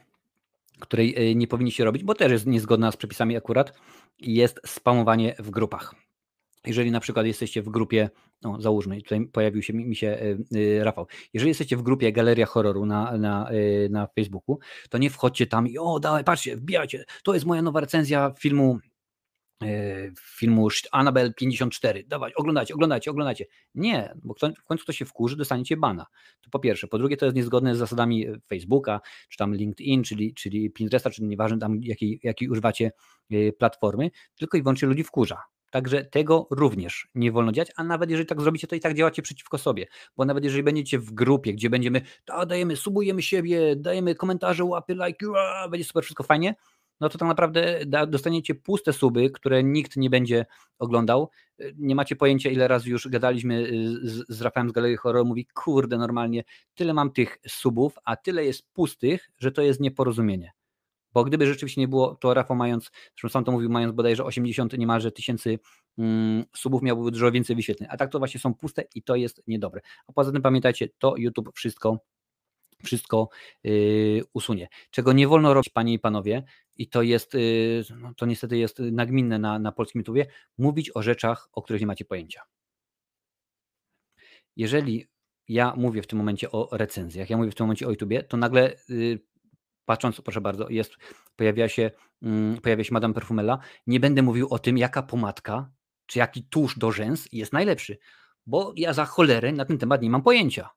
której 0.80 1.30
y, 1.30 1.34
nie 1.34 1.46
powinniście 1.46 1.84
robić, 1.84 2.04
bo 2.04 2.14
też 2.14 2.32
jest 2.32 2.46
niezgodna 2.46 2.92
z 2.92 2.96
przepisami 2.96 3.36
akurat, 3.36 3.78
jest 4.18 4.60
spamowanie 4.66 5.34
w 5.38 5.50
grupach. 5.50 5.94
Jeżeli 6.66 6.90
na 6.90 7.00
przykład 7.00 7.26
jesteście 7.26 7.62
w 7.62 7.68
grupie, 7.68 8.10
no 8.42 8.60
załóżmy, 8.60 9.02
tutaj 9.02 9.26
pojawił 9.26 9.62
się 9.62 9.72
mi, 9.72 9.86
mi 9.86 9.96
się 9.96 10.36
y, 10.52 10.56
y, 10.58 10.84
Rafał, 10.84 11.06
jeżeli 11.32 11.48
jesteście 11.48 11.76
w 11.76 11.82
grupie 11.82 12.12
Galeria 12.12 12.46
Horroru 12.46 12.86
na, 12.86 13.16
na, 13.16 13.52
y, 13.52 13.88
na 13.90 14.06
Facebooku, 14.06 14.58
to 14.90 14.98
nie 14.98 15.10
wchodźcie 15.10 15.46
tam 15.46 15.68
i 15.68 15.78
o, 15.78 16.00
dawaj, 16.00 16.24
patrzcie, 16.24 16.56
wbijajcie, 16.56 17.04
to 17.24 17.34
jest 17.34 17.46
moja 17.46 17.62
nowa 17.62 17.80
recenzja 17.80 18.34
filmu 18.38 18.78
filmu 20.20 20.68
Annabelle 20.92 21.32
54. 21.34 22.04
Dawaj, 22.04 22.32
oglądajcie, 22.36 22.74
oglądajcie, 22.74 23.10
oglądajcie. 23.10 23.46
Nie, 23.74 24.14
bo 24.22 24.34
w 24.58 24.64
końcu 24.64 24.84
to 24.84 24.92
się 24.92 25.04
wkurzy, 25.04 25.36
dostaniecie 25.36 25.76
bana. 25.76 26.06
To 26.40 26.50
po 26.50 26.58
pierwsze. 26.58 26.88
Po 26.88 26.98
drugie, 26.98 27.16
to 27.16 27.26
jest 27.26 27.36
niezgodne 27.36 27.74
z 27.74 27.78
zasadami 27.78 28.26
Facebooka, 28.48 29.00
czy 29.28 29.38
tam 29.38 29.54
LinkedIn, 29.54 30.04
czyli, 30.04 30.34
czyli 30.34 30.70
Pinteresta, 30.70 31.10
czy 31.10 31.22
nieważne 31.22 31.58
tam 31.58 31.80
jakiej, 31.82 32.20
jakiej 32.22 32.48
używacie 32.48 32.92
platformy, 33.58 34.10
tylko 34.34 34.58
i 34.58 34.62
wyłącznie 34.62 34.88
ludzi 34.88 35.04
wkurza. 35.04 35.42
Także 35.70 36.04
tego 36.04 36.46
również 36.50 37.08
nie 37.14 37.32
wolno 37.32 37.52
działać, 37.52 37.72
a 37.76 37.84
nawet 37.84 38.10
jeżeli 38.10 38.26
tak 38.26 38.40
zrobicie, 38.40 38.66
to 38.66 38.76
i 38.76 38.80
tak 38.80 38.94
działacie 38.94 39.22
przeciwko 39.22 39.58
sobie, 39.58 39.86
bo 40.16 40.24
nawet 40.24 40.44
jeżeli 40.44 40.62
będziecie 40.62 40.98
w 40.98 41.12
grupie, 41.12 41.52
gdzie 41.52 41.70
będziemy, 41.70 42.00
to 42.24 42.46
dajemy, 42.46 42.76
subujemy 42.76 43.22
siebie, 43.22 43.76
dajemy 43.76 44.14
komentarze, 44.14 44.64
łapy, 44.64 44.94
like, 44.94 45.26
będzie 45.70 45.84
super, 45.84 46.04
wszystko 46.04 46.24
fajnie, 46.24 46.54
no 47.00 47.08
to 47.08 47.18
tak 47.18 47.28
naprawdę 47.28 47.80
dostaniecie 48.08 48.54
puste 48.54 48.92
suby, 48.92 49.30
które 49.30 49.64
nikt 49.64 49.96
nie 49.96 50.10
będzie 50.10 50.46
oglądał. 50.78 51.30
Nie 51.76 51.94
macie 51.94 52.16
pojęcia, 52.16 52.50
ile 52.50 52.68
razy 52.68 52.90
już 52.90 53.08
gadaliśmy 53.08 53.54
y, 53.54 54.08
z, 54.08 54.24
z 54.28 54.42
Rafałem 54.42 54.68
z 54.68 54.72
Galerii 54.72 54.96
Horror, 54.96 55.26
mówi, 55.26 55.46
kurde, 55.54 55.98
normalnie, 55.98 56.44
tyle 56.74 56.94
mam 56.94 57.12
tych 57.12 57.38
subów, 57.48 57.94
a 58.04 58.16
tyle 58.16 58.44
jest 58.44 58.72
pustych, 58.72 59.30
że 59.38 59.52
to 59.52 59.62
jest 59.62 59.80
nieporozumienie. 59.80 60.52
Bo 61.12 61.24
gdyby 61.24 61.46
rzeczywiście 61.46 61.80
nie 61.80 61.88
było, 61.88 62.14
to 62.14 62.34
Rafał 62.34 62.56
mając, 62.56 62.90
zresztą 63.20 63.28
sam 63.28 63.44
to 63.44 63.52
mówił, 63.52 63.70
mając 63.70 63.94
bodajże 63.94 64.24
80 64.24 64.78
niemalże 64.78 65.12
tysięcy 65.12 65.58
mm, 65.98 66.44
subów, 66.56 66.82
miałby 66.82 67.10
dużo 67.10 67.32
więcej 67.32 67.56
wyświetleń. 67.56 67.88
A 67.92 67.96
tak 67.96 68.12
to 68.12 68.18
właśnie 68.18 68.40
są 68.40 68.54
puste 68.54 68.84
i 68.94 69.02
to 69.02 69.16
jest 69.16 69.42
niedobre. 69.46 69.80
A 70.06 70.12
poza 70.12 70.32
tym 70.32 70.42
pamiętajcie, 70.42 70.88
to 70.98 71.14
YouTube 71.16 71.50
wszystko 71.54 71.98
wszystko 72.84 73.28
yy, 73.64 74.22
usunie. 74.32 74.68
Czego 74.90 75.12
nie 75.12 75.28
wolno 75.28 75.54
robić, 75.54 75.68
panie 75.68 75.92
i 75.92 75.98
panowie, 75.98 76.42
i 76.76 76.88
to 76.88 77.02
jest, 77.02 77.34
yy, 77.34 77.84
no, 77.96 78.14
to 78.14 78.26
niestety 78.26 78.58
jest 78.58 78.78
nagminne 78.78 79.38
na, 79.38 79.58
na 79.58 79.72
polskim 79.72 79.98
YouTubie, 80.00 80.26
mówić 80.58 80.90
o 80.94 81.02
rzeczach, 81.02 81.48
o 81.52 81.62
których 81.62 81.80
nie 81.80 81.86
macie 81.86 82.04
pojęcia. 82.04 82.42
Jeżeli 84.56 85.06
ja 85.48 85.74
mówię 85.76 86.02
w 86.02 86.06
tym 86.06 86.18
momencie 86.18 86.50
o 86.50 86.68
recenzjach, 86.72 87.30
ja 87.30 87.36
mówię 87.36 87.50
w 87.50 87.54
tym 87.54 87.64
momencie 87.64 87.86
o 87.86 87.90
YouTubie, 87.90 88.22
to 88.22 88.36
nagle 88.36 88.74
yy, 88.88 89.18
patrząc, 89.84 90.20
proszę 90.20 90.40
bardzo, 90.40 90.68
jest, 90.68 90.96
pojawia 91.36 91.68
się, 91.68 91.90
mm, 92.22 92.60
pojawia 92.60 92.84
się 92.84 92.94
Madame 92.94 93.14
Perfumella, 93.14 93.58
nie 93.86 94.00
będę 94.00 94.22
mówił 94.22 94.48
o 94.50 94.58
tym, 94.58 94.78
jaka 94.78 95.02
pomadka, 95.02 95.70
czy 96.06 96.18
jaki 96.18 96.44
tusz 96.44 96.78
do 96.78 96.92
rzęs 96.92 97.28
jest 97.32 97.52
najlepszy, 97.52 97.98
bo 98.46 98.72
ja 98.76 98.92
za 98.92 99.04
cholerę 99.04 99.52
na 99.52 99.64
ten 99.64 99.78
temat 99.78 100.02
nie 100.02 100.10
mam 100.10 100.22
pojęcia. 100.22 100.70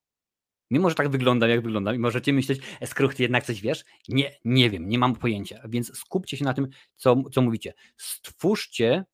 Mimo, 0.72 0.90
że 0.90 0.96
tak 0.96 1.10
wyglądam, 1.10 1.50
jak 1.50 1.62
wyglądam 1.62 1.96
i 1.96 2.00
możecie 2.00 2.34
myśleć, 2.34 2.60
Skruch, 2.86 3.16
ty 3.16 3.24
jednak 3.24 3.46
coś 3.46 3.62
wiesz? 3.62 3.84
Nie, 4.10 4.32
nie 4.46 4.70
wiem, 4.70 4.90
nie 4.90 5.00
mam 5.00 5.16
pojęcia, 5.16 5.62
więc 5.70 5.98
skupcie 5.98 6.38
się 6.38 6.46
na 6.46 6.54
tym, 6.54 6.68
co, 6.96 7.24
co 7.32 7.42
mówicie. 7.42 7.74
Stwórzcie 7.98 9.06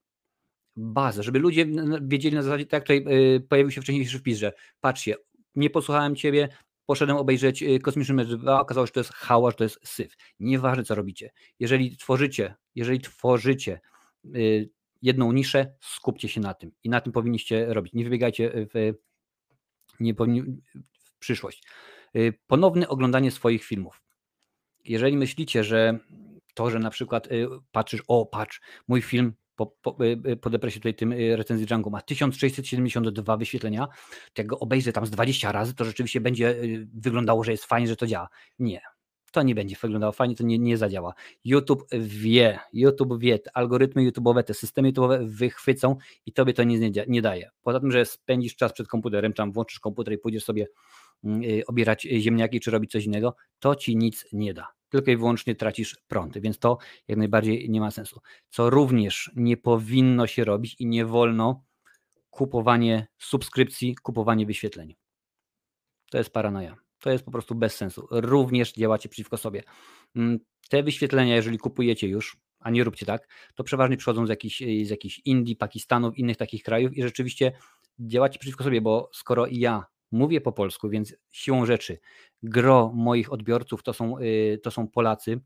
bazę, 0.76 1.24
żeby 1.24 1.40
ludzie 1.40 1.66
wiedzieli 2.02 2.36
na 2.36 2.42
zasadzie, 2.42 2.66
tak 2.66 2.74
jak 2.74 2.84
tutaj 2.84 3.18
y, 3.36 3.42
pojawił 3.42 3.72
się 3.72 3.82
wcześniejszy 3.82 4.20
wpis, 4.20 4.38
że 4.38 4.54
patrzcie, 4.82 5.16
nie 5.56 5.70
posłuchałem 5.70 6.16
ciebie, 6.16 6.50
poszedłem 6.90 7.18
obejrzeć 7.18 7.64
y, 7.64 7.80
Kosmiczny 7.80 8.16
Mecz 8.16 8.28
2, 8.28 8.62
okazało 8.62 8.86
się, 8.86 8.90
że 8.90 8.94
to 8.94 9.00
jest 9.00 9.14
hałas, 9.14 9.56
to 9.56 9.64
jest 9.64 9.80
syf. 9.88 10.16
Nieważne, 10.40 10.84
co 10.84 10.96
robicie. 10.96 11.32
Jeżeli 11.60 11.98
tworzycie, 11.98 12.56
jeżeli 12.76 13.00
tworzycie 13.00 13.82
y, 14.36 14.70
jedną 15.02 15.32
niszę, 15.32 15.74
skupcie 15.82 16.30
się 16.30 16.42
na 16.42 16.54
tym 16.54 16.72
i 16.84 16.90
na 16.90 17.02
tym 17.02 17.14
powinniście 17.14 17.74
robić. 17.74 17.94
Nie 17.94 18.04
wybiegajcie 18.04 18.52
w, 18.74 18.94
nie 20.00 20.14
powinni, 20.14 20.42
w 20.92 21.18
przyszłość. 21.20 21.64
Y, 22.16 22.34
ponowne 22.48 22.88
oglądanie 22.88 23.32
swoich 23.32 23.64
filmów. 23.64 24.02
Jeżeli 24.86 25.18
myślicie, 25.18 25.64
że 25.64 26.00
to, 26.54 26.70
że 26.70 26.80
na 26.80 26.90
przykład 26.90 27.28
patrzysz, 27.72 28.04
o 28.08 28.26
patrz, 28.26 28.62
mój 28.88 29.02
film 29.02 29.34
po, 29.60 29.66
po, 29.66 30.06
y, 30.06 30.32
y, 30.32 30.38
po 30.38 30.50
depresie 30.50 30.80
tutaj 30.80 30.94
tym 30.94 31.12
y, 31.12 31.36
recenzji 31.36 31.66
Django 31.66 31.90
ma 31.90 32.02
1672 32.02 33.38
wyświetlenia, 33.38 33.88
to 34.34 34.42
jak 34.42 34.48
go 34.48 34.60
obejrzę 34.60 34.92
tam 34.92 35.06
z 35.06 35.10
20 35.10 35.52
razy, 35.52 35.74
to 35.74 35.86
rzeczywiście 35.86 36.22
będzie 36.22 36.56
wyglądało, 36.94 37.44
że 37.44 37.52
jest 37.52 37.66
fajnie, 37.66 37.88
że 37.88 37.96
to 37.96 38.08
działa. 38.08 38.30
Nie, 38.60 38.82
to 39.32 39.44
nie 39.44 39.56
będzie 39.56 39.76
wyglądało 39.82 40.14
fajnie, 40.14 40.36
to 40.36 40.44
nie, 40.44 40.60
nie 40.60 40.78
zadziała. 40.78 41.14
YouTube 41.46 41.84
wie, 42.00 42.60
YouTube 42.74 43.20
wie, 43.20 43.40
te 43.40 43.58
algorytmy 43.58 44.12
YouTube'owe, 44.12 44.44
te 44.44 44.54
systemy 44.54 44.92
YouTube'owe 44.92 45.28
wychwycą 45.28 45.96
i 46.26 46.34
tobie 46.34 46.54
to 46.54 46.64
nic 46.64 46.82
nie, 46.82 47.06
nie 47.08 47.22
daje. 47.22 47.50
Poza 47.62 47.80
tym, 47.80 47.92
że 47.92 48.06
spędzisz 48.06 48.56
czas 48.56 48.74
przed 48.74 48.88
komputerem, 48.88 49.34
tam 49.34 49.52
włączysz 49.52 49.80
komputer 49.80 50.14
i 50.14 50.18
pójdziesz 50.18 50.44
sobie 50.44 50.68
mm, 51.24 51.42
obierać 51.68 52.02
ziemniaki 52.02 52.60
czy 52.60 52.72
robić 52.72 52.92
coś 52.92 53.06
innego, 53.06 53.36
to 53.60 53.76
ci 53.76 53.96
nic 53.98 54.26
nie 54.34 54.54
da 54.54 54.79
tylko 54.90 55.12
i 55.12 55.18
wyłącznie 55.18 55.56
tracisz 55.56 55.98
prąd, 56.08 56.38
więc 56.38 56.60
to 56.60 56.78
jak 57.08 57.18
najbardziej 57.18 57.70
nie 57.70 57.80
ma 57.80 57.92
sensu. 57.92 58.20
Co 58.50 58.70
również 58.70 59.32
nie 59.36 59.58
powinno 59.58 60.28
się 60.28 60.44
robić 60.44 60.76
i 60.80 60.86
nie 60.86 61.06
wolno 61.06 61.64
kupowanie 62.30 63.08
subskrypcji, 63.18 63.96
kupowanie 63.96 64.46
wyświetleń. 64.46 64.96
To 66.12 66.18
jest 66.18 66.30
paranoja. 66.30 66.76
To 67.00 67.12
jest 67.12 67.26
po 67.26 67.32
prostu 67.32 67.56
bez 67.56 67.76
sensu. 67.76 68.08
Również 68.12 68.74
działacie 68.74 69.10
przeciwko 69.10 69.38
sobie. 69.38 69.64
Mm, 70.16 70.40
te 70.70 70.84
wyświetlenia, 70.84 71.36
jeżeli 71.36 71.58
kupujecie 71.58 72.08
już, 72.08 72.38
a 72.60 72.70
nie 72.70 72.84
róbcie 72.84 73.06
tak, 73.06 73.28
to 73.56 73.64
przeważnie 73.64 73.98
przychodzą 73.98 74.26
z 74.26 74.30
jakichś, 74.30 74.60
z 74.60 74.90
jakichś 74.90 75.22
Indii, 75.26 75.56
Pakistanów, 75.56 76.18
innych 76.18 76.38
takich 76.38 76.64
krajów 76.64 76.98
i 76.98 77.04
rzeczywiście 77.04 77.52
działacie 78.00 78.40
przeciwko 78.40 78.64
sobie, 78.64 78.82
bo 78.82 79.10
skoro 79.14 79.46
ja 79.52 79.86
mówię 80.12 80.42
po 80.42 80.52
polsku, 80.52 80.90
więc 80.90 81.16
siłą 81.32 81.66
rzeczy 81.66 82.00
gro 82.44 82.92
moich 82.96 83.34
odbiorców 83.34 83.84
to 83.84 83.94
są, 83.94 84.20
y, 84.20 84.60
to 84.64 84.72
są 84.72 84.88
Polacy, 84.88 85.42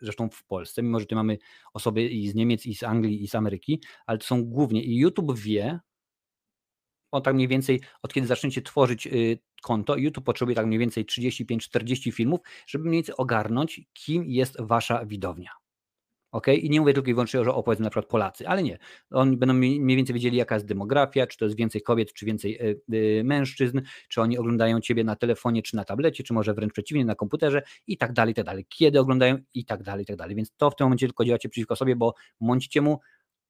zresztą 0.00 0.30
w 0.30 0.44
Polsce, 0.44 0.82
mimo 0.82 1.00
że 1.00 1.06
tu 1.06 1.14
mamy 1.14 1.38
osoby 1.74 2.04
i 2.08 2.28
z 2.28 2.34
Niemiec, 2.34 2.66
i 2.66 2.74
z 2.74 2.82
Anglii, 2.82 3.22
i 3.22 3.28
z 3.28 3.34
Ameryki, 3.34 3.82
ale 4.06 4.18
to 4.18 4.26
są 4.26 4.44
głównie, 4.44 4.84
i 4.84 4.96
YouTube 4.96 5.38
wie, 5.38 5.80
on 7.10 7.22
tak 7.22 7.34
mniej 7.34 7.48
więcej, 7.48 7.80
od 8.02 8.12
kiedy 8.12 8.26
zaczniecie 8.26 8.62
tworzyć 8.62 9.06
y, 9.06 9.38
konto, 9.62 9.96
YouTube 9.96 10.24
potrzebuje 10.24 10.54
tak 10.54 10.66
mniej 10.66 10.78
więcej 10.78 11.06
35-40 11.06 12.12
filmów, 12.12 12.40
żeby 12.66 12.84
mniej 12.84 12.98
więcej 12.98 13.14
ogarnąć, 13.16 13.80
kim 13.92 14.24
jest 14.26 14.56
wasza 14.60 15.06
widownia. 15.06 15.50
Ok? 16.32 16.46
I 16.48 16.70
nie 16.70 16.80
mówię 16.80 16.94
tylko 16.94 17.10
i 17.10 17.14
wyłącznie, 17.14 17.44
że 17.44 17.54
opowiedzmy 17.54 17.84
na 17.84 17.90
przykład 17.90 18.10
Polacy, 18.10 18.48
ale 18.48 18.62
nie. 18.62 18.78
Oni 19.10 19.36
będą 19.36 19.54
mniej 19.54 19.96
więcej 19.96 20.14
wiedzieli, 20.14 20.36
jaka 20.36 20.54
jest 20.54 20.66
demografia, 20.66 21.26
czy 21.26 21.38
to 21.38 21.44
jest 21.44 21.56
więcej 21.56 21.82
kobiet, 21.82 22.12
czy 22.12 22.26
więcej 22.26 22.62
y, 22.62 22.80
y, 22.94 23.22
mężczyzn, 23.24 23.80
czy 24.08 24.20
oni 24.20 24.38
oglądają 24.38 24.80
ciebie 24.80 25.04
na 25.04 25.16
telefonie, 25.16 25.62
czy 25.62 25.76
na 25.76 25.84
tablecie, 25.84 26.24
czy 26.24 26.34
może 26.34 26.54
wręcz 26.54 26.72
przeciwnie, 26.72 27.04
na 27.04 27.14
komputerze 27.14 27.62
i 27.86 27.98
tak 27.98 28.12
dalej, 28.12 28.32
i 28.32 28.34
tak 28.34 28.44
dalej. 28.44 28.66
Kiedy 28.68 29.00
oglądają 29.00 29.38
i 29.54 29.64
tak 29.64 29.82
dalej, 29.82 30.02
i 30.02 30.06
tak 30.06 30.16
dalej. 30.16 30.36
Więc 30.36 30.52
to 30.56 30.70
w 30.70 30.76
tym 30.76 30.84
momencie 30.84 31.06
tylko 31.06 31.24
działacie 31.24 31.48
przeciwko 31.48 31.76
sobie, 31.76 31.96
bo 31.96 32.14
mącicie 32.40 32.80
mu, 32.80 33.00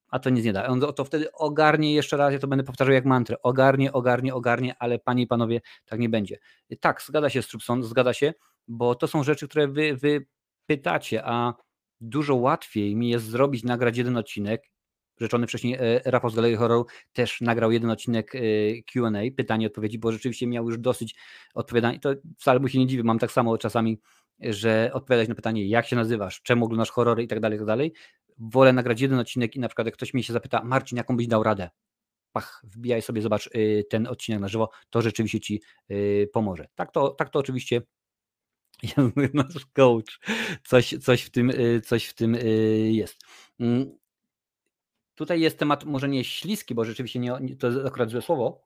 a 0.09 0.19
to 0.19 0.31
nic 0.31 0.45
nie 0.45 0.53
da. 0.53 0.67
On 0.67 0.81
to 0.81 1.05
wtedy 1.05 1.33
ogarnie 1.33 1.95
jeszcze 1.95 2.17
raz, 2.17 2.33
ja 2.33 2.39
to 2.39 2.49
będę 2.49 2.65
powtarzał 2.65 2.95
jak 2.95 3.05
mantrę, 3.05 3.37
ogarnie, 3.43 3.93
ogarnie, 3.93 4.35
ogarnie, 4.35 4.75
ale 4.79 4.99
panie 4.99 5.23
i 5.23 5.27
panowie, 5.27 5.61
tak 5.87 6.01
nie 6.01 6.09
będzie. 6.09 6.39
Tak, 6.81 7.03
zgadza 7.03 7.31
się 7.31 7.43
Strupson, 7.43 7.83
zgadza 7.83 8.13
się, 8.13 8.35
bo 8.69 8.95
to 8.95 9.07
są 9.07 9.23
rzeczy, 9.23 9.49
które 9.49 9.69
wy, 9.69 9.97
wy 9.97 10.27
pytacie, 10.67 11.23
a 11.25 11.55
dużo 12.01 12.35
łatwiej 12.35 12.97
mi 12.97 13.09
jest 13.09 13.25
zrobić, 13.25 13.65
nagrać 13.65 13.97
jeden 13.97 14.17
odcinek. 14.17 14.71
Rzeczony 15.21 15.47
wcześniej 15.47 15.75
e, 15.75 16.01
Rafał 16.05 16.31
z 16.31 16.35
Galerii 16.35 16.57
Horror 16.57 16.85
też 17.13 17.41
nagrał 17.41 17.73
jeden 17.73 17.91
odcinek 17.91 18.35
e, 18.35 18.41
Q&A, 18.83 19.37
pytanie, 19.37 19.67
odpowiedzi, 19.67 19.99
bo 19.99 20.13
rzeczywiście 20.13 20.47
miał 20.47 20.67
już 20.67 20.79
dosyć 20.79 21.15
odpowiadań. 21.55 21.95
I 21.95 22.01
to 22.01 22.15
wcale 22.39 22.61
mu 22.61 22.69
się 22.69 22.79
nie 22.79 22.87
dziwi, 22.87 23.03
mam 23.03 23.19
tak 23.19 23.33
samo 23.33 23.59
czasami, 23.59 24.01
że 24.41 24.91
odpowiadać 24.93 25.29
na 25.29 25.35
pytanie, 25.35 25.69
jak 25.69 25.87
się 25.87 25.97
nazywasz, 25.97 26.43
czemu 26.43 26.65
oglądasz 26.65 26.91
horrory 26.91 27.23
i 27.23 27.29
tak 27.29 27.41
dalej, 27.41 27.57
i 27.57 27.61
tak 27.61 27.67
dalej. 27.67 27.93
Wolę 28.39 28.73
nagrać 28.73 29.01
jeden 29.01 29.19
odcinek 29.19 29.57
i 29.57 29.61
na 29.61 29.69
przykład 29.69 29.87
jak 29.87 29.95
ktoś 29.95 30.15
mi 30.15 30.23
się 30.23 30.33
zapyta, 30.33 30.65
Marcin, 30.65 30.99
jaką 30.99 31.17
byś 31.17 31.27
dał 31.27 31.43
radę? 31.43 31.71
Pach, 32.33 32.63
wbijaj 32.65 33.03
sobie, 33.03 33.23
zobacz 33.23 33.47
e, 33.47 33.85
ten 33.85 34.07
odcinek 34.07 34.41
na 34.41 34.49
żywo, 34.49 34.71
to 34.91 35.03
rzeczywiście 35.03 35.41
ci 35.41 35.63
pomoże. 36.33 36.69
Tak 36.75 36.93
to, 36.93 37.09
tak 37.09 37.31
to 37.31 37.39
oczywiście 37.39 37.83
nasz 39.35 39.67
coach. 39.73 40.21
Coś, 40.65 40.95
coś, 41.03 41.23
w 41.23 41.31
tym, 41.31 41.51
y, 41.51 41.81
coś 41.81 42.07
w 42.07 42.15
tym 42.15 42.35
y, 42.35 42.91
jest. 42.93 43.17
Mm. 43.61 43.99
Tutaj 45.15 45.41
jest 45.41 45.59
temat 45.59 45.85
może 45.85 46.09
nie 46.09 46.25
śliski, 46.25 46.75
bo 46.75 46.85
rzeczywiście 46.85 47.19
nie, 47.19 47.57
to 47.59 47.67
jest 47.67 47.87
akurat 47.87 48.11
złe 48.11 48.23
słowo, 48.23 48.63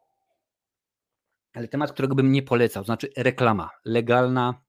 ale 1.55 1.69
temat, 1.69 1.93
którego 1.93 2.15
bym 2.15 2.33
nie 2.33 2.43
polecał, 2.43 2.85
znaczy 2.85 3.11
reklama, 3.17 3.71
legalna 3.85 4.63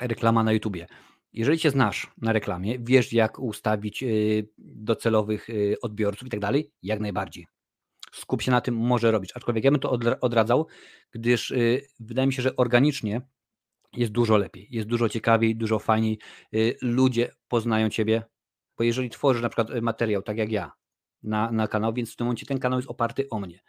reklama 0.00 0.44
na 0.44 0.52
YouTubie. 0.52 0.86
Jeżeli 1.32 1.58
cię 1.58 1.70
znasz 1.70 2.10
na 2.18 2.32
reklamie, 2.32 2.78
wiesz 2.78 3.12
jak 3.12 3.38
ustawić 3.38 4.02
y, 4.02 4.48
docelowych 4.58 5.48
odbiorców 5.82 6.28
i 6.28 6.30
tak 6.30 6.40
dalej, 6.40 6.72
jak 6.82 7.00
najbardziej. 7.00 7.46
Skup 8.12 8.42
się 8.42 8.50
na 8.50 8.60
tym, 8.60 8.76
może 8.76 9.10
robić. 9.10 9.32
Aczkolwiek 9.34 9.64
ja 9.64 9.70
bym 9.70 9.80
to 9.80 9.98
odradzał, 10.20 10.66
gdyż 11.10 11.54
wydaje 12.00 12.26
mi 12.26 12.32
się, 12.32 12.42
że 12.42 12.56
organicznie 12.56 13.22
jest 13.92 14.12
dużo 14.12 14.36
lepiej, 14.36 14.66
jest 14.70 14.88
dużo 14.88 15.08
ciekawiej, 15.08 15.56
dużo 15.56 15.78
fajniej. 15.78 16.18
Y, 16.54 16.76
ludzie 16.82 17.30
poznają 17.48 17.88
ciebie, 17.88 18.22
bo 18.78 18.84
jeżeli 18.84 19.10
tworzysz 19.10 19.42
na 19.42 19.48
przykład 19.48 19.70
y, 19.70 19.82
materiał, 19.82 20.22
tak 20.22 20.38
jak 20.38 20.52
ja, 20.52 20.72
na, 21.22 21.52
na 21.52 21.68
kanał, 21.68 21.92
więc 21.92 22.12
w 22.12 22.16
tym 22.16 22.24
momencie 22.26 22.46
ten 22.46 22.58
kanał 22.58 22.78
jest 22.78 22.90
oparty 22.90 23.28
o 23.30 23.40
mnie. 23.40 23.60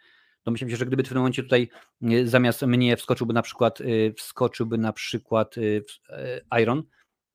Domyślam 0.44 0.70
się, 0.70 0.76
że 0.76 0.86
gdyby 0.86 1.02
w 1.02 1.08
tym 1.08 1.18
momencie 1.18 1.42
tutaj 1.42 1.68
y, 2.02 2.28
zamiast 2.28 2.62
mnie 2.62 2.96
wskoczyłby 2.96 3.34
na 3.34 3.42
przykład, 3.42 3.78
wskoczyłby 4.16 4.78
na 4.78 4.92
przykład 4.92 5.54
Iron, 6.60 6.82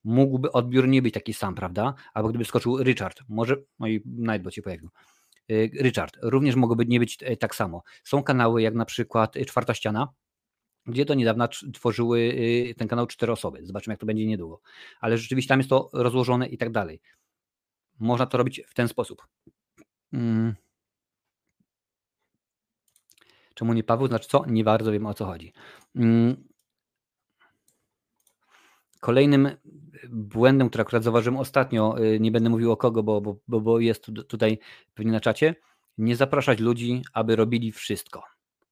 mógłby 0.04 0.52
odbiór 0.52 0.88
nie 0.88 1.02
być 1.02 1.14
taki 1.14 1.34
sam, 1.34 1.54
prawda? 1.54 1.94
Albo 2.14 2.28
gdyby 2.28 2.44
wskoczył 2.44 2.82
Richard, 2.82 3.20
może, 3.28 3.56
no 3.78 3.86
i 3.86 4.02
Nightbot 4.04 4.54
się 4.54 4.62
pojawił. 4.62 4.90
Richard, 5.82 6.16
również 6.22 6.56
mogłoby 6.56 6.86
nie 6.86 7.00
być 7.00 7.18
tak 7.40 7.54
samo. 7.54 7.82
Są 8.04 8.22
kanały 8.22 8.62
jak 8.62 8.74
na 8.74 8.84
przykład 8.84 9.34
Czwarta 9.46 9.74
Ściana, 9.74 10.08
gdzie 10.86 11.04
do 11.04 11.14
niedawna 11.14 11.48
tworzyły 11.48 12.20
y, 12.20 12.74
ten 12.78 12.88
kanał 12.88 13.06
cztery 13.06 13.32
osoby. 13.32 13.66
Zobaczymy, 13.66 13.92
jak 13.92 14.00
to 14.00 14.06
będzie 14.06 14.26
niedługo. 14.26 14.60
Ale 15.00 15.18
rzeczywiście 15.18 15.48
tam 15.48 15.58
jest 15.58 15.70
to 15.70 15.90
rozłożone 15.92 16.46
i 16.46 16.58
tak 16.58 16.70
dalej. 16.70 17.00
Można 17.98 18.26
to 18.26 18.38
robić 18.38 18.60
w 18.66 18.74
ten 18.74 18.88
sposób. 18.88 19.26
Hmm. 20.10 20.54
Czemu 23.54 23.72
nie 23.72 23.84
Paweł? 23.84 24.06
Znaczy 24.06 24.28
co? 24.28 24.44
Nie 24.46 24.64
bardzo 24.64 24.92
wiem 24.92 25.06
o 25.06 25.14
co 25.14 25.26
chodzi. 25.26 25.52
Hmm. 25.96 26.36
Kolejnym 29.00 29.50
błędem, 30.08 30.68
który 30.68 30.82
akurat 30.82 31.04
zauważyłem 31.04 31.40
ostatnio, 31.40 32.04
y, 32.04 32.20
nie 32.20 32.30
będę 32.30 32.50
mówił 32.50 32.72
o 32.72 32.76
kogo, 32.76 33.02
bo, 33.02 33.20
bo, 33.20 33.60
bo 33.60 33.80
jest 33.80 34.06
tutaj 34.28 34.58
pewnie 34.94 35.12
na 35.12 35.20
czacie, 35.20 35.54
nie 35.98 36.16
zapraszać 36.16 36.60
ludzi, 36.60 37.02
aby 37.12 37.36
robili 37.36 37.72
wszystko. 37.72 38.22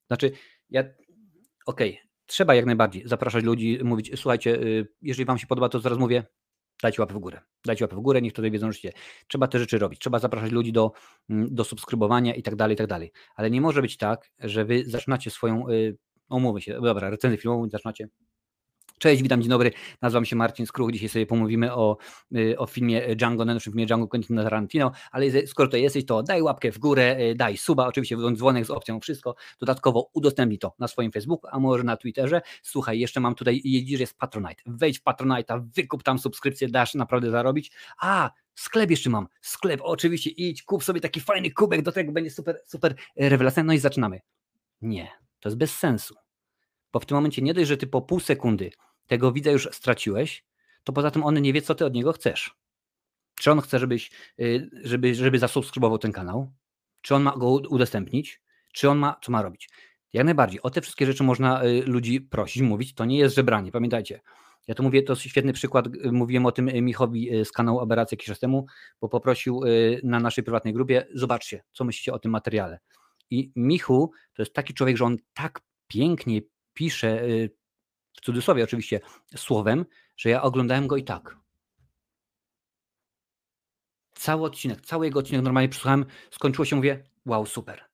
Znaczy, 0.07 0.33
ja 0.71 0.85
okej, 1.65 1.91
okay, 1.91 2.09
trzeba 2.27 2.55
jak 2.55 2.67
najbardziej 2.67 3.09
zapraszać 3.09 3.45
ludzi, 3.45 3.79
mówić, 3.85 4.11
słuchajcie, 4.15 4.63
y, 4.63 4.89
jeżeli 5.03 5.27
wam 5.27 5.39
się 5.39 5.47
podoba, 5.47 5.69
to 5.69 5.81
zaraz 5.81 5.99
mówię, 5.99 6.25
dajcie 6.83 7.03
łapę 7.03 7.15
w 7.15 7.19
górę. 7.19 7.41
Dajcie 7.65 7.85
łapę 7.85 7.97
w 7.97 8.01
górę, 8.01 8.23
niech 8.23 8.33
tutaj 8.33 8.51
wiedzą, 8.51 8.73
że 8.73 8.79
trzeba 9.29 9.49
te 9.49 9.59
rzeczy 9.59 9.79
robić. 9.79 10.01
Trzeba 10.01 10.19
zapraszać 10.19 10.53
ludzi 10.53 10.73
do, 10.73 10.93
mm, 11.31 11.55
do 11.55 11.65
subskrybowania 11.65 12.35
i 12.35 12.43
tak 12.43 12.57
dalej, 12.57 12.75
i 12.75 12.77
tak 12.77 12.87
dalej. 12.87 13.13
Ale 13.37 13.51
nie 13.51 13.61
może 13.61 13.83
być 13.83 13.97
tak, 13.97 14.31
że 14.39 14.65
wy 14.65 14.85
zaczynacie 14.87 15.31
swoją, 15.31 15.69
y, 15.69 15.97
umówmy 16.31 16.61
się, 16.61 16.81
dobra, 16.81 17.11
recenzję 17.11 17.39
filmową, 17.39 17.69
zaczynacie 17.71 18.09
Cześć, 18.99 19.23
witam, 19.23 19.43
dzień 19.43 19.51
dobry. 19.51 19.71
Nazywam 20.03 20.25
się 20.25 20.37
Marcin 20.37 20.67
Skruch. 20.67 20.93
Dzisiaj 20.93 21.09
sobie 21.09 21.27
pomówimy 21.27 21.75
o, 21.75 21.97
y, 22.37 22.59
o 22.59 22.67
filmie 22.67 23.17
Django, 23.17 23.45
najnowszym 23.45 23.73
filmie 23.73 23.87
Django 23.87 24.09
Quentin 24.09 24.37
Tarantino, 24.37 24.93
ale 25.11 25.47
skoro 25.47 25.69
to 25.69 25.77
jesteś, 25.77 26.07
to 26.07 26.23
daj 26.23 26.43
łapkę 26.43 26.73
w 26.73 26.79
górę, 26.79 27.17
y, 27.21 27.35
daj 27.35 27.57
suba, 27.57 27.87
oczywiście 27.87 28.17
dzwonek 28.35 28.67
z 28.67 28.71
opcją 28.71 29.01
wszystko. 29.01 29.35
Dodatkowo 29.61 30.11
udostępnij 30.13 30.59
to 30.59 30.75
na 30.79 30.89
swoim 30.89 31.13
Facebooku, 31.13 31.51
a 31.53 31.59
może 31.59 31.85
na 31.85 31.97
Twitterze. 31.97 32.41
Słuchaj, 32.63 32.99
jeszcze 32.99 33.21
mam 33.21 33.35
tutaj, 33.35 33.61
jedziesz, 33.65 34.01
jest 34.01 34.19
Patronite. 34.19 34.63
Wejdź 34.67 34.99
w 34.99 35.03
Patronite'a, 35.03 35.69
wykup 35.75 36.03
tam 36.03 36.19
subskrypcję, 36.19 36.69
dasz 36.69 36.95
naprawdę 36.95 37.31
zarobić. 37.31 37.73
A, 38.01 38.31
sklep 38.55 38.91
jeszcze 38.91 39.11
mam, 39.11 39.27
sklep, 39.41 39.81
oczywiście 39.83 40.31
idź, 40.31 40.63
kup 40.63 40.85
sobie 40.85 41.01
taki 41.01 41.21
fajny 41.21 41.51
kubek, 41.51 41.83
do 41.83 41.93
tego 41.93 42.13
będzie 42.13 42.31
super, 42.31 42.61
super 42.67 42.95
rewelacyjny. 43.17 43.67
No 43.67 43.73
i 43.73 43.79
zaczynamy. 43.79 44.21
Nie, 44.83 45.09
to 45.41 45.49
jest 45.49 45.59
bez 45.59 45.77
sensu 45.77 46.24
bo 46.95 47.01
w 47.01 47.07
tym 47.07 47.15
momencie 47.15 47.43
nie 47.43 47.55
dość, 47.55 47.69
że 47.69 47.77
ty 47.77 47.87
po 47.87 48.03
pół 48.03 48.21
sekundy 48.21 48.71
tego 49.07 49.33
widza 49.33 49.51
już 49.51 49.69
straciłeś, 49.73 50.45
to 50.85 50.93
poza 50.93 51.11
tym 51.11 51.25
on 51.25 51.43
nie 51.43 51.53
wie, 51.53 51.63
co 51.63 51.75
ty 51.75 51.85
od 51.85 51.95
niego 51.95 52.13
chcesz. 52.13 52.57
Czy 53.35 53.51
on 53.51 53.61
chce, 53.61 53.79
żebyś, 53.79 54.11
y, 54.41 54.71
żeby, 54.83 55.15
żeby 55.15 55.39
zasubskrybował 55.39 55.99
ten 55.99 56.13
kanał? 56.13 56.53
Czy 57.01 57.15
on 57.15 57.23
ma 57.23 57.37
go 57.37 57.51
udostępnić? 57.51 58.41
Czy 58.73 58.91
on 58.91 58.99
ma, 58.99 59.17
co 59.23 59.33
ma 59.33 59.43
robić? 59.43 59.69
Jak 60.13 60.25
najbardziej. 60.25 60.63
O 60.63 60.71
te 60.71 60.81
wszystkie 60.81 61.07
rzeczy 61.07 61.25
można 61.25 61.65
y, 61.65 61.83
ludzi 61.87 62.21
prosić, 62.21 62.63
mówić. 62.63 62.95
To 62.95 63.05
nie 63.05 63.19
jest 63.19 63.35
żebranie, 63.35 63.73
pamiętajcie. 63.73 64.21
Ja 64.67 64.75
tu 64.75 64.83
mówię, 64.83 65.03
to 65.03 65.15
świetny 65.15 65.53
przykład, 65.53 65.87
y, 65.87 66.13
mówiłem 66.13 66.47
o 66.47 66.53
tym 66.53 66.67
Michowi 66.67 67.45
z 67.45 67.53
kanału 67.53 67.81
Aberracja 67.81 68.15
jakiś 68.15 68.27
czas 68.27 68.39
temu, 68.39 68.67
bo 69.01 69.09
poprosił 69.09 69.61
na 70.03 70.21
naszej 70.21 70.45
prywatnej 70.45 70.75
grupie, 70.75 71.07
zobaczcie, 71.15 71.65
co 71.73 71.85
myślicie 71.85 72.13
o 72.13 72.19
tym 72.19 72.31
materiale. 72.31 72.79
I 73.31 73.53
Michu 73.57 74.11
to 74.35 74.43
jest 74.43 74.55
taki 74.55 74.75
człowiek, 74.75 74.97
że 74.97 75.05
on 75.05 75.17
tak 75.35 75.61
pięknie 75.87 76.41
pisze, 76.75 77.23
y, 77.23 77.51
w 78.13 78.21
cudzysłowie 78.21 78.65
oczywiście, 78.65 79.01
słowem, 79.37 79.85
że 80.17 80.31
ja 80.31 80.43
oglądałem 80.43 80.87
go 80.87 80.97
i 80.97 81.05
tak. 81.05 81.37
Cały 84.15 84.45
odcinek, 84.45 84.81
cały 84.81 85.07
jego 85.07 85.19
odcinek 85.19 85.43
normalnie 85.43 85.69
przesłuchałem, 85.69 86.07
skończyło 86.31 86.65
się, 86.65 86.77
mówię, 86.77 87.05
wow, 87.27 87.47
super. 87.47 87.85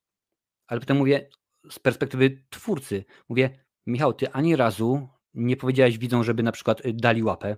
Ale 0.66 0.80
potem 0.80 0.96
mówię, 0.96 1.28
z 1.70 1.78
perspektywy 1.78 2.44
twórcy, 2.50 3.04
mówię, 3.28 3.58
Michał, 3.86 4.12
ty 4.12 4.32
ani 4.32 4.56
razu 4.56 5.08
nie 5.34 5.56
powiedziałeś 5.56 5.98
widzom, 5.98 6.24
żeby 6.24 6.42
na 6.42 6.52
przykład 6.52 6.86
y, 6.86 6.92
dali 6.92 7.22
łapę, 7.22 7.56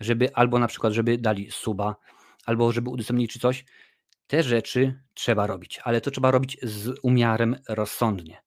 żeby 0.00 0.34
albo 0.34 0.58
na 0.58 0.66
przykład, 0.66 0.92
żeby 0.92 1.18
dali 1.18 1.50
suba, 1.50 1.96
albo 2.46 2.72
żeby 2.72 2.90
udostępnili 2.90 3.28
czy 3.28 3.38
coś. 3.38 3.64
Te 4.26 4.42
rzeczy 4.42 5.02
trzeba 5.14 5.46
robić, 5.46 5.80
ale 5.84 6.00
to 6.00 6.10
trzeba 6.10 6.30
robić 6.30 6.58
z 6.62 6.98
umiarem 7.02 7.56
rozsądnie 7.68 8.42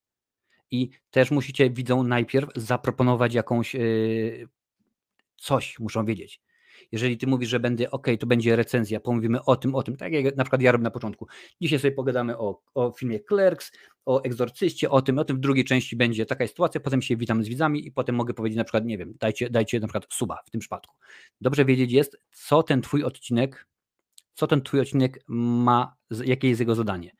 i 0.75 0.89
też 1.11 1.31
musicie 1.31 1.69
widzą 1.69 2.03
najpierw 2.03 2.49
zaproponować 2.55 3.33
jakąś 3.33 3.73
yy, 3.73 4.47
coś, 5.37 5.79
muszą 5.79 6.05
wiedzieć. 6.05 6.41
Jeżeli 6.91 7.17
ty 7.17 7.27
mówisz, 7.27 7.49
że 7.49 7.59
będę, 7.59 7.91
ok, 7.91 8.07
to 8.19 8.27
będzie 8.27 8.55
recenzja, 8.55 8.99
pomówimy 8.99 9.43
o 9.43 9.55
tym, 9.55 9.75
o 9.75 9.83
tym, 9.83 9.97
tak 9.97 10.13
jak 10.13 10.35
na 10.35 10.43
przykład 10.43 10.61
ja 10.61 10.71
robię 10.71 10.83
na 10.83 10.91
początku. 10.91 11.27
Dzisiaj 11.61 11.79
sobie 11.79 11.91
pogadamy 11.91 12.37
o, 12.37 12.61
o 12.73 12.91
filmie 12.91 13.19
Clerks, 13.19 13.71
o 14.05 14.23
egzorcyście, 14.23 14.89
o 14.89 15.01
tym, 15.01 15.19
o 15.19 15.25
tym. 15.25 15.37
W 15.37 15.39
drugiej 15.39 15.65
części 15.65 15.95
będzie 15.95 16.25
taka 16.25 16.47
sytuacja, 16.47 16.81
potem 16.81 17.01
się 17.01 17.17
witam 17.17 17.43
z 17.43 17.47
widzami 17.47 17.87
i 17.87 17.91
potem 17.91 18.15
mogę 18.15 18.33
powiedzieć 18.33 18.57
na 18.57 18.63
przykład, 18.63 18.85
nie 18.85 18.97
wiem, 18.97 19.13
dajcie, 19.19 19.49
dajcie 19.49 19.79
na 19.79 19.87
przykład 19.87 20.13
suba 20.13 20.39
w 20.45 20.49
tym 20.49 20.59
przypadku. 20.59 20.95
Dobrze 21.41 21.65
wiedzieć 21.65 21.91
jest, 21.91 22.17
co 22.31 22.63
ten 22.63 22.81
twój 22.81 23.03
odcinek 23.03 23.67
co 24.35 24.47
ten 24.47 24.61
twój 24.61 24.79
odcinek 24.79 25.19
ma, 25.27 25.95
jakie 26.25 26.49
jest 26.49 26.59
jego 26.59 26.75
zadanie. 26.75 27.11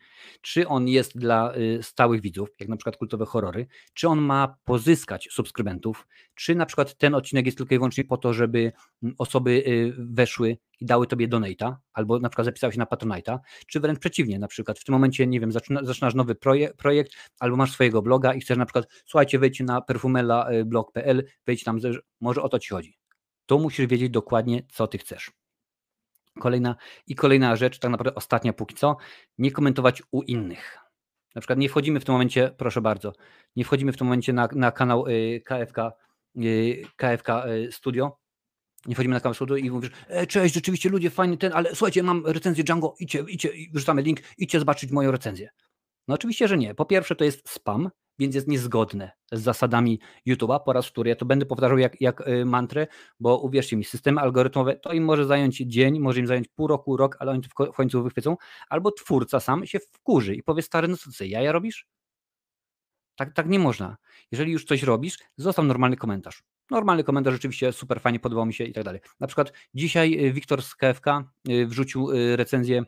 Czy 0.42 0.68
on 0.68 0.88
jest 0.88 1.18
dla 1.18 1.56
y, 1.56 1.84
stałych 1.84 2.22
widzów, 2.22 2.50
jak 2.60 2.70
na 2.70 2.78
przykład 2.78 2.98
kultowe 2.98 3.26
horrory, 3.26 3.68
czy 3.94 4.08
on 4.08 4.22
ma 4.22 4.56
pozyskać 4.64 5.28
subskrybentów, 5.32 6.08
czy 6.36 6.56
na 6.56 6.66
przykład 6.66 6.96
ten 6.96 7.16
odcinek 7.16 7.46
jest 7.46 7.58
tylko 7.58 7.76
i 7.76 7.78
wyłącznie 7.78 8.04
po 8.04 8.18
to, 8.18 8.34
żeby 8.34 8.72
mm, 9.04 9.16
osoby 9.18 9.52
y, 9.52 9.94
weszły 9.98 10.58
i 10.80 10.86
dały 10.86 11.08
tobie 11.08 11.28
donata, 11.28 11.80
albo 11.94 12.20
na 12.20 12.30
przykład 12.30 12.46
zapisały 12.46 12.74
się 12.74 12.80
na 12.80 12.86
Patronite'a, 12.86 13.40
czy 13.68 13.80
wręcz 13.80 14.00
przeciwnie, 14.00 14.40
na 14.40 14.48
przykład 14.48 14.80
w 14.80 14.84
tym 14.84 14.94
momencie, 14.94 15.28
nie 15.28 15.40
wiem, 15.40 15.52
zaczyna, 15.52 15.84
zaczynasz 15.84 16.16
nowy 16.16 16.36
projekt, 16.78 17.14
albo 17.40 17.58
masz 17.58 17.72
swojego 17.72 18.02
bloga 18.02 18.34
i 18.34 18.40
chcesz 18.40 18.58
na 18.58 18.66
przykład, 18.66 18.88
słuchajcie, 19.06 19.40
wejdźcie 19.40 19.64
na 19.64 19.82
perfumela.blog.pl, 19.82 21.24
wejdź 21.46 21.64
tam, 21.64 21.80
może 22.22 22.42
o 22.42 22.50
to 22.50 22.60
ci 22.60 22.70
chodzi. 22.70 22.98
To 23.46 23.60
musisz 23.60 23.88
wiedzieć 23.88 24.10
dokładnie, 24.10 24.64
co 24.72 24.88
ty 24.88 24.98
chcesz. 24.98 25.45
Kolejna 26.40 26.76
i 27.08 27.16
kolejna 27.16 27.56
rzecz, 27.56 27.80
tak 27.80 27.92
naprawdę 27.92 28.16
ostatnia 28.16 28.54
póki 28.54 28.76
co, 28.76 28.98
nie 29.38 29.52
komentować 29.52 30.04
u 30.12 30.22
innych. 30.22 30.78
Na 31.36 31.42
przykład 31.42 31.60
nie 31.60 31.70
wchodzimy 31.70 32.00
w 32.00 32.06
tym 32.06 32.14
momencie, 32.14 32.52
proszę 32.58 32.82
bardzo, 32.82 33.14
nie 33.56 33.66
wchodzimy 33.66 33.92
w 33.92 33.98
tym 33.98 34.08
momencie 34.08 34.34
na, 34.34 34.48
na 34.52 34.72
kanał 34.72 35.06
KFK, 35.46 35.92
y, 36.38 36.84
KFK 36.96 37.46
y, 37.46 37.50
y, 37.50 37.72
Studio, 37.72 38.18
nie 38.86 38.96
wchodzimy 38.96 39.14
na 39.14 39.20
kanał 39.20 39.34
Studio 39.34 39.56
i 39.56 39.70
mówisz, 39.70 39.92
e, 40.08 40.28
cześć, 40.28 40.56
rzeczywiście 40.56 40.90
ludzie, 40.90 41.10
fajny 41.10 41.38
ten, 41.38 41.54
ale 41.54 41.76
słuchajcie, 41.76 42.04
mam 42.04 42.26
recenzję 42.26 42.64
Django, 42.64 42.96
idźcie, 43.00 43.26
idźcie, 43.28 43.50
wrzucamy 43.74 44.02
link, 44.02 44.20
idźcie 44.38 44.60
zobaczyć 44.60 44.92
moją 44.92 45.12
recenzję. 45.12 45.50
No 46.08 46.16
oczywiście, 46.16 46.48
że 46.48 46.58
nie. 46.58 46.76
Po 46.76 46.86
pierwsze 46.86 47.16
to 47.16 47.24
jest 47.24 47.50
spam, 47.50 47.90
więc 48.20 48.36
jest 48.36 48.48
niezgodne 48.48 49.12
z 49.32 49.42
zasadami 49.42 50.00
YouTube'a 50.28 50.60
po 50.66 50.74
raz 50.74 50.86
wtóry. 50.86 51.10
Ja 51.10 51.16
to 51.16 51.26
będę 51.26 51.46
powtarzał 51.46 51.78
jak, 51.78 52.02
jak 52.02 52.28
y, 52.28 52.46
mantrę, 52.46 52.88
bo 53.20 53.38
uwierzcie 53.38 53.78
mi, 53.78 53.84
systemy 53.84 54.22
algorytmowe 54.22 54.76
to 54.76 54.94
im 54.94 55.04
może 55.04 55.26
zająć 55.26 55.58
dzień, 55.58 56.00
może 56.00 56.20
im 56.20 56.28
zająć 56.28 56.48
pół 56.48 56.68
roku, 56.68 56.98
rok, 56.98 57.18
ale 57.20 57.32
oni 57.32 57.42
to 57.42 57.66
w 57.66 57.76
końcu 57.76 58.04
wychwycą, 58.04 58.38
albo 58.70 58.92
twórca 58.92 59.40
sam 59.40 59.66
się 59.66 59.80
wkurzy 59.80 60.36
i 60.36 60.44
powie 60.44 60.62
stary, 60.62 60.88
no 60.88 60.98
co 60.98 61.10
ty, 61.18 61.28
jaja 61.28 61.52
robisz? 61.52 61.88
Tak, 63.16 63.34
tak 63.34 63.50
nie 63.50 63.60
można. 63.60 63.98
Jeżeli 64.32 64.52
już 64.52 64.66
coś 64.66 64.84
robisz, 64.84 65.18
zostaw 65.38 65.66
normalny 65.66 65.98
komentarz. 65.98 66.44
Normalny 66.72 67.04
komentarz 67.04 67.34
rzeczywiście 67.34 67.74
super 67.74 68.02
fajnie, 68.02 68.20
podobał 68.20 68.46
mi 68.46 68.54
się 68.54 68.64
i 68.64 68.74
tak 68.74 68.84
dalej. 68.84 69.02
Na 69.20 69.28
przykład 69.28 69.54
dzisiaj 69.74 70.26
y, 70.26 70.34
Wiktor 70.34 70.62
z 70.62 70.76
KFK 70.76 71.08
y, 71.50 71.68
wrzucił 71.68 72.10
recenzję 72.36 72.84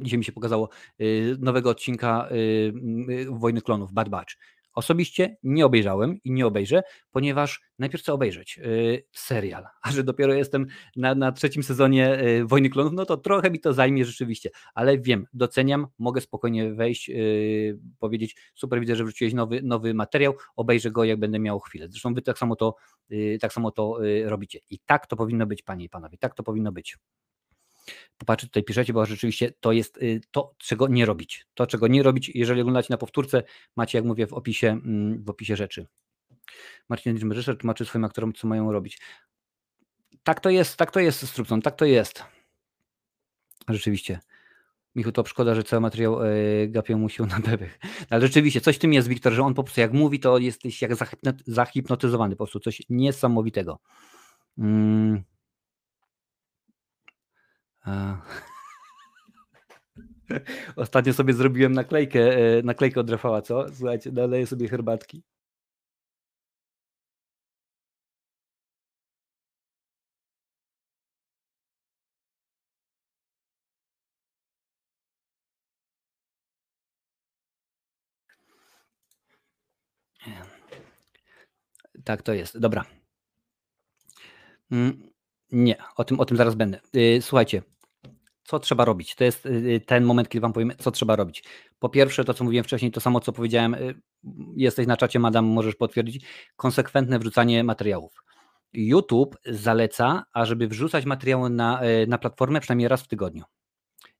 Dzisiaj 0.00 0.18
mi 0.18 0.24
się 0.24 0.32
pokazało 0.32 0.68
y, 1.00 1.36
nowego 1.40 1.70
odcinka 1.70 2.28
y, 2.30 2.34
y, 3.10 3.26
Wojny 3.30 3.62
Klonów, 3.62 3.92
Bad 3.92 4.08
Batch. 4.08 4.34
Osobiście 4.74 5.36
nie 5.42 5.66
obejrzałem 5.66 6.18
i 6.24 6.32
nie 6.32 6.46
obejrzę, 6.46 6.82
ponieważ 7.10 7.60
najpierw 7.78 8.02
chcę 8.02 8.12
obejrzeć 8.12 8.60
serial, 9.12 9.66
a 9.82 9.90
że 9.90 10.04
dopiero 10.04 10.34
jestem 10.34 10.66
na, 10.96 11.14
na, 11.14 11.32
trzecim 11.32 11.62
sezonie 11.62 12.18
Wojny 12.44 12.70
Klonów, 12.70 12.92
no 12.92 13.06
to 13.06 13.16
trochę 13.16 13.50
mi 13.50 13.60
to 13.60 13.72
zajmie 13.72 14.04
rzeczywiście, 14.04 14.50
ale 14.74 14.98
wiem, 14.98 15.26
doceniam, 15.32 15.86
mogę 15.98 16.20
spokojnie 16.20 16.74
wejść, 16.74 17.10
powiedzieć, 17.98 18.36
super, 18.54 18.80
widzę, 18.80 18.96
że 18.96 19.04
wrzuciłeś 19.04 19.34
nowy, 19.34 19.62
nowy 19.62 19.94
materiał, 19.94 20.34
obejrzę 20.56 20.90
go, 20.90 21.04
jak 21.04 21.18
będę 21.18 21.38
miał 21.38 21.60
chwilę. 21.60 21.88
Zresztą 21.88 22.14
wy 22.14 22.22
tak 22.22 22.38
samo 22.38 22.56
to, 22.56 22.74
tak 23.40 23.52
samo 23.52 23.70
to 23.70 23.98
robicie. 24.24 24.58
I 24.70 24.78
tak 24.78 25.06
to 25.06 25.16
powinno 25.16 25.46
być, 25.46 25.62
panie 25.62 25.84
i 25.84 25.88
panowie, 25.88 26.18
tak 26.18 26.34
to 26.34 26.42
powinno 26.42 26.72
być 26.72 26.96
popatrzcie, 28.22 28.46
tutaj 28.46 28.62
piszecie, 28.62 28.92
bo 28.92 29.06
rzeczywiście 29.06 29.52
to 29.60 29.72
jest 29.72 29.96
y, 30.02 30.20
to, 30.30 30.54
czego 30.58 30.88
nie 30.88 31.06
robić. 31.06 31.46
To, 31.54 31.66
czego 31.66 31.88
nie 31.88 32.02
robić, 32.02 32.30
jeżeli 32.34 32.60
oglądacie 32.60 32.86
na 32.90 32.96
powtórce, 32.96 33.42
macie, 33.76 33.98
jak 33.98 34.04
mówię, 34.04 34.26
w 34.26 34.32
opisie, 34.32 34.68
mm, 34.68 35.24
w 35.24 35.30
opisie 35.30 35.56
rzeczy. 35.56 35.86
Marcin 36.88 37.32
Ryszard 37.32 37.60
tłumaczy 37.60 37.84
swoim 37.84 38.04
aktorom, 38.04 38.32
co 38.32 38.48
mają 38.48 38.72
robić. 38.72 39.00
Tak 40.22 40.40
to 40.40 40.50
jest, 40.50 40.76
tak 40.76 40.90
to 40.90 41.00
jest 41.00 41.26
z 41.28 41.32
Trupson, 41.32 41.62
tak 41.62 41.76
to 41.76 41.84
jest. 41.84 42.24
Rzeczywiście. 43.68 44.20
Michu, 44.94 45.12
to 45.12 45.24
szkoda, 45.24 45.54
że 45.54 45.64
cały 45.64 45.80
materiał 45.80 46.22
e, 46.22 46.28
gapią 46.68 46.98
mu 46.98 47.08
się 47.08 47.26
na 47.26 47.40
bebych. 47.40 47.78
Ale 48.10 48.20
rzeczywiście, 48.20 48.60
coś 48.60 48.76
w 48.76 48.78
tym 48.78 48.92
jest, 48.92 49.08
Wiktor, 49.08 49.32
że 49.32 49.42
on 49.42 49.54
po 49.54 49.64
prostu 49.64 49.80
jak 49.80 49.92
mówi, 49.92 50.20
to 50.20 50.38
jesteś 50.38 50.82
jak 50.82 50.92
zahipnotyzowany, 51.46 52.36
po 52.36 52.44
prostu 52.44 52.60
coś 52.60 52.82
niesamowitego. 52.88 53.78
Mm. 54.58 55.22
Ostatnio 60.76 61.12
sobie 61.12 61.34
zrobiłem 61.34 61.72
naklejkę, 61.72 62.36
e, 62.58 62.62
naklejkę 62.62 63.00
od 63.00 63.10
Rafała, 63.10 63.42
co? 63.42 63.66
Słuchajcie, 63.74 64.12
naleję 64.12 64.46
sobie 64.46 64.68
herbatki. 64.68 65.22
Tak, 82.04 82.22
to 82.22 82.32
jest. 82.32 82.58
Dobra. 82.58 82.84
Mm, 84.70 85.11
nie, 85.52 85.76
o 85.96 86.04
tym, 86.04 86.20
o 86.20 86.24
tym 86.24 86.36
zaraz 86.36 86.54
będę. 86.54 86.80
Y, 86.96 87.18
słuchajcie, 87.22 87.62
co 88.44 88.58
trzeba 88.58 88.84
robić? 88.84 89.14
To 89.14 89.24
jest 89.24 89.46
y, 89.46 89.48
y, 89.48 89.80
ten 89.80 90.04
moment, 90.04 90.28
kiedy 90.28 90.40
Wam 90.40 90.52
powiem, 90.52 90.72
co 90.78 90.90
trzeba 90.90 91.16
robić. 91.16 91.44
Po 91.78 91.88
pierwsze, 91.88 92.24
to 92.24 92.34
co 92.34 92.44
mówiłem 92.44 92.64
wcześniej, 92.64 92.92
to 92.92 93.00
samo 93.00 93.20
co 93.20 93.32
powiedziałem, 93.32 93.76
jesteś 94.56 94.86
na 94.86 94.96
czacie, 94.96 95.18
madam, 95.18 95.44
możesz 95.44 95.74
potwierdzić, 95.74 96.26
konsekwentne 96.56 97.18
wrzucanie 97.18 97.64
materiałów. 97.64 98.24
YouTube 98.72 99.36
zaleca, 99.44 100.24
ażeby 100.32 100.68
wrzucać 100.68 101.04
materiały 101.04 101.50
na, 101.50 101.80
na 102.08 102.18
platformę 102.18 102.60
przynajmniej 102.60 102.88
raz 102.88 103.02
w 103.02 103.08
tygodniu. 103.08 103.44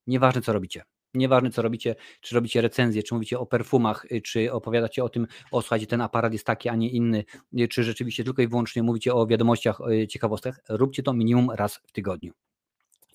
Nieważne, 0.07 0.43
co 0.43 0.53
robicie. 0.53 0.83
Nieważne, 1.15 1.51
co 1.51 1.63
robicie, 1.63 1.95
czy 2.21 2.35
robicie 2.35 2.61
recenzję, 2.61 3.03
czy 3.03 3.15
mówicie 3.15 3.39
o 3.39 3.47
perfumach, 3.47 4.07
y, 4.13 4.23
czy 4.23 4.53
opowiadacie 4.53 5.05
o 5.05 5.09
tym, 5.09 5.27
o 5.51 5.63
słuchajcie, 5.63 5.87
ten 5.87 6.01
aparat 6.01 6.33
jest 6.33 6.47
taki, 6.47 6.69
a 6.69 6.77
nie 6.77 6.91
inny, 6.91 7.25
y, 7.61 7.69
czy 7.69 7.85
rzeczywiście 7.85 8.25
tylko 8.25 8.43
i 8.43 8.49
wyłącznie 8.49 8.83
mówicie 8.83 9.15
o 9.15 9.27
wiadomościach, 9.27 9.81
y, 9.81 10.07
ciekawostkach, 10.07 10.61
róbcie 10.69 11.03
to 11.03 11.13
minimum 11.13 11.51
raz 11.51 11.81
w 11.87 11.93
tygodniu. 11.93 12.33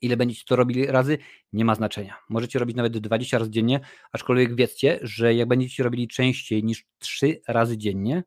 Ile 0.02 0.18
będziecie 0.18 0.44
to 0.45 0.56
robili 0.56 0.86
razy, 0.86 1.18
nie 1.53 1.65
ma 1.65 1.76
znaczenia. 1.76 2.15
Możecie 2.30 2.60
robić 2.60 2.76
nawet 2.76 2.98
20 2.98 3.40
razy 3.40 3.52
dziennie, 3.52 3.80
aczkolwiek 4.11 4.56
wiedzcie, 4.56 4.99
że 5.02 5.34
jak 5.34 5.48
będziecie 5.48 5.84
robili 5.84 6.07
częściej 6.07 6.64
niż 6.64 6.86
3 6.99 7.41
razy 7.48 7.78
dziennie, 7.78 8.24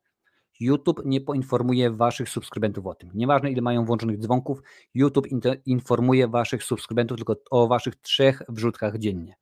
YouTube 0.61 1.01
nie 1.05 1.21
poinformuje 1.21 1.91
waszych 1.91 2.29
subskrybentów 2.29 2.87
o 2.87 2.95
tym. 2.95 3.09
Nieważne 3.13 3.51
ile 3.51 3.61
mają 3.61 3.85
włączonych 3.85 4.17
dzwonków, 4.17 4.61
YouTube 4.93 5.27
informuje 5.65 6.27
waszych 6.27 6.63
subskrybentów 6.63 7.17
tylko 7.17 7.35
o 7.51 7.67
waszych 7.67 7.95
trzech 7.95 8.41
wrzutkach 8.49 8.97
dziennie. 8.97 9.35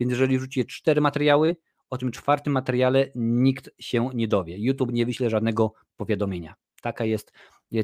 Więc 0.00 0.10
jeżeli 0.10 0.38
wrzucicie 0.38 0.64
cztery 0.64 1.00
materiały, 1.00 1.56
o 1.90 1.98
tym 1.98 2.10
czwartym 2.10 2.52
materiale 2.52 3.06
nikt 3.14 3.70
się 3.78 4.10
nie 4.14 4.28
dowie. 4.28 4.58
YouTube 4.58 4.92
nie 4.92 5.06
wyśle 5.06 5.30
żadnego 5.30 5.72
powiadomienia. 5.96 6.54
Taka 6.82 7.04
jest, 7.04 7.32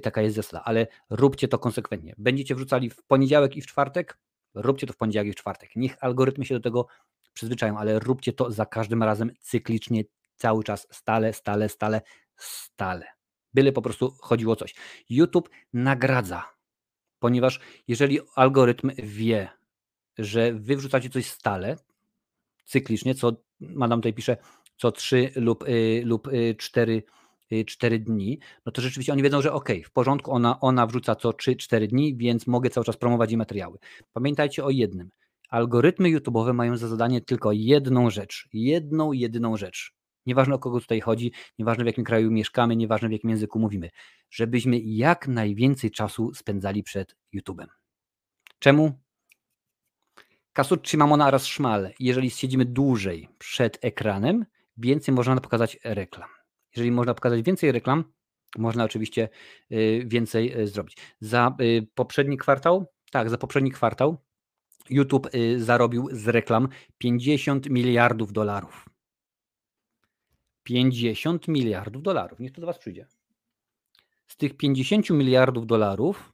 taka 0.02 0.22
jest 0.22 0.36
zasada, 0.36 0.64
ale 0.64 0.86
róbcie 1.10 1.48
to 1.48 1.58
konsekwentnie. 1.58 2.14
Będziecie 2.18 2.54
wrzucali 2.54 2.90
w 2.90 3.02
poniedziałek 3.02 3.56
i 3.56 3.60
w 3.60 3.66
czwartek, 3.66 4.18
róbcie 4.54 4.86
to 4.86 4.92
w 4.92 4.96
poniedziałek 4.96 5.28
i 5.28 5.32
w 5.32 5.36
czwartek. 5.36 5.70
Niech 5.76 6.04
algorytmy 6.04 6.44
się 6.44 6.54
do 6.54 6.60
tego 6.60 6.86
przyzwyczają, 7.32 7.78
ale 7.78 7.98
róbcie 7.98 8.32
to 8.32 8.50
za 8.50 8.66
każdym 8.66 9.02
razem 9.02 9.30
cyklicznie, 9.40 10.04
cały 10.36 10.64
czas, 10.64 10.86
stale, 10.90 11.32
stale, 11.32 11.68
stale, 11.68 12.02
stale. 12.36 13.06
Byle 13.54 13.72
po 13.72 13.82
prostu 13.82 14.14
chodziło 14.20 14.52
o 14.52 14.56
coś. 14.56 14.74
YouTube 15.08 15.50
nagradza, 15.72 16.44
ponieważ 17.18 17.60
jeżeli 17.88 18.20
algorytm 18.34 18.90
wie, 19.02 19.48
że 20.18 20.52
wy 20.52 20.76
wrzucacie 20.76 21.10
coś 21.10 21.26
stale, 21.26 21.76
cyklicznie, 22.64 23.14
co 23.14 23.32
madam 23.60 24.00
tutaj 24.00 24.12
pisze, 24.12 24.36
co 24.76 24.92
3 24.92 25.30
lub, 25.36 25.68
y, 25.68 26.02
lub 26.04 26.28
4, 26.58 27.02
y, 27.52 27.64
4 27.64 27.96
y, 27.96 27.98
dni, 27.98 28.38
no 28.66 28.72
to 28.72 28.82
rzeczywiście 28.82 29.12
oni 29.12 29.22
wiedzą, 29.22 29.42
że 29.42 29.52
ok, 29.52 29.68
w 29.84 29.90
porządku, 29.90 30.32
ona, 30.32 30.60
ona 30.60 30.86
wrzuca 30.86 31.14
co 31.14 31.30
3-4 31.30 31.86
dni, 31.86 32.16
więc 32.16 32.46
mogę 32.46 32.70
cały 32.70 32.84
czas 32.84 32.96
promować 32.96 33.30
jej 33.30 33.38
materiały. 33.38 33.78
Pamiętajcie 34.12 34.64
o 34.64 34.70
jednym. 34.70 35.10
Algorytmy 35.48 36.08
YouTube'owe 36.08 36.54
mają 36.54 36.76
za 36.76 36.88
zadanie 36.88 37.20
tylko 37.20 37.52
jedną 37.52 38.10
rzecz, 38.10 38.48
jedną, 38.52 39.12
jedyną 39.12 39.56
rzecz. 39.56 39.94
Nieważne 40.26 40.54
o 40.54 40.58
kogo 40.58 40.80
tutaj 40.80 41.00
chodzi, 41.00 41.32
nieważne 41.58 41.84
w 41.84 41.86
jakim 41.86 42.04
kraju 42.04 42.30
mieszkamy, 42.30 42.76
nieważne 42.76 43.08
w 43.08 43.12
jakim 43.12 43.30
języku 43.30 43.58
mówimy, 43.58 43.90
żebyśmy 44.30 44.78
jak 44.78 45.28
najwięcej 45.28 45.90
czasu 45.90 46.34
spędzali 46.34 46.82
przed 46.82 47.16
YouTube'em. 47.34 47.66
Czemu? 48.58 49.01
Kasut 50.52 50.82
trzymamy 50.82 51.16
naraz 51.16 51.46
szmal. 51.46 51.90
Jeżeli 51.98 52.30
siedzimy 52.30 52.64
dłużej 52.64 53.28
przed 53.38 53.78
ekranem, 53.84 54.46
więcej 54.76 55.14
można 55.14 55.40
pokazać 55.40 55.78
reklam. 55.84 56.28
Jeżeli 56.76 56.90
można 56.90 57.14
pokazać 57.14 57.42
więcej 57.42 57.72
reklam, 57.72 58.04
można 58.58 58.84
oczywiście 58.84 59.28
y, 59.72 60.02
więcej 60.06 60.60
y, 60.60 60.68
zrobić. 60.68 60.96
Za 61.20 61.56
y, 61.60 61.86
poprzedni 61.94 62.36
kwartał, 62.36 62.86
tak, 63.10 63.30
za 63.30 63.38
poprzedni 63.38 63.70
kwartał 63.70 64.16
YouTube 64.90 65.28
zarobił 65.56 66.08
z 66.12 66.28
reklam 66.28 66.68
50 66.98 67.70
miliardów 67.70 68.32
dolarów. 68.32 68.88
50 70.62 71.48
miliardów 71.48 72.02
dolarów. 72.02 72.40
Niech 72.40 72.52
to 72.52 72.60
do 72.60 72.66
Was 72.66 72.78
przyjdzie. 72.78 73.06
Z 74.26 74.36
tych 74.36 74.56
50 74.56 75.10
miliardów 75.10 75.66
dolarów 75.66 76.32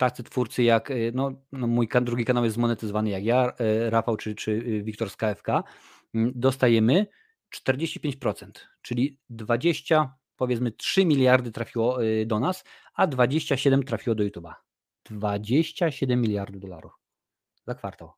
tacy 0.00 0.22
twórcy 0.22 0.62
jak, 0.62 0.92
no, 1.12 1.32
no 1.52 1.66
mój 1.66 1.88
drugi 2.02 2.24
kanał 2.24 2.44
jest 2.44 2.54
zmonetyzowany 2.54 3.10
jak 3.10 3.24
ja, 3.24 3.52
Rafał 3.88 4.16
czy, 4.16 4.34
czy 4.34 4.82
Wiktor 4.82 5.10
z 5.10 5.16
KFK, 5.16 5.48
mm, 6.14 6.32
dostajemy 6.34 7.06
45%, 7.50 8.50
czyli 8.82 9.18
20, 9.30 10.14
powiedzmy 10.36 10.72
3 10.72 11.06
miliardy 11.06 11.52
trafiło 11.52 11.98
do 12.26 12.40
nas, 12.40 12.64
a 12.94 13.06
27 13.06 13.82
trafiło 13.82 14.14
do 14.14 14.24
YouTube'a. 14.24 14.54
27 15.10 16.20
miliardów 16.20 16.60
dolarów 16.60 16.92
za 17.66 17.74
kwartał. 17.74 18.12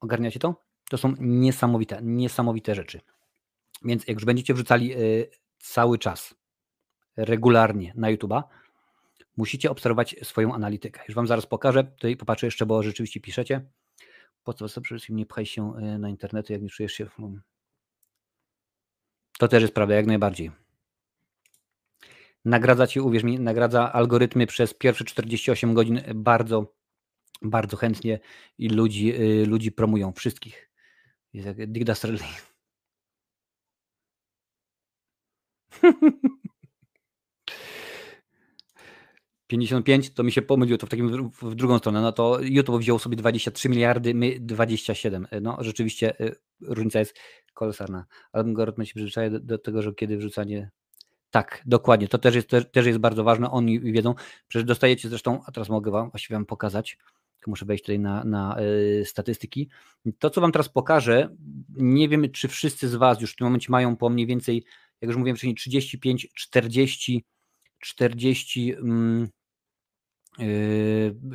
Ogarniacie 0.00 0.40
to? 0.40 0.54
To 0.90 0.98
są 0.98 1.14
niesamowite, 1.18 1.98
niesamowite 2.02 2.74
rzeczy. 2.74 3.00
Więc 3.84 4.08
jak 4.08 4.16
już 4.16 4.24
będziecie 4.24 4.54
wrzucali 4.54 4.96
y, 4.96 5.30
cały 5.58 5.98
czas, 5.98 6.34
regularnie 7.16 7.92
na 7.96 8.14
YouTube'a, 8.14 8.42
musicie 9.36 9.70
obserwować 9.70 10.16
swoją 10.22 10.54
analitykę. 10.54 11.00
Już 11.08 11.14
Wam 11.14 11.26
zaraz 11.26 11.46
pokażę. 11.46 11.84
Tutaj 11.84 12.16
popatrzę 12.16 12.46
jeszcze, 12.46 12.66
bo 12.66 12.82
rzeczywiście 12.82 13.20
piszecie. 13.20 13.66
Po 14.44 14.54
co 14.54 14.66
przede 14.68 14.82
wszystkim 14.82 15.16
nie 15.16 15.26
pchaj 15.26 15.46
się 15.46 15.76
y, 15.76 15.98
na 15.98 16.08
internetu, 16.08 16.52
jak 16.52 16.62
nie 16.62 16.68
czujesz 16.68 16.92
się. 16.92 17.06
To 19.38 19.48
też 19.48 19.62
jest 19.62 19.74
prawda, 19.74 19.94
jak 19.94 20.06
najbardziej. 20.06 20.50
Nagradza 22.44 22.86
Ci, 22.86 23.00
uwierz 23.00 23.22
mi, 23.22 23.40
nagradza 23.40 23.92
algorytmy 23.92 24.46
przez 24.46 24.74
pierwsze 24.74 25.04
48 25.04 25.74
godzin 25.74 26.00
bardzo, 26.14 26.74
bardzo 27.42 27.76
chętnie 27.76 28.20
i 28.58 28.68
ludzi, 28.68 29.14
y, 29.20 29.46
ludzi 29.46 29.72
promują, 29.72 30.12
wszystkich. 30.12 30.70
Jest 31.32 31.58
jak 31.58 31.84
Dastardly. 31.84 32.24
55 39.52 40.10
to 40.10 40.22
mi 40.22 40.32
się 40.32 40.42
pomyliło, 40.42 40.78
to 40.78 40.86
w 40.86 40.90
takim 40.90 41.30
w 41.42 41.54
drugą 41.54 41.78
stronę. 41.78 42.00
No 42.00 42.12
to 42.12 42.38
YouTube 42.42 42.80
wziął 42.80 42.98
sobie 42.98 43.16
23 43.16 43.68
miliardy, 43.68 44.14
my 44.14 44.40
27. 44.40 45.26
No 45.40 45.56
rzeczywiście 45.60 46.20
y, 46.20 46.34
różnica 46.60 46.98
jest 46.98 47.18
kolosalna. 47.54 48.06
Algorytm 48.32 48.84
się 48.84 48.94
przyzwyczaja 48.94 49.30
do, 49.30 49.40
do 49.40 49.58
tego, 49.58 49.82
że 49.82 49.94
kiedy 49.94 50.16
wrzucanie 50.16 50.70
tak, 51.30 51.62
dokładnie. 51.66 52.08
To 52.08 52.18
też 52.18 52.34
jest, 52.34 52.48
też, 52.48 52.70
też 52.70 52.86
jest 52.86 52.98
bardzo 52.98 53.24
ważne. 53.24 53.50
Oni 53.50 53.80
wiedzą, 53.80 54.14
przecież 54.48 54.66
dostajecie 54.66 55.08
zresztą, 55.08 55.40
a 55.46 55.52
teraz 55.52 55.68
mogę 55.68 55.90
Wam 55.90 56.10
właściwie 56.10 56.36
Wam 56.36 56.46
pokazać, 56.46 56.98
muszę 57.46 57.64
wejść 57.64 57.84
tutaj 57.84 57.98
na, 57.98 58.24
na 58.24 58.60
y, 58.60 59.04
statystyki. 59.04 59.68
To, 60.18 60.30
co 60.30 60.40
Wam 60.40 60.52
teraz 60.52 60.68
pokażę, 60.68 61.36
nie 61.76 62.08
wiem, 62.08 62.30
czy 62.30 62.48
wszyscy 62.48 62.88
z 62.88 62.94
Was 62.94 63.20
już 63.20 63.32
w 63.32 63.36
tym 63.36 63.44
momencie 63.44 63.66
mają 63.70 63.96
po 63.96 64.08
mniej 64.10 64.26
więcej, 64.26 64.64
jak 65.00 65.08
już 65.08 65.16
mówiłem 65.16 65.36
wcześniej, 65.36 65.54
35, 65.54 66.28
40, 66.34 67.24
40 67.82 68.74
mm, 68.74 69.20
yy, 69.20 69.41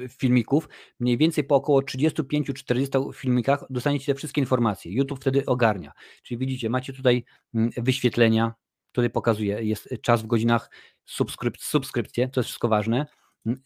filmików, 0.10 0.69
mniej 0.99 1.18
więcej 1.18 1.44
po 1.44 1.56
około 1.56 1.82
35-40 1.82 3.14
filmikach 3.14 3.65
dostaniecie 3.69 4.06
te 4.06 4.15
wszystkie 4.15 4.41
informacje. 4.41 4.94
YouTube 4.94 5.19
wtedy 5.19 5.45
ogarnia. 5.45 5.91
Czyli 6.24 6.38
widzicie, 6.38 6.69
macie 6.69 6.94
tutaj 6.94 7.26
mm, 7.53 7.69
wyświetlenia, 7.78 8.53
tutaj 8.91 9.10
pokazuje, 9.10 9.64
jest 9.64 9.90
czas 10.02 10.22
w 10.22 10.28
godzinach, 10.28 10.69
subskryp 11.06 11.57
subskrypcje, 11.57 12.30
to 12.30 12.40
jest 12.40 12.48
wszystko 12.48 12.68
ważne, 12.68 13.06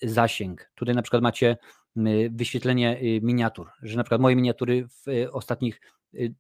zasięg. 0.02 0.72
Tutaj 0.76 0.96
na 0.96 1.02
przykład 1.02 1.24
macie 1.24 1.58
wyświetlenie 2.32 3.00
y, 3.02 3.20
miniatur, 3.24 3.70
że 3.82 3.98
na 3.98 4.04
przykład 4.04 4.22
moje 4.22 4.36
miniatury 4.36 4.88
w 4.88 5.08
y, 5.08 5.32
ostatnich 5.32 5.82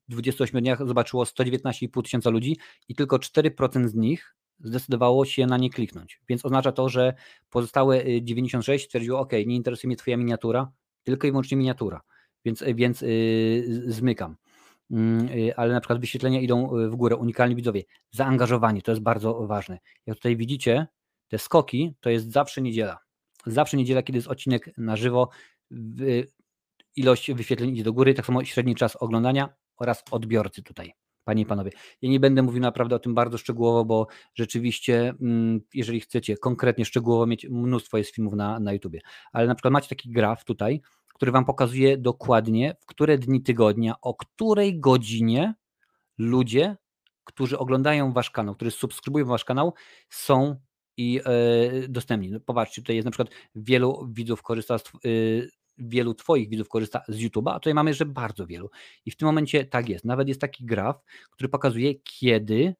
28 0.10 0.58
y, 0.58 0.62
dniach 0.62 0.88
zobaczyło 0.88 1.24
119,5 1.24 2.04
tysiąca 2.04 2.30
ludzi 2.30 2.58
i 2.88 2.96
tylko 2.96 3.18
4% 3.18 3.88
z 3.88 3.96
nich 3.96 4.36
zdecydowało 4.64 5.26
się 5.26 5.46
na 5.46 5.58
nie 5.58 5.70
kliknąć. 5.70 6.22
Więc 6.30 6.46
oznacza 6.46 6.72
to, 6.72 6.90
że 6.90 7.14
pozostałe 7.50 8.22
96 8.22 8.86
stwierdziło, 8.86 9.20
ok, 9.20 9.32
nie 9.34 9.56
interesuje 9.56 9.90
mnie 9.90 9.98
twoja 9.98 10.18
miniatura, 10.18 10.72
tylko 11.04 11.28
i 11.28 11.32
wyłącznie 11.32 11.58
miniatura, 11.58 12.02
więc, 12.46 12.64
więc 12.76 13.02
yy, 13.02 13.92
zmykam. 13.92 14.36
Mm, 14.92 15.30
y, 15.30 15.56
ale 15.56 15.74
na 15.74 15.82
przykład 15.82 16.00
wyświetlenia 16.00 16.42
idą 16.42 16.78
y, 16.78 16.90
w 16.90 16.96
górę, 16.96 17.16
unikalni 17.16 17.56
widzowie. 17.56 17.84
Zaangażowanie, 18.12 18.82
to 18.82 18.92
jest 18.92 19.02
bardzo 19.02 19.48
ważne. 19.48 19.80
Jak 20.06 20.18
tutaj 20.18 20.38
widzicie, 20.38 20.88
te 21.28 21.38
skoki 21.38 21.96
to 22.00 22.10
jest 22.10 22.32
zawsze 22.32 22.62
niedziela. 22.62 22.98
Zawsze 23.46 23.78
niedziela, 23.78 24.04
kiedy 24.04 24.18
jest 24.18 24.28
odcinek 24.28 24.78
na 24.78 24.96
żywo, 24.96 25.30
ilość 26.96 27.32
wyświetleń 27.32 27.70
idzie 27.70 27.84
do 27.84 27.94
góry, 27.94 28.14
tak 28.14 28.26
samo 28.26 28.46
średni 28.46 28.76
czas 28.76 28.96
oglądania 28.96 29.50
oraz 29.78 30.04
odbiorcy 30.12 30.64
tutaj. 30.64 30.94
Panie 31.24 31.42
i 31.42 31.46
panowie, 31.46 31.72
ja 32.02 32.10
nie 32.10 32.20
będę 32.20 32.42
mówił 32.42 32.62
naprawdę 32.62 32.96
o 32.96 33.00
tym 33.00 33.16
bardzo 33.16 33.38
szczegółowo, 33.38 33.86
bo 33.86 34.08
rzeczywiście, 34.36 35.14
mm, 35.22 35.62
jeżeli 35.74 36.00
chcecie 36.00 36.38
konkretnie 36.38 36.86
szczegółowo 36.86 37.26
mieć 37.26 37.48
mnóstwo 37.50 37.98
jest 37.98 38.16
filmów 38.16 38.34
na, 38.34 38.60
na 38.60 38.74
YouTubie, 38.74 39.00
ale 39.34 39.48
na 39.48 39.56
przykład 39.56 39.72
macie 39.72 39.90
taki 39.90 40.12
graf 40.12 40.46
tutaj, 40.46 40.82
który 41.14 41.32
Wam 41.32 41.46
pokazuje 41.46 41.98
dokładnie, 41.98 42.76
w 42.80 42.86
które 42.86 43.18
dni 43.18 43.44
tygodnia, 43.44 43.96
o 44.02 44.14
której 44.14 44.80
godzinie 44.80 45.54
ludzie, 46.18 46.78
którzy 47.24 47.58
oglądają 47.58 48.14
Wasz 48.14 48.32
kanał, 48.32 48.56
którzy 48.56 48.72
subskrybują 48.72 49.26
Wasz 49.26 49.46
kanał, 49.46 49.74
są 50.10 50.56
i 50.98 51.14
yy, 51.14 51.88
dostępni. 51.90 52.32
No, 52.32 52.40
popatrzcie, 52.40 52.82
tutaj 52.82 52.96
jest 52.96 53.06
na 53.06 53.12
przykład 53.12 53.30
wielu 53.56 54.08
widzów 54.12 54.44
korzysta 54.44 54.78
z, 54.78 54.84
yy, 55.04 55.50
wielu 55.88 56.14
Twoich 56.14 56.50
widzów 56.50 56.70
korzysta 56.70 57.02
z 57.08 57.18
YouTube'a, 57.18 57.52
a 57.52 57.60
tutaj 57.60 57.74
mamy, 57.74 57.94
że 57.94 58.06
bardzo 58.06 58.48
wielu. 58.48 58.70
I 59.06 59.12
w 59.12 59.16
tym 59.16 59.26
momencie 59.26 59.66
tak 59.66 59.90
jest. 59.90 60.06
Nawet 60.06 60.28
jest 60.28 60.42
taki 60.42 60.66
graf, 60.66 61.04
który 61.32 61.50
pokazuje, 61.50 61.96
kiedy 61.96 62.76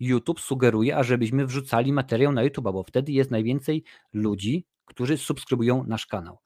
YouTube 0.00 0.40
sugeruje, 0.40 0.96
ażebyśmy 0.96 1.46
wrzucali 1.46 1.92
materiał 1.92 2.32
na 2.32 2.48
YouTube'a, 2.48 2.72
bo 2.72 2.82
wtedy 2.82 3.12
jest 3.12 3.30
najwięcej 3.30 3.84
ludzi, 4.12 4.66
którzy 4.84 5.16
subskrybują 5.18 5.84
nasz 5.84 6.06
kanał. 6.06 6.38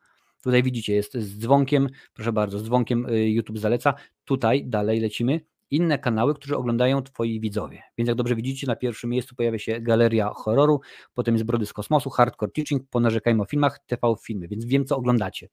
Tutaj 0.42 0.62
widzicie, 0.62 0.94
jest 0.94 1.14
z 1.14 1.38
dzwonkiem, 1.38 1.88
proszę 2.14 2.32
bardzo, 2.32 2.58
z 2.58 2.64
dzwonkiem 2.64 3.06
y, 3.06 3.30
YouTube 3.30 3.58
zaleca. 3.58 3.94
Tutaj 4.24 4.64
dalej 4.66 5.00
lecimy. 5.00 5.40
Inne 5.70 5.98
kanały, 5.98 6.34
które 6.34 6.56
oglądają 6.56 7.02
Twoi 7.02 7.40
widzowie. 7.40 7.82
Więc 7.98 8.08
jak 8.08 8.16
dobrze 8.16 8.36
widzicie, 8.36 8.66
na 8.66 8.76
pierwszym 8.76 9.10
miejscu 9.10 9.34
pojawia 9.34 9.58
się 9.58 9.80
Galeria 9.80 10.32
Horroru, 10.34 10.80
potem 11.14 11.34
jest 11.34 11.44
Brody 11.44 11.66
z 11.66 11.72
Kosmosu, 11.72 12.10
Hardcore 12.10 12.52
Teaching, 12.52 12.82
Ponarzekajmy 12.90 13.42
o 13.42 13.44
filmach, 13.44 13.78
TV 13.86 14.14
Filmy, 14.26 14.48
więc 14.48 14.64
wiem, 14.64 14.84
co 14.84 14.96
oglądacie. 14.96 15.48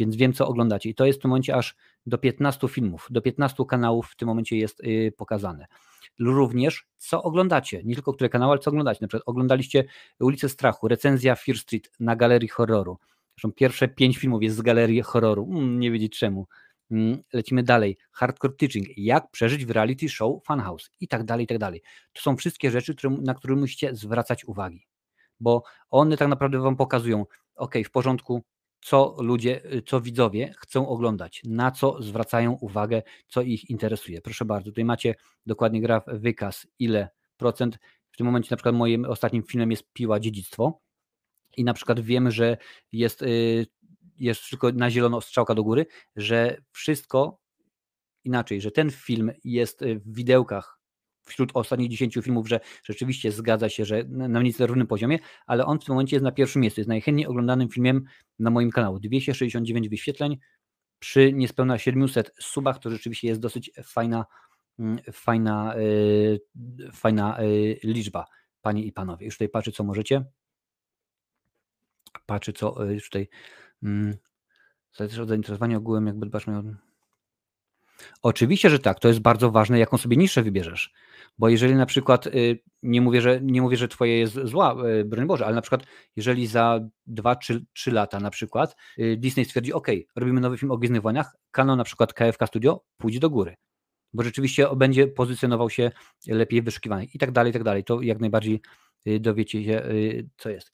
Więc 0.00 0.16
wiem, 0.16 0.32
co 0.32 0.48
oglądacie. 0.48 0.90
I 0.90 0.94
to 0.94 1.06
jest 1.06 1.18
w 1.18 1.22
tym 1.22 1.28
momencie 1.28 1.54
aż 1.54 1.76
do 2.06 2.18
15 2.18 2.68
filmów, 2.68 3.06
do 3.10 3.20
15 3.20 3.64
kanałów 3.68 4.06
w 4.06 4.16
tym 4.16 4.28
momencie 4.28 4.56
jest 4.56 4.84
yy, 4.84 5.12
pokazane. 5.12 5.66
Również 6.18 6.86
co 6.98 7.22
oglądacie, 7.22 7.82
nie 7.84 7.94
tylko 7.94 8.12
które 8.12 8.30
kanały, 8.30 8.52
ale 8.52 8.60
co 8.60 8.70
oglądacie. 8.70 8.98
Na 9.02 9.08
przykład 9.08 9.28
oglądaliście 9.28 9.84
Ulicę 10.20 10.48
Strachu, 10.48 10.88
recenzja 10.88 11.34
Fear 11.34 11.58
Street 11.58 11.90
na 12.00 12.16
Galerii 12.16 12.48
Horroru 12.48 12.98
Zresztą 13.40 13.52
pierwsze 13.52 13.88
pięć 13.88 14.18
filmów 14.18 14.42
jest 14.42 14.56
z 14.56 14.62
galerii 14.62 15.02
horroru. 15.02 15.48
Mm, 15.50 15.80
nie 15.80 15.90
wiedzieć 15.90 16.18
czemu. 16.18 16.46
Mm, 16.90 17.22
lecimy 17.32 17.62
dalej. 17.62 17.96
Hardcore 18.12 18.52
Teaching. 18.52 18.86
Jak 18.96 19.30
przeżyć 19.30 19.66
w 19.66 19.70
reality 19.70 20.08
show 20.08 20.44
Funhouse 20.46 20.90
i 21.00 21.08
tak 21.08 21.24
dalej, 21.24 21.44
i 21.44 21.46
tak 21.46 21.58
dalej. 21.58 21.82
To 22.12 22.22
są 22.22 22.36
wszystkie 22.36 22.70
rzeczy, 22.70 22.94
na 23.22 23.34
które 23.34 23.56
musicie 23.56 23.94
zwracać 23.94 24.44
uwagi, 24.44 24.86
bo 25.40 25.62
one 25.90 26.16
tak 26.16 26.28
naprawdę 26.28 26.58
Wam 26.58 26.76
pokazują, 26.76 27.26
ok, 27.56 27.74
w 27.84 27.90
porządku, 27.90 28.42
co 28.80 29.16
ludzie, 29.18 29.60
co 29.86 30.00
widzowie 30.00 30.54
chcą 30.58 30.88
oglądać, 30.88 31.42
na 31.44 31.70
co 31.70 32.02
zwracają 32.02 32.52
uwagę, 32.52 33.02
co 33.28 33.42
ich 33.42 33.70
interesuje. 33.70 34.20
Proszę 34.20 34.44
bardzo, 34.44 34.70
tutaj 34.70 34.84
macie 34.84 35.14
dokładnie 35.46 35.80
graf, 35.80 36.04
wykaz, 36.06 36.66
ile 36.78 37.08
procent. 37.36 37.78
W 38.10 38.16
tym 38.16 38.26
momencie 38.26 38.48
na 38.50 38.56
przykład 38.56 38.74
moim 38.74 39.04
ostatnim 39.04 39.42
filmem 39.42 39.70
jest 39.70 39.92
Piła 39.92 40.20
Dziedzictwo 40.20 40.80
i 41.56 41.64
na 41.64 41.74
przykład 41.74 42.00
wiemy, 42.00 42.30
że 42.30 42.56
jest, 42.92 43.22
y, 43.22 43.66
jest 44.18 44.50
tylko 44.50 44.72
na 44.72 44.90
zielono 44.90 45.20
strzałka 45.20 45.54
do 45.54 45.64
góry, 45.64 45.86
że 46.16 46.62
wszystko 46.70 47.40
inaczej, 48.24 48.60
że 48.60 48.70
ten 48.70 48.90
film 48.90 49.32
jest 49.44 49.82
y, 49.82 49.98
w 49.98 50.14
widełkach 50.14 50.79
wśród 51.30 51.50
ostatnich 51.54 51.88
10 51.88 52.14
filmów, 52.14 52.48
że 52.48 52.60
rzeczywiście 52.84 53.32
zgadza 53.32 53.68
się, 53.68 53.84
że 53.84 54.04
na 54.08 54.40
mniej 54.40 54.54
równym 54.58 54.86
poziomie, 54.86 55.18
ale 55.46 55.66
on 55.66 55.80
w 55.80 55.84
tym 55.84 55.94
momencie 55.94 56.16
jest 56.16 56.24
na 56.24 56.32
pierwszym 56.32 56.62
miejscu. 56.62 56.80
Jest 56.80 56.88
najchętniej 56.88 57.26
oglądanym 57.26 57.68
filmem 57.68 58.04
na 58.38 58.50
moim 58.50 58.70
kanale. 58.70 58.98
269 59.00 59.88
wyświetleń 59.88 60.38
przy 60.98 61.32
niespełna 61.32 61.78
700 61.78 62.32
subach, 62.40 62.78
to 62.78 62.90
rzeczywiście 62.90 63.28
jest 63.28 63.40
dosyć 63.40 63.70
fajna, 63.84 64.24
mm, 64.78 64.98
fajna, 65.12 65.74
yy, 65.76 66.40
fajna 66.92 67.42
yy, 67.42 67.78
liczba, 67.84 68.26
panie 68.62 68.84
i 68.84 68.92
panowie. 68.92 69.26
Już 69.26 69.34
tutaj 69.34 69.48
patrzę, 69.48 69.72
co 69.72 69.84
możecie 69.84 70.24
patrzy, 72.26 72.52
co 72.52 72.90
y, 72.90 73.00
tutaj 73.00 73.28
mm, 73.82 74.16
zależy 74.96 75.22
od 75.22 75.28
zainteresowania 75.28 75.76
ogółem, 75.76 76.06
jakby 76.06 76.26
dbasz 76.26 76.48
o... 76.48 76.62
Oczywiście, 78.22 78.70
że 78.70 78.78
tak, 78.78 79.00
to 79.00 79.08
jest 79.08 79.20
bardzo 79.20 79.50
ważne, 79.50 79.78
jaką 79.78 79.98
sobie 79.98 80.16
niszę 80.16 80.42
wybierzesz. 80.42 80.92
Bo 81.40 81.48
jeżeli 81.48 81.74
na 81.74 81.86
przykład, 81.86 82.26
y, 82.26 82.62
nie 82.82 83.00
mówię, 83.00 83.20
że, 83.20 83.40
nie 83.42 83.62
mówię, 83.62 83.76
że 83.76 83.88
twoje 83.88 84.18
jest 84.18 84.34
zła, 84.44 84.76
y, 85.00 85.04
broń 85.04 85.26
Boże, 85.26 85.46
ale 85.46 85.54
na 85.54 85.62
przykład 85.62 85.82
jeżeli 86.16 86.46
za 86.46 86.80
2-3 87.06 87.92
lata 87.92 88.20
na 88.20 88.30
przykład 88.30 88.76
Disney 89.16 89.44
stwierdzi, 89.44 89.72
ok, 89.72 89.86
robimy 90.16 90.40
nowy 90.40 90.58
film 90.58 90.72
o 90.72 90.78
Gwiezdnych 90.78 91.02
Wojnach, 91.02 91.36
kanał 91.50 91.76
na 91.76 91.84
przykład 91.84 92.12
KFK 92.12 92.46
Studio 92.46 92.84
pójdzie 92.96 93.20
do 93.20 93.30
góry, 93.30 93.56
bo 94.12 94.22
rzeczywiście 94.22 94.66
będzie 94.76 95.06
pozycjonował 95.06 95.70
się 95.70 95.90
lepiej 96.26 96.62
wyszukiwany 96.62 97.04
i 97.04 97.18
tak 97.18 97.32
dalej, 97.32 97.50
i 97.50 97.52
tak 97.52 97.64
dalej. 97.64 97.84
To 97.84 98.02
jak 98.02 98.20
najbardziej 98.20 98.60
dowiecie 99.20 99.64
się, 99.64 99.82
co 100.36 100.50
jest. 100.50 100.72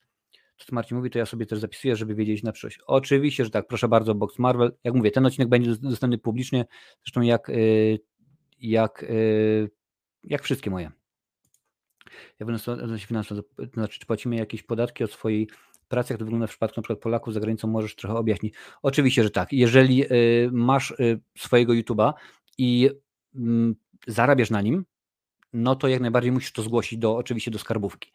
to 0.58 0.64
co 0.64 0.74
Marcin 0.74 0.96
mówi, 0.96 1.10
to 1.10 1.18
ja 1.18 1.26
sobie 1.26 1.46
też 1.46 1.58
zapisuję, 1.58 1.96
żeby 1.96 2.14
wiedzieć 2.14 2.42
na 2.42 2.52
przyszłość. 2.52 2.78
Oczywiście, 2.86 3.44
że 3.44 3.50
tak, 3.50 3.66
proszę 3.66 3.88
bardzo, 3.88 4.14
Box 4.14 4.38
Marvel. 4.38 4.72
Jak 4.84 4.94
mówię, 4.94 5.10
ten 5.10 5.26
odcinek 5.26 5.48
będzie 5.48 5.76
dostępny 5.76 6.18
publicznie, 6.18 6.64
zresztą 7.04 7.20
jak, 7.20 7.48
y, 7.48 7.98
jak, 8.58 9.02
y, 9.02 9.70
jak 10.24 10.42
wszystkie 10.42 10.70
moje. 10.70 10.90
Ja 12.38 12.46
wynoszę 12.46 12.98
finansowo, 12.98 13.42
to 13.42 13.64
znaczy, 13.74 13.98
czy 13.98 14.06
płacimy 14.06 14.36
jakieś 14.36 14.62
podatki 14.62 15.04
od 15.04 15.12
swojej 15.12 15.48
pracy, 15.88 16.12
jak 16.12 16.18
to 16.18 16.24
wygląda 16.24 16.46
w 16.46 16.50
przypadku 16.50 16.82
przykład 16.82 16.98
Polaków 16.98 17.34
za 17.34 17.40
granicą, 17.40 17.68
możesz 17.68 17.94
trochę 17.94 18.14
objaśnić. 18.14 18.54
Oczywiście, 18.82 19.22
że 19.22 19.30
tak. 19.30 19.52
Jeżeli 19.52 20.04
masz 20.52 20.94
swojego 21.38 21.72
YouTube'a 21.72 22.12
i 22.58 22.90
mm, 23.34 23.74
zarabiasz 24.06 24.50
na 24.50 24.62
nim, 24.62 24.84
no 25.52 25.76
to 25.76 25.88
jak 25.88 26.00
najbardziej 26.00 26.32
musisz 26.32 26.52
to 26.52 26.62
zgłosić 26.62 26.98
do, 26.98 27.16
oczywiście 27.16 27.50
do 27.50 27.58
skarbówki. 27.58 28.12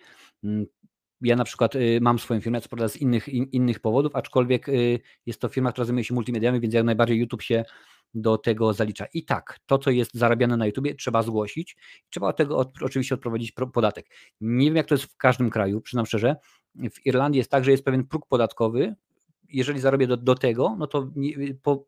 Ja 1.22 1.36
na 1.36 1.44
przykład 1.44 1.76
y, 1.76 2.00
mam 2.02 2.20
swoją 2.20 2.42
firmę, 2.42 2.62
co 2.62 2.70
prawda 2.70 2.90
z 2.90 2.98
innych, 2.98 3.30
in, 3.30 3.44
innych 3.44 3.80
powodów, 3.80 4.16
aczkolwiek 4.16 4.70
y, 4.70 5.00
jest 5.26 5.42
to 5.42 5.50
firma, 5.50 5.72
która 5.72 5.86
zajmuje 5.86 6.04
się 6.04 6.14
multimediami, 6.14 6.60
więc 6.60 6.74
jak 6.74 6.86
najbardziej 6.86 7.20
YouTube 7.20 7.42
się 7.42 7.66
do 8.14 8.38
tego 8.38 8.74
zalicza. 8.74 9.06
I 9.14 9.26
tak, 9.26 9.60
to 9.66 9.78
co 9.78 9.92
jest 9.92 10.14
zarabiane 10.14 10.58
na 10.58 10.66
YouTubie 10.66 10.96
trzeba 10.96 11.24
zgłosić, 11.24 11.78
trzeba 12.10 12.28
od 12.28 12.38
tego 12.38 12.58
od, 12.58 12.72
oczywiście 12.82 13.16
odprowadzić 13.16 13.54
podatek. 13.74 14.06
Nie 14.42 14.66
wiem 14.66 14.76
jak 14.76 14.88
to 14.88 14.96
jest 14.96 15.06
w 15.06 15.18
każdym 15.18 15.50
kraju, 15.50 15.82
przyznam 15.82 16.06
szczerze, 16.06 16.36
w 16.76 17.06
Irlandii 17.06 17.38
jest 17.38 17.52
tak, 17.52 17.64
że 17.64 17.72
jest 17.72 17.86
pewien 17.86 18.08
próg 18.08 18.26
podatkowy, 18.28 18.96
jeżeli 19.50 19.80
zarobię 19.80 20.08
do, 20.08 20.18
do 20.18 20.36
tego, 20.36 20.76
no 20.80 20.88
to 20.88 21.12
nie, 21.16 21.54
po, 21.62 21.86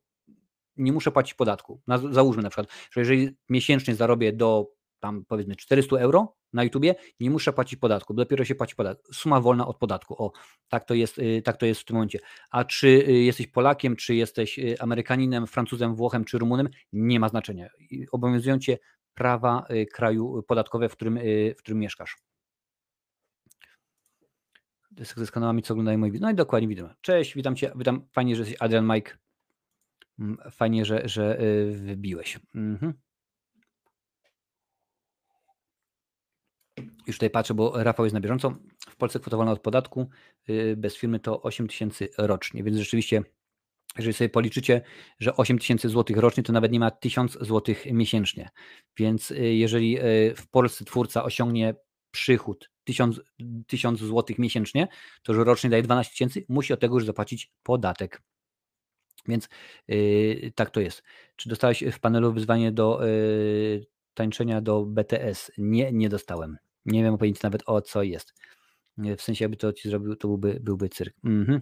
nie 0.78 0.92
muszę 0.92 1.12
płacić 1.12 1.34
podatku. 1.34 1.82
Na, 1.88 1.98
załóżmy 1.98 2.44
na 2.44 2.50
przykład, 2.50 2.68
że 2.92 3.02
jeżeli 3.02 3.30
miesięcznie 3.50 3.96
zarobię 3.96 4.34
do 4.34 4.72
tam 5.00 5.26
powiedzmy 5.26 5.56
400 5.56 5.98
euro 5.98 6.36
na 6.54 6.64
YouTubie, 6.64 6.96
nie 7.20 7.30
muszę 7.30 7.54
płacić 7.54 7.80
podatku, 7.80 8.14
dopiero 8.14 8.46
się 8.46 8.56
płaci 8.56 8.76
podatek. 8.76 9.06
Suma 9.14 9.42
wolna 9.42 9.68
od 9.68 9.78
podatku. 9.78 10.24
O, 10.24 10.32
tak 10.68 10.86
to 10.86 10.94
jest, 10.94 11.20
y, 11.20 11.42
tak 11.42 11.58
to 11.58 11.66
jest 11.66 11.82
w 11.82 11.86
tym 11.86 11.96
momencie. 11.96 12.20
A 12.52 12.64
czy 12.66 12.88
y, 12.88 13.12
jesteś 13.12 13.48
Polakiem, 13.48 13.96
czy 13.96 14.16
jesteś 14.16 14.60
y, 14.60 14.76
Amerykaninem, 14.80 15.48
Francuzem, 15.48 15.96
Włochem, 15.96 16.26
czy 16.26 16.38
Rumunem, 16.38 16.70
nie 16.94 17.20
ma 17.20 17.30
znaczenia. 17.30 17.70
Obowiązują 18.12 18.60
cię 18.60 18.78
prawa 19.14 19.68
kraju 19.94 20.44
podatkowe, 20.48 20.90
w 20.90 20.92
którym, 20.92 21.20
w 21.58 21.60
którym 21.60 21.80
mieszkasz. 21.80 22.18
Ze 24.98 25.28
kanałami, 25.28 25.64
co 25.64 25.74
oglądają 25.74 25.98
moi 25.98 26.12
No 26.20 26.32
i 26.32 26.36
dokładnie 26.36 26.68
widzimy. 26.68 26.90
Cześć, 27.02 27.36
witam 27.36 27.56
Cię, 27.56 27.72
witam. 27.76 28.08
Fajnie, 28.12 28.36
że 28.36 28.42
jesteś 28.42 28.62
Adrian 28.62 28.88
Mike. 28.94 29.18
Mm, 30.20 30.38
fajnie, 30.52 30.86
że, 30.86 31.02
że 31.06 31.38
wybiłeś. 31.72 32.40
Mhm. 32.56 32.94
Już 37.08 37.16
tutaj 37.16 37.30
patrzę, 37.30 37.54
bo 37.54 37.84
Rafał 37.84 38.06
jest 38.06 38.14
na 38.14 38.20
bieżąco. 38.20 38.56
W 38.90 38.96
Polsce 38.96 39.20
kwota 39.20 39.38
wolna 39.38 39.52
od 39.52 39.60
podatku 39.60 40.10
y, 40.50 40.76
bez 40.78 40.98
firmy 40.98 41.20
to 41.20 41.42
8 41.42 41.68
tysięcy 41.68 42.10
rocznie, 42.18 42.64
więc 42.64 42.78
rzeczywiście, 42.78 43.24
jeżeli 43.98 44.14
sobie 44.14 44.30
policzycie, 44.30 44.82
że 45.20 45.36
8 45.36 45.60
tysięcy 45.60 45.90
złotych 45.90 46.18
rocznie, 46.18 46.44
to 46.44 46.54
nawet 46.54 46.72
nie 46.72 46.80
ma 46.80 46.92
1000 46.92 47.38
złotych 47.42 47.86
miesięcznie. 47.92 48.50
Więc 48.98 49.32
y, 49.32 49.36
jeżeli 49.36 50.00
y, 50.00 50.36
w 50.36 50.48
Polsce 50.50 50.86
twórca 50.86 51.24
osiągnie 51.24 51.76
przychód 52.12 52.70
1000, 52.84 53.22
1000 53.68 54.00
złotych 54.00 54.40
miesięcznie, 54.40 54.88
to 55.24 55.34
że 55.34 55.44
rocznie 55.44 55.70
daje 55.70 55.84
12 55.84 56.12
tysięcy, 56.12 56.46
musi 56.50 56.74
od 56.74 56.80
tego 56.80 56.96
już 56.96 57.06
zapłacić 57.06 57.52
podatek. 57.64 58.22
Więc 59.28 59.50
yy, 59.88 60.52
tak 60.56 60.70
to 60.70 60.80
jest. 60.80 61.04
Czy 61.36 61.50
dostałeś 61.50 61.84
w 61.92 62.00
panelu 62.00 62.34
wyzwanie 62.34 62.72
do 62.72 63.00
yy, 63.06 63.86
tańczenia 64.14 64.62
do 64.62 64.86
BTS? 64.86 65.52
Nie, 65.58 65.92
nie 65.92 66.10
dostałem. 66.10 66.58
Nie 66.86 67.04
wiem 67.04 67.18
powiedzieć 67.18 67.44
nawet 67.44 67.64
o 67.66 67.82
co 67.82 68.04
jest. 68.04 68.34
W 68.98 69.22
sensie, 69.22 69.46
jakby 69.46 69.58
to 69.58 69.74
ci 69.74 69.90
zrobił, 69.90 70.16
to 70.16 70.28
byłby, 70.28 70.60
byłby 70.62 70.90
cyrk. 70.90 71.16
Mhm. 71.24 71.62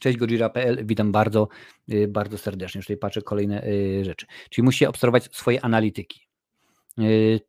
Cześć 0.00 0.18
Gojira.pl, 0.18 0.86
witam 0.86 1.12
bardzo, 1.12 1.48
y, 1.92 2.08
bardzo 2.08 2.38
serdecznie. 2.38 2.78
Już 2.78 2.86
tutaj 2.86 2.96
patrzę 2.96 3.22
kolejne 3.22 3.66
y, 3.66 4.04
rzeczy. 4.04 4.26
Czyli 4.50 4.64
musicie 4.64 4.88
obserwować 4.88 5.36
swoje 5.36 5.64
analityki. 5.64 6.28
Y, 6.98 7.40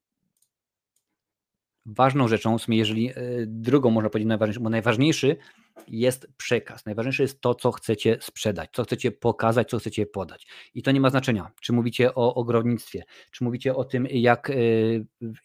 ważną 1.85 2.27
rzeczą, 2.27 2.57
w 2.57 2.61
sumie 2.61 2.77
jeżeli 2.77 3.11
drugą 3.47 3.91
można 3.91 4.09
powiedzieć 4.09 4.27
najważniejszą, 4.27 4.63
bo 4.63 4.69
najważniejszy 4.69 5.37
jest 5.87 6.27
przekaz. 6.37 6.85
Najważniejsze 6.85 7.23
jest 7.23 7.41
to, 7.41 7.55
co 7.55 7.71
chcecie 7.71 8.17
sprzedać, 8.21 8.69
co 8.73 8.83
chcecie 8.83 9.11
pokazać, 9.11 9.69
co 9.69 9.79
chcecie 9.79 10.05
podać. 10.05 10.47
I 10.73 10.83
to 10.83 10.91
nie 10.91 11.01
ma 11.01 11.09
znaczenia, 11.09 11.51
czy 11.61 11.73
mówicie 11.73 12.15
o 12.15 12.35
ogrodnictwie, 12.35 13.03
czy 13.31 13.43
mówicie 13.43 13.75
o 13.75 13.83
tym, 13.83 14.07
jak, 14.11 14.49
e, 14.49 14.53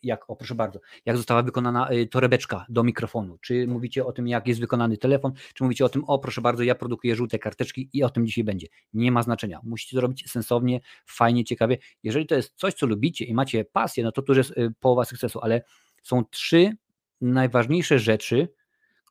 jak 0.02 0.30
o 0.30 0.36
proszę 0.36 0.54
bardzo, 0.54 0.80
jak 1.06 1.16
została 1.16 1.42
wykonana 1.42 1.88
e, 1.88 2.06
torebeczka 2.06 2.66
do 2.68 2.82
mikrofonu, 2.82 3.38
czy 3.40 3.66
mówicie 3.66 4.06
o 4.06 4.12
tym, 4.12 4.28
jak 4.28 4.46
jest 4.48 4.60
wykonany 4.60 4.96
telefon, 4.96 5.32
czy 5.54 5.64
mówicie 5.64 5.84
o 5.84 5.88
tym, 5.88 6.04
o 6.04 6.18
proszę 6.18 6.40
bardzo, 6.40 6.62
ja 6.62 6.74
produkuję 6.74 7.16
żółte 7.16 7.38
karteczki 7.38 7.90
i 7.92 8.02
o 8.02 8.10
tym 8.10 8.26
dzisiaj 8.26 8.44
będzie. 8.44 8.66
Nie 8.92 9.12
ma 9.12 9.22
znaczenia. 9.22 9.60
Musicie 9.62 9.96
to 9.96 10.00
robić 10.00 10.30
sensownie, 10.30 10.80
fajnie, 11.06 11.44
ciekawie. 11.44 11.78
Jeżeli 12.02 12.26
to 12.26 12.34
jest 12.34 12.52
coś, 12.56 12.74
co 12.74 12.86
lubicie 12.86 13.24
i 13.24 13.34
macie 13.34 13.64
pasję, 13.64 14.04
no 14.04 14.12
to 14.12 14.22
tu 14.22 14.34
jest 14.34 14.50
e, 14.50 14.70
połowa 14.80 15.04
sukcesu, 15.04 15.40
ale 15.42 15.62
są 16.02 16.24
trzy 16.24 16.72
najważniejsze 17.20 17.98
rzeczy, 17.98 18.48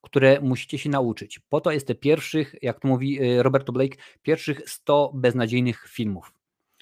które 0.01 0.41
musicie 0.41 0.77
się 0.77 0.89
nauczyć. 0.89 1.39
Po 1.49 1.61
to 1.61 1.71
jest 1.71 1.88
te 1.88 1.95
pierwszych, 1.95 2.55
jak 2.61 2.80
to 2.80 2.88
mówi 2.88 3.23
y, 3.23 3.43
Roberto 3.43 3.71
Blake, 3.71 3.97
pierwszych 4.21 4.69
100 4.69 5.11
beznadziejnych 5.15 5.88
filmów. 5.89 6.34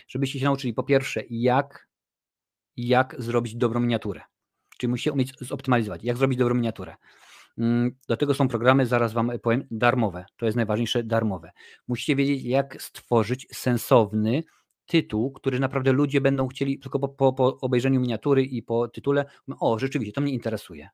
Żebyście 0.08 0.40
się 0.40 0.46
nauczyli 0.46 0.74
po 0.74 0.84
pierwsze, 0.84 1.24
jak, 1.30 1.88
jak 2.78 3.16
zrobić 3.20 3.56
dobrą 3.56 3.80
miniaturę. 3.80 4.22
Czyli 4.78 4.90
musicie 4.90 5.12
umieć 5.12 5.34
zoptymalizować, 5.40 6.04
jak 6.04 6.18
zrobić 6.18 6.40
dobrą 6.40 6.56
miniaturę. 6.56 6.96
Mm, 7.58 7.96
do 8.08 8.18
tego 8.18 8.34
są 8.34 8.48
programy, 8.48 8.86
zaraz 8.86 9.14
Wam 9.14 9.32
powiem, 9.42 9.68
darmowe. 9.72 10.26
To 10.38 10.46
jest 10.46 10.56
najważniejsze, 10.56 11.04
darmowe. 11.04 11.52
Musicie 11.88 12.16
wiedzieć, 12.16 12.44
jak 12.44 12.82
stworzyć 12.82 13.48
sensowny 13.54 14.44
tytuł, 14.86 15.32
który 15.32 15.60
naprawdę 15.60 15.92
ludzie 15.92 16.22
będą 16.22 16.48
chcieli, 16.48 16.80
tylko 16.80 17.00
po, 17.00 17.10
po, 17.10 17.34
po 17.34 17.58
obejrzeniu 17.60 18.00
miniatury 18.00 18.44
i 18.44 18.64
po 18.64 18.88
tytule, 18.88 19.26
o, 19.60 19.80
rzeczywiście, 19.80 20.14
to 20.14 20.22
mnie 20.22 20.34
interesuje. 20.34 20.90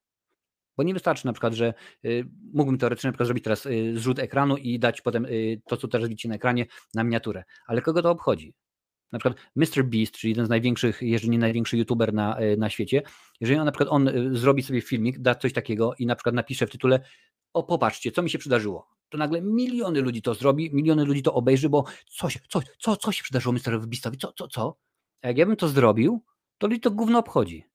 Bo 0.77 0.83
nie 0.83 0.93
wystarczy 0.93 1.25
na 1.25 1.33
przykład, 1.33 1.53
że 1.53 1.73
y, 2.05 2.25
mógłbym 2.53 2.77
teoretycznie 2.77 3.07
na 3.07 3.11
przykład 3.11 3.27
zrobić 3.27 3.43
teraz 3.43 3.65
y, 3.65 3.93
zrzut 3.99 4.19
ekranu 4.19 4.57
i 4.57 4.79
dać 4.79 5.01
potem 5.01 5.25
y, 5.25 5.61
to, 5.67 5.77
co 5.77 5.87
teraz 5.87 6.09
widzicie 6.09 6.29
na 6.29 6.35
ekranie, 6.35 6.65
na 6.93 7.03
miniaturę. 7.03 7.43
Ale 7.67 7.81
kogo 7.81 8.01
to 8.01 8.11
obchodzi? 8.11 8.53
Na 9.11 9.19
przykład 9.19 9.39
Mr. 9.55 9.83
Beast, 9.83 10.13
czyli 10.13 10.31
jeden 10.31 10.45
z 10.45 10.49
największych, 10.49 11.01
jeżeli 11.01 11.29
nie 11.29 11.37
największy 11.37 11.77
youtuber 11.77 12.13
na, 12.13 12.37
na 12.57 12.69
świecie, 12.69 13.01
jeżeli 13.41 13.59
on 13.59 13.65
na 13.65 13.71
przykład 13.71 13.89
on 13.89 14.09
zrobi 14.31 14.63
sobie 14.63 14.81
filmik, 14.81 15.19
da 15.19 15.35
coś 15.35 15.53
takiego 15.53 15.93
i 15.99 16.05
na 16.05 16.15
przykład 16.15 16.35
napisze 16.35 16.67
w 16.67 16.69
tytule 16.69 16.99
o 17.53 17.63
popatrzcie, 17.63 18.11
co 18.11 18.21
mi 18.21 18.29
się 18.29 18.37
przydarzyło, 18.37 18.87
to 19.09 19.17
nagle 19.17 19.41
miliony 19.41 20.01
ludzi 20.01 20.21
to 20.21 20.33
zrobi, 20.33 20.69
miliony 20.73 21.05
ludzi 21.05 21.23
to 21.23 21.33
obejrzy, 21.33 21.69
bo 21.69 21.83
coś, 22.07 22.39
co, 22.49 22.61
co, 22.79 22.95
co 22.97 23.11
się 23.11 23.23
przydarzyło 23.23 23.53
Mr. 23.53 23.87
Beastowi, 23.87 24.17
co, 24.17 24.33
co, 24.33 24.47
co? 24.47 24.77
A 25.21 25.27
jak 25.27 25.37
ja 25.37 25.45
bym 25.45 25.55
to 25.55 25.67
zrobił, 25.67 26.23
to 26.57 26.67
ludzi 26.67 26.79
to 26.79 26.91
gówno 26.91 27.19
obchodzi. 27.19 27.72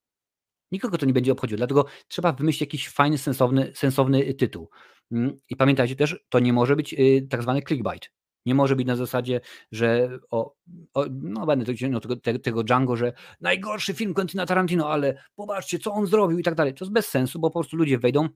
Nikogo 0.72 0.98
to 0.98 1.06
nie 1.06 1.12
będzie 1.12 1.32
obchodziło, 1.32 1.56
dlatego 1.56 1.86
trzeba 2.08 2.32
wymyślić 2.32 2.60
jakiś 2.60 2.88
fajny, 2.88 3.18
sensowny, 3.18 3.72
sensowny 3.74 4.34
tytuł. 4.34 4.70
Mm, 5.12 5.36
I 5.50 5.56
pamiętajcie 5.56 5.96
też, 5.96 6.24
to 6.28 6.38
nie 6.38 6.52
może 6.52 6.76
być 6.76 6.94
y, 6.94 7.26
tak 7.30 7.42
zwany 7.42 7.62
clickbait. 7.62 8.12
Nie 8.46 8.54
może 8.54 8.76
być 8.76 8.86
na 8.86 8.96
zasadzie, 8.96 9.40
że 9.72 10.18
o, 10.30 10.54
o 10.94 11.04
no 11.10 11.46
będę 11.46 11.76
ciągnął 11.76 12.00
tego, 12.00 12.16
tego 12.42 12.64
Django, 12.64 12.96
że 12.96 13.12
najgorszy 13.40 13.94
film 13.94 14.14
Quentina 14.14 14.46
Tarantino, 14.46 14.90
ale 14.90 15.22
popatrzcie, 15.34 15.78
co 15.78 15.92
on 15.92 16.06
zrobił 16.06 16.38
i 16.38 16.42
tak 16.42 16.54
dalej. 16.54 16.74
To 16.74 16.84
jest 16.84 16.92
bez 16.92 17.08
sensu, 17.08 17.38
bo 17.38 17.50
po 17.50 17.60
prostu 17.60 17.76
ludzie 17.76 17.98
wejdą, 17.98 18.28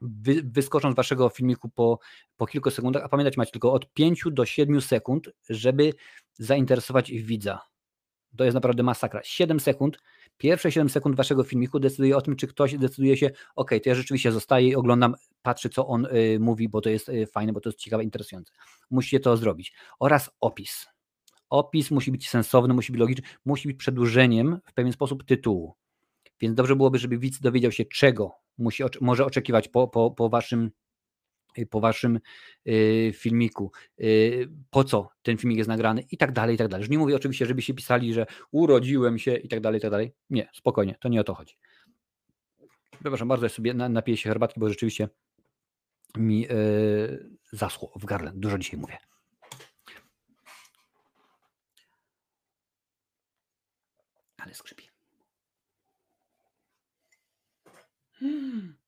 wy, 0.00 0.42
wyskoczą 0.44 0.92
z 0.92 0.94
waszego 0.94 1.28
filmiku 1.28 1.68
po, 1.68 1.98
po 2.36 2.46
kilku 2.46 2.70
sekundach, 2.70 3.04
a 3.04 3.08
pamiętać 3.08 3.36
macie 3.36 3.52
tylko 3.52 3.72
od 3.72 3.92
5 3.92 4.22
do 4.26 4.46
7 4.46 4.80
sekund, 4.80 5.30
żeby 5.48 5.92
zainteresować 6.34 7.12
widza. 7.12 7.60
To 8.36 8.44
jest 8.44 8.54
naprawdę 8.54 8.82
masakra. 8.82 9.20
7 9.24 9.60
sekund 9.60 9.98
Pierwsze 10.40 10.72
7 10.72 10.88
sekund 10.88 11.16
waszego 11.16 11.44
filmiku 11.44 11.80
decyduje 11.80 12.16
o 12.16 12.20
tym, 12.20 12.36
czy 12.36 12.46
ktoś 12.46 12.78
decyduje 12.78 13.16
się, 13.16 13.30
ok, 13.56 13.70
to 13.70 13.88
ja 13.88 13.94
rzeczywiście 13.94 14.32
zostaję 14.32 14.68
i 14.68 14.74
oglądam, 14.74 15.14
patrzę, 15.42 15.68
co 15.68 15.86
on 15.86 16.06
y, 16.06 16.38
mówi, 16.40 16.68
bo 16.68 16.80
to 16.80 16.90
jest 16.90 17.08
y, 17.08 17.26
fajne, 17.26 17.52
bo 17.52 17.60
to 17.60 17.68
jest 17.68 17.78
ciekawe, 17.78 18.04
interesujące. 18.04 18.52
Musicie 18.90 19.20
to 19.20 19.36
zrobić. 19.36 19.72
Oraz 19.98 20.30
opis. 20.40 20.86
Opis 21.50 21.90
musi 21.90 22.12
być 22.12 22.28
sensowny, 22.28 22.74
musi 22.74 22.92
być 22.92 23.00
logiczny, 23.00 23.28
musi 23.44 23.68
być 23.68 23.76
przedłużeniem 23.76 24.60
w 24.64 24.74
pewien 24.74 24.92
sposób 24.92 25.24
tytułu. 25.24 25.74
Więc 26.40 26.54
dobrze 26.54 26.76
byłoby, 26.76 26.98
żeby 26.98 27.18
widz 27.18 27.40
dowiedział 27.40 27.72
się, 27.72 27.84
czego 27.84 28.32
musi, 28.58 28.82
może 29.00 29.26
oczekiwać 29.26 29.68
po, 29.68 29.88
po, 29.88 30.10
po 30.10 30.28
waszym 30.28 30.70
po 31.70 31.80
waszym 31.80 32.20
y, 32.68 33.12
filmiku, 33.14 33.72
y, 34.00 34.48
po 34.70 34.84
co 34.84 35.08
ten 35.22 35.38
filmik 35.38 35.58
jest 35.58 35.68
nagrany 35.68 36.02
i 36.10 36.16
tak 36.16 36.32
dalej, 36.32 36.54
i 36.54 36.58
tak 36.58 36.68
dalej. 36.68 36.82
Już 36.82 36.90
nie 36.90 36.98
mówię 36.98 37.16
oczywiście, 37.16 37.46
żebyście 37.46 37.74
pisali, 37.74 38.14
że 38.14 38.26
urodziłem 38.50 39.18
się 39.18 39.34
i 39.36 39.48
tak 39.48 39.60
dalej, 39.60 39.78
i 39.78 39.82
tak 39.82 39.90
dalej. 39.90 40.12
Nie, 40.30 40.48
spokojnie, 40.52 40.96
to 41.00 41.08
nie 41.08 41.20
o 41.20 41.24
to 41.24 41.34
chodzi. 41.34 41.56
Przepraszam 42.90 43.28
bardzo, 43.28 43.46
ja 43.46 43.50
sobie 43.50 43.74
napiję 43.74 44.16
się 44.16 44.28
herbatki, 44.28 44.60
bo 44.60 44.68
rzeczywiście 44.68 45.08
mi 46.16 46.40
yy, 46.40 47.30
zaschło 47.52 47.92
w 47.96 48.04
gardle. 48.04 48.32
Dużo 48.34 48.58
dzisiaj 48.58 48.80
mówię. 48.80 48.98
Ale 54.38 54.54
skrzypi. 54.54 54.90
Hmm. 58.12 58.79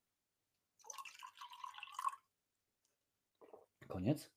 Koniec. 3.92 4.30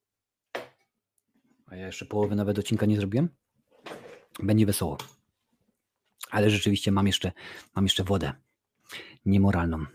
A 1.67 1.75
ja 1.75 1.85
jeszcze 1.85 2.05
połowy 2.05 2.35
nawet 2.35 2.59
odcinka 2.59 2.85
nie 2.85 2.97
zrobiłem. 2.97 3.29
Będzie 4.39 4.65
wesoło. 4.65 4.97
Ale 6.31 6.49
rzeczywiście 6.49 6.91
mam 6.91 7.07
jeszcze, 7.07 7.31
mam 7.75 7.85
jeszcze 7.85 8.03
wodę 8.03 8.33
niemoralną. 9.25 9.85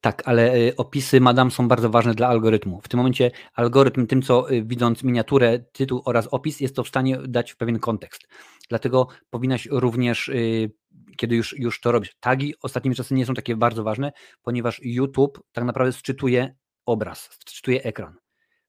Tak, 0.00 0.22
ale 0.28 0.56
y, 0.56 0.76
opisy 0.76 1.20
Madame 1.20 1.50
są 1.50 1.68
bardzo 1.68 1.90
ważne 1.90 2.14
dla 2.14 2.28
algorytmu. 2.28 2.80
W 2.80 2.88
tym 2.88 2.98
momencie 2.98 3.30
algorytm, 3.54 4.06
tym 4.06 4.22
co 4.22 4.52
y, 4.52 4.62
widząc 4.62 5.02
miniaturę, 5.02 5.58
tytuł 5.58 6.02
oraz 6.04 6.26
opis, 6.26 6.60
jest 6.60 6.76
to 6.76 6.84
w 6.84 6.88
stanie 6.88 7.18
dać 7.28 7.54
pewien 7.54 7.78
kontekst. 7.78 8.28
Dlatego 8.68 9.08
powinnaś 9.30 9.66
również, 9.66 10.28
y, 10.28 10.72
kiedy 11.16 11.36
już, 11.36 11.58
już 11.58 11.80
to 11.80 11.92
robisz, 11.92 12.16
tagi 12.20 12.54
ostatnimi 12.62 12.96
czasy 12.96 13.14
nie 13.14 13.26
są 13.26 13.34
takie 13.34 13.56
bardzo 13.56 13.84
ważne, 13.84 14.12
ponieważ 14.42 14.80
YouTube 14.82 15.42
tak 15.52 15.64
naprawdę 15.64 15.92
sczytuje 15.92 16.54
obraz, 16.86 17.38
sczytuje 17.46 17.82
ekran. 17.82 18.14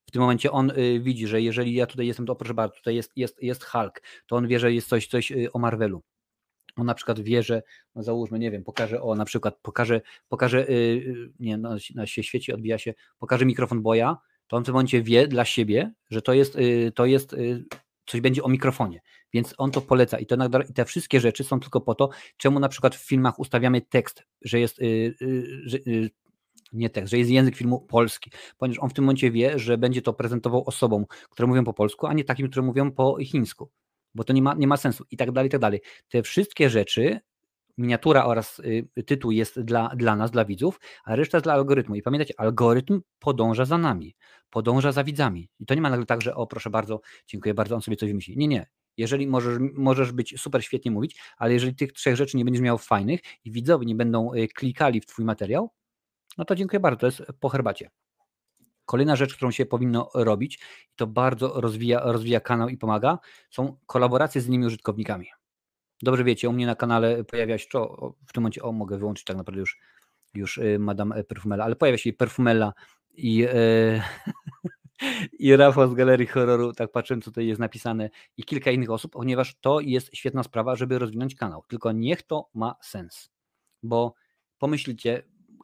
W 0.05 0.11
tym 0.11 0.21
momencie 0.21 0.51
on 0.51 0.71
widzi, 0.99 1.27
że 1.27 1.41
jeżeli 1.41 1.73
ja 1.73 1.85
tutaj 1.85 2.07
jestem, 2.07 2.25
to 2.25 2.35
proszę 2.35 2.53
bardzo, 2.53 2.75
tutaj 2.75 2.95
jest, 2.95 3.11
jest, 3.15 3.43
jest 3.43 3.63
Hulk, 3.63 4.01
to 4.27 4.35
on 4.35 4.47
wie, 4.47 4.59
że 4.59 4.73
jest 4.73 4.87
coś, 4.87 5.07
coś 5.07 5.33
o 5.53 5.59
Marvelu 5.59 6.03
on 6.75 6.85
na 6.85 6.93
przykład 6.93 7.19
wie, 7.19 7.43
że, 7.43 7.63
no 7.95 8.03
załóżmy, 8.03 8.39
nie 8.39 8.51
wiem, 8.51 8.63
pokaże 8.63 9.01
o, 9.01 9.15
na 9.15 9.25
przykład 9.25 9.59
pokaże, 9.61 10.01
pokaże 10.27 10.65
yy, 10.65 11.33
nie, 11.39 11.57
no, 11.57 11.75
na 11.95 12.07
się 12.07 12.23
świeci, 12.23 12.53
odbija 12.53 12.77
się, 12.77 12.93
pokaże 13.19 13.45
mikrofon 13.45 13.81
boja, 13.81 14.17
to 14.47 14.57
on 14.57 14.63
w 14.63 14.65
tym 14.65 14.73
momencie 14.73 15.03
wie 15.03 15.27
dla 15.27 15.45
siebie, 15.45 15.93
że 16.09 16.21
to 16.21 16.33
jest, 16.33 16.55
yy, 16.55 16.91
to 16.91 17.05
jest 17.05 17.33
yy, 17.33 17.65
coś 18.05 18.21
będzie 18.21 18.43
o 18.43 18.49
mikrofonie, 18.49 19.01
więc 19.33 19.53
on 19.57 19.71
to 19.71 19.81
poleca 19.81 20.19
i, 20.19 20.25
to, 20.25 20.35
i 20.69 20.73
te 20.73 20.85
wszystkie 20.85 21.19
rzeczy 21.19 21.43
są 21.43 21.59
tylko 21.59 21.81
po 21.81 21.95
to, 21.95 22.09
czemu 22.37 22.59
na 22.59 22.69
przykład 22.69 22.95
w 22.95 23.07
filmach 23.07 23.39
ustawiamy 23.39 23.81
tekst, 23.81 24.23
że 24.41 24.59
jest, 24.59 24.79
y, 24.81 25.15
y, 25.21 25.61
że, 25.65 25.77
y, 25.77 26.09
nie 26.73 26.89
tekst, 26.89 27.11
że 27.11 27.17
jest 27.17 27.31
język 27.31 27.55
filmu 27.55 27.79
polski, 27.79 28.31
ponieważ 28.57 28.79
on 28.79 28.89
w 28.89 28.93
tym 28.93 29.03
momencie 29.03 29.31
wie, 29.31 29.59
że 29.59 29.77
będzie 29.77 30.01
to 30.01 30.13
prezentował 30.13 30.63
osobom, 30.65 31.05
które 31.29 31.47
mówią 31.47 31.63
po 31.63 31.73
polsku, 31.73 32.07
a 32.07 32.13
nie 32.13 32.23
takim, 32.23 32.49
które 32.49 32.65
mówią 32.65 32.91
po 32.91 33.17
chińsku 33.23 33.69
bo 34.15 34.23
to 34.23 34.33
nie 34.33 34.41
ma, 34.41 34.53
nie 34.53 34.67
ma 34.67 34.77
sensu 34.77 35.05
i 35.11 35.17
tak 35.17 35.31
dalej, 35.31 35.47
i 35.47 35.51
tak 35.51 35.61
dalej. 35.61 35.81
Te 36.09 36.23
wszystkie 36.23 36.69
rzeczy, 36.69 37.19
miniatura 37.77 38.25
oraz 38.25 38.59
y, 38.59 39.03
tytuł 39.05 39.31
jest 39.31 39.61
dla, 39.61 39.89
dla 39.95 40.15
nas, 40.15 40.31
dla 40.31 40.45
widzów, 40.45 40.79
a 41.05 41.15
reszta 41.15 41.37
jest 41.37 41.45
dla 41.45 41.53
algorytmu. 41.53 41.95
I 41.95 42.01
pamiętajcie, 42.01 42.33
algorytm 42.37 43.01
podąża 43.19 43.65
za 43.65 43.77
nami, 43.77 44.15
podąża 44.49 44.91
za 44.91 45.03
widzami. 45.03 45.49
I 45.59 45.65
to 45.65 45.75
nie 45.75 45.81
ma 45.81 45.89
nagle 45.89 46.05
tak, 46.05 46.21
że 46.21 46.35
o 46.35 46.47
proszę 46.47 46.69
bardzo, 46.69 47.01
dziękuję 47.27 47.53
bardzo, 47.53 47.75
on 47.75 47.81
sobie 47.81 47.97
coś 47.97 48.09
wymyśli. 48.09 48.37
Nie, 48.37 48.47
nie. 48.47 48.67
Jeżeli 48.97 49.27
możesz, 49.27 49.57
możesz 49.73 50.11
być 50.11 50.41
super 50.41 50.63
świetnie 50.63 50.91
mówić, 50.91 51.21
ale 51.37 51.53
jeżeli 51.53 51.75
tych 51.75 51.93
trzech 51.93 52.15
rzeczy 52.15 52.37
nie 52.37 52.45
będziesz 52.45 52.63
miał 52.63 52.77
fajnych 52.77 53.19
i 53.45 53.51
widzowie 53.51 53.85
nie 53.85 53.95
będą 53.95 54.33
y, 54.33 54.47
klikali 54.47 55.01
w 55.01 55.05
twój 55.05 55.25
materiał, 55.25 55.69
no 56.37 56.45
to 56.45 56.55
dziękuję 56.55 56.79
bardzo, 56.79 56.99
to 56.99 57.05
jest 57.05 57.23
po 57.39 57.49
herbacie. 57.49 57.89
Kolejna 58.85 59.15
rzecz, 59.15 59.35
którą 59.35 59.51
się 59.51 59.65
powinno 59.65 60.09
robić, 60.15 60.55
i 60.93 60.95
to 60.95 61.07
bardzo 61.07 61.61
rozwija, 61.61 61.99
rozwija 62.03 62.39
kanał 62.39 62.69
i 62.69 62.77
pomaga, 62.77 63.19
są 63.49 63.77
kolaboracje 63.85 64.41
z 64.41 64.47
innymi 64.47 64.65
użytkownikami. 64.65 65.27
Dobrze 66.01 66.23
wiecie, 66.23 66.49
u 66.49 66.53
mnie 66.53 66.65
na 66.65 66.75
kanale 66.75 67.23
pojawia 67.23 67.57
się, 67.57 67.67
to 67.71 68.13
w 68.27 68.33
tym 68.33 68.43
momencie, 68.43 68.61
o 68.61 68.71
mogę 68.71 68.97
wyłączyć 68.97 69.25
tak 69.25 69.37
naprawdę 69.37 69.59
już, 69.59 69.79
już 70.33 70.57
y, 70.57 70.79
Madame 70.79 71.23
Perfumella, 71.23 71.63
ale 71.63 71.75
pojawia 71.75 71.97
się 71.97 72.13
Perfumella 72.13 72.73
i, 73.13 73.35
yy, 73.35 74.01
i 75.39 75.55
Rafał 75.55 75.89
z 75.89 75.93
Galerii 75.93 76.27
Horroru, 76.27 76.73
tak 76.73 76.91
patrzyłem, 76.91 77.21
co 77.21 77.31
tutaj 77.31 77.47
jest 77.47 77.59
napisane, 77.59 78.09
i 78.37 78.43
kilka 78.43 78.71
innych 78.71 78.89
osób, 78.89 79.11
ponieważ 79.11 79.55
to 79.61 79.79
jest 79.79 80.15
świetna 80.15 80.43
sprawa, 80.43 80.75
żeby 80.75 80.99
rozwinąć 80.99 81.35
kanał. 81.35 81.63
Tylko 81.67 81.91
niech 81.91 82.23
to 82.23 82.49
ma 82.53 82.75
sens, 82.81 83.31
bo 83.83 84.13
pomyślcie, 84.57 85.23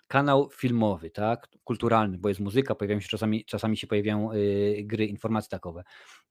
kanał 0.10 0.50
filmowy, 0.54 1.10
tak, 1.10 1.48
kulturalny, 1.64 2.18
bo 2.18 2.30
jest 2.30 2.42
muzyka, 2.42 2.76
pojawiają 2.76 3.00
się 3.00 3.08
czasami, 3.08 3.46
czasami 3.46 3.78
się 3.78 3.88
pojawiają 3.88 4.34
y, 4.34 4.84
gry, 4.86 5.06
informacje 5.06 5.50
takowe. 5.50 5.84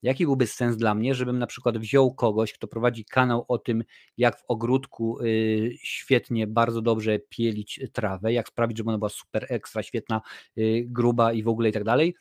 Jaki 0.03 0.25
byłby 0.25 0.47
sens 0.47 0.77
dla 0.77 0.95
mnie, 0.95 1.15
żebym 1.15 1.39
na 1.39 1.47
przykład 1.47 1.79
wziął 1.79 2.15
kogoś, 2.15 2.53
kto 2.53 2.69
prowadzi 2.69 3.05
kanał 3.05 3.45
o 3.49 3.59
tym, 3.59 3.85
jak 4.17 4.39
w 4.39 4.45
ogródku 4.49 5.21
y, 5.21 5.77
świetnie, 5.83 6.47
bardzo 6.47 6.83
dobrze 6.83 7.19
pielić 7.19 7.81
trawę, 7.93 8.33
jak 8.33 8.49
sprawić, 8.49 8.79
żeby 8.79 8.91
ona 8.91 8.99
była 8.99 9.09
super 9.09 9.47
ekstra, 9.49 9.83
świetna, 9.83 10.21
y, 10.59 10.85
gruba 10.89 11.33
i 11.33 11.43
w 11.43 11.49
ogóle 11.49 11.69
i 11.69 11.73
tak 11.73 11.85
dalej, 11.85 12.15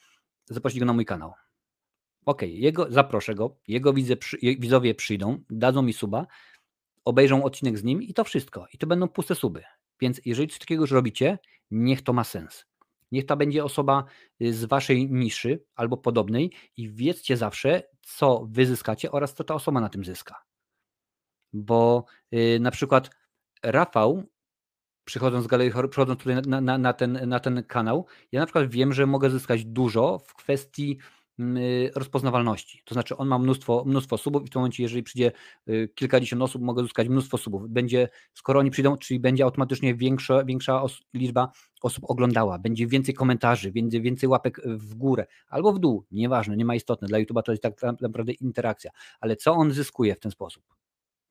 zaprosić 0.45 0.79
go 0.79 0.85
na 0.85 0.93
mój 0.93 1.05
kanał. 1.05 1.33
Ok, 2.25 2.41
jego, 2.41 2.91
zaproszę 2.91 3.35
go, 3.35 3.57
jego 3.67 3.93
widzowie 4.41 4.95
przyjdą, 4.95 5.43
dadzą 5.49 5.81
mi 5.81 5.93
suba, 5.93 6.27
obejrzą 7.05 7.43
odcinek 7.43 7.77
z 7.77 7.83
nim 7.83 8.01
i 8.03 8.13
to 8.13 8.23
wszystko. 8.23 8.67
I 8.73 8.77
to 8.77 8.87
będą 8.87 9.07
puste 9.07 9.35
suby. 9.35 9.63
Więc 9.99 10.21
jeżeli 10.25 10.47
coś 10.47 10.59
takiego 10.59 10.83
już 10.83 10.91
robicie, 10.91 11.39
niech 11.71 12.01
to 12.01 12.13
ma 12.13 12.23
sens. 12.23 12.65
Niech 13.11 13.25
to 13.25 13.37
będzie 13.37 13.63
osoba 13.63 14.03
y, 14.41 14.53
z 14.53 14.65
waszej 14.65 15.11
niszy 15.11 15.63
albo 15.75 15.97
podobnej 15.97 16.51
i 16.77 16.89
wiedzcie 16.89 17.37
zawsze, 17.37 17.83
co 18.01 18.47
wy 18.49 18.65
zyskacie 18.65 19.11
oraz 19.11 19.33
co 19.33 19.43
ta 19.43 19.53
osoba 19.53 19.81
na 19.81 19.89
tym 19.89 20.05
zyska. 20.05 20.43
Bo 21.53 22.05
yy, 22.31 22.59
na 22.59 22.71
przykład 22.71 23.09
Rafał, 23.63 24.23
przychodząc 25.05 25.45
z 25.45 25.47
galerii, 25.47 25.73
przychodząc 25.89 26.19
tutaj 26.19 26.41
na, 26.47 26.61
na, 26.61 26.77
na, 26.77 26.93
ten, 26.93 27.29
na 27.29 27.39
ten 27.39 27.63
kanał, 27.63 28.05
ja 28.31 28.39
na 28.39 28.45
przykład 28.45 28.69
wiem, 28.69 28.93
że 28.93 29.05
mogę 29.05 29.29
zyskać 29.29 29.65
dużo 29.65 30.19
w 30.19 30.33
kwestii 30.33 30.97
rozpoznawalności. 31.95 32.81
To 32.85 32.93
znaczy 32.95 33.17
on 33.17 33.27
ma 33.27 33.39
mnóstwo, 33.39 33.83
mnóstwo 33.85 34.17
subów 34.17 34.43
i 34.43 34.47
w 34.47 34.49
tym 34.49 34.59
momencie, 34.59 34.83
jeżeli 34.83 35.03
przyjdzie 35.03 35.31
y, 35.69 35.89
kilkadziesiąt 35.95 36.41
osób, 36.41 36.61
mogę 36.61 36.81
uzyskać 36.81 37.09
mnóstwo 37.09 37.37
subów. 37.37 37.69
Będzie, 37.69 38.09
skoro 38.33 38.59
oni 38.59 38.71
przyjdą, 38.71 38.97
czyli 38.97 39.19
będzie 39.19 39.43
automatycznie 39.43 39.95
większa, 39.95 40.43
większa 40.43 40.81
os 40.81 40.99
liczba 41.13 41.51
osób 41.81 42.03
oglądała, 42.07 42.59
będzie 42.59 42.87
więcej 42.87 43.13
komentarzy, 43.13 43.71
będzie 43.71 44.01
więcej 44.01 44.29
łapek 44.29 44.61
w 44.65 44.95
górę 44.95 45.25
albo 45.47 45.73
w 45.73 45.79
dół, 45.79 46.05
nieważne, 46.11 46.57
nie 46.57 46.65
ma 46.65 46.75
istotne. 46.75 47.07
Dla 47.07 47.19
YouTube'a 47.19 47.41
to 47.43 47.51
jest 47.51 47.63
tak 47.63 47.81
naprawdę 48.01 48.31
interakcja. 48.31 48.91
Ale 49.19 49.35
co 49.35 49.53
on 49.53 49.71
zyskuje 49.71 50.15
w 50.15 50.19
ten 50.19 50.31
sposób? 50.31 50.63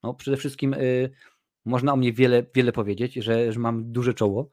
No 0.02 0.14
przede 0.14 0.36
wszystkim 0.36 0.74
y, 0.74 1.10
można 1.64 1.92
o 1.92 1.96
mnie 1.96 2.12
wiele, 2.12 2.46
wiele 2.54 2.72
powiedzieć, 2.72 3.14
że, 3.14 3.52
że 3.52 3.60
mam 3.60 3.92
duże 3.92 4.14
czoło, 4.14 4.48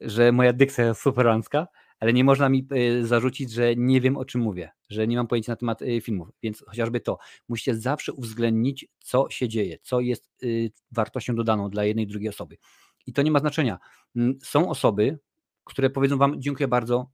że 0.00 0.32
moja 0.32 0.52
dykcja 0.52 0.84
jest 0.84 1.00
superancka, 1.00 1.66
ale 2.00 2.12
nie 2.12 2.24
można 2.24 2.48
mi 2.48 2.66
e, 2.70 3.06
zarzucić, 3.06 3.52
że 3.52 3.76
nie 3.76 4.00
wiem 4.00 4.16
o 4.16 4.24
czym 4.24 4.40
mówię, 4.40 4.70
że 4.88 5.06
nie 5.06 5.16
mam 5.16 5.26
pojęcia 5.26 5.52
na 5.52 5.56
temat 5.56 5.82
e, 5.82 6.00
filmów, 6.00 6.28
więc 6.42 6.64
chociażby 6.66 7.00
to. 7.00 7.18
Musicie 7.48 7.74
zawsze 7.74 8.12
uwzględnić, 8.12 8.86
co 8.98 9.26
się 9.30 9.48
dzieje, 9.48 9.78
co 9.82 10.00
jest 10.00 10.30
e, 10.42 10.46
wartością 10.92 11.34
dodaną 11.34 11.70
dla 11.70 11.84
jednej, 11.84 12.06
drugiej 12.06 12.28
osoby. 12.28 12.56
I 13.06 13.12
to 13.12 13.22
nie 13.22 13.30
ma 13.30 13.38
znaczenia. 13.38 13.78
Mm, 14.16 14.38
są 14.42 14.70
osoby, 14.70 15.18
które 15.64 15.90
powiedzą 15.90 16.18
Wam, 16.18 16.34
dziękuję 16.40 16.68
bardzo, 16.68 17.10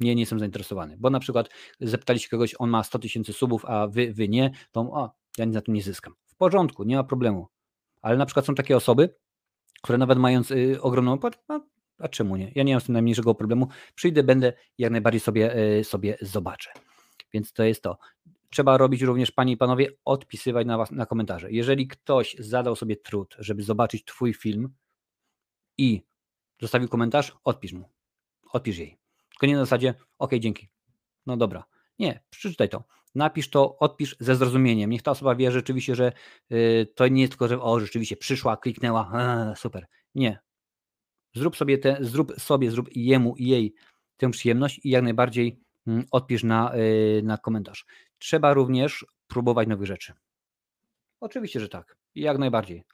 nie, 0.00 0.14
nie 0.14 0.22
jestem 0.22 0.38
zainteresowany, 0.38 0.96
bo 0.98 1.10
na 1.10 1.20
przykład 1.20 1.48
zapytaliście 1.80 2.28
kogoś, 2.28 2.54
on 2.58 2.70
ma 2.70 2.84
100 2.84 2.98
tysięcy 2.98 3.32
subów, 3.32 3.64
a 3.64 3.86
wy, 3.86 4.12
wy 4.14 4.28
nie, 4.28 4.50
to 4.72 4.80
o, 4.80 5.10
ja 5.38 5.44
nic 5.44 5.54
na 5.54 5.60
tym 5.60 5.74
nie 5.74 5.82
zyskam. 5.82 6.14
W 6.26 6.34
porządku, 6.36 6.84
nie 6.84 6.96
ma 6.96 7.04
problemu. 7.04 7.48
Ale 8.02 8.16
na 8.16 8.26
przykład 8.26 8.46
są 8.46 8.54
takie 8.54 8.76
osoby, 8.76 9.14
które 9.82 9.98
nawet 9.98 10.18
mając 10.18 10.50
y, 10.50 10.82
ogromną 10.82 11.18
no, 11.48 11.66
a 11.98 12.08
czemu 12.08 12.36
nie? 12.36 12.52
Ja 12.54 12.62
nie 12.62 12.74
mam 12.74 12.80
z 12.80 12.84
tym 12.84 12.92
najmniejszego 12.92 13.34
problemu. 13.34 13.68
Przyjdę, 13.94 14.22
będę 14.22 14.52
jak 14.78 14.92
najbardziej 14.92 15.20
sobie, 15.20 15.54
e, 15.54 15.84
sobie 15.84 16.18
zobaczę. 16.20 16.70
Więc 17.32 17.52
to 17.52 17.64
jest 17.64 17.82
to. 17.82 17.98
Trzeba 18.50 18.78
robić 18.78 19.02
również, 19.02 19.30
panie 19.30 19.52
i 19.52 19.56
panowie, 19.56 19.88
odpisywać 20.04 20.66
na, 20.66 20.78
was, 20.78 20.90
na 20.90 21.06
komentarze. 21.06 21.52
Jeżeli 21.52 21.88
ktoś 21.88 22.36
zadał 22.38 22.76
sobie 22.76 22.96
trud, 22.96 23.36
żeby 23.38 23.62
zobaczyć 23.62 24.04
Twój 24.04 24.34
film 24.34 24.68
i 25.78 26.02
zostawił 26.60 26.88
komentarz, 26.88 27.36
odpisz 27.44 27.72
mu. 27.72 27.88
Odpisz 28.52 28.78
jej. 28.78 28.98
Tylko 29.30 29.46
nie 29.46 29.54
na 29.54 29.60
zasadzie, 29.60 29.94
ok, 30.18 30.34
dzięki. 30.38 30.68
No 31.26 31.36
dobra. 31.36 31.64
Nie, 31.98 32.20
przeczytaj 32.30 32.68
to. 32.68 32.84
Napisz 33.14 33.50
to, 33.50 33.78
odpisz 33.78 34.16
ze 34.20 34.36
zrozumieniem. 34.36 34.90
Niech 34.90 35.02
ta 35.02 35.10
osoba 35.10 35.34
wie 35.34 35.52
rzeczywiście, 35.52 35.94
że 35.94 36.12
yy, 36.50 36.86
to 36.94 37.08
nie 37.08 37.20
jest 37.20 37.32
tylko, 37.32 37.48
że 37.48 37.62
o, 37.62 37.80
rzeczywiście 37.80 38.16
przyszła, 38.16 38.56
kliknęła, 38.56 39.10
a, 39.12 39.54
super. 39.64 39.86
Nie, 40.14 40.38
Zrób 41.38 41.56
sobie, 41.56 41.78
te, 41.78 41.96
zrób 42.00 42.32
sobie, 42.38 42.70
zrób 42.70 42.88
jemu 42.96 43.36
i 43.36 43.46
jej 43.46 43.74
tę 44.16 44.30
przyjemność 44.30 44.80
i 44.84 44.90
jak 44.90 45.04
najbardziej 45.04 45.60
mm, 45.86 46.04
odpisz 46.10 46.44
na, 46.44 46.74
y, 46.76 47.22
na 47.24 47.38
komentarz. 47.38 47.86
Trzeba 48.18 48.54
również 48.54 49.06
próbować 49.26 49.68
nowych 49.68 49.86
rzeczy. 49.86 50.12
Oczywiście, 51.20 51.60
że 51.60 51.68
tak. 51.68 51.96
Jak 52.14 52.38
najbardziej. 52.38 52.84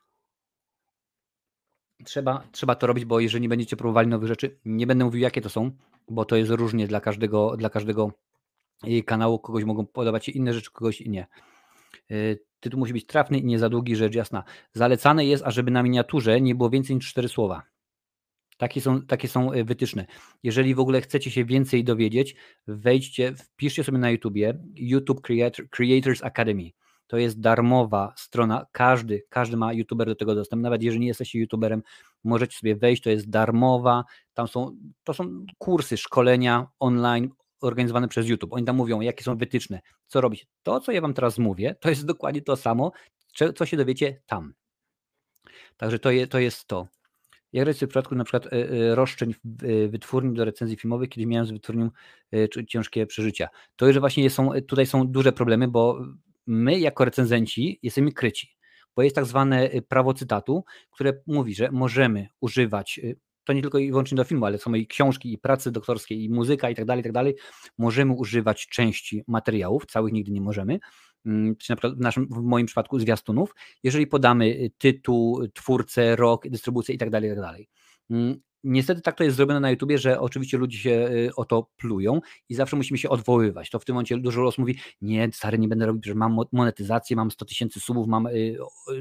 Trzeba, 2.04 2.48
trzeba 2.52 2.74
to 2.74 2.86
robić, 2.86 3.04
bo 3.04 3.20
jeżeli 3.20 3.42
nie 3.42 3.48
będziecie 3.48 3.76
próbowali 3.76 4.08
nowych 4.08 4.28
rzeczy, 4.28 4.58
nie 4.64 4.86
będę 4.86 5.04
mówił, 5.04 5.20
jakie 5.20 5.40
to 5.40 5.48
są, 5.48 5.70
bo 6.08 6.24
to 6.24 6.36
jest 6.36 6.50
różnie 6.50 6.86
dla 6.86 7.00
każdego, 7.00 7.56
dla 7.56 7.70
każdego 7.70 8.12
y, 8.88 9.02
kanału. 9.02 9.38
Kogoś 9.38 9.64
mogą 9.64 9.86
podobać 9.86 10.26
się 10.26 10.32
inne 10.32 10.54
rzeczy, 10.54 10.70
kogoś 10.72 11.00
nie. 11.00 11.26
Y, 12.10 12.44
tytuł 12.60 12.80
musi 12.80 12.92
być 12.92 13.06
trafny 13.06 13.38
i 13.38 13.44
nie 13.44 13.58
za 13.58 13.68
długi, 13.68 13.96
rzecz 13.96 14.14
jasna. 14.14 14.44
Zalecane 14.72 15.26
jest, 15.26 15.44
ażeby 15.46 15.70
na 15.70 15.82
miniaturze 15.82 16.40
nie 16.40 16.54
było 16.54 16.70
więcej 16.70 16.96
niż 16.96 17.10
cztery 17.10 17.28
słowa. 17.28 17.62
Takie 18.56 18.80
są, 18.80 19.02
takie 19.02 19.28
są 19.28 19.52
e, 19.52 19.64
wytyczne. 19.64 20.06
Jeżeli 20.42 20.74
w 20.74 20.80
ogóle 20.80 21.00
chcecie 21.00 21.30
się 21.30 21.44
więcej 21.44 21.84
dowiedzieć, 21.84 22.36
wejdźcie, 22.66 23.34
wpiszcie 23.34 23.84
sobie 23.84 23.98
na 23.98 24.10
YouTubie 24.10 24.58
YouTube 24.74 25.20
Creator, 25.20 25.68
Creators 25.68 26.22
Academy. 26.22 26.70
To 27.06 27.16
jest 27.16 27.40
darmowa 27.40 28.12
strona. 28.16 28.66
Każdy, 28.72 29.22
każdy 29.28 29.56
ma 29.56 29.72
YouTuber 29.72 30.06
do 30.06 30.14
tego 30.14 30.34
dostęp. 30.34 30.62
Nawet 30.62 30.82
jeżeli 30.82 31.00
nie 31.00 31.06
jesteście 31.06 31.38
YouTuberem, 31.38 31.82
możecie 32.24 32.58
sobie 32.58 32.76
wejść, 32.76 33.02
to 33.02 33.10
jest 33.10 33.30
darmowa, 33.30 34.04
tam 34.34 34.48
są, 34.48 34.76
to 35.04 35.14
są 35.14 35.46
kursy, 35.58 35.96
szkolenia 35.96 36.66
online 36.78 37.30
organizowane 37.60 38.08
przez 38.08 38.28
YouTube. 38.28 38.52
Oni 38.52 38.64
tam 38.64 38.76
mówią, 38.76 39.00
jakie 39.00 39.24
są 39.24 39.36
wytyczne, 39.36 39.80
co 40.06 40.20
robić. 40.20 40.46
To, 40.62 40.80
co 40.80 40.92
ja 40.92 41.00
Wam 41.00 41.14
teraz 41.14 41.38
mówię, 41.38 41.74
to 41.80 41.88
jest 41.88 42.06
dokładnie 42.06 42.42
to 42.42 42.56
samo, 42.56 42.92
co 43.54 43.66
się 43.66 43.76
dowiecie 43.76 44.22
tam. 44.26 44.54
Także 45.76 45.98
to, 45.98 46.10
je, 46.10 46.26
to 46.26 46.38
jest 46.38 46.66
to. 46.66 46.88
Ja 47.54 47.64
w 47.64 47.76
przypadku 47.76 48.14
na 48.14 48.24
przykład 48.24 48.46
e, 48.46 48.50
e, 48.50 48.94
roszczeń 48.94 49.34
e, 49.62 49.88
wytwórni 49.88 50.34
do 50.34 50.44
recenzji 50.44 50.76
filmowych, 50.76 51.08
kiedy 51.08 51.26
miałem 51.26 51.46
z 51.46 51.50
wytwórnią 51.50 51.90
ciężkie 52.68 53.06
przeżycia. 53.06 53.48
To 53.76 53.86
już 53.86 53.98
właśnie 53.98 54.30
są, 54.30 54.50
tutaj 54.68 54.86
są 54.86 55.06
duże 55.06 55.32
problemy, 55.32 55.68
bo 55.68 56.00
my 56.46 56.78
jako 56.78 57.04
recenzenci 57.04 57.78
jesteśmy 57.82 58.12
kryci, 58.12 58.56
bo 58.96 59.02
jest 59.02 59.16
tak 59.16 59.24
zwane 59.24 59.70
prawo 59.88 60.14
cytatu, 60.14 60.64
które 60.90 61.12
mówi, 61.26 61.54
że 61.54 61.70
możemy 61.72 62.28
używać 62.40 63.00
to 63.44 63.52
nie 63.52 63.62
tylko 63.62 63.78
i 63.78 63.90
wyłącznie 63.90 64.16
do 64.16 64.24
filmu, 64.24 64.46
ale 64.46 64.58
są 64.58 64.74
i 64.74 64.86
książki, 64.86 65.32
i 65.32 65.38
prace 65.38 65.70
doktorskie, 65.70 66.14
i 66.14 66.30
muzyka, 66.30 66.70
i 66.70 66.74
tak 66.74 66.84
dalej, 66.84 67.00
i 67.00 67.04
tak 67.04 67.12
dalej. 67.12 67.34
Możemy 67.78 68.12
używać 68.12 68.68
części 68.68 69.24
materiałów, 69.26 69.86
całych 69.86 70.12
nigdy 70.12 70.32
nie 70.32 70.40
możemy, 70.40 70.78
czy 71.58 71.70
na 71.70 71.76
przykład 71.76 71.94
w, 71.94 72.00
naszym, 72.00 72.26
w 72.30 72.42
moim 72.42 72.66
przypadku 72.66 72.98
zwiastunów, 72.98 73.54
jeżeli 73.82 74.06
podamy 74.06 74.46
y, 74.46 74.70
tytuł, 74.78 75.48
twórcę, 75.48 76.16
rok, 76.16 76.48
dystrybucję 76.48 76.94
i 76.94 76.98
tak 76.98 77.10
dalej, 77.10 77.30
tak 77.30 77.40
dalej. 77.40 77.68
Mm, 78.10 78.40
Niestety 78.64 79.00
tak 79.00 79.16
to 79.16 79.24
jest 79.24 79.36
zrobione 79.36 79.60
na 79.60 79.70
YouTubie, 79.70 79.98
że 79.98 80.20
oczywiście 80.20 80.58
ludzie 80.58 80.78
się 80.78 80.90
y, 80.90 81.30
o 81.36 81.44
to 81.44 81.70
plują 81.76 82.20
i 82.48 82.54
zawsze 82.54 82.76
musimy 82.76 82.98
się 82.98 83.08
odwoływać. 83.08 83.70
To 83.70 83.78
w 83.78 83.84
tym 83.84 83.94
momencie 83.94 84.18
dużo 84.18 84.46
osób 84.46 84.58
mówi, 84.58 84.78
nie, 85.00 85.28
stary, 85.32 85.58
nie 85.58 85.68
będę 85.68 85.86
robić, 85.86 86.06
że 86.06 86.14
mam 86.14 86.36
monetyzację, 86.52 87.16
mam 87.16 87.30
100 87.30 87.44
tysięcy 87.44 87.80
subów, 87.80 88.08
mam 88.08 88.28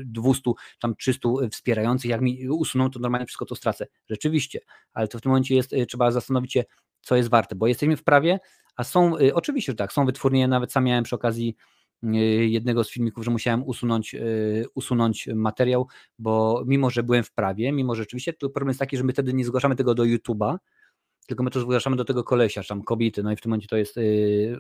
200, 0.06 0.50
y, 0.50 0.54
tam 0.80 0.96
300 0.96 1.30
wspierających, 1.52 2.12
jak 2.12 2.22
mi 2.22 2.50
usuną, 2.50 2.90
to 2.90 3.00
normalnie 3.00 3.26
wszystko 3.26 3.46
to 3.46 3.56
stracę. 3.56 3.88
Rzeczywiście, 4.10 4.60
ale 4.94 5.08
to 5.08 5.18
w 5.18 5.22
tym 5.22 5.30
momencie 5.30 5.56
jest, 5.56 5.74
y, 5.74 5.86
trzeba 5.86 6.12
zastanowić 6.12 6.54
się, 6.54 6.64
co 7.02 7.16
jest 7.16 7.30
warte, 7.30 7.56
bo 7.56 7.68
jesteśmy 7.68 7.98
w 7.98 8.04
prawie, 8.04 8.40
a 8.76 8.84
są, 8.84 9.16
oczywiście, 9.34 9.72
że 9.72 9.76
tak, 9.76 9.94
są 9.94 10.06
wytwórnie, 10.06 10.48
nawet 10.48 10.72
sam 10.72 10.84
miałem 10.84 11.04
przy 11.04 11.16
okazji 11.16 11.56
Y, 11.83 11.83
jednego 12.50 12.84
z 12.84 12.92
filmików, 12.92 13.26
że 13.26 13.32
musiałem 13.32 13.64
usunąć, 13.64 14.16
y, 14.16 14.66
usunąć 14.76 15.28
materiał, 15.36 15.88
bo 16.20 16.64
mimo, 16.68 16.90
że 16.90 17.04
byłem 17.04 17.24
w 17.24 17.32
prawie, 17.32 17.72
mimo, 17.72 17.96
że 17.96 18.02
rzeczywiście, 18.02 18.34
to 18.34 18.50
problem 18.50 18.70
jest 18.70 18.80
taki, 18.80 18.98
że 18.98 19.04
my 19.04 19.14
wtedy 19.14 19.34
nie 19.34 19.46
zgłaszamy 19.46 19.76
tego 19.76 19.96
do 19.96 20.04
YouTube'a, 20.04 20.58
tylko 21.28 21.44
my 21.44 21.52
to 21.52 21.60
zgłaszamy 21.60 21.96
do 21.96 22.06
tego 22.06 22.24
kolesia, 22.24 22.64
tam 22.64 22.84
kobiety, 22.84 23.24
no 23.24 23.32
i 23.32 23.36
w 23.36 23.42
tym 23.42 23.50
momencie 23.50 23.68
to 23.68 23.78
jest 23.78 23.98
y, 23.98 24.58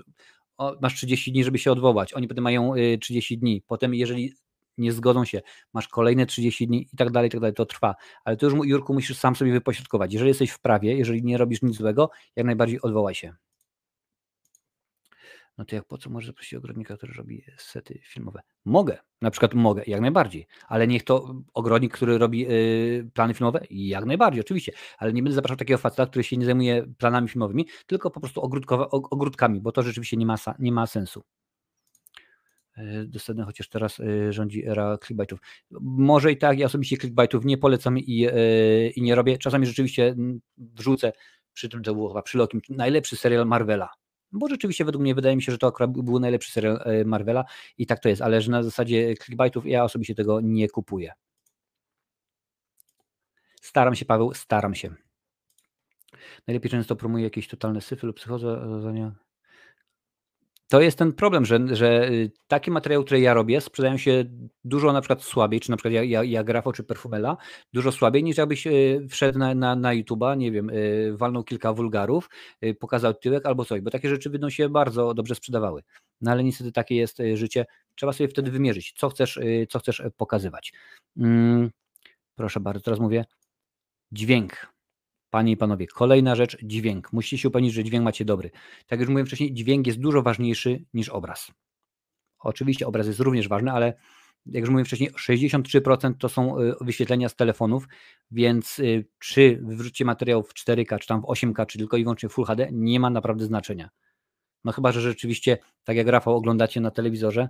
o, 0.57 0.75
masz 0.81 0.95
30 0.95 1.31
dni, 1.31 1.43
żeby 1.43 1.59
się 1.59 1.71
odwołać, 1.71 2.13
oni 2.13 2.27
potem 2.27 2.43
mają 2.43 2.73
30 2.99 3.37
dni, 3.37 3.63
potem 3.67 3.93
jeżeli 3.93 4.33
nie 4.77 4.91
zgodzą 4.91 5.25
się, 5.25 5.41
masz 5.73 5.87
kolejne 5.87 6.25
30 6.25 6.67
dni 6.67 6.87
i 6.93 6.97
tak 6.97 7.11
dalej, 7.11 7.27
i 7.27 7.31
tak 7.31 7.41
dalej, 7.41 7.53
to 7.53 7.65
trwa. 7.65 7.95
Ale 8.25 8.37
to 8.37 8.45
już, 8.45 8.67
Jurku, 8.67 8.93
musisz 8.93 9.17
sam 9.17 9.35
sobie 9.35 9.51
wypośrodkować. 9.51 10.13
Jeżeli 10.13 10.27
jesteś 10.27 10.51
w 10.51 10.59
prawie, 10.59 10.97
jeżeli 10.97 11.23
nie 11.23 11.37
robisz 11.37 11.61
nic 11.61 11.75
złego, 11.77 12.09
jak 12.35 12.45
najbardziej 12.45 12.81
odwołaj 12.81 13.15
się 13.15 13.33
no 15.57 15.65
to 15.65 15.75
jak 15.75 15.85
po 15.85 15.97
co 15.97 16.09
może 16.09 16.27
zaprosić 16.27 16.53
ogrodnika, 16.53 16.97
który 16.97 17.13
robi 17.13 17.43
sety 17.57 17.99
filmowe? 18.03 18.41
Mogę, 18.65 18.97
na 19.21 19.31
przykład 19.31 19.53
mogę, 19.53 19.83
jak 19.87 20.01
najbardziej, 20.01 20.47
ale 20.67 20.87
niech 20.87 21.03
to 21.03 21.35
ogrodnik, 21.53 21.93
który 21.93 22.17
robi 22.17 22.39
yy, 22.39 23.09
plany 23.13 23.33
filmowe, 23.33 23.65
jak 23.69 24.05
najbardziej, 24.05 24.41
oczywiście, 24.41 24.71
ale 24.97 25.13
nie 25.13 25.23
będę 25.23 25.35
zapraszał 25.35 25.57
takiego 25.57 25.77
faceta, 25.77 26.05
który 26.05 26.23
się 26.23 26.37
nie 26.37 26.45
zajmuje 26.45 26.85
planami 26.97 27.27
filmowymi, 27.27 27.67
tylko 27.87 28.11
po 28.11 28.19
prostu 28.19 28.41
ogródkami, 28.91 29.61
bo 29.61 29.71
to 29.71 29.83
rzeczywiście 29.83 30.17
nie 30.17 30.25
ma, 30.25 30.35
nie 30.59 30.71
ma 30.71 30.87
sensu. 30.87 31.23
Yy, 32.77 33.07
dostanę, 33.07 33.43
chociaż 33.43 33.69
teraz 33.69 33.97
yy, 33.97 34.33
rządzi 34.33 34.65
era 34.65 34.97
clickbaitów. 34.97 35.39
Może 35.81 36.31
i 36.31 36.37
tak, 36.37 36.59
ja 36.59 36.65
osobiście 36.65 36.97
clickbaitów 36.97 37.45
nie 37.45 37.57
polecam 37.57 37.99
i, 37.99 38.17
yy, 38.17 38.89
i 38.95 39.01
nie 39.01 39.15
robię. 39.15 39.37
Czasami 39.37 39.65
rzeczywiście 39.65 40.07
mm, 40.07 40.39
wrzucę, 40.57 41.11
przy 41.53 41.69
tym 41.69 41.83
to 41.83 41.93
było 41.93 42.09
chyba 42.09 42.21
przy 42.21 42.37
Lokim, 42.37 42.61
najlepszy 42.69 43.15
serial 43.15 43.47
Marvela 43.47 43.89
bo 44.33 44.47
rzeczywiście 44.47 44.85
według 44.85 45.01
mnie 45.01 45.15
wydaje 45.15 45.35
mi 45.35 45.41
się, 45.41 45.51
że 45.51 45.57
to 45.57 45.67
akurat 45.67 45.91
był 45.91 46.19
najlepszy 46.19 46.51
serial 46.51 46.81
e, 46.85 47.05
Marvela 47.05 47.45
i 47.77 47.85
tak 47.85 47.99
to 47.99 48.09
jest, 48.09 48.21
ale 48.21 48.41
że 48.41 48.51
na 48.51 48.63
zasadzie 48.63 49.15
clickbaitów 49.15 49.65
ja 49.65 49.83
osobiście 49.83 50.15
tego 50.15 50.41
nie 50.41 50.69
kupuję. 50.69 51.13
Staram 53.61 53.95
się, 53.95 54.05
Paweł, 54.05 54.33
staram 54.33 54.75
się. 54.75 54.95
Najlepiej 56.47 56.71
często 56.71 56.95
promuję 56.95 57.23
jakieś 57.23 57.47
totalne 57.47 57.81
syfy 57.81 58.07
lub 58.07 58.15
psychozę. 58.15 59.32
To 60.73 60.81
jest 60.81 60.97
ten 60.97 61.13
problem, 61.13 61.45
że, 61.45 61.75
że 61.75 62.09
y, 62.09 62.31
takie 62.47 62.71
materiały, 62.71 63.05
które 63.05 63.19
ja 63.19 63.33
robię, 63.33 63.61
sprzedają 63.61 63.97
się 63.97 64.23
dużo 64.63 64.93
na 64.93 65.01
przykład 65.01 65.23
słabiej, 65.23 65.59
czy 65.59 65.71
na 65.71 65.77
przykład 65.77 65.93
ja, 65.93 66.03
ja, 66.03 66.23
ja 66.23 66.43
Grafo 66.43 66.73
czy 66.73 66.83
Perfumela, 66.83 67.37
dużo 67.73 67.91
słabiej 67.91 68.23
niż 68.23 68.37
jakbyś 68.37 68.67
y, 68.67 69.07
wszedł 69.09 69.39
na, 69.39 69.55
na, 69.55 69.75
na 69.75 69.95
YouTube'a, 69.95 70.37
nie 70.37 70.51
wiem, 70.51 70.69
y, 70.69 71.13
walnął 71.17 71.43
kilka 71.43 71.73
wulgarów, 71.73 72.29
pokazał 72.79 73.13
tyłek 73.13 73.45
albo 73.45 73.65
coś, 73.65 73.81
bo 73.81 73.91
takie 73.91 74.09
rzeczy 74.09 74.29
będą 74.29 74.49
się 74.49 74.69
bardzo 74.69 75.13
dobrze 75.13 75.35
sprzedawały. 75.35 75.81
No 76.21 76.31
ale 76.31 76.43
niestety 76.43 76.71
takie 76.71 76.95
jest 76.95 77.17
życie. 77.33 77.65
Trzeba 77.95 78.13
sobie 78.13 78.27
wtedy 78.27 78.51
wymierzyć, 78.51 78.93
co 78.97 79.09
chcesz, 79.09 79.39
co 79.69 79.79
chcesz 79.79 80.01
pokazywać. 80.17 80.73
Mm, 81.17 81.69
proszę 82.35 82.59
bardzo, 82.59 82.81
teraz 82.81 82.99
mówię 82.99 83.25
dźwięk. 84.11 84.72
Panie 85.33 85.51
i 85.51 85.57
panowie, 85.57 85.87
kolejna 85.87 86.35
rzecz, 86.35 86.57
dźwięk. 86.63 87.13
Musicie 87.13 87.37
się 87.37 87.47
upewnić, 87.47 87.73
że 87.73 87.83
dźwięk 87.83 88.03
macie 88.03 88.25
dobry. 88.25 88.49
Tak 88.51 88.91
jak 88.91 88.99
już 88.99 89.09
mówiłem 89.09 89.27
wcześniej, 89.27 89.53
dźwięk 89.53 89.87
jest 89.87 89.99
dużo 89.99 90.21
ważniejszy 90.21 90.85
niż 90.93 91.09
obraz. 91.09 91.51
Oczywiście 92.39 92.87
obraz 92.87 93.07
jest 93.07 93.19
również 93.19 93.47
ważny, 93.47 93.71
ale 93.71 93.93
jak 94.45 94.61
już 94.61 94.69
mówiłem 94.69 94.85
wcześniej, 94.85 95.11
63% 95.11 96.13
to 96.19 96.29
są 96.29 96.59
y, 96.59 96.75
wyświetlenia 96.81 97.29
z 97.29 97.35
telefonów, 97.35 97.87
więc 98.31 98.79
y, 98.79 99.05
czy 99.19 99.59
wyrzucicie 99.63 100.05
materiał 100.05 100.43
w 100.43 100.53
4K, 100.53 100.99
czy 100.99 101.07
tam 101.07 101.21
w 101.21 101.25
8K, 101.25 101.65
czy 101.65 101.77
tylko 101.77 101.97
i 101.97 102.03
wyłącznie 102.03 102.29
Full 102.29 102.45
HD, 102.45 102.67
nie 102.71 102.99
ma 102.99 103.09
naprawdę 103.09 103.45
znaczenia. 103.45 103.89
No 104.63 104.71
chyba, 104.71 104.91
że 104.91 105.01
rzeczywiście, 105.01 105.57
tak 105.83 105.97
jak 105.97 106.07
Rafał 106.07 106.35
oglądacie 106.35 106.81
na 106.81 106.91
telewizorze, 106.91 107.49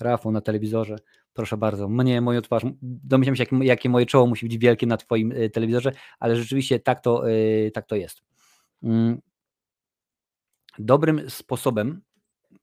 Rafał 0.00 0.32
na 0.32 0.40
telewizorze, 0.40 0.96
proszę 1.32 1.56
bardzo, 1.56 1.88
mnie, 1.88 2.20
moją 2.20 2.42
twarz, 2.42 2.62
domyślam 2.82 3.36
się, 3.36 3.42
jakie, 3.42 3.56
jakie 3.64 3.88
moje 3.88 4.06
czoło 4.06 4.26
musi 4.26 4.46
być 4.46 4.58
wielkie 4.58 4.86
na 4.86 4.96
Twoim 4.96 5.32
y, 5.32 5.50
telewizorze, 5.50 5.92
ale 6.18 6.36
rzeczywiście 6.36 6.80
tak 6.80 7.00
to, 7.00 7.30
y, 7.30 7.70
tak 7.74 7.86
to 7.86 7.96
jest. 7.96 8.22
Mm. 8.82 9.20
Dobrym 10.78 11.30
sposobem, 11.30 12.02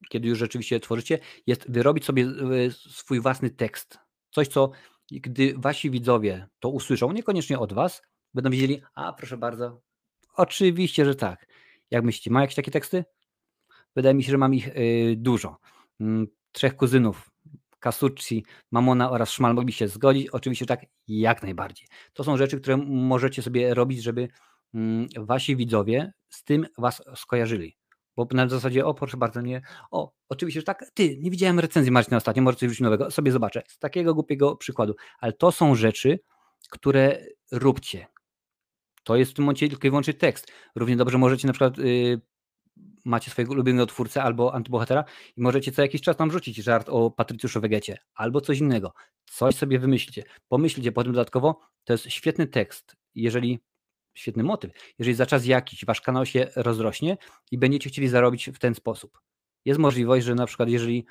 kiedy 0.10 0.27
już 0.27 0.38
rzeczywiście 0.38 0.80
tworzycie, 0.80 1.19
jest 1.47 1.72
wyrobić 1.72 2.05
sobie 2.05 2.23
y, 2.26 2.72
swój 2.72 3.19
własny 3.19 3.49
tekst. 3.49 3.99
Coś, 4.31 4.47
co 4.47 4.72
gdy 5.11 5.53
wasi 5.57 5.89
widzowie 5.89 6.47
to 6.60 6.69
usłyszą, 6.69 7.11
niekoniecznie 7.11 7.60
od 7.60 7.73
Was, 7.73 8.01
będą 8.34 8.49
wiedzieli, 8.49 8.81
a 8.95 9.14
proszę 9.14 9.38
bardzo, 9.38 9.81
oczywiście, 10.35 11.05
że 11.05 11.15
tak. 11.15 11.47
Jak 11.91 12.03
myślicie, 12.03 12.31
ma 12.31 12.41
jakieś 12.41 12.55
takie 12.55 12.72
teksty? 12.72 13.05
Wydaje 13.95 14.15
mi 14.15 14.23
się, 14.23 14.31
że 14.31 14.38
mam 14.38 14.53
ich 14.53 14.69
dużo. 15.15 15.57
Trzech 16.53 16.75
kuzynów, 16.75 17.30
Kasucci, 17.80 18.45
Mamona 18.71 19.11
oraz 19.11 19.31
Szmal 19.31 19.53
mogli 19.53 19.73
się 19.73 19.88
zgodzić. 19.88 20.30
Oczywiście 20.30 20.65
tak, 20.65 20.85
jak 21.07 21.43
najbardziej. 21.43 21.88
To 22.13 22.23
są 22.23 22.38
rzeczy, 22.38 22.61
które 22.61 22.77
możecie 22.77 23.41
sobie 23.41 23.73
robić, 23.73 24.03
żeby 24.03 24.27
mm, 24.73 25.07
wasi 25.17 25.55
widzowie 25.55 26.13
z 26.30 26.43
tym 26.43 26.65
was 26.77 27.01
skojarzyli. 27.15 27.77
Bo 28.15 28.27
na 28.31 28.49
zasadzie, 28.49 28.85
o 28.85 28.93
proszę 28.93 29.17
bardzo, 29.17 29.41
nie, 29.41 29.61
o, 29.91 30.13
oczywiście, 30.30 30.59
że 30.59 30.63
tak, 30.63 30.91
ty, 30.93 31.17
nie 31.17 31.31
widziałem 31.31 31.59
recenzji 31.59 31.91
Marcina 31.91 32.17
ostatnio, 32.17 32.43
może 32.43 32.57
coś 32.57 32.80
nowego, 32.80 33.11
sobie 33.11 33.31
zobaczę, 33.31 33.61
z 33.67 33.80
takiego 33.80 34.13
głupiego 34.13 34.55
przykładu, 34.55 34.95
ale 35.19 35.34
to 35.34 35.51
są 35.51 35.75
rzeczy, 35.75 36.19
które 36.69 37.25
róbcie. 37.51 38.07
To 39.03 39.15
jest 39.15 39.31
w 39.31 39.34
tym 39.34 39.45
momencie 39.45 39.69
tylko 39.69 39.88
i 39.88 39.89
wyłącznie 39.89 40.13
tekst. 40.13 40.51
Równie 40.75 40.95
dobrze 40.95 41.17
możecie 41.17 41.47
na 41.47 41.53
przykład 41.53 41.80
y, 41.80 42.21
macie 43.06 43.32
swojego 43.32 43.52
ulubionego 43.54 43.86
twórcę 43.86 44.24
albo 44.24 44.54
antybohatera 44.54 45.04
i 45.38 45.41
możecie 45.41 45.72
co 45.72 45.82
jakiś 45.82 46.02
czas 46.02 46.18
tam 46.18 46.32
rzucić 46.32 46.56
żart 46.56 46.90
o 46.90 47.12
Patrycjuszu 47.12 47.62
Wegecie 47.62 47.98
albo 48.14 48.41
coś 48.41 48.60
innego. 48.60 48.94
Coś 49.26 49.56
sobie 49.56 49.80
wymyślicie. 49.80 50.24
Pomyślcie 50.48 50.91
potem 50.91 51.14
dodatkowo, 51.14 51.60
to 51.84 51.94
jest 51.94 52.12
świetny 52.12 52.48
tekst, 52.48 52.95
jeżeli 53.16 53.60
świetny 54.14 54.44
motyw, 54.44 54.72
jeżeli 55.00 55.16
za 55.16 55.26
czas 55.26 55.45
jakiś 55.45 55.86
wasz 55.86 56.02
kanał 56.02 56.26
się 56.26 56.48
rozrośnie 56.56 57.18
i 57.52 57.58
będziecie 57.58 57.90
chcieli 57.90 58.08
zarobić 58.08 58.50
w 58.50 58.60
ten 58.60 58.76
sposób. 58.76 59.20
Jest 59.66 59.80
możliwość, 59.80 60.26
że 60.26 60.36
na 60.36 60.45
przykład 60.45 60.70
jeżeli 60.70 61.06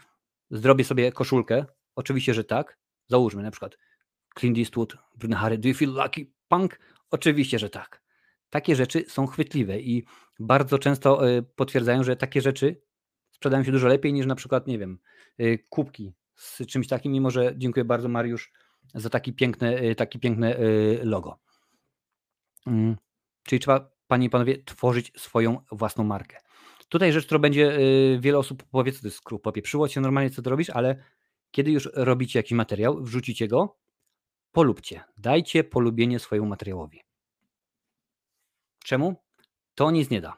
zrobię 0.50 0.84
sobie 0.84 1.12
koszulkę, 1.12 1.66
oczywiście, 1.96 2.34
że 2.34 2.44
tak, 2.44 2.78
załóżmy 3.08 3.42
na 3.42 3.50
przykład 3.50 3.78
Clint 4.38 4.58
Eastwood, 4.58 4.96
Bruna 5.16 5.36
Harry, 5.36 5.58
do 5.58 5.68
you 5.68 5.74
feel 5.74 5.92
lucky, 5.92 6.26
punk? 6.48 6.80
Oczywiście, 7.10 7.58
że 7.58 7.70
tak. 7.70 8.02
Takie 8.50 8.76
rzeczy 8.76 9.04
są 9.08 9.26
chwytliwe 9.26 9.80
i 9.80 10.04
bardzo 10.42 10.78
często 10.78 11.28
y, 11.28 11.42
potwierdzają, 11.42 12.04
że 12.04 12.16
takie 12.16 12.40
rzeczy 12.40 12.82
sprzedają 13.30 13.64
się 13.64 13.72
dużo 13.72 13.88
lepiej 13.88 14.12
niż 14.12 14.26
na 14.26 14.34
przykład, 14.34 14.66
nie 14.66 14.78
wiem, 14.78 14.98
y, 15.40 15.58
kubki 15.68 16.12
z 16.34 16.66
czymś 16.66 16.88
takim, 16.88 17.12
mimo 17.12 17.30
że 17.30 17.54
dziękuję 17.56 17.84
bardzo 17.84 18.08
Mariusz 18.08 18.52
za 18.94 19.10
taki 19.10 19.32
piękne, 19.32 19.82
y, 19.82 19.94
taki 19.94 20.18
piękne 20.18 20.56
logo. 21.02 21.38
Mm, 22.66 22.96
czyli 23.42 23.60
trzeba, 23.60 23.90
panie 24.06 24.26
i 24.26 24.30
panowie, 24.30 24.64
tworzyć 24.64 25.12
swoją 25.16 25.60
własną 25.72 26.04
markę. 26.04 26.38
Tutaj 26.88 27.12
rzecz, 27.12 27.26
którą 27.26 27.40
będzie 27.40 27.78
wiele 28.20 28.38
osób 28.38 28.62
powie, 28.62 28.92
co 28.92 29.00
to 29.00 29.06
jest 29.06 29.16
skrót 29.16 29.42
popieprzyło 29.42 29.88
cię 29.88 30.00
normalnie, 30.00 30.30
co 30.30 30.42
to 30.42 30.50
robisz, 30.50 30.70
ale 30.70 31.04
kiedy 31.50 31.70
już 31.70 31.90
robicie 31.94 32.38
jakiś 32.38 32.52
materiał, 32.52 33.02
wrzucicie 33.02 33.48
go, 33.48 33.78
polubcie, 34.52 35.04
dajcie 35.16 35.64
polubienie 35.64 36.18
swojemu 36.18 36.48
materiałowi. 36.48 37.02
Czemu? 38.84 39.21
To 39.74 39.90
nic 39.90 40.10
nie 40.10 40.20
da. 40.20 40.36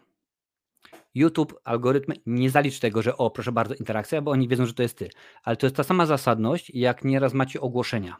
YouTube, 1.14 1.60
algorytmy 1.64 2.14
nie 2.26 2.50
zalicz 2.50 2.80
tego, 2.80 3.02
że 3.02 3.16
o, 3.16 3.30
proszę 3.30 3.52
bardzo, 3.52 3.74
interakcja, 3.74 4.22
bo 4.22 4.30
oni 4.30 4.48
wiedzą, 4.48 4.66
że 4.66 4.74
to 4.74 4.82
jest 4.82 4.98
ty. 4.98 5.08
Ale 5.42 5.56
to 5.56 5.66
jest 5.66 5.76
ta 5.76 5.82
sama 5.82 6.06
zasadność, 6.06 6.70
jak 6.74 7.04
nieraz 7.04 7.34
macie 7.34 7.60
ogłoszenia. 7.60 8.16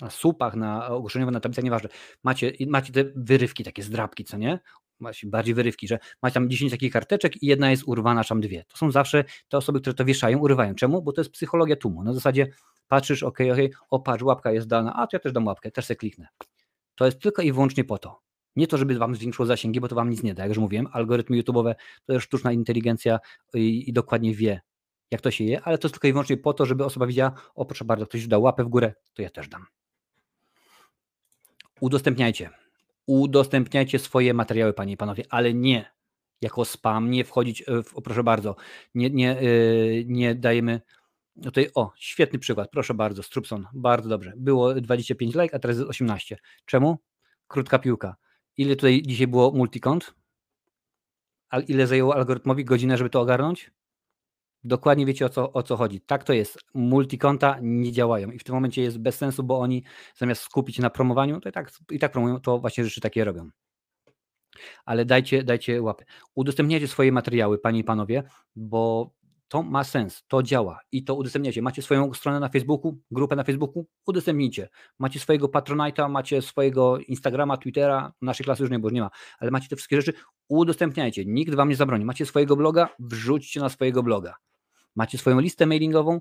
Na 0.00 0.10
słupach, 0.10 0.56
na 0.56 0.88
ogłoszeniowe, 0.88 1.32
na 1.32 1.40
tablicach, 1.40 1.64
nieważne. 1.64 1.88
Macie, 2.24 2.52
macie 2.66 2.92
te 2.92 3.04
wyrywki, 3.16 3.64
takie 3.64 3.82
zdrabki, 3.82 4.24
co 4.24 4.36
nie? 4.36 4.60
Macie 5.00 5.26
bardziej 5.26 5.54
wyrywki, 5.54 5.88
że 5.88 5.98
macie 6.22 6.34
tam 6.34 6.50
10 6.50 6.72
takich 6.72 6.92
karteczek 6.92 7.42
i 7.42 7.46
jedna 7.46 7.70
jest 7.70 7.82
urwana, 7.86 8.24
tam 8.24 8.40
dwie. 8.40 8.64
To 8.64 8.76
są 8.76 8.90
zawsze 8.90 9.24
te 9.48 9.56
osoby, 9.56 9.80
które 9.80 9.94
to 9.94 10.04
wieszają, 10.04 10.38
urywają. 10.38 10.74
Czemu? 10.74 11.02
Bo 11.02 11.12
to 11.12 11.20
jest 11.20 11.30
psychologia 11.30 11.76
tłumu. 11.76 12.02
Na 12.02 12.12
zasadzie 12.12 12.46
patrzysz, 12.88 13.22
ok, 13.22 13.38
ok, 13.52 13.58
o 13.90 14.00
patrz, 14.00 14.22
łapka 14.22 14.52
jest 14.52 14.68
dana, 14.68 14.94
a 14.96 15.06
to 15.06 15.16
ja 15.16 15.20
też 15.20 15.32
dam 15.32 15.46
łapkę, 15.46 15.70
też 15.70 15.84
sobie 15.84 15.96
kliknę. 15.96 16.28
To 16.94 17.04
jest 17.04 17.20
tylko 17.20 17.42
i 17.42 17.52
wyłącznie 17.52 17.84
po 17.84 17.98
to. 17.98 18.29
Nie 18.56 18.66
to, 18.66 18.78
żeby 18.78 18.98
wam 18.98 19.14
zwiększyło 19.14 19.46
zasięgi, 19.46 19.80
bo 19.80 19.88
to 19.88 19.94
wam 19.94 20.10
nic 20.10 20.22
nie 20.22 20.34
da. 20.34 20.42
Jak 20.42 20.48
już 20.48 20.58
mówiłem, 20.58 20.88
algorytmy 20.92 21.42
YouTube'owe 21.42 21.74
to 22.06 22.12
jest 22.12 22.24
sztuczna 22.24 22.52
inteligencja 22.52 23.18
i, 23.54 23.90
i, 23.90 23.92
dokładnie 23.92 24.34
wie, 24.34 24.60
jak 25.10 25.20
to 25.20 25.30
się 25.30 25.44
je, 25.44 25.60
ale 25.60 25.78
to 25.78 25.88
jest 25.88 25.94
tylko 25.94 26.08
i 26.08 26.12
wyłącznie 26.12 26.36
po 26.36 26.52
to, 26.52 26.66
żeby 26.66 26.84
osoba 26.84 27.06
widziała, 27.06 27.32
o 27.54 27.64
proszę 27.64 27.84
bardzo, 27.84 28.06
ktoś 28.06 28.26
dał 28.26 28.42
łapę 28.42 28.64
w 28.64 28.68
górę, 28.68 28.94
to 29.14 29.22
ja 29.22 29.30
też 29.30 29.48
dam. 29.48 29.66
Udostępniajcie. 31.80 32.50
Udostępniajcie 33.06 33.98
swoje 33.98 34.34
materiały, 34.34 34.72
panie 34.72 34.92
i 34.92 34.96
panowie, 34.96 35.24
ale 35.30 35.54
nie 35.54 35.92
jako 36.40 36.64
spam, 36.64 37.10
nie 37.10 37.24
wchodzić, 37.24 37.64
w, 37.66 38.02
proszę 38.02 38.22
bardzo, 38.22 38.56
nie, 38.94 39.10
nie, 39.10 39.36
yy, 39.40 40.04
nie 40.06 40.34
dajemy 40.34 40.80
Tutaj, 41.42 41.70
o, 41.74 41.92
świetny 41.96 42.38
przykład, 42.38 42.70
proszę 42.70 42.94
bardzo, 42.94 43.22
Strupson, 43.22 43.66
bardzo 43.74 44.08
dobrze. 44.08 44.32
Było 44.36 44.74
25 44.74 45.34
like, 45.34 45.56
a 45.56 45.58
teraz 45.58 45.76
jest 45.76 45.90
18. 45.90 46.38
Czemu? 46.64 46.98
Krótka 47.48 47.78
piłka. 47.78 48.16
Ile 48.56 48.76
tutaj 48.76 49.02
dzisiaj 49.06 49.26
było 49.26 49.52
multikont? 49.52 50.14
A 51.50 51.60
ile 51.60 51.86
zajęło 51.86 52.14
algorytmowi 52.14 52.64
godzinę, 52.64 52.96
żeby 52.96 53.10
to 53.10 53.20
ogarnąć? 53.20 53.70
Dokładnie 54.64 55.06
wiecie 55.06 55.26
o 55.26 55.28
co, 55.28 55.52
o 55.52 55.62
co 55.62 55.76
chodzi. 55.76 56.00
Tak 56.00 56.24
to 56.24 56.32
jest. 56.32 56.58
Multikonta 56.74 57.58
nie 57.62 57.92
działają 57.92 58.30
i 58.30 58.38
w 58.38 58.44
tym 58.44 58.54
momencie 58.54 58.82
jest 58.82 58.98
bez 58.98 59.16
sensu, 59.16 59.42
bo 59.42 59.60
oni 59.60 59.84
zamiast 60.16 60.42
skupić 60.42 60.76
się 60.76 60.82
na 60.82 60.90
promowaniu, 60.90 61.40
to 61.40 61.48
i 61.48 61.52
tak, 61.52 61.70
i 61.90 61.98
tak 61.98 62.12
promują, 62.12 62.40
to 62.40 62.58
właśnie 62.58 62.84
rzeczy 62.84 63.00
takie 63.00 63.24
robią. 63.24 63.50
Ale 64.84 65.04
dajcie, 65.04 65.42
dajcie 65.42 65.82
łapy. 65.82 66.04
Udostępniajcie 66.34 66.88
swoje 66.88 67.12
materiały, 67.12 67.58
panie 67.58 67.80
i 67.80 67.84
panowie, 67.84 68.22
bo 68.56 69.10
to 69.50 69.62
ma 69.62 69.84
sens, 69.84 70.22
to 70.28 70.42
działa 70.42 70.80
i 70.92 71.04
to 71.04 71.14
udostępniacie. 71.14 71.62
Macie 71.62 71.82
swoją 71.82 72.14
stronę 72.14 72.40
na 72.40 72.48
Facebooku, 72.48 72.98
grupę 73.10 73.36
na 73.36 73.44
Facebooku, 73.44 73.86
udostępnijcie. 74.06 74.68
Macie 74.98 75.20
swojego 75.20 75.46
Patronite'a, 75.46 76.10
macie 76.10 76.42
swojego 76.42 76.98
Instagrama, 76.98 77.56
Twittera, 77.56 78.12
naszej 78.22 78.44
klasy 78.44 78.62
już 78.62 78.72
nie, 78.72 78.78
bo 78.78 78.90
nie 78.90 79.00
ma, 79.00 79.10
ale 79.38 79.50
macie 79.50 79.68
te 79.68 79.76
wszystkie 79.76 80.02
rzeczy, 80.02 80.18
udostępniajcie. 80.48 81.24
Nikt 81.24 81.54
wam 81.54 81.68
nie 81.68 81.76
zabroni. 81.76 82.04
Macie 82.04 82.26
swojego 82.26 82.56
bloga, 82.56 82.88
wrzućcie 82.98 83.60
na 83.60 83.68
swojego 83.68 84.02
bloga. 84.02 84.34
Macie 84.96 85.18
swoją 85.18 85.40
listę 85.40 85.66
mailingową, 85.66 86.20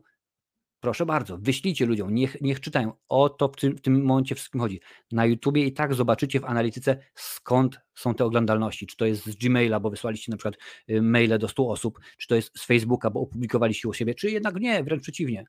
Proszę 0.79 1.05
bardzo, 1.05 1.37
wyślijcie 1.37 1.85
ludziom, 1.85 2.15
niech, 2.15 2.41
niech 2.41 2.59
czytają. 2.59 2.93
O 3.09 3.29
to 3.29 3.47
w 3.47 3.55
tym, 3.55 3.77
w 3.77 3.81
tym 3.81 4.03
momencie 4.03 4.35
wszystkim 4.35 4.61
chodzi. 4.61 4.81
Na 5.11 5.25
YouTubie 5.25 5.65
i 5.65 5.73
tak 5.73 5.93
zobaczycie 5.93 6.39
w 6.39 6.45
analityce, 6.45 6.97
skąd 7.15 7.79
są 7.95 8.13
te 8.13 8.25
oglądalności. 8.25 8.87
Czy 8.87 8.97
to 8.97 9.05
jest 9.05 9.25
z 9.25 9.35
Gmaila, 9.35 9.79
bo 9.79 9.89
wysłaliście 9.89 10.31
na 10.31 10.37
przykład 10.37 10.55
y, 10.89 11.01
maile 11.01 11.39
do 11.39 11.47
100 11.47 11.69
osób, 11.69 11.99
czy 12.17 12.27
to 12.27 12.35
jest 12.35 12.59
z 12.59 12.65
Facebooka, 12.65 13.09
bo 13.09 13.19
opublikowaliście 13.19 13.89
u 13.89 13.93
siebie, 13.93 14.15
czy 14.15 14.31
jednak 14.31 14.55
nie, 14.55 14.83
wręcz 14.83 15.01
przeciwnie. 15.03 15.45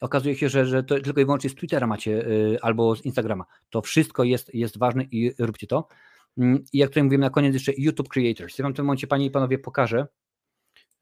Okazuje 0.00 0.36
się, 0.36 0.48
że, 0.48 0.66
że 0.66 0.82
to 0.82 1.00
tylko 1.00 1.20
i 1.20 1.24
wyłącznie 1.24 1.50
z 1.50 1.54
Twittera 1.54 1.86
macie 1.86 2.10
yy, 2.10 2.58
albo 2.62 2.96
z 2.96 3.04
Instagrama. 3.04 3.44
To 3.70 3.82
wszystko 3.82 4.24
jest, 4.24 4.54
jest 4.54 4.78
ważne 4.78 5.04
i 5.04 5.32
róbcie 5.38 5.66
to. 5.66 5.88
Yy, 6.36 6.62
I 6.72 6.78
jak 6.78 6.90
tutaj 6.90 7.02
mówiłem 7.02 7.20
na 7.20 7.30
koniec 7.30 7.54
jeszcze 7.54 7.72
YouTube 7.78 8.08
Creators. 8.08 8.58
Ja 8.58 8.62
wam 8.62 8.72
w 8.72 8.76
tym 8.76 8.84
momencie, 8.84 9.06
panie 9.06 9.26
i 9.26 9.30
panowie, 9.30 9.58
pokażę. 9.58 10.06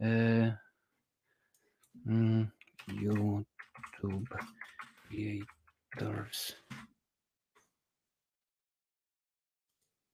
Yy, 0.01 0.53
YouTube 4.03 4.29
Creators. 5.09 6.57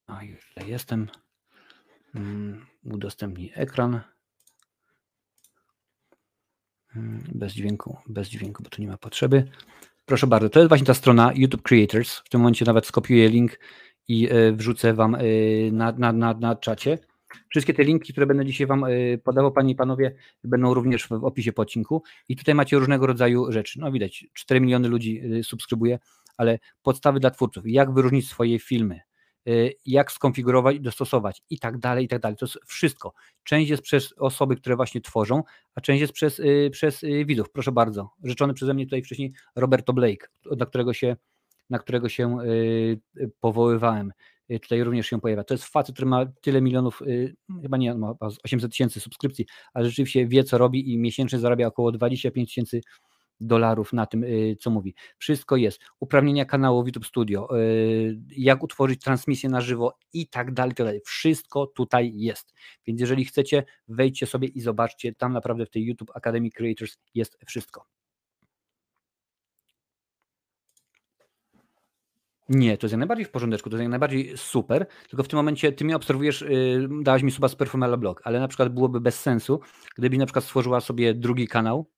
A 0.07 0.23
już 0.23 0.53
jestem. 0.67 1.07
Mm, 2.15 2.65
udostępnij 2.83 3.51
ekran. 3.55 4.01
Mm, 6.95 7.23
bez 7.35 7.53
dźwięku, 7.53 7.97
bez 8.07 8.29
dźwięku, 8.29 8.63
bo 8.63 8.69
tu 8.69 8.81
nie 8.81 8.87
ma 8.87 8.97
potrzeby. 8.97 9.51
Proszę 10.05 10.27
bardzo, 10.27 10.49
to 10.49 10.59
jest 10.59 10.69
właśnie 10.69 10.87
ta 10.87 10.93
strona 10.93 11.31
YouTube 11.35 11.61
Creators. 11.61 12.17
W 12.17 12.29
tym 12.29 12.41
momencie 12.41 12.65
nawet 12.65 12.85
skopiuję 12.85 13.29
link 13.29 13.59
i 14.07 14.29
e, 14.29 14.51
wrzucę 14.51 14.93
Wam 14.93 15.15
e, 15.15 15.19
na, 15.71 15.91
na, 15.91 16.13
na, 16.13 16.33
na 16.33 16.55
czacie. 16.55 16.97
Wszystkie 17.49 17.73
te 17.73 17.83
linki, 17.83 18.13
które 18.13 18.25
będę 18.25 18.45
dzisiaj 18.45 18.67
Wam 18.67 18.83
y, 18.83 19.21
podawał, 19.23 19.51
Panie 19.51 19.71
i 19.71 19.75
Panowie, 19.75 20.15
będą 20.43 20.73
również 20.73 21.07
w 21.07 21.11
opisie 21.11 21.53
po 21.53 21.61
odcinku. 21.61 22.03
I 22.29 22.35
tutaj 22.35 22.55
macie 22.55 22.77
różnego 22.77 23.07
rodzaju 23.07 23.51
rzeczy. 23.51 23.79
No 23.79 23.91
widać, 23.91 24.25
4 24.33 24.61
miliony 24.61 24.87
ludzi 24.87 25.21
y, 25.33 25.43
subskrybuje, 25.43 25.99
ale 26.37 26.59
podstawy 26.81 27.19
dla 27.19 27.31
twórców, 27.31 27.63
jak 27.67 27.93
wyróżnić 27.93 28.29
swoje 28.29 28.59
filmy, 28.59 29.01
y, 29.47 29.73
jak 29.85 30.11
skonfigurować 30.11 30.79
dostosować 30.79 31.41
i 31.49 31.59
tak 31.59 31.77
dalej, 31.77 32.05
i 32.05 32.07
tak 32.07 32.21
dalej. 32.21 32.37
To 32.37 32.45
jest 32.45 32.59
wszystko. 32.65 33.13
Część 33.43 33.69
jest 33.69 33.83
przez 33.83 34.13
osoby, 34.17 34.55
które 34.55 34.75
właśnie 34.75 35.01
tworzą, 35.01 35.43
a 35.75 35.81
część 35.81 36.01
jest 36.01 36.13
przez, 36.13 36.41
przez 36.71 37.01
widzów. 37.25 37.51
Proszę 37.51 37.71
bardzo. 37.71 38.09
Rzeczony 38.23 38.53
przeze 38.53 38.73
mnie 38.73 38.85
tutaj 38.85 39.03
wcześniej 39.03 39.33
Roberto 39.55 39.93
Blake, 39.93 40.27
na 40.57 40.65
którego 40.65 40.93
się, 40.93 41.15
na 41.69 41.79
którego 41.79 42.09
się 42.09 42.37
powoływałem. 43.39 44.11
Y, 44.51 44.59
tutaj 44.59 44.83
również 44.83 45.07
się 45.07 45.21
pojawia. 45.21 45.43
To 45.43 45.53
jest 45.53 45.65
facet, 45.65 45.95
który 45.95 46.05
ma 46.05 46.25
tyle 46.41 46.61
milionów, 46.61 47.01
y, 47.01 47.35
chyba 47.61 47.77
nie, 47.77 47.95
ma 47.95 48.15
800 48.43 48.71
tysięcy 48.71 48.99
subskrypcji, 48.99 49.45
ale 49.73 49.85
rzeczywiście 49.85 50.27
wie, 50.27 50.43
co 50.43 50.57
robi 50.57 50.93
i 50.93 50.97
miesięcznie 50.97 51.39
zarabia 51.39 51.67
około 51.67 51.91
25 51.91 52.49
tysięcy 52.49 52.81
dolarów 53.39 53.93
na 53.93 54.05
tym, 54.05 54.23
y, 54.23 54.57
co 54.59 54.69
mówi. 54.69 54.95
Wszystko 55.17 55.55
jest. 55.55 55.79
Uprawnienia 55.99 56.45
kanału 56.45 56.85
YouTube 56.85 57.05
Studio, 57.05 57.49
jak 58.37 58.63
utworzyć 58.63 59.01
transmisję 59.01 59.49
na 59.49 59.61
żywo 59.61 59.97
i 60.13 60.27
tak 60.27 60.53
dalej, 60.53 60.75
tak 60.75 60.85
dalej. 60.85 61.01
Wszystko 61.05 61.67
tutaj 61.67 62.13
jest. 62.15 62.53
Więc 62.87 63.01
jeżeli 63.01 63.25
chcecie, 63.25 63.63
wejdźcie 63.87 64.25
sobie 64.25 64.47
i 64.47 64.61
zobaczcie, 64.61 65.13
tam 65.15 65.33
naprawdę 65.33 65.65
w 65.65 65.69
tej 65.69 65.85
YouTube 65.85 66.11
Academy 66.15 66.49
Creators 66.49 66.97
jest 67.13 67.37
wszystko. 67.47 67.96
Nie, 72.49 72.77
to 72.77 72.85
jest 72.85 72.91
jak 72.91 72.99
najbardziej 72.99 73.25
w 73.25 73.31
porządeczku, 73.31 73.69
to 73.69 73.75
jest 73.75 73.81
jak 73.81 73.89
najbardziej 73.89 74.37
super, 74.37 74.85
tylko 75.09 75.23
w 75.23 75.27
tym 75.27 75.37
momencie 75.37 75.71
ty 75.71 75.85
mnie 75.85 75.95
obserwujesz, 75.95 76.41
yy, 76.41 76.89
dałaś 77.01 77.23
mi 77.23 77.31
suba 77.31 77.47
z 77.47 77.55
Perfumela 77.55 77.97
Blog, 77.97 78.21
ale 78.23 78.39
na 78.39 78.47
przykład 78.47 78.69
byłoby 78.69 79.01
bez 79.01 79.19
sensu, 79.19 79.59
gdybyś 79.97 80.19
na 80.19 80.25
przykład 80.25 80.45
stworzyła 80.45 80.81
sobie 80.81 81.13
drugi 81.13 81.47
kanał, 81.47 81.91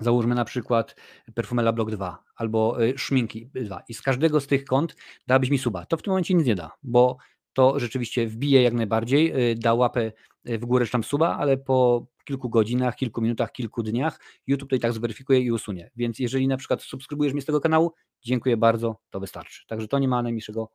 załóżmy 0.00 0.34
na 0.34 0.44
przykład 0.44 0.96
Perfumela 1.34 1.72
Blog 1.72 1.90
2 1.90 2.24
albo 2.36 2.84
y, 2.84 2.98
Szminki 2.98 3.50
2 3.54 3.82
i 3.88 3.94
z 3.94 4.02
każdego 4.02 4.40
z 4.40 4.46
tych 4.46 4.64
kont 4.64 4.96
dałabyś 5.26 5.50
mi 5.50 5.58
suba, 5.58 5.86
to 5.86 5.96
w 5.96 6.02
tym 6.02 6.10
momencie 6.10 6.34
nic 6.34 6.46
nie 6.46 6.54
da, 6.54 6.72
bo 6.82 7.16
to 7.52 7.78
rzeczywiście 7.80 8.26
wbije 8.26 8.62
jak 8.62 8.74
najbardziej, 8.74 9.50
y, 9.50 9.54
da 9.54 9.74
łapę 9.74 10.12
y, 10.48 10.58
w 10.58 10.64
górę 10.64 10.86
czy 10.86 10.92
tam 10.92 11.04
suba, 11.04 11.36
ale 11.36 11.56
po 11.56 12.06
kilku 12.26 12.48
godzinach, 12.48 12.96
kilku 12.96 13.22
minutach, 13.22 13.52
kilku 13.52 13.82
dniach 13.82 14.20
YouTube 14.46 14.70
to 14.70 14.76
i 14.76 14.80
tak 14.80 14.92
zweryfikuje 14.92 15.40
i 15.40 15.52
usunie. 15.52 15.90
Więc 15.96 16.18
jeżeli 16.18 16.48
na 16.48 16.56
przykład 16.56 16.82
subskrybujesz 16.82 17.32
mnie 17.32 17.42
z 17.42 17.46
tego 17.46 17.60
kanału, 17.60 17.92
dziękuję 18.22 18.56
bardzo, 18.56 18.96
to 19.10 19.20
wystarczy. 19.20 19.66
Także 19.66 19.88
to 19.88 19.98
nie 19.98 20.08
ma 20.08 20.22
najmniejszego 20.22 20.70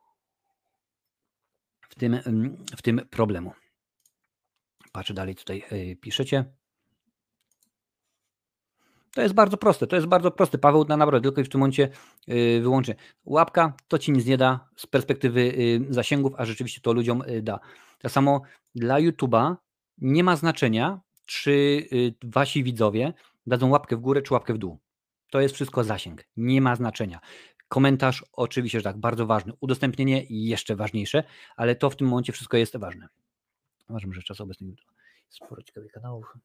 w 1.80 1.94
tym, 1.94 2.18
w 2.76 2.82
tym 2.82 3.00
problemu. 3.10 3.52
Patrzę 4.92 5.14
dalej, 5.14 5.34
tutaj 5.34 5.64
y, 5.72 5.96
piszecie. 5.96 6.44
To 9.14 9.22
jest 9.22 9.34
bardzo 9.34 9.56
proste, 9.56 9.86
to 9.86 9.96
jest 9.96 10.08
bardzo 10.08 10.30
proste. 10.30 10.58
Paweł 10.58 10.84
na 10.88 10.96
naprawdę 10.96 11.20
tylko 11.20 11.40
i 11.40 11.44
w 11.44 11.48
tym 11.48 11.60
momencie 11.60 11.88
y, 12.28 12.60
wyłączy. 12.62 12.94
Łapka 13.24 13.72
to 13.88 13.98
ci 13.98 14.12
nic 14.12 14.26
nie 14.26 14.36
da 14.36 14.68
z 14.76 14.86
perspektywy 14.86 15.40
y, 15.40 15.86
zasięgów, 15.90 16.32
a 16.36 16.44
rzeczywiście 16.44 16.80
to 16.80 16.92
ludziom 16.92 17.22
da. 17.42 17.60
Tak 17.98 18.12
samo 18.12 18.42
dla 18.74 18.96
YouTube'a 18.96 19.56
nie 19.98 20.24
ma 20.24 20.36
znaczenia, 20.36 21.00
czy 21.26 21.86
wasi 22.22 22.64
widzowie 22.64 23.12
dadzą 23.46 23.70
łapkę 23.70 23.96
w 23.96 24.00
górę, 24.00 24.22
czy 24.22 24.34
łapkę 24.34 24.54
w 24.54 24.58
dół. 24.58 24.78
To 25.30 25.40
jest 25.40 25.54
wszystko 25.54 25.84
zasięg, 25.84 26.24
nie 26.36 26.60
ma 26.60 26.76
znaczenia. 26.76 27.20
Komentarz, 27.68 28.24
oczywiście, 28.32 28.80
że 28.80 28.84
tak, 28.84 28.98
bardzo 28.98 29.26
ważny. 29.26 29.52
Udostępnienie 29.60 30.24
jeszcze 30.28 30.76
ważniejsze, 30.76 31.24
ale 31.56 31.76
to 31.76 31.90
w 31.90 31.96
tym 31.96 32.08
momencie 32.08 32.32
wszystko 32.32 32.56
jest 32.56 32.76
ważne. 32.76 33.08
Uważam, 33.88 34.12
że 34.12 34.22
czas 34.22 34.40
obecny 34.40 34.74
sporo 35.28 35.62
ciekawych 35.62 35.92
kanałów. 35.92 36.38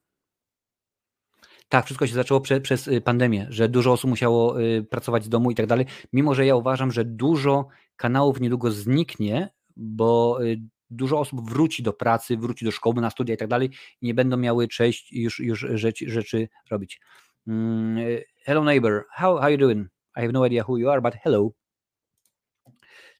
Tak, 1.68 1.84
wszystko 1.84 2.06
się 2.06 2.14
zaczęło 2.14 2.40
prze, 2.40 2.60
przez 2.60 2.88
y, 2.88 3.00
pandemię, 3.00 3.46
że 3.50 3.68
dużo 3.68 3.92
osób 3.92 4.10
musiało 4.10 4.62
y, 4.62 4.84
pracować 4.90 5.24
z 5.24 5.28
domu 5.28 5.50
i 5.50 5.54
tak 5.54 5.66
dalej. 5.66 5.86
Mimo, 6.12 6.34
że 6.34 6.46
ja 6.46 6.56
uważam, 6.56 6.92
że 6.92 7.04
dużo 7.04 7.68
kanałów 7.96 8.40
niedługo 8.40 8.70
zniknie, 8.70 9.48
bo 9.76 10.38
y, 10.44 10.60
dużo 10.90 11.20
osób 11.20 11.50
wróci 11.50 11.82
do 11.82 11.92
pracy, 11.92 12.36
wróci 12.36 12.64
do 12.64 12.70
szkoły, 12.70 13.00
na 13.00 13.10
studia 13.10 13.34
i 13.34 13.38
tak 13.38 13.48
dalej 13.48 13.70
i 14.00 14.06
nie 14.06 14.14
będą 14.14 14.36
miały 14.36 14.68
cześć 14.68 15.12
już, 15.12 15.40
już 15.40 15.66
rzeczy, 15.74 16.10
rzeczy 16.10 16.48
robić. 16.70 17.00
Mm, 17.46 17.98
hello 18.44 18.64
neighbor, 18.64 19.04
how, 19.10 19.38
how 19.38 19.50
you 19.50 19.58
doing? 19.58 19.88
I 20.16 20.20
have 20.20 20.32
no 20.32 20.46
idea 20.46 20.64
who 20.68 20.76
you 20.76 20.90
are, 20.90 21.02
but 21.02 21.14
hello. 21.14 21.50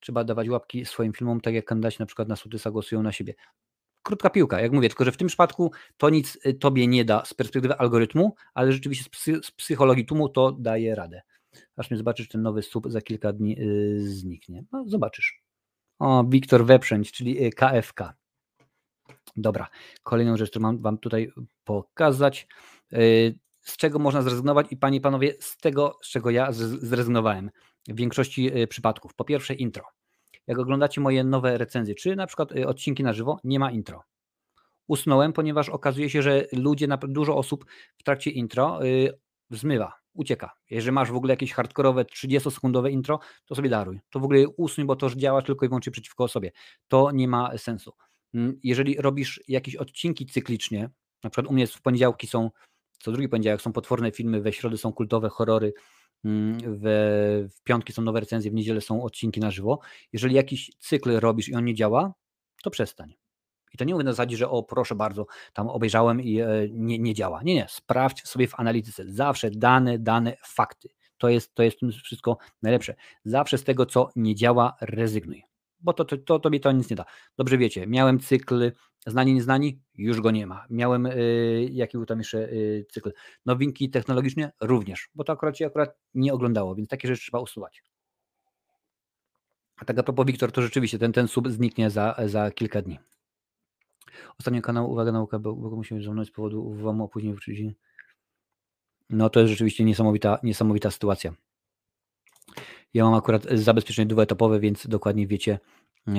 trzeba 0.01 0.25
dawać 0.25 0.49
łapki 0.49 0.85
swoim 0.85 1.13
filmom, 1.13 1.41
tak 1.41 1.55
jak 1.55 1.65
kandydaci 1.65 1.97
na 2.01 2.07
przykład 2.07 2.29
na 2.29 2.37
Sutysa 2.37 2.71
głosują 2.71 3.03
na 3.03 3.13
siebie. 3.13 3.35
Krótka 4.03 4.31
piłka, 4.31 4.61
jak 4.61 4.73
mówię, 4.73 4.89
tylko 4.89 5.05
że 5.05 5.13
w 5.13 5.17
tym 5.17 5.29
przypadku 5.29 5.73
to 5.97 6.11
nic 6.11 6.39
y, 6.47 6.55
tobie 6.55 6.87
nie 6.87 7.05
da 7.05 7.25
z 7.25 7.35
perspektywy 7.35 7.75
algorytmu, 7.75 8.35
ale 8.55 8.73
rzeczywiście 8.73 9.05
z, 9.05 9.09
psy, 9.09 9.41
z 9.43 9.51
psychologii 9.51 10.07
tłumu 10.07 10.29
to 10.29 10.53
daje 10.53 10.95
radę. 10.95 11.23
Aż 11.77 11.91
mnie 11.91 11.99
zobaczysz, 11.99 12.29
ten 12.29 12.43
nowy 12.43 12.63
sub 12.63 12.91
za 12.91 13.01
kilka 13.01 13.33
dni 13.33 13.57
yy, 13.59 14.09
zniknie. 14.09 14.65
No, 14.73 14.85
zobaczysz. 14.87 15.43
O, 15.99 16.25
Wiktor 16.25 16.67
Weprzęć, 16.67 17.13
czyli 17.13 17.53
KFK. 17.53 18.01
Y, 18.01 18.15
Dobra, 19.37 19.69
kolejną 20.03 20.37
rzecz, 20.37 20.51
którą 20.51 20.63
mam 20.63 20.79
Wam 20.79 20.99
tutaj 20.99 21.33
pokazać. 21.65 22.47
Y, 22.93 23.39
z 23.61 23.77
czego 23.77 23.99
można 23.99 24.23
zrezygnować 24.23 24.67
i 24.71 24.77
Panie 24.77 24.99
i 24.99 25.01
Panowie, 25.01 25.35
z 25.41 25.57
tego, 25.57 25.99
z 26.03 26.09
czego 26.09 26.31
ja 26.31 26.53
zrezygnowałem 26.53 27.51
w 27.89 27.97
większości 27.97 28.51
przypadków. 28.69 29.15
Po 29.15 29.25
pierwsze 29.25 29.55
intro 29.55 29.85
jak 30.49 30.59
oglądacie 30.59 31.01
moje 31.01 31.25
nowe 31.25 31.59
recenzje, 31.59 31.95
czy 31.95 32.17
na 32.17 32.27
przykład 32.27 32.53
y, 32.53 32.69
odcinki 32.69 33.03
na 33.03 33.13
żywo, 33.13 33.41
nie 33.45 33.59
ma 33.59 33.71
intro. 33.71 34.03
Usnąłem, 34.87 35.33
ponieważ 35.33 35.69
okazuje 35.69 36.11
się, 36.11 36.23
że 36.23 36.47
ludzie, 36.53 36.89
dużo 37.09 37.37
osób 37.37 37.65
w 37.97 38.03
trakcie 38.03 38.31
intro 38.31 38.81
zmywa, 39.51 39.98
ucieka. 40.15 40.51
Jeżeli 40.71 40.93
masz 40.93 41.11
w 41.11 41.17
ogóle 41.17 41.33
jakieś 41.33 41.53
hardkorowe 41.53 42.05
30-sekundowe 42.05 42.91
intro, 42.91 43.19
to 43.47 43.55
sobie 43.55 43.69
daruj. 43.69 44.01
To 44.11 44.21
w 44.21 44.25
ogóle 44.25 44.49
usuń, 44.49 44.85
bo 44.85 44.97
to 44.97 45.11
działa 45.11 45.43
tylko 45.43 45.67
i 45.67 45.69
wyłącznie 45.69 45.93
przeciwko 45.93 46.29
sobie. 46.29 46.53
To 46.89 47.11
nie 47.11 47.29
ma 47.29 47.59
sensu. 47.59 47.93
Mm, 48.35 48.61
jeżeli 48.63 48.97
robisz 48.97 49.41
jakieś 49.49 49.77
odcinki 49.77 50.27
cyklicznie, 50.27 50.91
na 51.25 51.31
przykład 51.31 51.51
u 51.51 51.55
mnie 51.55 51.67
w 51.67 51.83
poniedziałki 51.83 52.27
są, 52.27 52.51
co 52.99 53.13
drugi 53.13 53.29
poniedziałek 53.29 53.63
są 53.63 53.73
potworne 53.73 54.13
filmy, 54.13 54.41
we 54.41 54.53
środę 54.53 54.79
są 54.79 54.93
kultowe 54.93 55.29
horrory, 55.29 55.73
Mm, 56.25 56.59
w 56.63 57.63
piątki 57.65 57.93
są 57.93 58.03
nowe 58.03 58.21
recenzje, 58.21 58.51
w 58.51 58.55
niedzielę 58.55 58.81
są 58.81 59.03
odcinki 59.03 59.41
na 59.41 59.51
żywo. 59.51 59.79
Jeżeli 60.13 60.35
jakiś 60.35 60.71
cykl 60.79 61.21
robisz 61.21 61.49
i 61.49 61.55
on 61.55 61.65
nie 61.65 61.75
działa, 61.75 62.15
to 62.63 62.71
przestań. 62.71 63.15
I 63.75 63.79
to 63.79 63.85
nie 63.85 63.95
mówię 63.95 64.05
na 64.05 64.13
zasadzie, 64.13 64.37
że 64.37 64.51
o 64.51 64.63
proszę 64.63 64.95
bardzo, 64.95 65.27
tam 65.53 65.69
obejrzałem 65.69 66.21
i 66.21 66.41
e, 66.41 66.49
nie, 66.71 66.99
nie 66.99 67.15
działa. 67.15 67.43
Nie, 67.43 67.55
nie, 67.55 67.67
sprawdź 67.69 68.29
sobie 68.29 68.47
w 68.49 68.61
analityce. 68.61 69.05
Zawsze 69.07 69.51
dane, 69.51 69.99
dane, 69.99 70.37
fakty. 70.47 70.89
To 71.19 71.29
jest, 71.29 71.55
to 71.55 71.63
jest 71.63 71.79
wszystko 72.05 72.39
najlepsze. 72.63 72.95
Zawsze 73.25 73.59
z 73.59 73.65
tego, 73.65 73.87
co 73.87 74.09
nie 74.17 74.35
działa, 74.35 74.77
rezygnuj 74.81 75.49
bo 75.81 75.93
to, 75.93 76.05
to, 76.05 76.17
to 76.17 76.39
tobie 76.39 76.61
to 76.61 76.73
nic 76.73 76.91
nie 76.91 76.97
da. 76.97 77.05
Dobrze 77.37 77.59
wiecie, 77.59 77.87
miałem 77.87 78.21
cykl 78.21 78.73
znani, 79.07 79.35
nieznani, 79.35 79.81
już 79.95 80.21
go 80.21 80.31
nie 80.31 80.47
ma. 80.47 80.67
Miałem, 80.71 81.07
y, 81.07 81.69
jaki 81.73 81.97
był 81.97 82.07
tam 82.07 82.19
jeszcze 82.19 82.39
y, 82.39 82.87
cykl? 82.91 83.13
Nowinki 83.47 83.91
technologiczne 83.91 84.53
również, 84.61 85.09
bo 85.15 85.25
to 85.25 85.33
akurat 85.33 85.59
się 85.59 85.67
akurat 85.67 85.97
nie 86.15 86.35
oglądało, 86.35 86.75
więc 86.75 86.89
takie 86.89 87.09
rzeczy 87.09 87.23
trzeba 87.23 87.41
usuwać. 87.41 87.83
A 89.77 89.85
tak 89.85 89.99
a 89.99 90.03
propos 90.03 90.27
Wiktor, 90.27 90.53
to 90.53 90.63
rzeczywiście 90.63 90.99
ten, 90.99 91.13
ten 91.13 91.29
sub 91.29 91.49
zniknie 91.49 91.91
za, 91.91 92.17
za 92.27 92.51
kilka 92.51 92.83
dni. 92.83 92.99
Ostatnio 94.41 94.63
kanał 94.63 94.91
Uwaga 94.91 95.13
Nauka, 95.13 95.39
bo, 95.39 95.57
bo 95.57 95.71
musimy 95.71 96.03
żołnąć 96.03 96.29
z 96.29 96.31
powodu 96.31 96.71
WOM 96.71 97.01
opóźnień 97.01 97.37
w 97.37 97.41
No 99.11 99.31
to 99.31 99.41
jest 99.41 99.51
rzeczywiście 99.51 99.85
niesamowita, 99.85 100.39
niesamowita 100.43 100.91
sytuacja. 100.91 101.35
Ja 102.95 103.05
mam 103.05 103.15
akurat 103.15 103.47
zabezpieczenie 103.53 104.07
dwuetapowe, 104.07 104.61
więc 104.61 104.87
dokładnie 104.87 105.27
wiecie, 105.27 105.59
e, 106.07 106.13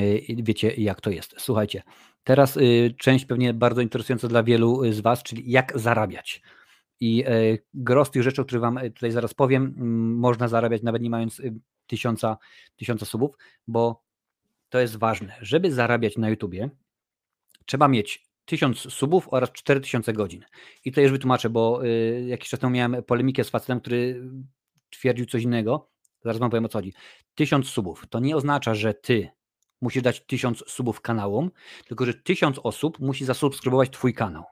wiecie 0.43 0.73
jak 0.77 1.01
to 1.01 1.09
jest. 1.09 1.35
Słuchajcie, 1.37 1.83
teraz 2.23 2.57
y, 2.57 2.95
część 2.97 3.25
pewnie 3.25 3.53
bardzo 3.53 3.81
interesująca 3.81 4.27
dla 4.27 4.43
wielu 4.43 4.93
z 4.93 4.99
Was, 4.99 5.23
czyli 5.23 5.51
jak 5.51 5.79
zarabiać. 5.79 6.41
I 6.99 7.23
e, 7.27 7.57
gros 7.73 8.11
tych 8.11 8.23
rzeczy, 8.23 8.41
o 8.41 8.45
których 8.45 8.61
Wam 8.61 8.77
e, 8.77 8.89
tutaj 8.89 9.11
zaraz 9.11 9.33
powiem, 9.33 9.73
można 10.17 10.47
zarabiać 10.47 10.83
nawet 10.83 11.01
nie 11.01 11.09
mając 11.09 11.41
tysiąca, 11.87 12.37
tysiąca 12.75 13.05
subów, 13.05 13.35
bo 13.67 14.03
to 14.69 14.79
jest 14.79 14.95
ważne. 14.95 15.35
Żeby 15.41 15.71
zarabiać 15.73 16.17
na 16.17 16.29
YouTubie, 16.29 16.69
trzeba 17.69 17.87
mieć 17.87 18.29
1000 18.45 18.79
subów 18.79 19.27
oraz 19.31 19.51
4000 19.51 20.13
godzin. 20.13 20.45
I 20.85 20.91
to 20.91 21.01
już 21.01 21.11
wytłumaczę, 21.11 21.49
bo 21.49 21.85
y, 21.85 22.25
jakiś 22.27 22.49
czas 22.49 22.59
temu 22.59 22.73
miałem 22.73 23.03
polemikę 23.03 23.43
z 23.43 23.49
facetem, 23.49 23.79
który 23.79 24.23
twierdził 24.89 25.25
coś 25.25 25.43
innego. 25.43 25.89
Zaraz 26.23 26.37
wam 26.37 26.49
powiem 26.49 26.65
o 26.65 26.69
co 26.69 26.77
chodzi. 26.77 26.93
Tysiąc 27.35 27.67
subów 27.67 28.03
to 28.09 28.19
nie 28.19 28.35
oznacza, 28.35 28.75
że 28.75 28.93
ty 28.93 29.29
musisz 29.81 30.03
dać 30.03 30.25
tysiąc 30.25 30.63
subów 30.67 31.01
kanałom, 31.01 31.51
tylko 31.87 32.05
że 32.05 32.13
tysiąc 32.13 32.59
osób 32.63 32.99
musi 32.99 33.25
zasubskrybować 33.25 33.89
twój 33.89 34.13
kanał. 34.13 34.43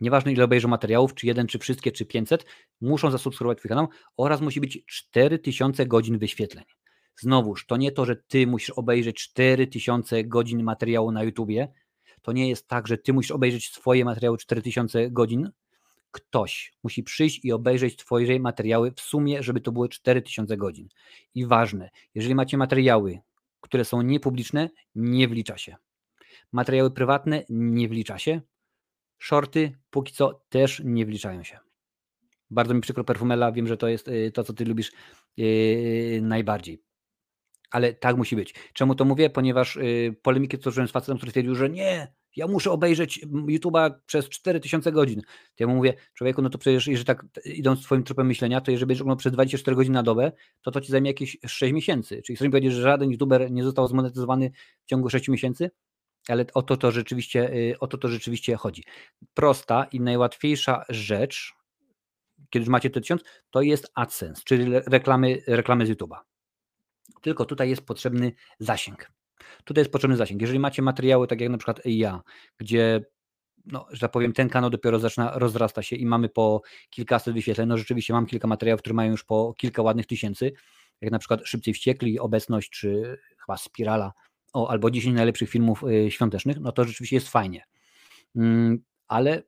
Nieważne 0.00 0.32
ile 0.32 0.44
obejrzą 0.44 0.68
materiałów, 0.68 1.14
czy 1.14 1.26
jeden, 1.26 1.46
czy 1.46 1.58
wszystkie, 1.58 1.92
czy 1.92 2.06
500, 2.06 2.46
muszą 2.80 3.10
zasubskrybować 3.10 3.58
twój 3.58 3.68
kanał 3.68 3.88
oraz 4.16 4.40
musi 4.40 4.60
być 4.60 4.84
4000 4.86 5.86
godzin 5.86 6.18
wyświetleń. 6.18 6.64
Znowuż, 7.20 7.66
to 7.66 7.76
nie 7.76 7.92
to, 7.92 8.04
że 8.04 8.16
ty 8.16 8.46
musisz 8.46 8.70
obejrzeć 8.70 9.16
4000 9.16 10.24
godzin 10.24 10.62
materiału 10.62 11.12
na 11.12 11.22
YouTubie. 11.22 11.72
To 12.24 12.32
nie 12.32 12.48
jest 12.48 12.68
tak, 12.68 12.88
że 12.88 12.98
ty 12.98 13.12
musisz 13.12 13.30
obejrzeć 13.30 13.72
swoje 13.72 14.04
materiały 14.04 14.38
4000 14.38 15.10
godzin, 15.10 15.50
ktoś 16.10 16.72
musi 16.82 17.02
przyjść 17.02 17.44
i 17.44 17.52
obejrzeć 17.52 17.96
Twoje 17.96 18.40
materiały 18.40 18.92
w 18.92 19.00
sumie, 19.00 19.42
żeby 19.42 19.60
to 19.60 19.72
były 19.72 19.88
4000 19.88 20.56
godzin. 20.56 20.88
I 21.34 21.46
ważne, 21.46 21.90
jeżeli 22.14 22.34
macie 22.34 22.56
materiały, 22.56 23.18
które 23.60 23.84
są 23.84 24.02
niepubliczne, 24.02 24.70
nie 24.94 25.28
wlicza 25.28 25.58
się. 25.58 25.76
Materiały 26.52 26.90
prywatne 26.90 27.44
nie 27.48 27.88
wlicza 27.88 28.18
się. 28.18 28.40
Shorty 29.18 29.78
póki 29.90 30.12
co 30.12 30.42
też 30.48 30.82
nie 30.84 31.06
wliczają 31.06 31.42
się. 31.42 31.58
Bardzo 32.50 32.74
mi 32.74 32.80
przykro 32.80 33.04
perfumela, 33.04 33.52
wiem, 33.52 33.66
że 33.66 33.76
to 33.76 33.88
jest 33.88 34.08
y, 34.08 34.30
to, 34.34 34.44
co 34.44 34.52
ty 34.52 34.64
lubisz 34.64 34.92
yy, 35.36 36.20
najbardziej. 36.22 36.82
Ale 37.74 37.94
tak 37.94 38.16
musi 38.16 38.36
być. 38.36 38.54
Czemu 38.72 38.94
to 38.94 39.04
mówię? 39.04 39.30
Ponieważ 39.30 39.76
yy, 39.76 40.16
polemiki 40.22 40.58
toczyłem 40.58 40.88
z 40.88 40.90
facetem, 40.90 41.16
który 41.16 41.30
stwierdził, 41.30 41.54
że 41.54 41.70
nie, 41.70 42.14
ja 42.36 42.46
muszę 42.46 42.70
obejrzeć 42.70 43.26
YouTube'a 43.26 43.94
przez 44.06 44.28
4000 44.28 44.92
godzin. 44.92 45.20
To 45.20 45.28
ja 45.58 45.66
mu 45.66 45.74
mówię, 45.74 45.94
człowieku, 46.14 46.42
no 46.42 46.50
to 46.50 46.58
przecież, 46.58 46.86
jeżeli 46.86 47.06
tak 47.06 47.24
idąc 47.44 47.82
twoim 47.82 48.02
tropem 48.02 48.26
myślenia, 48.26 48.60
to 48.60 48.70
jeżeli 48.70 48.86
będziesz 48.86 49.02
oglądał 49.02 49.18
przez 49.18 49.32
24 49.32 49.76
godziny 49.76 49.94
na 49.94 50.02
dobę, 50.02 50.32
to 50.62 50.70
to 50.70 50.80
ci 50.80 50.92
zajmie 50.92 51.10
jakieś 51.10 51.36
6 51.46 51.74
miesięcy. 51.74 52.22
Czyli 52.22 52.36
chcesz 52.36 52.46
mi 52.46 52.50
powiedzieć, 52.50 52.72
że 52.72 52.82
żaden 52.82 53.10
YouTuber 53.10 53.50
nie 53.50 53.64
został 53.64 53.88
zmonetyzowany 53.88 54.50
w 54.84 54.88
ciągu 54.88 55.10
6 55.10 55.28
miesięcy? 55.28 55.70
Ale 56.28 56.44
o 56.54 56.62
to, 56.62 56.76
to 56.76 56.90
rzeczywiście, 56.90 57.54
y, 57.54 57.78
o 57.80 57.86
to, 57.86 57.98
to 57.98 58.08
rzeczywiście 58.08 58.56
chodzi. 58.56 58.84
Prosta 59.34 59.86
i 59.92 60.00
najłatwiejsza 60.00 60.84
rzecz, 60.88 61.52
kiedy 62.50 62.62
już 62.62 62.68
macie 62.68 62.90
te 62.90 63.00
1000, 63.00 63.22
to 63.50 63.62
jest 63.62 63.92
AdSense, 63.94 64.42
czyli 64.44 64.72
reklamy, 64.86 65.42
reklamy 65.46 65.86
z 65.86 65.90
YouTube'a. 65.90 66.33
Tylko 67.24 67.44
tutaj 67.44 67.68
jest 67.68 67.86
potrzebny 67.86 68.32
zasięg. 68.58 69.12
Tutaj 69.64 69.80
jest 69.80 69.92
potrzebny 69.92 70.16
zasięg. 70.16 70.40
Jeżeli 70.40 70.58
macie 70.58 70.82
materiały, 70.82 71.26
tak 71.26 71.40
jak 71.40 71.50
na 71.50 71.58
przykład 71.58 71.80
ja, 71.84 72.22
gdzie 72.58 73.04
no, 73.66 73.86
że 73.90 74.00
tak 74.00 74.10
powiem, 74.10 74.32
ten 74.32 74.48
kanał 74.48 74.70
dopiero 74.70 74.98
zaczyna 74.98 75.38
rozrasta 75.38 75.82
się 75.82 75.96
i 75.96 76.06
mamy 76.06 76.28
po 76.28 76.62
kilkaset 76.90 77.34
wyświetleń. 77.34 77.68
No 77.68 77.78
rzeczywiście 77.78 78.12
mam 78.12 78.26
kilka 78.26 78.48
materiałów, 78.48 78.80
które 78.80 78.94
mają 78.94 79.10
już 79.10 79.24
po 79.24 79.54
kilka 79.58 79.82
ładnych 79.82 80.06
tysięcy, 80.06 80.52
jak 81.00 81.12
na 81.12 81.18
przykład 81.18 81.40
Szybciej 81.44 81.74
Wściekli, 81.74 82.18
Obecność, 82.18 82.70
czy 82.70 83.18
chyba 83.46 83.56
Spirala, 83.56 84.12
o, 84.52 84.70
albo 84.70 84.90
10 84.90 85.16
najlepszych 85.16 85.50
filmów 85.50 85.84
y, 85.84 86.10
świątecznych, 86.10 86.60
no 86.60 86.72
to 86.72 86.84
rzeczywiście 86.84 87.16
jest 87.16 87.28
fajnie. 87.28 87.64
Mm, 88.36 88.78
ale 89.08 89.42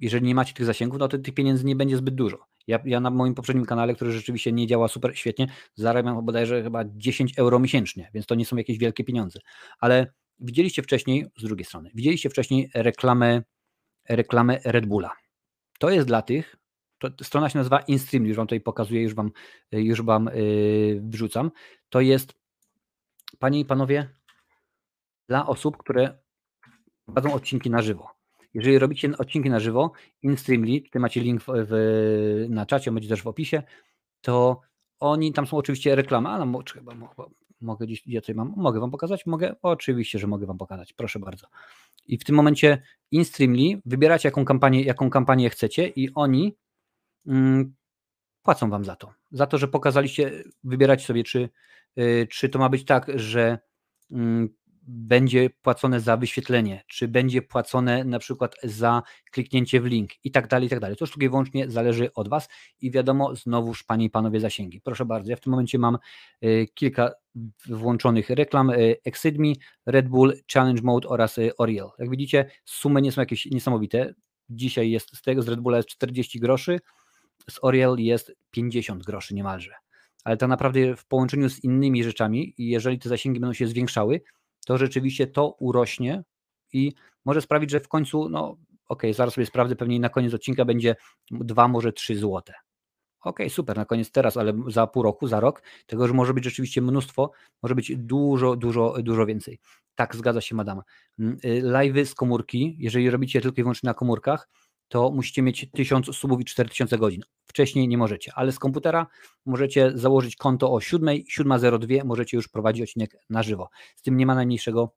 jeżeli 0.00 0.26
nie 0.26 0.34
macie 0.34 0.54
tych 0.54 0.66
zasięgów, 0.66 0.98
no 0.98 1.08
to 1.08 1.18
tych 1.18 1.34
pieniędzy 1.34 1.64
nie 1.64 1.76
będzie 1.76 1.96
zbyt 1.96 2.14
dużo. 2.14 2.51
Ja, 2.66 2.78
ja 2.84 3.00
na 3.00 3.10
moim 3.10 3.34
poprzednim 3.34 3.66
kanale, 3.66 3.94
który 3.94 4.12
rzeczywiście 4.12 4.52
nie 4.52 4.66
działa 4.66 4.88
super 4.88 5.18
świetnie, 5.18 5.48
zarabiam 5.74 6.24
bodajże 6.24 6.62
chyba 6.62 6.84
10 6.84 7.38
euro 7.38 7.58
miesięcznie, 7.58 8.10
więc 8.14 8.26
to 8.26 8.34
nie 8.34 8.46
są 8.46 8.56
jakieś 8.56 8.78
wielkie 8.78 9.04
pieniądze. 9.04 9.40
Ale 9.78 10.12
widzieliście 10.38 10.82
wcześniej, 10.82 11.26
z 11.38 11.44
drugiej 11.44 11.64
strony, 11.64 11.90
widzieliście 11.94 12.30
wcześniej 12.30 12.70
reklamę, 12.74 13.42
reklamę 14.08 14.60
Red 14.64 14.86
Bulla. 14.86 15.12
To 15.78 15.90
jest 15.90 16.06
dla 16.06 16.22
tych, 16.22 16.56
to, 16.98 17.24
strona 17.24 17.48
się 17.48 17.58
nazywa 17.58 17.80
InStream, 17.80 18.26
już 18.26 18.36
Wam 18.36 18.46
tutaj 18.46 18.60
pokazuję, 18.60 19.02
już 19.02 19.14
Wam, 19.14 19.30
już 19.72 20.02
wam 20.02 20.30
yy, 20.34 21.00
wrzucam. 21.04 21.50
To 21.88 22.00
jest, 22.00 22.34
Panie 23.38 23.60
i 23.60 23.64
Panowie, 23.64 24.08
dla 25.28 25.46
osób, 25.46 25.76
które 25.76 26.18
prowadzą 27.04 27.34
odcinki 27.34 27.70
na 27.70 27.82
żywo. 27.82 28.21
Jeżeli 28.54 28.78
robicie 28.78 29.10
odcinki 29.18 29.50
na 29.50 29.60
żywo, 29.60 29.92
InStreamly, 30.22 30.80
tutaj 30.80 31.02
macie 31.02 31.20
link 31.20 31.42
w, 31.42 31.46
w, 31.48 32.46
na 32.48 32.66
czacie, 32.66 32.92
będzie 32.92 33.08
też 33.08 33.22
w 33.22 33.26
opisie, 33.26 33.62
to 34.20 34.60
oni, 35.00 35.32
tam 35.32 35.46
są 35.46 35.56
oczywiście 35.56 35.94
reklamy, 35.94 36.28
ale 36.28 36.52
chyba 36.74 36.94
mogę 37.60 37.86
gdzieś, 37.86 38.02
ja 38.06 38.20
tutaj 38.20 38.34
mam, 38.34 38.54
mogę 38.56 38.80
Wam 38.80 38.90
pokazać? 38.90 39.26
Mogę? 39.26 39.54
Oczywiście, 39.62 40.18
że 40.18 40.26
mogę 40.26 40.46
Wam 40.46 40.58
pokazać, 40.58 40.92
proszę 40.92 41.18
bardzo. 41.18 41.46
I 42.06 42.18
w 42.18 42.24
tym 42.24 42.34
momencie 42.36 42.82
InStreamly, 43.10 43.80
wybieracie 43.84 44.28
jaką 44.28 44.44
kampanię, 44.44 44.82
jaką 44.82 45.10
kampanię 45.10 45.50
chcecie 45.50 45.88
i 45.88 46.14
oni 46.14 46.56
mm, 47.26 47.74
płacą 48.42 48.70
Wam 48.70 48.84
za 48.84 48.96
to. 48.96 49.12
Za 49.30 49.46
to, 49.46 49.58
że 49.58 49.68
pokazaliście, 49.68 50.44
wybieracie 50.64 51.06
sobie, 51.06 51.24
czy, 51.24 51.48
yy, 51.96 52.26
czy 52.30 52.48
to 52.48 52.58
ma 52.58 52.68
być 52.68 52.84
tak, 52.84 53.10
że 53.14 53.58
yy, 54.10 54.48
będzie 54.86 55.50
płacone 55.50 56.00
za 56.00 56.16
wyświetlenie, 56.16 56.84
czy 56.86 57.08
będzie 57.08 57.42
płacone 57.42 58.04
na 58.04 58.18
przykład 58.18 58.56
za 58.62 59.02
kliknięcie 59.30 59.80
w 59.80 59.84
link 59.84 60.10
i 60.24 60.30
tak 60.30 60.48
dalej, 60.48 60.66
i 60.66 60.70
tak 60.70 60.80
dalej. 60.80 60.96
To 60.96 61.04
już 61.04 61.12
tylko 61.12 61.30
wyłącznie 61.30 61.70
zależy 61.70 62.12
od 62.14 62.28
Was 62.28 62.48
i 62.80 62.90
wiadomo, 62.90 63.36
znowuż 63.36 63.84
Panie 63.84 64.04
i 64.04 64.10
Panowie 64.10 64.40
zasięgi. 64.40 64.80
Proszę 64.80 65.04
bardzo, 65.04 65.30
ja 65.30 65.36
w 65.36 65.40
tym 65.40 65.50
momencie 65.50 65.78
mam 65.78 65.98
y, 66.44 66.66
kilka 66.74 67.10
włączonych 67.66 68.30
reklam 68.30 68.70
y, 68.70 68.96
Exceed 69.04 69.36
Red 69.86 70.08
Bull, 70.08 70.34
Challenge 70.54 70.82
Mode 70.82 71.08
oraz 71.08 71.38
y, 71.38 71.56
Oriel. 71.56 71.86
Jak 71.98 72.10
widzicie, 72.10 72.50
sumy 72.64 73.02
nie 73.02 73.12
są 73.12 73.20
jakieś 73.20 73.46
niesamowite. 73.46 74.14
Dzisiaj 74.50 74.90
jest 74.90 75.16
z 75.16 75.22
tego, 75.22 75.42
z 75.42 75.48
Red 75.48 75.60
Bulla 75.60 75.76
jest 75.76 75.88
40 75.88 76.40
groszy, 76.40 76.80
z 77.50 77.58
Oriel 77.62 77.96
jest 77.98 78.32
50 78.50 79.04
groszy 79.04 79.34
niemalże. 79.34 79.74
Ale 80.24 80.36
tak 80.36 80.48
naprawdę 80.48 80.96
w 80.96 81.06
połączeniu 81.06 81.48
z 81.48 81.64
innymi 81.64 82.04
rzeczami, 82.04 82.54
jeżeli 82.58 82.98
te 82.98 83.08
zasięgi 83.08 83.40
będą 83.40 83.54
się 83.54 83.66
zwiększały, 83.66 84.20
to 84.66 84.78
rzeczywiście 84.78 85.26
to 85.26 85.56
urośnie 85.58 86.24
i 86.72 86.92
może 87.24 87.40
sprawić, 87.40 87.70
że 87.70 87.80
w 87.80 87.88
końcu, 87.88 88.28
no 88.28 88.56
ok, 88.88 89.02
zaraz 89.12 89.34
sobie 89.34 89.46
sprawdzę, 89.46 89.76
pewnie 89.76 90.00
na 90.00 90.08
koniec 90.08 90.34
odcinka 90.34 90.64
będzie 90.64 90.96
2, 91.30 91.68
może 91.68 91.92
3 91.92 92.16
złote. 92.16 92.54
Ok, 93.22 93.38
super, 93.48 93.76
na 93.76 93.84
koniec 93.84 94.10
teraz, 94.10 94.36
ale 94.36 94.52
za 94.66 94.86
pół 94.86 95.02
roku, 95.02 95.26
za 95.26 95.40
rok, 95.40 95.62
tego 95.86 96.02
już 96.02 96.12
może 96.12 96.34
być 96.34 96.44
rzeczywiście 96.44 96.82
mnóstwo, 96.82 97.30
może 97.62 97.74
być 97.74 97.96
dużo, 97.96 98.56
dużo, 98.56 98.94
dużo 99.02 99.26
więcej. 99.26 99.58
Tak, 99.94 100.16
zgadza 100.16 100.40
się, 100.40 100.54
madama. 100.54 100.82
Mm, 101.18 101.38
y, 101.44 101.62
live'y 101.62 102.04
z 102.04 102.14
komórki, 102.14 102.76
jeżeli 102.78 103.10
robicie 103.10 103.40
tylko 103.40 103.60
i 103.60 103.64
wyłącznie 103.64 103.86
na 103.86 103.94
komórkach, 103.94 104.48
to 104.92 105.10
musicie 105.10 105.42
mieć 105.42 105.66
1000 105.72 106.16
subów 106.16 106.40
i 106.40 106.44
4000 106.44 106.98
godzin. 106.98 107.22
Wcześniej 107.44 107.88
nie 107.88 107.98
możecie, 107.98 108.32
ale 108.34 108.52
z 108.52 108.58
komputera 108.58 109.06
możecie 109.46 109.92
założyć 109.94 110.36
konto 110.36 110.72
o 110.72 110.80
7, 110.80 111.08
7.02, 111.08 112.04
możecie 112.04 112.36
już 112.36 112.48
prowadzić 112.48 112.82
odcinek 112.82 113.16
na 113.30 113.42
żywo. 113.42 113.68
Z 113.96 114.02
tym 114.02 114.16
nie 114.16 114.26
ma 114.26 114.34
najmniejszego, 114.34 114.94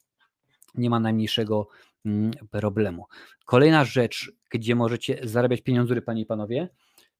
nie 0.75 0.89
ma 0.89 0.99
najmniejszego 0.99 1.67
mm, 2.05 2.31
problemu. 2.51 3.05
Kolejna 3.45 3.85
rzecz, 3.85 4.31
gdzie 4.51 4.75
możecie 4.75 5.19
zarabiać 5.23 5.61
pieniądze, 5.61 6.01
panie 6.01 6.21
i 6.21 6.25
panowie, 6.25 6.69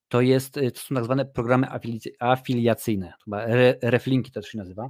to, 0.07 0.21
jest, 0.21 0.53
to 0.53 0.79
są 0.79 0.95
tak 0.95 1.03
zwane 1.03 1.25
programy 1.25 1.67
afiliacyjne, 2.19 3.13
chyba 3.25 3.45
reflinki 3.81 4.31
to 4.31 4.41
się 4.41 4.57
nazywa. 4.57 4.89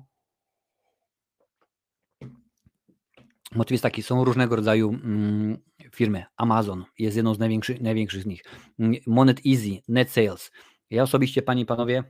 Motyw 3.56 3.72
jest 3.72 3.84
taki, 3.84 4.04
są 4.04 4.24
różnego 4.24 4.56
rodzaju 4.56 4.90
mm, 4.90 5.58
firmy. 5.96 6.26
Amazon 6.38 6.86
jest 7.00 7.16
jedną 7.16 7.34
z 7.34 7.40
największych, 7.40 7.82
największych 7.82 8.22
z 8.22 8.26
nich. 8.26 8.44
Mm, 8.80 8.96
Monet 9.08 9.42
Easy, 9.46 9.82
Net 9.88 10.12
Sales. 10.12 10.52
Ja 10.90 11.04
osobiście, 11.04 11.42
panie 11.42 11.62
i 11.62 11.66
panowie, 11.66 12.04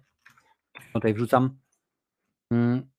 tutaj 0.94 1.14
wrzucam, 1.14 1.60
mm, 2.52 2.90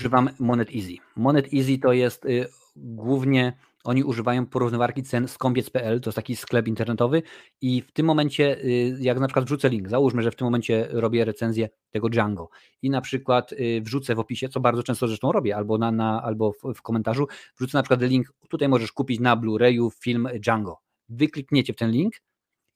używam 0.00 0.30
Monet 0.38 0.68
Easy. 0.74 0.96
Monet 1.16 1.54
Easy 1.54 1.78
to 1.78 1.92
jest 1.92 2.24
y, 2.24 2.48
głównie 2.76 3.52
oni 3.84 4.04
używają 4.04 4.46
porównywarki 4.46 5.02
cen 5.02 5.28
skąpiec.pl, 5.28 6.00
to 6.00 6.10
jest 6.10 6.16
taki 6.16 6.36
sklep 6.36 6.68
internetowy 6.68 7.22
i 7.60 7.82
w 7.82 7.92
tym 7.92 8.06
momencie, 8.06 8.64
y, 8.64 8.96
jak 9.00 9.20
na 9.20 9.26
przykład 9.26 9.44
wrzucę 9.44 9.68
link, 9.68 9.88
załóżmy, 9.88 10.22
że 10.22 10.30
w 10.30 10.36
tym 10.36 10.44
momencie 10.44 10.88
robię 10.90 11.24
recenzję 11.24 11.68
tego 11.90 12.08
Django 12.08 12.48
i 12.82 12.90
na 12.90 13.00
przykład 13.00 13.52
y, 13.52 13.80
wrzucę 13.84 14.14
w 14.14 14.18
opisie, 14.18 14.48
co 14.48 14.60
bardzo 14.60 14.82
często 14.82 15.08
zresztą 15.08 15.32
robię, 15.32 15.56
albo, 15.56 15.78
na, 15.78 15.92
na, 15.92 16.22
albo 16.22 16.52
w, 16.52 16.74
w 16.74 16.82
komentarzu, 16.82 17.26
wrzucę 17.56 17.78
na 17.78 17.82
przykład 17.82 18.02
link, 18.02 18.32
tutaj 18.48 18.68
możesz 18.68 18.92
kupić 18.92 19.20
na 19.20 19.36
Blu-rayu 19.36 19.90
film 20.00 20.28
Django. 20.40 20.78
Wy 21.08 21.28
klikniecie 21.28 21.72
w 21.72 21.76
ten 21.76 21.90
link, 21.90 22.14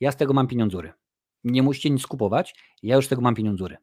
ja 0.01 0.13
z 0.13 0.17
tego 0.17 0.33
mam 0.33 0.47
pieniądzury. 0.47 0.93
Nie 1.45 1.63
musicie 1.63 1.91
nic 1.91 2.07
kupować, 2.07 2.55
ja 2.83 2.97
już 2.97 3.07
z 3.07 3.09
tego 3.09 3.23
mam 3.23 3.35
pieniądzury. 3.35 3.77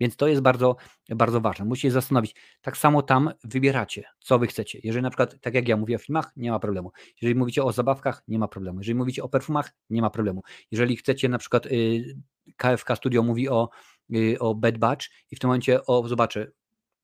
Więc 0.00 0.16
to 0.16 0.28
jest 0.28 0.42
bardzo, 0.42 0.76
bardzo 1.08 1.40
ważne. 1.40 1.64
Musicie 1.64 1.88
się 1.88 1.92
zastanowić. 1.92 2.34
Tak 2.60 2.76
samo 2.76 3.02
tam 3.02 3.30
wybieracie, 3.44 4.04
co 4.20 4.38
wy 4.38 4.46
chcecie. 4.46 4.80
Jeżeli 4.82 5.02
na 5.02 5.10
przykład, 5.10 5.40
tak 5.40 5.54
jak 5.54 5.68
ja 5.68 5.76
mówię 5.76 5.96
o 5.96 5.98
filmach, 5.98 6.32
nie 6.36 6.50
ma 6.50 6.58
problemu. 6.58 6.90
Jeżeli 7.22 7.38
mówicie 7.38 7.64
o 7.64 7.72
zabawkach, 7.72 8.22
nie 8.28 8.38
ma 8.38 8.48
problemu. 8.48 8.78
Jeżeli 8.78 8.94
mówicie 8.94 9.22
o 9.22 9.28
perfumach, 9.28 9.72
nie 9.90 10.02
ma 10.02 10.10
problemu. 10.10 10.42
Jeżeli 10.70 10.96
chcecie 10.96 11.28
na 11.28 11.38
przykład 11.38 11.66
y, 11.66 12.16
KFK 12.56 12.96
Studio 12.96 13.22
mówi 13.22 13.48
o, 13.48 13.68
y, 14.16 14.38
o 14.38 14.54
Bad 14.54 14.78
Batch 14.78 15.06
i 15.30 15.36
w 15.36 15.38
tym 15.38 15.48
momencie, 15.48 15.86
o 15.86 16.08
zobaczę, 16.08 16.52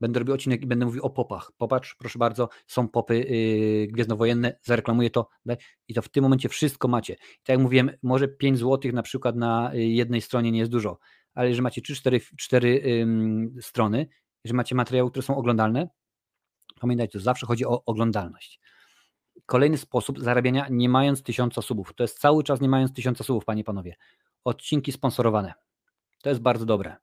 będę 0.01 0.19
robił 0.19 0.35
odcinek 0.35 0.63
i 0.63 0.67
będę 0.67 0.87
mówił 0.87 1.05
o 1.05 1.11
popach. 1.11 1.53
Popatrz, 1.59 1.95
proszę 1.95 2.19
bardzo, 2.19 2.49
są 2.67 2.89
popy 2.89 3.19
yy, 3.19 3.87
gwiezdnowojenne, 3.87 4.59
zareklamuję 4.63 5.11
to 5.11 5.29
i 5.89 5.95
to 5.95 6.03
w 6.03 6.09
tym 6.09 6.23
momencie 6.23 6.49
wszystko 6.49 6.89
macie. 6.89 7.17
Tak 7.17 7.49
jak 7.49 7.59
mówiłem, 7.59 7.91
może 8.03 8.29
5 8.29 8.59
zł 8.59 8.93
na 8.93 9.03
przykład 9.03 9.37
na 9.37 9.75
y, 9.75 9.79
jednej 9.83 10.21
stronie 10.21 10.53
nie 10.53 10.59
jest 10.59 10.73
dużo, 10.73 10.99
ale 11.39 11.49
jeżeli 11.49 11.63
macie 11.63 11.83
3-4 11.83 13.61
strony, 13.61 14.07
jeżeli 14.45 14.57
macie 14.57 14.75
materiały, 14.75 15.11
które 15.11 15.23
są 15.23 15.37
oglądalne, 15.37 15.89
pamiętajcie, 16.81 17.13
to 17.13 17.25
zawsze 17.25 17.47
chodzi 17.47 17.67
o 17.67 17.85
oglądalność. 17.85 18.61
Kolejny 19.47 19.79
sposób 19.79 20.21
zarabiania 20.21 20.67
nie 20.71 20.89
mając 20.89 21.23
tysiąca 21.23 21.63
subów. 21.63 21.95
To 21.95 22.05
jest 22.05 22.19
cały 22.19 22.45
czas 22.45 22.61
nie 22.61 22.69
mając 22.69 22.93
tysiąca 22.93 23.25
subów, 23.25 23.45
panie 23.45 23.61
i 23.61 23.65
panowie. 23.65 23.97
Odcinki 24.45 24.93
sponsorowane. 24.93 25.55
To 26.23 26.29
jest 26.29 26.41
bardzo 26.41 26.67
dobre. 26.67 26.97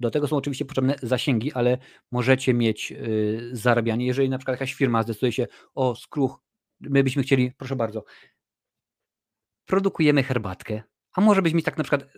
Do 0.00 0.10
tego 0.10 0.28
są 0.28 0.36
oczywiście 0.36 0.64
potrzebne 0.64 0.94
zasięgi, 1.02 1.52
ale 1.52 1.78
możecie 2.10 2.54
mieć 2.54 2.90
yy, 2.90 3.50
zarabianie. 3.52 4.06
Jeżeli 4.06 4.28
na 4.28 4.38
przykład 4.38 4.54
jakaś 4.54 4.74
firma 4.74 5.02
zdecyduje 5.02 5.32
się 5.32 5.46
o 5.74 5.94
skruch, 5.94 6.38
my 6.80 7.04
byśmy 7.04 7.22
chcieli, 7.22 7.52
proszę 7.52 7.76
bardzo, 7.76 8.04
produkujemy 9.66 10.22
herbatkę, 10.22 10.82
a 11.12 11.20
może 11.20 11.42
byśmy 11.42 11.62
tak 11.62 11.78
na 11.78 11.84
przykład 11.84 12.08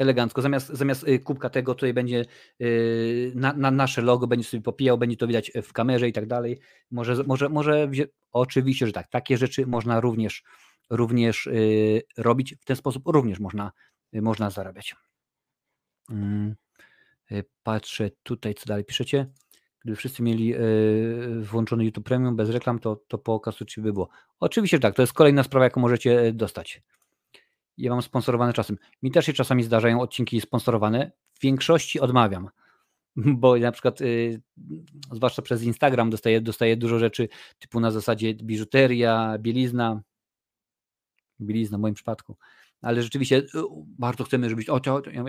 elegancko. 0.00 0.42
Zamiast, 0.42 0.68
zamiast 0.68 1.08
y, 1.08 1.18
kubka 1.18 1.50
tego 1.50 1.74
tutaj 1.74 1.94
będzie 1.94 2.24
y, 2.60 3.32
na, 3.34 3.52
na, 3.52 3.70
nasze 3.70 4.02
logo, 4.02 4.26
będzie 4.26 4.48
sobie 4.48 4.62
popijał, 4.62 4.98
będzie 4.98 5.16
to 5.16 5.26
widać 5.26 5.52
w 5.62 5.72
kamerze 5.72 6.08
i 6.08 6.12
tak 6.12 6.26
dalej. 6.26 6.58
Może, 6.90 7.24
może, 7.26 7.48
może 7.48 7.90
oczywiście, 8.32 8.86
że 8.86 8.92
tak, 8.92 9.08
takie 9.08 9.38
rzeczy 9.38 9.66
można 9.66 10.00
również, 10.00 10.42
również 10.90 11.46
y, 11.46 12.02
robić. 12.16 12.54
W 12.60 12.64
ten 12.64 12.76
sposób 12.76 13.02
również 13.06 13.40
można, 13.40 13.72
można 14.12 14.50
zarabiać. 14.50 14.94
Mm, 16.10 16.54
patrzę 17.62 18.10
tutaj, 18.22 18.54
co 18.54 18.66
dalej 18.66 18.84
piszecie. 18.84 19.26
Gdyby 19.84 19.96
wszyscy 19.96 20.22
mieli 20.22 20.54
włączony 21.40 21.84
YouTube 21.84 22.04
Premium 22.04 22.36
bez 22.36 22.50
reklam, 22.50 22.78
to, 22.78 22.96
to 23.08 23.18
po 23.18 23.40
ci 23.66 23.80
by 23.80 23.92
było. 23.92 24.08
Oczywiście, 24.40 24.76
że 24.76 24.80
tak, 24.80 24.94
to 24.94 25.02
jest 25.02 25.12
kolejna 25.12 25.42
sprawa, 25.42 25.64
jaką 25.64 25.80
możecie 25.80 26.32
dostać 26.32 26.82
ja 27.80 27.90
mam 27.90 28.02
sponsorowane 28.02 28.52
czasem. 28.52 28.78
Mi 29.02 29.10
też 29.10 29.26
się 29.26 29.32
czasami 29.32 29.62
zdarzają 29.62 30.00
odcinki 30.00 30.40
sponsorowane. 30.40 31.12
W 31.34 31.40
większości 31.40 32.00
odmawiam, 32.00 32.50
bo 33.16 33.58
na 33.58 33.72
przykład, 33.72 34.00
yy, 34.00 34.40
zwłaszcza 35.12 35.42
przez 35.42 35.62
Instagram, 35.62 36.10
dostaję, 36.10 36.40
dostaję 36.40 36.76
dużo 36.76 36.98
rzeczy 36.98 37.28
typu 37.58 37.80
na 37.80 37.90
zasadzie 37.90 38.34
biżuteria, 38.34 39.38
bielizna. 39.38 40.02
Bielizna 41.40 41.78
w 41.78 41.80
moim 41.80 41.94
przypadku. 41.94 42.36
Ale 42.82 43.02
rzeczywiście 43.02 43.36
y, 43.36 43.48
bardzo 43.98 44.24
chcemy, 44.24 44.50
żebyś. 44.50 44.68
O, 44.68 44.80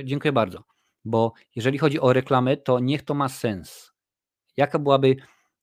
dziękuję 0.03 0.32
bardzo. 0.32 0.64
Bo 1.06 1.34
jeżeli 1.56 1.78
chodzi 1.78 1.99
o 1.99 2.14
reklamę, 2.14 2.57
to 2.57 2.80
niech 2.80 3.02
to 3.02 3.14
ma 3.14 3.30
sens. 3.30 3.91
Jaka 4.57 4.80
byłaby 4.80 5.15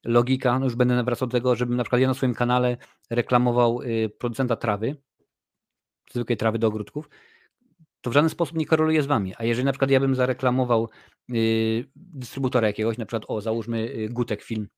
logika, 0.05 0.59
no 0.59 0.65
już 0.65 0.75
będę 0.75 1.05
wracał 1.05 1.29
do 1.29 1.33
tego, 1.33 1.57
żebym 1.57 1.77
na 1.77 1.85
przykład 1.85 2.01
ja 2.01 2.09
na 2.09 2.15
swoim 2.15 2.35
kanale 2.35 2.77
reklamował 3.11 3.83
y, 3.83 4.11
producenta 4.19 4.57
trawy, 4.57 4.97
zwykłej 6.13 6.37
trawy 6.37 6.59
do 6.59 6.67
ogródków, 6.67 7.09
to 8.01 8.11
w 8.11 8.13
żaden 8.13 8.31
sposób 8.31 8.57
nie 8.57 8.67
koreluje 8.67 9.03
z 9.03 9.07
wami. 9.07 9.35
A 9.39 9.45
jeżeli 9.45 9.65
na 9.65 9.73
przykład 9.73 9.91
ja 9.91 10.01
bym 10.01 10.15
zareklamował 10.15 10.89
yy, 11.29 11.85
dystrybutora 11.97 12.67
jakiegoś, 12.67 12.99
na 12.99 13.07
przykład 13.07 13.25
o, 13.29 13.41
załóżmy 13.41 13.87
yy, 13.87 14.09
Gutek 14.09 14.43
Film, 14.43 14.69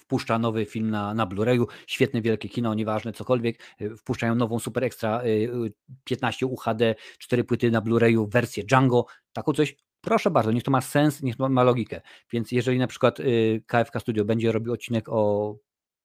wpuszcza 0.00 0.38
nowy 0.38 0.64
film 0.64 0.90
na, 0.90 1.14
na 1.14 1.26
Blu-rayu, 1.26 1.66
świetne 1.86 2.22
wielkie 2.22 2.48
kino, 2.48 2.74
nieważne 2.74 3.12
cokolwiek, 3.12 3.58
yy, 3.80 3.96
wpuszczają 3.96 4.34
nową 4.34 4.58
super 4.58 4.84
ekstra 4.84 5.24
yy, 5.24 5.72
15 6.04 6.46
UHD, 6.46 6.94
4 7.18 7.44
płyty 7.44 7.70
na 7.70 7.80
Blu-rayu, 7.80 8.30
wersję 8.30 8.64
Django, 8.64 9.06
taką 9.32 9.52
coś, 9.52 9.76
proszę 10.00 10.30
bardzo, 10.30 10.52
niech 10.52 10.62
to 10.62 10.70
ma 10.70 10.80
sens, 10.80 11.22
niech 11.22 11.36
to 11.36 11.48
ma 11.48 11.62
logikę. 11.62 12.00
Więc 12.32 12.52
jeżeli 12.52 12.78
na 12.78 12.86
przykład 12.86 13.18
KFK 13.66 14.00
Studio 14.00 14.24
będzie 14.24 14.52
robił 14.52 14.72
odcinek 14.72 15.08
o 15.08 15.56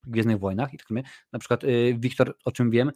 Gwiezdnych 0.07 0.39
Wojnach 0.39 0.73
i 0.73 0.77
tak 0.77 0.87
dalej. 0.89 1.03
Na 1.33 1.39
przykład 1.39 1.63
y, 1.63 1.95
Wiktor, 1.99 2.37
o 2.45 2.51
czym 2.51 2.71
wiem, 2.71 2.91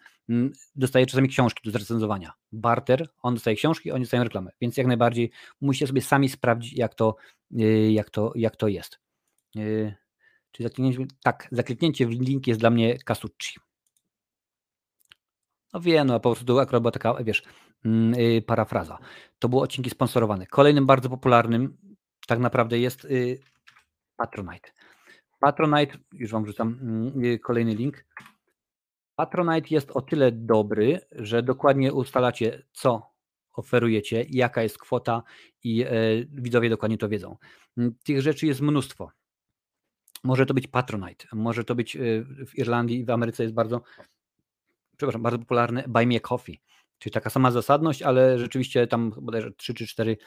dostaje 0.75 1.05
czasami 1.05 1.29
książki 1.29 1.61
do 1.65 1.71
zrecenzowania. 1.71 2.33
Barter, 2.51 3.09
on 3.21 3.33
dostaje 3.33 3.55
książki, 3.55 3.91
oni 3.91 4.03
dostają 4.03 4.23
reklamę, 4.23 4.51
więc 4.61 4.77
jak 4.77 4.88
najbardziej 4.88 5.31
musicie 5.61 5.88
sobie 5.88 6.01
sami 6.01 6.29
sprawdzić, 6.29 6.73
jak 6.73 6.95
to, 6.95 7.15
y, 7.59 7.91
jak 7.91 8.09
to, 8.09 8.31
jak 8.35 8.55
to 8.55 8.67
jest. 8.67 8.99
Y, 9.57 9.95
czy 10.51 10.63
zakliknięcie, 10.63 11.05
tak, 11.23 11.47
zakliknięcie 11.51 12.07
w 12.07 12.09
link 12.09 12.47
jest 12.47 12.59
dla 12.59 12.69
mnie 12.69 12.97
Casucci. 13.07 13.59
No 15.73 15.79
wiem, 15.79 16.07
no 16.07 16.19
po 16.19 16.35
prostu 16.35 16.59
akurat 16.59 16.81
była 16.83 16.91
taka, 16.91 17.23
wiesz, 17.23 17.43
parafraza. 18.45 18.97
To 19.39 19.49
były 19.49 19.61
odcinki 19.61 19.89
sponsorowane. 19.89 20.47
Kolejnym 20.47 20.85
bardzo 20.85 21.09
popularnym 21.09 21.77
tak 22.27 22.39
naprawdę 22.39 22.79
jest 22.79 23.07
Patronite. 24.21 24.71
Patronite, 25.41 25.97
już 26.13 26.31
Wam 26.31 26.45
rzucam 26.45 26.80
mm, 26.81 27.26
y, 27.26 27.39
kolejny 27.39 27.76
link. 27.76 28.05
Patronite 29.15 29.68
jest 29.69 29.91
o 29.91 30.01
tyle 30.01 30.31
dobry, 30.31 30.99
że 31.11 31.43
dokładnie 31.43 31.93
ustalacie, 31.93 32.63
co 32.72 33.11
oferujecie, 33.53 34.26
jaka 34.30 34.63
jest 34.63 34.77
kwota 34.77 35.23
i 35.63 35.84
e, 35.84 35.89
widzowie 36.31 36.69
dokładnie 36.69 36.97
to 36.97 37.09
wiedzą. 37.09 37.38
Mm, 37.77 37.95
tych 38.03 38.22
rzeczy 38.22 38.47
jest 38.47 38.61
mnóstwo. 38.61 39.11
Może 40.23 40.45
to 40.45 40.53
być 40.53 40.68
Patronite, 40.68 41.27
może 41.34 41.63
to 41.63 41.76
być 41.76 41.95
y, 41.95 42.26
w 42.47 42.57
Irlandii 42.57 42.99
i 42.99 43.05
w 43.05 43.09
Ameryce 43.09 43.43
jest 43.43 43.55
bardzo, 43.55 43.81
przepraszam, 44.97 45.22
bardzo 45.22 45.39
popularne 45.39 45.84
Buy 45.88 46.05
Me 46.05 46.15
a 46.15 46.19
Coffee. 46.19 46.61
Czyli 46.99 47.13
taka 47.13 47.30
sama 47.30 47.51
zasadność, 47.51 48.01
ale 48.01 48.39
rzeczywiście 48.39 48.88
tam 48.88 49.11
bodajże 49.22 49.51
3 49.51 49.73
czy 49.73 49.88
4, 49.88 50.18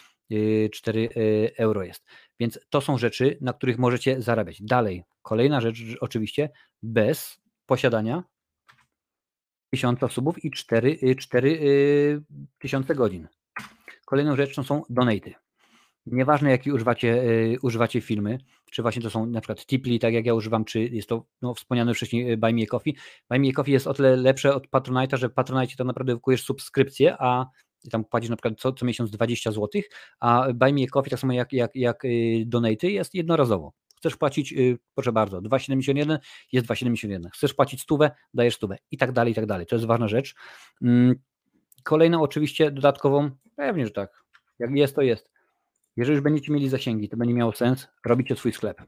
4 0.73 1.01
y, 1.01 1.21
y, 1.21 1.57
euro 1.57 1.83
jest. 1.83 2.05
Więc 2.41 2.61
to 2.71 2.81
są 2.81 2.99
rzeczy, 2.99 3.39
na 3.41 3.53
których 3.53 3.79
możecie 3.79 4.23
zarabiać. 4.23 4.63
Dalej, 4.63 5.05
kolejna 5.23 5.61
rzecz, 5.61 5.79
oczywiście, 6.01 6.51
bez 6.83 7.41
posiadania 7.67 8.25
1000 9.71 10.13
subów 10.13 10.45
i 10.45 10.51
4, 10.51 11.17
4 11.19 12.23
tysiące 12.59 12.95
godzin. 12.95 13.29
Kolejną 14.07 14.37
rzeczą 14.37 14.63
są 14.63 14.83
donaty. 14.91 15.35
Nieważne, 16.07 16.51
jaki 16.51 16.73
używacie, 16.73 17.23
używacie 17.63 18.01
filmy, 18.01 18.39
czy 18.71 18.83
właśnie 18.83 19.03
to 19.03 19.11
są 19.11 19.27
na 19.27 19.41
przykład 19.41 19.67
Tipli, 19.67 19.99
tak 19.99 20.15
jak 20.15 20.27
ja 20.27 20.35
używam, 20.35 20.65
czy 20.65 20.81
jest 20.81 21.09
to 21.09 21.27
no, 21.43 21.55
wspomniane 21.55 21.95
wcześniej 21.95 22.33
e, 22.33 22.37
Buy 22.37 22.53
Me 22.53 22.67
Coffee. 22.67 22.97
Buy 23.31 23.39
Me 23.39 23.53
Coffee 23.53 23.73
jest 23.73 23.87
o 23.87 23.95
tyle 23.95 24.17
lepsze 24.17 24.55
od 24.55 24.69
Patronite'a, 24.69 25.17
że 25.17 25.29
w 25.29 25.33
Patronite 25.33 25.77
to 25.77 25.85
naprawdę 25.85 26.15
wykujesz 26.15 26.45
subskrypcję, 26.45 27.17
a 27.19 27.47
tam 27.91 28.05
płacisz 28.05 28.31
na 28.31 28.37
przykład 28.37 28.61
co, 28.61 28.73
co 28.73 28.87
miesiąc 28.87 29.11
20 29.11 29.53
zł, 29.53 29.83
a 30.21 30.47
Buy 30.55 30.73
Me 30.73 30.87
Coffee, 30.87 31.11
tak 31.11 31.21
samo 31.21 31.33
jak, 31.33 31.53
jak, 31.53 31.77
jak 31.77 32.05
y, 32.05 32.45
Donate, 32.47 32.91
jest 32.91 33.15
jednorazowo. 33.15 33.73
Chcesz 33.97 34.17
płacić, 34.17 34.53
y, 34.53 34.79
proszę 34.95 35.13
bardzo, 35.13 35.41
2,71 35.41 36.19
jest 36.53 36.67
2,71. 36.67 37.31
Chcesz 37.31 37.55
płacić 37.55 37.81
stówę, 37.83 38.11
dajesz 38.35 38.55
stówę 38.55 38.79
i 38.91 38.99
tak 38.99 39.13
dalej, 39.13 39.33
i 39.33 39.35
tak 39.35 39.47
dalej. 39.47 39.67
To 39.67 39.77
jest 39.77 39.87
ważna 39.87 40.09
rzecz. 40.09 40.35
Mm, 40.83 41.15
kolejną 41.83 42.23
oczywiście 42.23 42.71
dodatkową, 42.71 43.31
pewnie, 43.57 43.85
że 43.85 43.91
tak. 43.91 44.25
Jak 44.59 44.71
jest, 44.71 44.95
to 44.95 45.03
jest. 45.03 45.31
Jeżeli 45.97 46.15
już 46.15 46.25
będziecie 46.25 46.53
mieli 46.53 46.69
zasięgi, 46.69 47.09
to 47.09 47.17
będzie 47.17 47.35
miało 47.35 47.53
sens, 47.53 47.89
robicie 48.07 48.37
swój 48.37 48.53
sklep. 48.53 48.83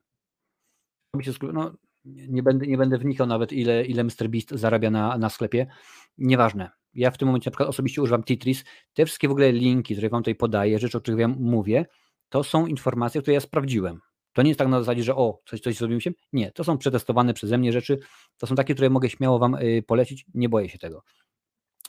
Robicie 1.14 1.32
sklep, 1.32 1.52
no, 1.52 1.74
nie 2.04 2.42
będę, 2.42 2.66
nie 2.66 2.76
będę 2.76 2.98
wnikał 2.98 3.26
nawet, 3.26 3.52
ile, 3.52 3.84
ile 3.84 4.02
MrBeast 4.02 4.50
zarabia 4.50 4.90
na, 4.90 5.18
na 5.18 5.30
sklepie. 5.30 5.66
Nieważne. 6.18 6.70
Ja 6.96 7.10
w 7.10 7.18
tym 7.18 7.28
momencie 7.28 7.50
na 7.50 7.52
przykład 7.52 7.68
osobiście 7.68 8.02
używam 8.02 8.24
Titris. 8.24 8.64
Te 8.94 9.06
wszystkie 9.06 9.28
w 9.28 9.30
ogóle 9.30 9.52
linki, 9.52 9.94
które 9.94 10.08
Wam 10.08 10.22
tutaj 10.22 10.34
podaję, 10.34 10.78
rzeczy, 10.78 10.98
o 10.98 11.00
których 11.00 11.20
Wam 11.20 11.36
mówię, 11.40 11.86
to 12.28 12.44
są 12.44 12.66
informacje, 12.66 13.22
które 13.22 13.34
ja 13.34 13.40
sprawdziłem. 13.40 14.00
To 14.32 14.42
nie 14.42 14.50
jest 14.50 14.58
tak 14.58 14.68
na 14.68 14.78
zasadzie, 14.80 15.02
że 15.02 15.16
o, 15.16 15.42
coś, 15.46 15.60
coś 15.60 15.76
zrobiłem 15.76 16.00
się. 16.00 16.10
Nie, 16.32 16.52
to 16.52 16.64
są 16.64 16.78
przetestowane 16.78 17.34
przeze 17.34 17.58
mnie 17.58 17.72
rzeczy. 17.72 17.98
To 18.38 18.46
są 18.46 18.54
takie, 18.54 18.74
które 18.74 18.90
mogę 18.90 19.10
śmiało 19.10 19.38
Wam 19.38 19.54
y, 19.54 19.82
polecić. 19.86 20.26
Nie 20.34 20.48
boję 20.48 20.68
się 20.68 20.78
tego. 20.78 21.02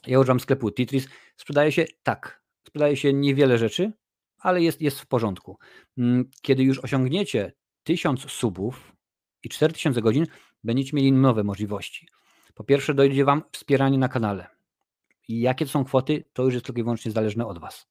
Ja 0.08 0.20
używam 0.20 0.40
sklepu 0.40 0.72
Titris. 0.72 1.08
Sprzedaje 1.38 1.72
się 1.72 1.86
tak. 2.04 2.44
Sprzedaje 2.68 2.98
się 2.98 3.14
niewiele 3.14 3.58
rzeczy, 3.58 3.92
ale 4.40 4.62
jest, 4.62 4.82
jest 4.82 5.02
w 5.02 5.08
porządku. 5.08 5.58
Mm, 5.98 6.30
kiedy 6.42 6.64
już 6.64 6.80
osiągniecie 6.80 7.54
1000 7.84 8.22
subów 8.32 8.96
i 9.44 9.50
4000 9.50 10.02
godzin, 10.02 10.26
będziecie 10.64 10.92
mieli 10.94 11.12
nowe 11.12 11.44
możliwości. 11.44 12.08
Po 12.54 12.64
pierwsze, 12.64 12.94
dojdzie 12.94 13.26
Wam 13.26 13.44
wspieranie 13.52 13.98
na 13.98 14.10
kanale. 14.10 14.57
Jakie 15.28 15.66
to 15.66 15.72
są 15.72 15.86
kwoty, 15.86 16.24
to 16.34 16.44
już 16.44 16.54
jest 16.54 16.66
tylko 16.66 16.80
i 16.80 16.84
wyłącznie 16.84 17.12
zależne 17.12 17.46
od 17.46 17.60
Was. 17.60 17.88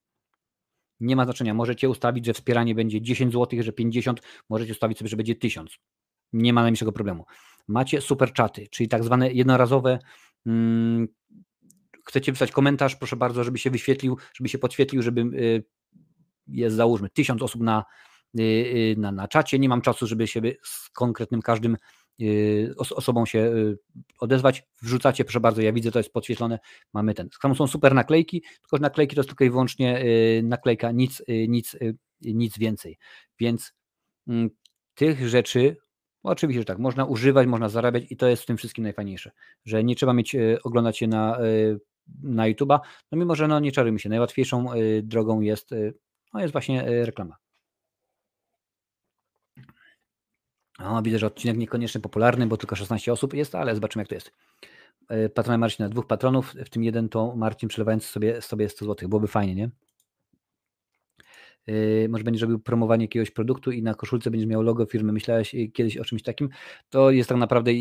Nie 1.01 1.17
ma 1.17 1.25
znaczenia. 1.25 1.55
Możecie 1.55 1.89
ustawić, 1.89 2.27
że 2.27 2.35
wspieranie 2.35 2.75
będzie 2.75 3.01
10 3.01 3.33
zł, 3.33 3.63
że 3.63 3.73
50, 3.73 4.21
możecie 4.49 4.73
ustawić 4.73 4.99
sobie, 4.99 5.09
że 5.09 5.17
będzie 5.17 5.35
1000. 5.35 5.79
Nie 6.33 6.53
ma 6.53 6.63
najmniejszego 6.63 6.93
problemu. 6.93 7.25
Macie 7.69 8.01
super 8.01 8.33
czaty, 8.33 8.67
czyli 8.71 8.89
tak 8.89 9.05
zwane 9.05 9.33
jednorazowe. 9.33 9.99
Hmm, 10.45 11.09
chcecie 12.09 12.33
wysłać 12.33 12.51
komentarz, 12.51 12.97
proszę 12.97 13.17
bardzo, 13.17 13.45
żeby 13.45 13.59
się 13.59 13.71
wyświetlił, 13.71 14.19
żeby 14.35 14.49
się 14.49 14.59
podświetlił, 14.59 15.03
żeby 15.03 15.21
y, 15.21 15.65
jest 16.47 16.77
załóżmy 16.77 17.11
tysiąc 17.11 17.43
osób 17.43 17.63
na, 17.63 17.85
y, 18.39 18.43
y, 18.43 18.95
na, 18.99 19.13
na 19.13 19.29
czacie, 19.29 19.59
nie 19.59 19.69
mam 19.69 19.81
czasu, 19.81 20.07
żeby 20.07 20.27
się 20.27 20.41
z 20.63 20.91
konkretnym 20.91 21.43
każdym 21.43 21.77
osobą 22.79 23.27
się 23.27 23.53
odezwać, 24.21 24.63
wrzucacie, 24.83 25.25
proszę 25.25 25.41
bardzo, 25.41 25.63
ja 25.63 25.73
widzę, 25.73 25.91
to 25.91 25.99
jest 25.99 26.13
podświetlone, 26.13 26.59
mamy 26.93 27.15
ten. 27.15 27.29
Tam 27.43 27.55
są 27.55 27.67
super 27.67 27.95
naklejki, 27.95 28.43
tylko 28.43 28.79
naklejki 28.83 29.17
to 29.17 29.21
jest 29.21 29.29
tylko 29.29 29.45
i 29.45 29.51
wyłącznie 29.51 30.05
naklejka, 30.43 30.93
nic, 30.93 31.23
nic, 31.49 31.77
nic 32.21 32.59
więcej. 32.59 32.99
Więc 33.41 33.73
mm, 34.29 34.51
tych 34.95 35.29
rzeczy 35.29 35.77
Oczywiście, 36.27 36.61
że 36.61 36.65
tak, 36.65 36.79
można 36.79 37.05
używać, 37.05 37.47
można 37.47 37.69
zarabiać 37.69 38.05
i 38.11 38.17
to 38.17 38.29
jest 38.29 38.43
w 38.43 38.47
tym 38.47 38.57
wszystkim 38.57 38.85
najfajniejsze, 38.85 39.31
że 39.65 39.85
nie 39.85 39.97
trzeba 39.97 40.13
mieć, 40.13 40.37
oglądać 40.65 40.99
się 40.99 41.07
na, 41.07 41.39
na 42.23 42.45
YouTube'a, 42.51 42.79
no 43.13 43.19
mimo, 43.19 43.35
że 43.35 43.49
no 43.49 43.61
nie 43.61 43.73
czarujmy 43.73 43.99
się, 43.99 44.09
najłatwiejszą 44.09 44.67
drogą 45.03 45.41
jest 45.41 45.71
no 46.35 46.41
jest 46.41 46.53
właśnie 46.53 47.05
reklama. 47.05 47.37
O, 50.79 51.03
widzę, 51.03 51.19
że 51.19 51.27
odcinek 51.27 51.57
niekoniecznie 51.57 52.01
popularny, 52.01 52.47
bo 52.47 52.57
tylko 52.57 52.77
16 52.77 53.13
osób 53.13 53.35
jest, 53.35 53.55
ale 53.55 53.75
zobaczymy 53.75 54.01
jak 54.01 54.09
to 54.09 54.15
jest. 54.15 54.33
E, 55.09 55.29
Patrona 55.29 55.59
Marcina, 55.59 55.89
dwóch 55.89 56.07
patronów, 56.07 56.55
w 56.65 56.69
tym 56.69 56.85
jeden 56.85 57.09
to 57.09 57.37
Marcin 57.37 57.69
przelewając 57.69 58.05
sobie, 58.05 58.43
sobie 58.43 58.69
100 58.69 58.85
zł. 58.85 59.09
Byłoby 59.09 59.27
fajnie, 59.27 59.55
nie? 59.55 59.71
Yy, 61.67 62.09
może 62.09 62.25
będziesz 62.25 62.43
robił 62.43 62.59
promowanie 62.59 63.05
jakiegoś 63.05 63.31
produktu 63.31 63.71
i 63.71 63.83
na 63.83 63.95
koszulce 63.95 64.31
będziesz 64.31 64.49
miał 64.49 64.63
logo 64.63 64.87
firmy. 64.87 65.13
Myślałeś 65.13 65.57
kiedyś 65.73 65.97
o 65.97 66.05
czymś 66.05 66.23
takim? 66.23 66.49
To 66.91 67.11
jest 67.11 67.29
tak 67.29 67.39
naprawdę, 67.39 67.73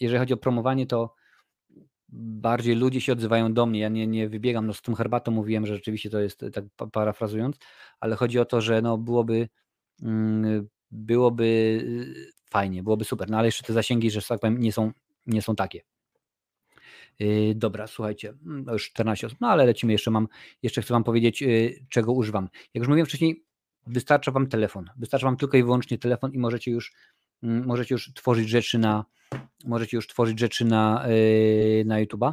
jeżeli 0.00 0.18
chodzi 0.18 0.34
o 0.34 0.36
promowanie, 0.36 0.86
to 0.86 1.14
bardziej 2.12 2.74
ludzie 2.74 3.00
się 3.00 3.12
odzywają 3.12 3.54
do 3.54 3.66
mnie. 3.66 3.80
Ja 3.80 3.88
nie, 3.88 4.06
nie 4.06 4.28
wybiegam, 4.28 4.66
no 4.66 4.72
z 4.72 4.82
tą 4.82 4.94
herbatą 4.94 5.30
mówiłem, 5.32 5.66
że 5.66 5.74
rzeczywiście 5.74 6.10
to 6.10 6.20
jest, 6.20 6.44
tak 6.52 6.64
parafrazując, 6.92 7.56
ale 8.00 8.16
chodzi 8.16 8.38
o 8.38 8.44
to, 8.44 8.60
że 8.60 8.82
no 8.82 8.98
byłoby, 8.98 9.48
mm, 10.02 10.68
byłoby 10.90 11.44
y, 11.44 12.32
fajnie, 12.50 12.82
byłoby 12.82 13.04
super, 13.04 13.30
no 13.30 13.38
ale 13.38 13.48
jeszcze 13.48 13.64
te 13.64 13.72
zasięgi, 13.72 14.10
że 14.10 14.22
tak 14.22 14.40
powiem, 14.40 14.60
nie 14.60 14.72
są, 14.72 14.92
nie 15.26 15.42
są 15.42 15.56
takie. 15.56 15.80
Yy, 17.18 17.54
dobra, 17.54 17.86
słuchajcie, 17.86 18.34
no 18.42 18.72
już 18.72 18.90
14 18.90 19.26
osób, 19.26 19.40
no 19.40 19.48
ale 19.48 19.66
lecimy 19.66 19.92
jeszcze, 19.92 20.10
mam, 20.10 20.28
jeszcze 20.62 20.82
chcę 20.82 20.94
Wam 20.94 21.04
powiedzieć, 21.04 21.42
yy, 21.42 21.74
czego 21.88 22.12
używam. 22.12 22.48
Jak 22.74 22.80
już 22.80 22.88
mówiłem 22.88 23.06
wcześniej, 23.06 23.44
wystarcza 23.86 24.32
Wam 24.32 24.46
telefon, 24.46 24.90
wystarcza 24.96 25.26
Wam 25.26 25.36
tylko 25.36 25.56
i 25.56 25.62
wyłącznie 25.62 25.98
telefon 25.98 26.32
i 26.32 26.38
możecie 26.38 26.70
już, 26.70 26.92
mm, 27.42 27.66
możecie 27.66 27.94
już 27.94 28.12
tworzyć 28.14 28.48
rzeczy 28.48 28.78
na, 28.78 29.04
możecie 29.64 29.96
już 29.96 30.06
tworzyć 30.06 30.38
rzeczy 30.38 30.64
na, 30.64 31.04
na 31.84 32.04
YouTube'a. 32.04 32.32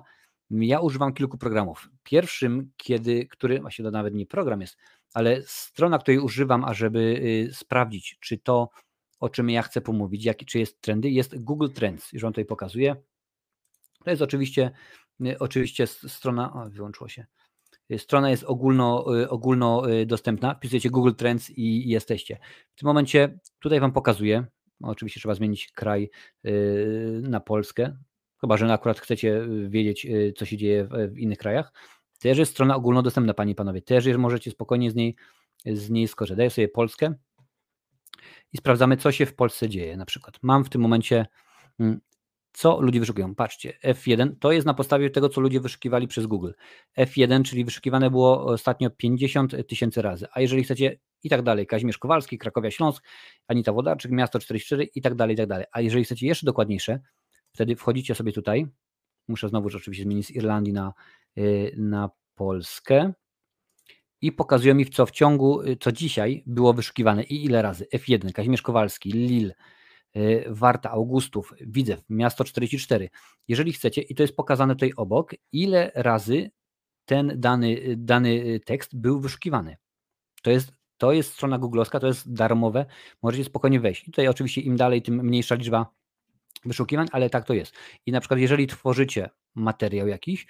Ja 0.50 0.80
używam 0.80 1.14
kilku 1.14 1.38
programów. 1.38 1.90
Pierwszym, 2.04 2.72
kiedy, 2.78 3.26
który, 3.26 3.60
właśnie 3.60 3.86
to 3.86 3.92
nawet 3.92 4.14
nie 4.14 4.26
program 4.26 4.62
jest, 4.62 4.78
ale 5.14 5.42
strona, 5.46 6.00
której 6.00 6.20
używam, 6.20 6.66
ażeby 6.66 7.20
yy, 7.48 7.54
sprawdzić, 7.54 8.18
czy 8.20 8.38
to, 8.38 8.70
o 9.20 9.30
czym 9.30 9.50
ja 9.50 9.62
chcę 9.62 9.82
pomówić, 9.82 10.26
jaki, 10.26 10.46
czy 10.46 10.60
jest 10.60 10.82
trendy, 10.82 11.10
jest 11.10 11.44
Google 11.44 11.70
Trends. 11.70 12.14
Już 12.14 12.24
Wam 12.24 12.34
tutaj 12.34 12.46
pokazuję. 12.46 12.96
To 14.04 14.10
jest 14.10 14.22
oczywiście, 14.22 14.72
yy, 15.20 15.40
oczywiście 15.40 15.88
strona, 15.88 16.54
o, 16.54 16.70
wyłączyło 16.70 17.08
się. 17.08 17.26
Strona 17.98 18.30
jest 18.30 18.44
ogólno, 18.44 19.06
ogólno 19.30 19.84
dostępna. 20.06 20.56
Wpisujecie 20.56 20.90
Google 20.90 21.14
Trends 21.14 21.50
i 21.50 21.90
jesteście. 21.90 22.38
W 22.76 22.80
tym 22.80 22.88
momencie 22.88 23.40
tutaj 23.60 23.80
Wam 23.80 23.92
pokazuję, 23.92 24.46
Oczywiście 24.82 25.20
trzeba 25.20 25.36
zmienić 25.36 25.72
kraj 25.72 26.10
y, 26.46 27.22
na 27.24 27.40
Polskę, 27.40 27.98
chyba 28.42 28.58
że 28.58 28.74
akurat 28.74 29.00
chcecie 29.00 29.38
y, 29.38 29.70
wiedzieć, 29.70 30.06
y, 30.06 30.34
co 30.38 30.46
się 30.46 30.58
dzieje 30.58 30.88
w 31.12 31.18
innych 31.18 31.38
krajach. 31.38 31.74
Też 32.20 32.38
jest 32.38 32.52
strona 32.52 32.76
ogólnodostępna, 32.76 33.34
Panie 33.34 33.52
i 33.52 33.56
Panowie. 33.56 33.82
Też 33.82 34.08
możecie 34.18 34.52
spokojnie 34.52 34.92
z 34.92 34.96
niej, 34.96 35.16
z 35.66 35.90
niej 35.90 36.08
skorzystać. 36.08 36.38
Daję 36.38 36.50
sobie 36.50 36.68
Polskę 36.68 37.14
i 38.54 38.58
sprawdzamy, 38.58 38.98
co 38.98 39.12
się 39.12 39.26
w 39.26 39.36
Polsce 39.36 39.70
dzieje. 39.70 39.98
Na 39.98 40.06
przykład 40.06 40.40
mam 40.42 40.64
w 40.64 40.70
tym 40.70 40.82
momencie 40.82 41.26
mm, 41.80 42.00
co 42.58 42.82
ludzie 42.82 43.00
wyszukują. 43.00 43.36
Patrzcie, 43.36 43.74
F1 43.84 44.32
to 44.40 44.52
jest 44.52 44.68
na 44.68 44.74
podstawie 44.74 45.10
tego, 45.10 45.30
co 45.30 45.42
ludzie 45.42 45.60
wyszukiwali 45.60 46.08
przez 46.08 46.26
Google. 46.26 46.52
F1, 46.98 47.44
czyli 47.44 47.66
wyszukiwane 47.66 48.10
było 48.10 48.46
ostatnio 48.46 48.90
50 48.90 49.68
tysięcy 49.68 50.02
razy. 50.02 50.28
A 50.34 50.42
jeżeli 50.42 50.64
chcecie 50.64 51.00
i 51.24 51.30
tak 51.30 51.42
dalej, 51.42 51.68
Kazimierz 51.68 51.98
Kowalski, 51.98 52.38
Krakowia 52.38 52.72
Śląsk, 52.72 53.04
Anita 53.48 53.74
Wodarczyk, 53.74 54.12
Miasto 54.12 54.40
44 54.40 54.84
i 54.84 55.02
tak 55.02 55.16
dalej, 55.16 55.34
i 55.34 55.38
tak 55.38 55.48
dalej. 55.48 55.66
A 55.72 55.82
jeżeli 55.82 56.04
chcecie 56.04 56.28
jeszcze 56.28 56.46
dokładniejsze, 56.46 57.00
wtedy 57.52 57.76
wchodzicie 57.76 58.16
sobie 58.16 58.32
tutaj. 58.32 58.68
Muszę 59.28 59.50
znowu 59.50 59.68
oczywiście 59.68 60.04
zmienić 60.04 60.28
z 60.28 60.32
Irlandii 60.32 60.74
na, 60.74 60.94
na 61.78 62.10
Polskę. 62.36 63.14
I 64.22 64.32
pokazują 64.32 64.76
mi, 64.76 64.86
co 64.86 65.06
w 65.06 65.12
ciągu, 65.12 65.62
y, 65.62 65.78
co 65.80 65.92
dzisiaj 65.92 66.44
było 66.46 66.74
wyszukiwane 66.74 67.24
i 67.24 67.46
ile 67.46 67.62
razy. 67.62 67.88
F1, 67.94 68.32
Kazimierz 68.32 68.62
Kowalski, 68.62 69.12
Lille, 69.12 69.54
Y, 70.18 70.46
Warta 70.48 70.92
Augustów, 70.92 71.54
Widzew, 71.62 72.02
Miasto 72.10 72.44
44. 72.44 73.10
Jeżeli 73.48 73.74
chcecie, 73.74 74.02
i 74.02 74.16
to 74.16 74.24
jest 74.24 74.36
pokazane 74.36 74.76
tutaj 74.76 74.94
obok, 74.96 75.32
ile 75.52 75.92
razy 75.96 76.52
ten 77.06 77.34
dany, 77.36 77.96
dany 77.98 78.60
tekst 78.60 79.00
był 79.00 79.20
wyszukiwany. 79.20 79.78
To 80.44 80.52
jest, 80.52 80.74
to 80.98 81.12
jest 81.12 81.34
strona 81.34 81.58
googlowska, 81.58 82.00
to 82.00 82.08
jest 82.08 82.34
darmowe, 82.34 82.86
możecie 83.22 83.44
spokojnie 83.44 83.80
wejść. 83.80 84.02
I 84.08 84.12
tutaj 84.12 84.28
oczywiście 84.28 84.62
im 84.62 84.76
dalej, 84.76 85.02
tym 85.02 85.16
mniejsza 85.16 85.56
liczba 85.56 85.86
wyszukiwań, 86.66 87.08
ale 87.12 87.30
tak 87.30 87.46
to 87.46 87.54
jest. 87.54 87.74
I 88.06 88.12
na 88.12 88.20
przykład 88.20 88.40
jeżeli 88.40 88.68
tworzycie 88.68 89.30
materiał 89.56 90.08
jakiś, 90.08 90.48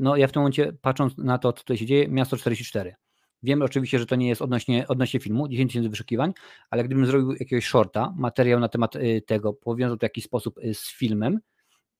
no 0.00 0.16
ja 0.16 0.28
w 0.28 0.32
tym 0.32 0.40
momencie 0.40 0.72
patrząc 0.72 1.18
na 1.18 1.38
to, 1.38 1.52
co 1.52 1.58
tutaj 1.58 1.76
się 1.76 1.86
dzieje, 1.86 2.08
Miasto 2.08 2.36
44, 2.36 2.94
Wiem 3.42 3.62
oczywiście, 3.62 3.98
że 3.98 4.06
to 4.06 4.16
nie 4.16 4.28
jest 4.28 4.42
odnośnie, 4.42 4.88
odnośnie 4.88 5.20
filmu, 5.20 5.48
10 5.48 5.72
tysięcy 5.72 5.88
wyszukiwań, 5.88 6.32
ale 6.70 6.84
gdybym 6.84 7.06
zrobił 7.06 7.32
jakiegoś 7.32 7.66
shorta, 7.66 8.14
materiał 8.16 8.60
na 8.60 8.68
temat 8.68 8.96
y, 8.96 9.22
tego, 9.26 9.52
powiązał 9.52 9.96
to 9.96 10.00
w 10.00 10.02
jakiś 10.02 10.24
sposób 10.24 10.58
y, 10.58 10.74
z 10.74 10.92
filmem, 10.92 11.40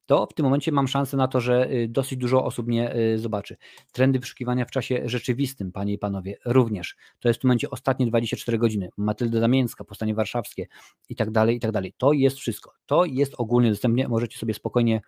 to 0.07 0.27
w 0.27 0.35
tym 0.35 0.45
momencie 0.45 0.73
mam 0.73 0.89
szansę 0.89 1.17
na 1.17 1.29
to, 1.29 1.41
że 1.41 1.71
y, 1.71 1.89
dosyć 1.89 2.19
dużo 2.19 2.45
osób 2.45 2.67
mnie 2.67 2.95
zobaczy. 3.17 3.57
Trendy 3.93 4.19
wyszukiwania 4.19 4.65
w 4.65 4.71
czasie 4.71 5.03
rzeczywistym, 5.05 5.73
panie 5.73 5.93
i 5.93 5.99
panowie, 5.99 6.37
również. 6.45 6.97
To 7.21 7.29
jest 7.29 7.41
w 7.41 7.43
tym 7.43 7.49
momencie 7.49 7.71
ostatnie 7.71 8.07
24 8.07 8.59
godziny. 8.59 8.89
Matylda 8.97 9.41
Damięcka, 9.41 9.85
Powstanie 9.85 10.15
Warszawskie 10.15 10.67
i 11.09 11.17
tak 11.17 11.31
dalej, 11.31 11.57
i 11.57 11.61
tak 11.61 11.73
dalej. 11.73 11.95
To 11.99 12.13
jest 12.13 12.37
wszystko. 12.37 12.73
To 12.87 13.05
jest 13.05 13.35
ogólnie 13.39 13.71
dostępne. 13.71 14.09
Możecie 14.09 14.39
sobie 14.39 14.55
spokojnie, 14.55 15.01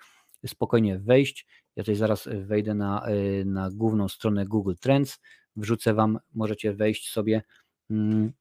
spokojnie 0.46 0.98
wejść. 0.98 1.46
Ja 1.76 1.82
tutaj 1.82 1.94
zaraz 1.94 2.28
wejdę 2.32 2.74
na, 2.74 3.06
na 3.44 3.70
główną 3.70 4.08
stronę 4.08 4.46
Google 4.46 4.74
Trends 4.80 5.18
wrzucę 5.58 5.94
Wam, 5.94 6.18
możecie 6.34 6.72
wejść 6.72 7.10
sobie, 7.10 7.42
mm, 7.90 8.32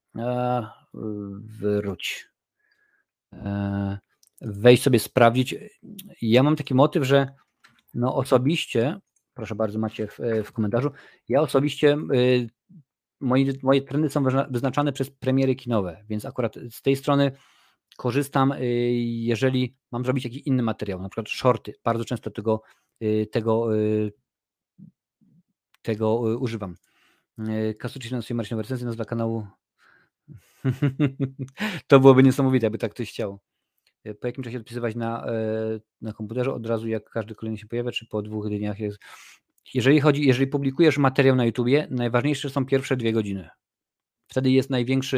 wróć, 1.60 2.28
e, 3.34 3.98
wejść 4.42 4.84
sobie, 4.84 5.00
sprawdzić. 5.00 5.56
Ja 6.22 6.44
mam 6.44 6.56
taki 6.56 6.74
motyw, 6.74 7.04
że 7.04 7.28
no 7.94 8.16
osobiście, 8.16 9.00
proszę 9.34 9.56
bardzo, 9.56 9.80
macie 9.80 10.08
w, 10.08 10.20
w 10.44 10.52
komentarzu, 10.52 10.92
ja 11.30 11.42
osobiście 11.42 11.98
y, 12.14 12.50
moje 13.62 13.82
trendy 13.82 14.10
są 14.10 14.24
wyznaczane 14.50 14.94
przez 14.94 15.10
premiery 15.10 15.56
kinowe, 15.56 16.06
więc 16.10 16.26
akurat 16.26 16.56
z 16.72 16.82
tej 16.82 16.96
strony 16.96 17.32
korzystam, 17.98 18.52
y, 18.52 18.66
jeżeli 19.04 19.76
mam 19.92 20.04
zrobić 20.04 20.24
jakiś 20.24 20.42
inny 20.42 20.64
materiał, 20.64 21.02
na 21.02 21.10
przykład 21.10 21.30
shorty, 21.30 21.74
bardzo 21.84 22.06
często 22.06 22.32
tego, 22.32 22.62
y, 23.04 23.28
tego, 23.32 23.68
tego 25.82 26.16
używam. 26.16 26.76
E, 27.40 27.74
Kasucci 27.74 28.12
na 28.12 28.22
swojej 28.22 28.38
Marcin 28.38 28.58
recenzję, 28.58 28.86
nazwa 28.86 29.06
kanału. 29.06 29.48
to 31.88 32.00
byłoby 32.00 32.24
niesamowite, 32.24 32.66
jakby 32.66 32.78
tak 32.78 32.92
ktoś 32.92 33.10
chciał. 33.10 33.40
Po 34.22 34.28
jakim 34.28 34.44
czasie 34.44 34.58
odpisywać 34.58 34.96
na, 34.96 35.28
e, 35.28 35.34
na 36.02 36.14
komputerze 36.14 36.54
od 36.54 36.66
razu, 36.66 36.88
jak 36.88 37.10
każdy 37.10 37.36
kolejny 37.36 37.58
się 37.58 37.68
pojawia, 37.68 37.92
czy 37.92 38.08
po 38.08 38.22
dwóch 38.22 38.50
dniach 38.50 38.80
jest. 38.80 38.98
Jeżeli 39.74 40.00
chodzi, 40.00 40.28
jeżeli 40.28 40.48
publikujesz 40.48 40.98
materiał 40.98 41.36
na 41.36 41.46
YouTubie, 41.46 41.88
najważniejsze 41.92 42.50
są 42.50 42.66
pierwsze 42.66 42.98
dwie 42.98 43.14
godziny. 43.14 43.50
Wtedy 44.28 44.52
jest 44.52 44.70
największe 44.70 45.18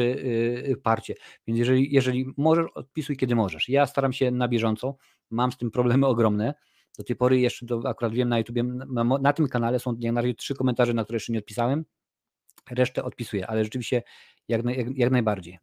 parcie. 0.82 1.14
Więc 1.46 1.58
jeżeli, 1.58 1.94
jeżeli 1.94 2.26
możesz, 2.36 2.66
odpisuj 2.74 3.16
kiedy 3.16 3.34
możesz. 3.34 3.68
Ja 3.68 3.86
staram 3.86 4.12
się 4.12 4.30
na 4.30 4.48
bieżąco, 4.48 4.96
mam 5.30 5.52
z 5.52 5.58
tym 5.58 5.70
problemy 5.70 6.06
ogromne. 6.06 6.54
Do 6.98 7.04
tej 7.04 7.16
pory 7.16 7.40
jeszcze, 7.40 7.66
do, 7.66 7.82
akurat 7.88 8.12
wiem 8.12 8.28
na 8.28 8.38
YouTubie, 8.38 8.62
na, 8.62 9.04
na 9.04 9.32
tym 9.32 9.48
kanale 9.48 9.78
są 9.78 9.96
jak 9.98 10.14
na 10.14 10.20
razie 10.20 10.34
trzy 10.34 10.54
komentarze, 10.54 10.94
na 10.94 11.04
które 11.04 11.16
jeszcze 11.16 11.32
nie 11.32 11.38
odpisałem 11.38 11.84
resztę 12.70 13.04
odpisuję, 13.04 13.46
ale 13.46 13.64
rzeczywiście 13.64 14.02
jak, 14.48 14.64
jak, 14.64 14.98
jak 14.98 15.10
najbardziej. 15.10 15.58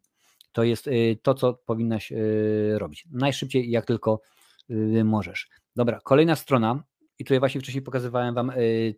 To 0.52 0.62
jest 0.62 0.86
y, 0.86 1.18
to, 1.22 1.34
co 1.34 1.54
powinnaś 1.54 2.12
y, 2.12 2.74
robić. 2.78 3.04
Najszybciej, 3.10 3.70
jak 3.70 3.86
tylko 3.86 4.20
y, 4.70 5.04
możesz. 5.04 5.48
Dobra, 5.76 6.00
kolejna 6.04 6.36
strona, 6.36 6.84
i 7.18 7.24
tutaj 7.24 7.38
właśnie 7.38 7.60
wcześniej 7.60 7.82
pokazywałem 7.82 8.34
Wam, 8.34 8.52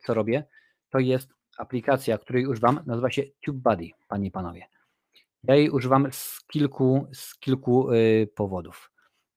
co 0.07 0.15
robię. 0.15 0.45
To 0.91 0.99
jest 0.99 1.29
aplikacja, 1.61 2.19
której 2.19 2.47
używam, 2.47 2.81
nazywa 2.87 3.11
się 3.11 3.23
TubeBuddy, 3.45 3.89
Panie 4.09 4.29
i 4.29 4.31
Panowie. 4.31 4.67
Ja 5.45 5.55
jej 5.55 5.71
używam 5.71 6.13
z 6.13 6.45
kilku, 6.47 7.07
z 7.13 7.39
kilku 7.39 7.89
powodów. 8.35 8.91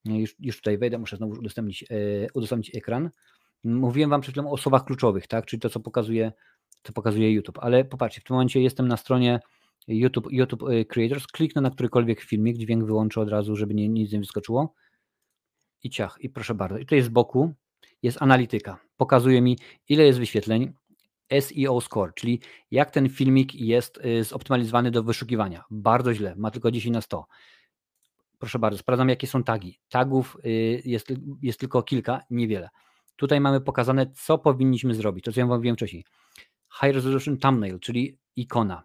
Już, 0.05 0.35
już 0.39 0.57
tutaj 0.57 0.77
wejdę, 0.77 0.97
muszę 0.97 1.17
znowu 1.17 1.33
udostępnić, 1.33 1.85
udostępnić 2.33 2.75
ekran. 2.75 3.09
Mówiłem 3.63 4.09
Wam 4.09 4.21
przed 4.21 4.35
chwilą 4.35 4.51
o 4.51 4.57
słowach 4.57 4.85
kluczowych, 4.85 5.27
tak? 5.27 5.45
czyli 5.45 5.59
to, 5.59 5.69
co 5.69 5.79
pokazuje 5.79 6.31
to 6.83 6.93
pokazuje 6.93 7.31
YouTube. 7.31 7.59
Ale 7.61 7.85
popatrzcie, 7.85 8.21
w 8.21 8.23
tym 8.23 8.33
momencie 8.33 8.61
jestem 8.61 8.87
na 8.87 8.97
stronie 8.97 9.39
YouTube, 9.87 10.27
YouTube 10.31 10.69
y, 10.69 10.85
Creators, 10.85 11.27
kliknę 11.27 11.61
na 11.61 11.69
którykolwiek 11.69 12.21
filmik, 12.21 12.57
dźwięk 12.57 12.85
wyłączę 12.85 13.21
od 13.21 13.29
razu, 13.29 13.55
żeby 13.55 13.73
nie, 13.73 13.89
nic 13.89 14.11
nie 14.11 14.19
wyskoczyło 14.19 14.73
i 15.83 15.89
ciach, 15.89 16.17
i 16.19 16.29
proszę 16.29 16.55
bardzo. 16.55 16.77
I 16.77 16.81
tutaj 16.81 17.01
z 17.01 17.09
boku 17.09 17.53
jest 18.03 18.21
analityka. 18.21 18.79
Pokazuje 18.97 19.41
mi, 19.41 19.57
ile 19.89 20.03
jest 20.03 20.19
wyświetleń, 20.19 20.73
SEO 21.39 21.81
score, 21.81 22.13
czyli 22.13 22.39
jak 22.71 22.91
ten 22.91 23.09
filmik 23.09 23.55
jest 23.55 23.97
y, 24.05 24.23
zoptymalizowany 24.23 24.91
do 24.91 25.03
wyszukiwania. 25.03 25.63
Bardzo 25.69 26.13
źle, 26.13 26.35
ma 26.37 26.51
tylko 26.51 26.71
10 26.71 26.93
na 26.93 27.01
100. 27.01 27.25
Proszę 28.39 28.59
bardzo, 28.59 28.79
sprawdzam 28.79 29.09
jakie 29.09 29.27
są 29.27 29.43
tagi. 29.43 29.79
Tagów 29.89 30.37
y, 30.45 30.81
jest, 30.85 31.13
jest 31.41 31.59
tylko 31.59 31.83
kilka, 31.83 32.21
niewiele. 32.29 32.69
Tutaj 33.15 33.41
mamy 33.41 33.61
pokazane, 33.61 34.11
co 34.15 34.37
powinniśmy 34.37 34.95
zrobić. 34.95 35.25
To, 35.25 35.31
co 35.31 35.39
ja 35.39 35.47
Wam 35.47 35.57
mówiłem 35.57 35.75
wcześniej. 35.75 36.05
High 36.81 36.95
Resolution 36.95 37.37
Thumbnail, 37.37 37.79
czyli 37.79 38.17
ikona. 38.35 38.83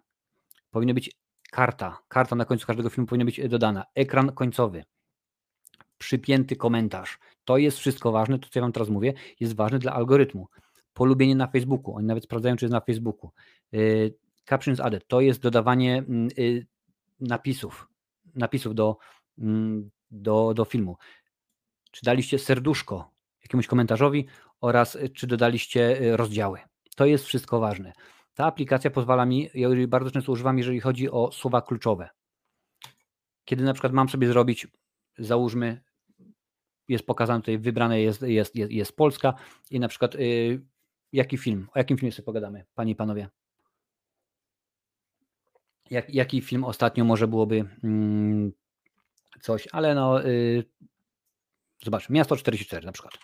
Powinna 0.70 0.94
być 0.94 1.16
karta. 1.50 1.98
Karta 2.08 2.36
na 2.36 2.44
końcu 2.44 2.66
każdego 2.66 2.90
filmu 2.90 3.06
powinna 3.06 3.24
być 3.24 3.48
dodana. 3.48 3.84
Ekran 3.94 4.32
końcowy. 4.32 4.84
Przypięty 5.98 6.56
komentarz. 6.56 7.18
To 7.44 7.56
jest 7.56 7.78
wszystko 7.78 8.12
ważne. 8.12 8.38
To, 8.38 8.48
co 8.48 8.58
ja 8.58 8.62
Wam 8.62 8.72
teraz 8.72 8.88
mówię, 8.88 9.14
jest 9.40 9.56
ważne 9.56 9.78
dla 9.78 9.92
algorytmu. 9.92 10.48
Polubienie 10.94 11.34
na 11.36 11.46
Facebooku. 11.46 11.94
Oni 11.94 12.06
nawet 12.06 12.24
sprawdzają, 12.24 12.56
czy 12.56 12.64
jest 12.64 12.72
na 12.72 12.80
Facebooku. 12.80 13.30
Yy, 13.72 14.14
captions 14.48 14.80
added. 14.80 15.06
To 15.06 15.20
jest 15.20 15.40
dodawanie 15.40 16.04
yy, 16.36 16.66
napisów. 17.20 17.88
Napisów 18.34 18.74
do, 18.74 18.96
yy, 19.38 19.90
do, 20.10 20.54
do 20.54 20.64
filmu. 20.64 20.96
Czy 21.90 22.04
daliście 22.04 22.38
serduszko 22.38 23.18
jakiemuś 23.42 23.66
komentarzowi 23.66 24.26
oraz 24.60 24.94
y, 24.94 25.08
czy 25.08 25.26
dodaliście 25.26 26.00
y, 26.00 26.16
rozdziały. 26.16 26.60
To 26.96 27.06
jest 27.06 27.24
wszystko 27.24 27.60
ważne. 27.60 27.92
Ta 28.34 28.46
aplikacja 28.46 28.90
pozwala 28.90 29.26
mi, 29.26 29.50
ja 29.54 29.68
bardzo 29.88 30.10
często 30.10 30.32
używam, 30.32 30.58
jeżeli 30.58 30.80
chodzi 30.80 31.10
o 31.10 31.32
słowa 31.32 31.62
kluczowe. 31.62 32.08
Kiedy 33.44 33.64
na 33.64 33.72
przykład 33.72 33.92
mam 33.92 34.08
sobie 34.08 34.28
zrobić, 34.28 34.66
załóżmy, 35.18 35.80
jest 36.88 37.06
pokazane 37.06 37.40
tutaj, 37.40 37.58
wybrane 37.58 38.00
jest, 38.00 38.22
jest, 38.22 38.56
jest, 38.56 38.72
jest 38.72 38.96
Polska 38.96 39.34
i 39.70 39.80
na 39.80 39.88
przykład 39.88 40.16
jaki 41.12 41.38
film, 41.38 41.68
o 41.74 41.78
jakim 41.78 41.98
filmie 41.98 42.12
sobie 42.12 42.26
pogadamy, 42.26 42.64
panie 42.74 42.92
i 42.92 42.96
panowie? 42.96 43.28
Jak, 45.90 46.14
jaki 46.14 46.40
film 46.40 46.64
ostatnio 46.64 47.04
może 47.04 47.28
byłoby 47.28 47.64
mm, 47.84 48.52
coś, 49.40 49.68
ale 49.72 49.94
no 49.94 50.22
yy, 50.22 50.64
zobacz, 51.82 52.10
miasto 52.10 52.36
44 52.36 52.86
na 52.86 52.92
przykład. 52.92 53.14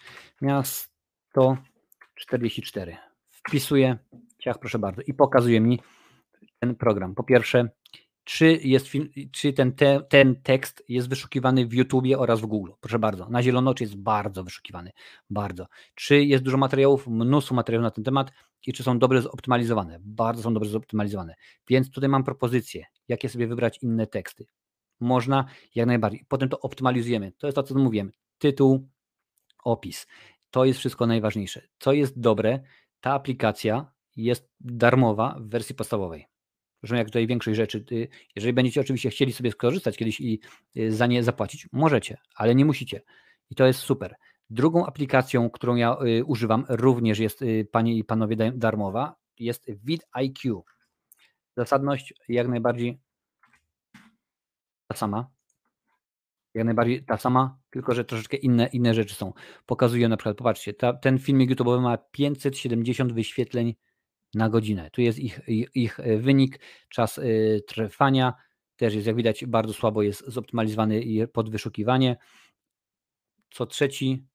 Miasto 0.40 1.56
44 2.14 2.96
wpisuję, 3.30 3.98
ciach 4.38 4.58
proszę 4.58 4.78
bardzo, 4.78 5.02
i 5.02 5.14
pokazuje 5.14 5.60
mi 5.60 5.80
ten 6.60 6.74
program. 6.74 7.14
Po 7.14 7.24
pierwsze, 7.24 7.68
czy, 8.24 8.58
jest 8.62 8.86
czy 9.32 9.52
ten, 9.52 9.72
te, 9.72 10.00
ten 10.08 10.42
tekst 10.42 10.84
jest 10.88 11.08
wyszukiwany 11.08 11.66
w 11.66 11.72
YouTubie 11.72 12.18
oraz 12.18 12.40
w 12.40 12.46
Google. 12.46 12.70
Proszę 12.80 12.98
bardzo, 12.98 13.28
na 13.28 13.42
zielono 13.42 13.74
czy 13.74 13.84
jest 13.84 13.96
bardzo 13.96 14.44
wyszukiwany, 14.44 14.90
bardzo. 15.30 15.66
Czy 15.94 16.24
jest 16.24 16.44
dużo 16.44 16.56
materiałów, 16.56 17.06
mnóstwo 17.06 17.54
materiałów 17.54 17.82
na 17.82 17.90
ten 17.90 18.04
temat 18.04 18.32
i 18.66 18.72
czy 18.72 18.82
są 18.82 18.98
dobrze 18.98 19.22
zoptymalizowane, 19.22 19.98
bardzo 20.00 20.42
są 20.42 20.54
dobrze 20.54 20.70
zoptymalizowane. 20.70 21.34
Więc 21.68 21.90
tutaj 21.90 22.08
mam 22.08 22.24
propozycję, 22.24 22.84
jakie 23.08 23.28
sobie 23.28 23.46
wybrać 23.46 23.78
inne 23.82 24.06
teksty. 24.06 24.46
Można 25.00 25.44
jak 25.74 25.86
najbardziej. 25.86 26.24
Potem 26.28 26.48
to 26.48 26.60
optymalizujemy. 26.60 27.32
To 27.38 27.46
jest 27.46 27.54
to, 27.54 27.62
co 27.62 27.74
mówiłem. 27.74 28.12
Tytuł, 28.38 28.88
opis. 29.64 30.06
To 30.50 30.64
jest 30.64 30.78
wszystko 30.78 31.06
najważniejsze. 31.06 31.62
Co 31.78 31.92
jest 31.92 32.20
dobre, 32.20 32.60
ta 33.00 33.12
aplikacja 33.12 33.92
jest 34.16 34.50
darmowa 34.60 35.36
w 35.40 35.48
wersji 35.48 35.74
podstawowej. 35.74 36.33
Zresztą 36.84 36.96
jak 36.96 37.06
tutaj 37.06 37.26
większość 37.26 37.56
rzeczy, 37.56 37.84
y, 37.92 38.08
jeżeli 38.36 38.52
będziecie 38.52 38.80
oczywiście 38.80 39.10
chcieli 39.10 39.32
sobie 39.32 39.50
skorzystać 39.50 39.96
kiedyś 39.96 40.20
i 40.20 40.40
y, 40.76 40.92
za 40.92 41.06
nie 41.06 41.22
zapłacić, 41.22 41.68
możecie, 41.72 42.18
ale 42.36 42.54
nie 42.54 42.64
musicie. 42.64 43.02
I 43.50 43.54
to 43.54 43.66
jest 43.66 43.80
super. 43.80 44.14
Drugą 44.50 44.86
aplikacją, 44.86 45.50
którą 45.50 45.76
ja 45.76 45.96
y, 46.06 46.24
używam, 46.24 46.64
również 46.68 47.18
jest, 47.18 47.44
panie 47.70 47.94
i 47.94 48.04
panowie, 48.04 48.36
darmowa, 48.54 49.16
jest 49.38 49.66
vidIQ. 49.84 50.64
Zasadność 51.56 52.14
jak 52.28 52.48
najbardziej 52.48 53.00
ta 54.88 54.96
sama 54.96 55.30
jak 56.54 56.64
najbardziej 56.64 57.04
ta 57.04 57.16
sama, 57.16 57.58
tylko 57.70 57.94
że 57.94 58.04
troszeczkę 58.04 58.36
inne, 58.36 58.66
inne 58.66 58.94
rzeczy 58.94 59.14
są. 59.14 59.32
Pokazuję 59.66 60.08
na 60.08 60.16
przykład, 60.16 60.36
popatrzcie, 60.36 60.74
ta, 60.74 60.92
ten 60.92 61.18
filmik 61.18 61.50
YouTube'owy 61.50 61.80
ma 61.80 61.98
570 61.98 63.12
wyświetleń 63.12 63.74
na 64.34 64.48
godzinę. 64.48 64.90
Tu 64.90 65.00
jest 65.02 65.18
ich, 65.18 65.40
ich, 65.48 65.70
ich 65.74 65.98
wynik, 66.18 66.60
czas 66.88 67.18
y, 67.18 67.62
trwania, 67.66 68.34
też 68.76 68.94
jest 68.94 69.06
jak 69.06 69.16
widać 69.16 69.44
bardzo 69.46 69.72
słabo 69.72 70.02
jest 70.02 70.24
zoptymalizowany 70.26 71.28
pod 71.32 71.50
wyszukiwanie. 71.50 72.16
Co 73.50 73.66
trzeci 73.66 74.26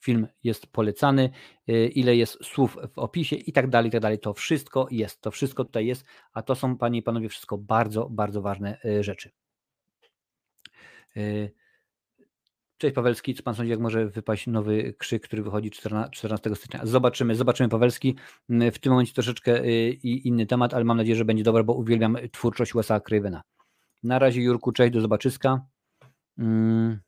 film 0.00 0.26
jest 0.44 0.66
polecany, 0.66 1.30
y, 1.68 1.88
ile 1.88 2.16
jest 2.16 2.44
słów 2.44 2.78
w 2.94 2.98
opisie 2.98 3.36
i 3.36 3.52
tak 3.52 3.70
dalej, 3.70 3.88
i 3.88 3.92
tak 3.92 4.00
dalej. 4.00 4.18
To 4.18 4.34
wszystko 4.34 4.86
jest, 4.90 5.20
to 5.20 5.30
wszystko 5.30 5.64
tutaj 5.64 5.86
jest, 5.86 6.04
a 6.32 6.42
to 6.42 6.54
są, 6.54 6.78
panie 6.78 6.98
i 6.98 7.02
panowie, 7.02 7.28
wszystko 7.28 7.58
bardzo, 7.58 8.08
bardzo 8.10 8.42
ważne 8.42 8.78
rzeczy. 9.00 9.30
Cześć 12.78 12.94
Pawelski, 12.94 13.34
co 13.34 13.42
pan 13.42 13.54
sądzi, 13.54 13.70
jak 13.70 13.80
może 13.80 14.06
wypaść 14.06 14.46
nowy 14.46 14.94
krzyk, 14.98 15.22
który 15.22 15.42
wychodzi 15.42 15.70
14 15.70 16.54
stycznia? 16.54 16.80
Zobaczymy, 16.84 17.34
zobaczymy 17.34 17.68
Pawelski. 17.68 18.16
Mm, 18.50 18.72
w 18.72 18.78
tym 18.78 18.92
momencie 18.92 19.12
troszeczkę 19.12 19.64
y, 19.64 19.90
inny 20.02 20.46
temat, 20.46 20.74
ale 20.74 20.84
mam 20.84 20.96
nadzieję, 20.96 21.16
że 21.16 21.24
będzie 21.24 21.44
dobre, 21.44 21.64
bo 21.64 21.74
uwielbiam 21.74 22.16
twórczość 22.32 22.74
Wes'a 22.74 23.00
Cravena. 23.00 23.42
Na 24.02 24.18
razie 24.18 24.42
Jurku, 24.42 24.72
cześć, 24.72 24.92
do 24.92 25.00
zobaczyska. 25.00 25.66
Hmm. 26.36 27.00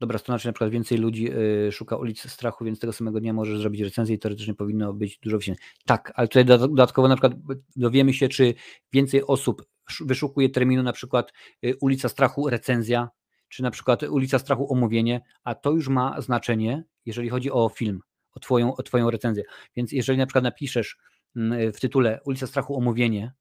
Dobra 0.00 0.18
strona, 0.18 0.38
czy 0.38 0.46
na 0.46 0.52
przykład 0.52 0.70
więcej 0.70 0.98
ludzi 0.98 1.32
y, 1.68 1.72
szuka 1.72 1.96
ulic 1.96 2.30
strachu, 2.30 2.64
więc 2.64 2.80
tego 2.80 2.92
samego 2.92 3.20
dnia 3.20 3.32
możesz 3.32 3.58
zrobić 3.58 3.80
recenzję 3.80 4.16
i 4.16 4.18
teoretycznie 4.18 4.54
powinno 4.54 4.92
być 4.92 5.18
dużo 5.18 5.38
więcej. 5.38 5.66
Tak, 5.86 6.12
ale 6.14 6.28
tutaj 6.28 6.44
dodatkowo 6.44 7.08
na 7.08 7.16
przykład 7.16 7.32
dowiemy 7.76 8.12
się, 8.12 8.28
czy 8.28 8.54
więcej 8.92 9.26
osób 9.26 9.62
wyszukuje 10.00 10.48
terminu 10.48 10.82
na 10.82 10.92
przykład 10.92 11.32
y, 11.64 11.76
ulica 11.80 12.08
strachu 12.08 12.50
recenzja, 12.50 13.08
czy 13.50 13.62
na 13.62 13.70
przykład 13.70 14.02
ulica 14.02 14.38
strachu 14.38 14.72
omówienie, 14.72 15.20
a 15.44 15.54
to 15.54 15.70
już 15.70 15.88
ma 15.88 16.20
znaczenie, 16.20 16.84
jeżeli 17.06 17.28
chodzi 17.28 17.50
o 17.50 17.68
film, 17.68 18.00
o 18.34 18.40
twoją, 18.40 18.76
o 18.76 18.82
twoją 18.82 19.10
recenzję. 19.10 19.44
Więc 19.76 19.92
jeżeli 19.92 20.18
na 20.18 20.26
przykład 20.26 20.44
napiszesz 20.44 20.98
mm, 21.36 21.72
w 21.72 21.80
tytule 21.80 22.20
ulica 22.24 22.46
strachu 22.46 22.76
omówienie, 22.76 23.32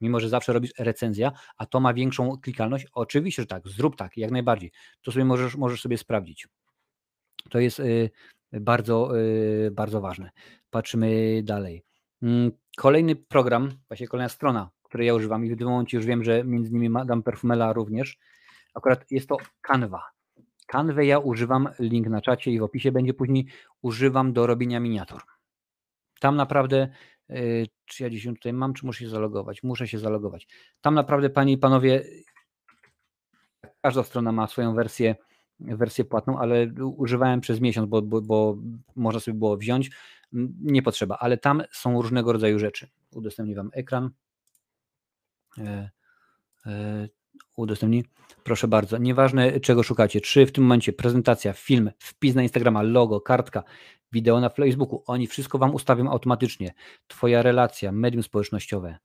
mimo 0.00 0.20
że 0.20 0.28
zawsze 0.28 0.52
robisz 0.52 0.72
recenzja, 0.78 1.32
a 1.56 1.66
to 1.66 1.80
ma 1.80 1.94
większą 1.94 2.38
klikalność, 2.38 2.86
oczywiście, 2.92 3.42
że 3.42 3.46
tak, 3.46 3.68
zrób 3.68 3.96
tak, 3.96 4.16
jak 4.16 4.30
najbardziej. 4.30 4.72
To 5.02 5.12
sobie 5.12 5.24
możesz, 5.24 5.56
możesz 5.56 5.82
sobie 5.82 5.98
sprawdzić. 5.98 6.48
To 7.50 7.58
jest 7.58 7.80
y, 7.80 8.10
bardzo, 8.52 9.18
y, 9.18 9.70
bardzo 9.70 10.00
ważne. 10.00 10.30
Patrzymy 10.70 11.40
dalej. 11.44 11.84
Mm, 12.22 12.52
kolejny 12.76 13.16
program, 13.16 13.70
właśnie 13.88 14.08
kolejna 14.08 14.28
strona, 14.28 14.70
której 14.82 15.06
ja 15.06 15.14
używam 15.14 15.44
i 15.44 15.50
w 15.50 15.58
tym 15.58 15.68
momencie 15.68 15.96
już 15.96 16.06
wiem, 16.06 16.24
że 16.24 16.44
między 16.44 16.70
innymi 16.70 16.90
Madame 16.90 17.22
Perfumela 17.22 17.72
również, 17.72 18.18
akurat 18.74 19.10
jest 19.10 19.28
to 19.28 19.36
Canva. 19.60 20.02
Canva 20.66 21.02
ja 21.02 21.18
używam, 21.18 21.68
link 21.78 22.06
na 22.06 22.20
czacie 22.20 22.50
i 22.50 22.58
w 22.58 22.62
opisie 22.62 22.92
będzie 22.92 23.14
później, 23.14 23.46
używam 23.82 24.32
do 24.32 24.46
robienia 24.46 24.80
miniatur. 24.80 25.22
Tam 26.20 26.36
naprawdę 26.36 26.88
Yy, 27.32 27.66
czy 27.84 28.02
ja 28.02 28.10
dziś 28.10 28.24
tutaj 28.24 28.52
mam, 28.52 28.74
czy 28.74 28.86
muszę 28.86 29.04
się 29.04 29.10
zalogować? 29.10 29.62
Muszę 29.62 29.88
się 29.88 29.98
zalogować. 29.98 30.48
Tam 30.80 30.94
naprawdę, 30.94 31.30
panie 31.30 31.52
i 31.52 31.58
panowie, 31.58 32.04
każda 33.80 34.02
strona 34.02 34.32
ma 34.32 34.46
swoją 34.46 34.74
wersję, 34.74 35.16
wersję 35.60 36.04
płatną, 36.04 36.38
ale 36.38 36.66
używałem 36.96 37.40
przez 37.40 37.60
miesiąc, 37.60 37.88
bo, 37.88 38.02
bo, 38.02 38.20
bo 38.20 38.56
można 38.96 39.20
sobie 39.20 39.38
było 39.38 39.56
wziąć. 39.56 39.90
Nie 40.60 40.82
potrzeba, 40.82 41.18
ale 41.18 41.38
tam 41.38 41.62
są 41.72 42.02
różnego 42.02 42.32
rodzaju 42.32 42.58
rzeczy. 42.58 42.88
Udostępnię 43.12 43.54
Wam 43.54 43.70
ekran. 43.72 44.10
E, 45.58 45.90
e, 46.66 47.08
udostępnij. 47.56 48.04
Proszę 48.44 48.68
bardzo. 48.68 48.98
Nieważne 48.98 49.60
czego 49.60 49.82
szukacie, 49.82 50.20
czy 50.20 50.46
w 50.46 50.52
tym 50.52 50.64
momencie 50.64 50.92
prezentacja, 50.92 51.52
film, 51.52 51.90
wpis 51.98 52.34
na 52.34 52.42
Instagrama, 52.42 52.82
logo, 52.82 53.20
kartka, 53.20 53.62
wideo 54.12 54.40
na 54.40 54.48
Facebooku, 54.48 55.02
oni 55.06 55.26
wszystko 55.26 55.58
Wam 55.58 55.74
ustawią 55.74 56.10
automatycznie. 56.10 56.74
Twoja 57.06 57.42
relacja, 57.42 57.92
medium 57.92 58.22
społecznościowe, 58.22 58.98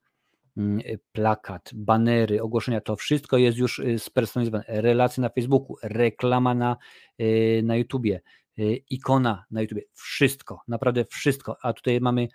mm, 0.56 0.80
plakat, 1.12 1.70
banery, 1.74 2.42
ogłoszenia, 2.42 2.80
to 2.80 2.96
wszystko 2.96 3.38
jest 3.38 3.58
już 3.58 3.78
y, 3.78 3.98
spersonalizowane. 3.98 4.64
Relacje 4.68 5.20
na 5.20 5.28
Facebooku, 5.28 5.76
reklama 5.82 6.54
na, 6.54 6.76
y, 7.20 7.60
na 7.64 7.76
YouTubie, 7.76 8.20
y, 8.58 8.82
ikona 8.90 9.44
na 9.50 9.62
YouTubie, 9.62 9.82
wszystko, 9.94 10.60
naprawdę 10.68 11.04
wszystko. 11.04 11.56
A 11.62 11.72
tutaj 11.72 12.00
mamy 12.00 12.28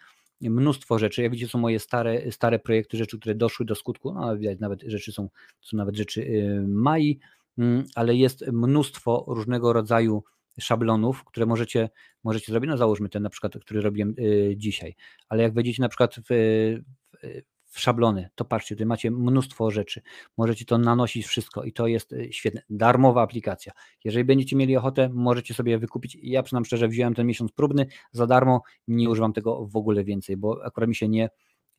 mnóstwo 0.50 1.00
rzeczy. 1.00 1.22
Jak 1.22 1.32
widzicie, 1.32 1.50
są 1.50 1.60
moje 1.60 1.80
stare, 1.80 2.32
stare 2.32 2.60
projekty, 2.60 2.98
rzeczy, 2.98 3.20
które 3.20 3.36
doszły 3.36 3.66
do 3.66 3.76
skutku. 3.76 4.14
No, 4.14 4.38
widać, 4.38 4.60
nawet 4.60 4.82
rzeczy 4.82 5.12
są, 5.12 5.30
są 5.62 5.78
nawet 5.78 5.96
rzeczy 5.96 6.50
Mai, 6.68 7.20
mm, 7.58 7.84
ale 7.96 8.16
jest 8.16 8.48
mnóstwo 8.52 9.26
różnego 9.28 9.74
rodzaju 9.74 10.24
szablonów, 10.60 11.24
które 11.24 11.46
możecie, 11.46 11.90
możecie 12.24 12.52
zrobić. 12.52 12.70
No 12.70 12.78
załóżmy 12.78 13.10
ten 13.10 13.24
na 13.24 13.30
przykład, 13.30 13.58
który 13.62 13.82
robiłem 13.82 14.16
y, 14.20 14.54
dzisiaj, 14.58 14.96
ale 15.30 15.44
jak 15.44 15.54
wejdziecie 15.54 15.82
na 15.82 15.90
przykład 15.90 16.16
w, 16.16 16.26
w, 16.30 17.53
w 17.74 17.80
szablony, 17.80 18.30
to 18.36 18.46
patrzcie, 18.46 18.76
tutaj 18.76 18.88
macie 18.88 19.12
mnóstwo 19.12 19.72
rzeczy. 19.72 20.02
Możecie 20.38 20.66
to 20.66 20.78
nanosić 20.78 21.26
wszystko 21.26 21.64
i 21.64 21.74
to 21.74 21.88
jest 21.88 22.14
y, 22.14 22.34
świetne. 22.34 22.62
Darmowa 22.70 23.22
aplikacja. 23.22 23.74
Jeżeli 24.04 24.26
będziecie 24.26 24.56
mieli 24.56 24.78
ochotę, 24.78 25.10
możecie 25.14 25.54
sobie 25.54 25.78
wykupić. 25.78 26.18
Ja 26.22 26.44
przynajmniej 26.44 26.66
szczerze 26.66 26.88
wziąłem 26.88 27.14
ten 27.14 27.28
miesiąc 27.28 27.52
próbny 27.52 27.86
za 28.12 28.28
darmo, 28.28 28.62
nie 28.88 29.10
używam 29.10 29.34
tego 29.34 29.68
w 29.68 29.76
ogóle 29.76 30.04
więcej, 30.04 30.38
bo 30.38 30.66
akurat 30.66 30.88
mi 30.90 30.96
się 30.96 31.10
nie, 31.10 31.30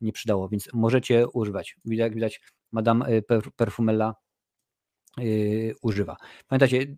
nie 0.01 0.11
przydało, 0.11 0.49
więc 0.49 0.69
możecie 0.73 1.27
używać. 1.27 1.77
Jak 1.85 2.13
widać, 2.13 2.41
Madame 2.71 3.09
y, 3.09 3.23
Perfumella 3.55 4.15
yy, 5.17 5.75
używa. 5.81 6.17
Pamiętajcie, 6.47 6.95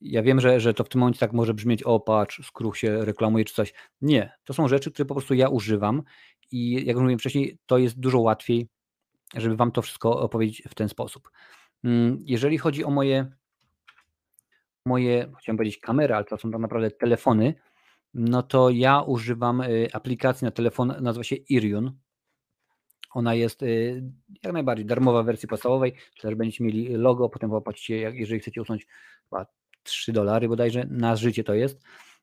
ja 0.00 0.22
wiem, 0.22 0.40
że, 0.40 0.60
że 0.60 0.74
to 0.74 0.84
w 0.84 0.88
tym 0.88 1.00
momencie 1.00 1.20
tak 1.20 1.32
może 1.32 1.54
brzmieć, 1.54 1.82
o 1.82 2.00
patrz, 2.00 2.46
skruch 2.46 2.78
się 2.78 3.04
reklamuje 3.04 3.44
czy 3.44 3.54
coś. 3.54 3.74
Nie, 4.00 4.32
to 4.44 4.54
są 4.54 4.68
rzeczy, 4.68 4.90
które 4.92 5.06
po 5.06 5.14
prostu 5.14 5.34
ja 5.34 5.48
używam 5.48 6.02
i 6.50 6.72
jak 6.72 6.94
już 6.94 7.02
mówiłem 7.02 7.18
wcześniej, 7.18 7.58
to 7.66 7.78
jest 7.78 8.00
dużo 8.00 8.20
łatwiej, 8.20 8.68
żeby 9.36 9.56
Wam 9.56 9.72
to 9.72 9.82
wszystko 9.82 10.20
opowiedzieć 10.20 10.62
w 10.68 10.74
ten 10.74 10.88
sposób. 10.88 11.30
Mm, 11.84 12.18
jeżeli 12.20 12.58
chodzi 12.58 12.84
o 12.84 12.90
moje, 12.90 13.32
moje 14.84 15.32
chciałem 15.40 15.56
powiedzieć 15.56 15.78
kamery, 15.78 16.14
ale 16.14 16.24
to 16.24 16.38
są 16.38 16.50
tak 16.50 16.60
naprawdę 16.60 16.90
telefony, 16.90 17.54
no 18.14 18.42
to 18.42 18.70
ja 18.70 19.00
używam 19.00 19.60
y, 19.60 19.88
aplikacji 19.92 20.44
na 20.44 20.50
telefon, 20.50 20.94
nazywa 21.00 21.24
się 21.24 21.36
Irion. 21.36 21.92
Ona 23.10 23.34
jest 23.34 23.62
y, 23.62 24.02
jak 24.42 24.52
najbardziej 24.52 24.86
darmowa 24.86 25.22
w 25.22 25.26
wersji 25.26 25.48
podstawowej, 25.48 25.94
też 26.20 26.34
będziecie 26.34 26.64
mieli 26.64 26.88
logo, 26.88 27.28
potem 27.28 27.50
popatrzcie, 27.50 27.96
jeżeli 27.96 28.40
chcecie 28.40 28.62
usunąć 28.62 28.86
3 29.82 30.12
dolary 30.12 30.48
bodajże 30.48 30.84
na 30.90 31.16
życie 31.16 31.44
to 31.44 31.54
jest. 31.54 31.80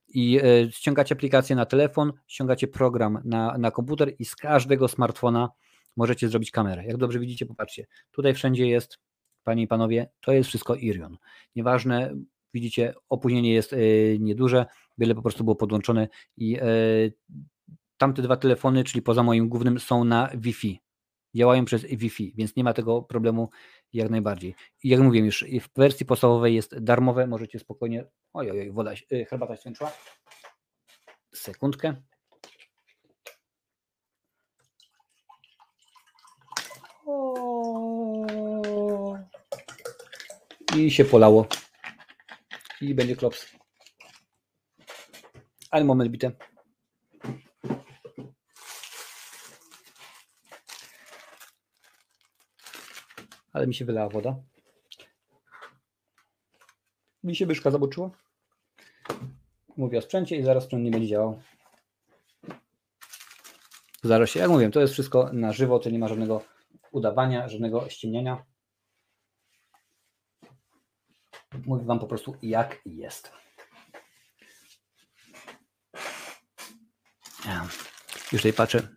I 0.08 0.40
e, 0.44 0.72
ściągacie 0.72 1.16
aplikację 1.16 1.56
na 1.56 1.66
telefon, 1.66 2.14
ściągacie 2.28 2.68
program 2.68 3.22
na, 3.26 3.58
na 3.58 3.72
komputer 3.72 4.14
i 4.20 4.26
z 4.26 4.36
każdego 4.36 4.88
smartfona 4.88 5.50
możecie 5.96 6.30
zrobić 6.30 6.52
kamerę. 6.52 6.86
Jak 6.86 6.98
dobrze 6.98 7.20
widzicie, 7.20 7.46
popatrzcie, 7.46 7.86
tutaj 8.12 8.34
wszędzie 8.34 8.68
jest, 8.68 9.00
panie 9.44 9.64
i 9.64 9.68
panowie, 9.68 10.10
to 10.22 10.32
jest 10.32 10.50
wszystko 10.50 10.76
Irion. 10.76 11.18
Nieważne, 11.56 12.16
widzicie, 12.54 12.94
opóźnienie 13.10 13.54
jest 13.54 13.74
e, 13.74 13.78
nieduże, 14.20 14.66
wiele 14.98 15.16
po 15.16 15.22
prostu 15.22 15.44
było 15.44 15.56
podłączone 15.56 16.08
i 16.38 16.58
tamte 17.98 18.22
dwa 18.22 18.38
telefony, 18.38 18.84
czyli 18.84 19.02
poza 19.02 19.24
moim 19.24 19.50
głównym, 19.50 19.80
są 19.80 20.04
na 20.04 20.30
Wi-Fi. 20.34 20.82
Działają 21.36 21.66
przez 21.66 21.86
Wi-Fi, 21.86 22.34
więc 22.36 22.56
nie 22.56 22.64
ma 22.64 22.74
tego 22.74 23.02
problemu 23.02 23.50
jak 23.94 24.10
najbardziej. 24.10 24.56
I 24.84 24.90
jak 24.90 25.02
mówiłem 25.02 25.26
już, 25.26 25.46
w 25.62 25.80
wersji 25.80 26.06
podstawowej 26.06 26.56
jest 26.56 26.80
darmowe, 26.80 27.28
możecie 27.28 27.60
spokojnie. 27.60 28.06
Oj, 28.34 28.52
oj, 28.52 28.72
woda, 28.72 28.94
y, 29.12 29.26
herbata 29.26 29.56
się 29.56 29.62
skończyła. 29.62 29.92
Sekundkę. 31.36 31.96
I 40.78 40.92
się 40.92 41.06
polało. 41.06 41.48
I 42.82 42.96
będzie 42.96 43.16
klops. 43.16 43.56
Ale 45.72 45.86
moment 45.86 46.12
bite. 46.12 46.55
Ale 53.56 53.68
mi 53.68 53.74
się 53.74 53.86
wylała 53.86 54.10
woda. 54.10 54.36
Mi 57.24 57.36
się 57.36 57.46
byszka 57.46 57.72
zaboczyła. 57.72 58.12
Mówię 59.78 59.98
o 59.98 60.02
sprzęcie 60.02 60.36
i 60.36 60.44
zaraz 60.44 60.64
sprzęt 60.64 60.84
nie 60.84 60.92
będzie 60.92 61.08
działał. 61.08 61.42
Zaraz 64.04 64.30
się, 64.30 64.40
jak 64.40 64.50
mówię, 64.50 64.70
to 64.70 64.82
jest 64.82 64.94
wszystko 64.94 65.30
na 65.34 65.54
żywo, 65.54 65.80
to 65.80 65.90
nie 65.90 66.00
ma 66.00 66.08
żadnego 66.08 66.42
udawania, 66.92 67.50
żadnego 67.50 67.90
ściemniania. 67.90 68.46
Mówię 71.66 71.86
Wam 71.86 72.00
po 72.00 72.08
prostu 72.08 72.38
jak 72.42 72.82
jest. 72.86 73.32
Już 78.32 78.42
tutaj 78.42 78.54
patrzę. 78.54 78.88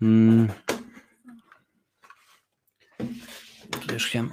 Hmm. 0.00 0.52
Chciałem. 4.06 4.32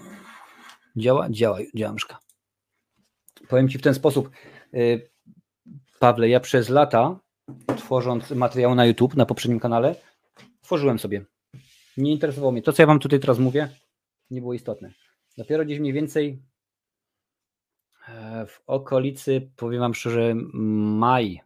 Działa? 0.95 1.29
Działa, 1.29 1.59
działa 1.75 1.93
myszka. 1.93 2.19
Powiem 3.47 3.69
Ci 3.69 3.77
w 3.77 3.81
ten 3.81 3.93
sposób, 3.93 4.29
y, 4.73 5.09
Pawle, 5.99 6.29
ja 6.29 6.39
przez 6.39 6.69
lata, 6.69 7.19
tworząc 7.77 8.31
materiał 8.31 8.75
na 8.75 8.85
YouTube, 8.85 9.15
na 9.15 9.25
poprzednim 9.25 9.59
kanale, 9.59 9.95
tworzyłem 10.61 10.99
sobie. 10.99 11.25
Nie 11.97 12.11
interesowało 12.11 12.51
mnie. 12.51 12.61
To, 12.61 12.73
co 12.73 12.83
ja 12.83 12.87
Wam 12.87 12.99
tutaj 12.99 13.19
teraz 13.19 13.39
mówię, 13.39 13.69
nie 14.31 14.41
było 14.41 14.53
istotne. 14.53 14.93
Dopiero 15.37 15.65
gdzieś 15.65 15.79
mniej 15.79 15.93
więcej 15.93 16.41
e, 18.07 18.45
w 18.45 18.61
okolicy, 18.67 19.51
powiem 19.55 19.79
Wam 19.79 19.93
szczerze, 19.93 20.33
maj 20.53 21.41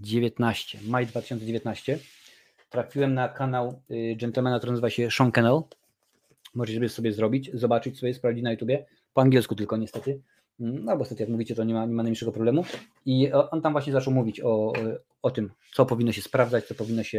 19, 0.00 0.78
maj 0.88 1.06
2019, 1.06 1.98
trafiłem 2.68 3.14
na 3.14 3.28
kanał 3.28 3.82
y, 3.90 4.16
gentlemana, 4.16 4.58
który 4.58 4.72
nazywa 4.72 4.90
się 4.90 5.10
Sean 5.10 5.32
Kennel 5.32 5.62
Możecie 6.56 6.88
sobie 6.88 7.12
zrobić, 7.12 7.50
zobaczyć 7.54 7.98
sobie, 7.98 8.14
sprawdzić 8.14 8.44
na 8.44 8.50
YouTubie, 8.50 8.86
po 9.12 9.20
angielsku 9.20 9.54
tylko 9.54 9.76
niestety. 9.76 10.20
Mm, 10.60 10.84
no 10.84 10.92
bo 10.92 10.98
niestety, 10.98 11.22
jak 11.22 11.30
mówicie, 11.30 11.54
to 11.54 11.64
nie 11.64 11.74
ma, 11.74 11.86
nie 11.86 11.92
ma 11.92 12.02
najmniejszego 12.02 12.32
problemu. 12.32 12.64
I 13.06 13.32
on 13.32 13.62
tam 13.62 13.72
właśnie 13.72 13.92
zaczął 13.92 14.12
mówić 14.12 14.40
o, 14.40 14.72
o 15.22 15.30
tym, 15.30 15.50
co 15.74 15.86
powinno 15.86 16.12
się 16.12 16.22
sprawdzać, 16.22 16.64
co 16.64 16.74
powinno 16.74 17.02
się 17.02 17.18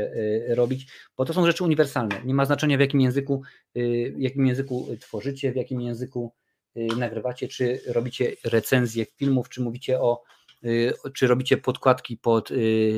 y, 0.49 0.55
robić, 0.55 0.87
bo 1.17 1.25
to 1.25 1.33
są 1.33 1.45
rzeczy 1.45 1.63
uniwersalne. 1.63 2.21
Nie 2.25 2.33
ma 2.33 2.45
znaczenia, 2.45 2.77
w 2.77 2.79
jakim 2.79 3.01
języku, 3.01 3.41
y, 3.77 4.13
w 4.17 4.21
jakim 4.21 4.47
języku 4.47 4.87
tworzycie, 4.99 5.51
w 5.51 5.55
jakim 5.55 5.81
języku 5.81 6.33
y, 6.77 6.87
nagrywacie, 6.97 7.47
czy 7.47 7.79
robicie 7.87 8.31
recenzje 8.43 9.05
filmów, 9.05 9.49
czy 9.49 9.61
mówicie 9.61 10.01
o, 10.01 10.23
czy 11.13 11.27
robicie 11.27 11.57
podkładki 11.57 12.17
pod, 12.17 12.49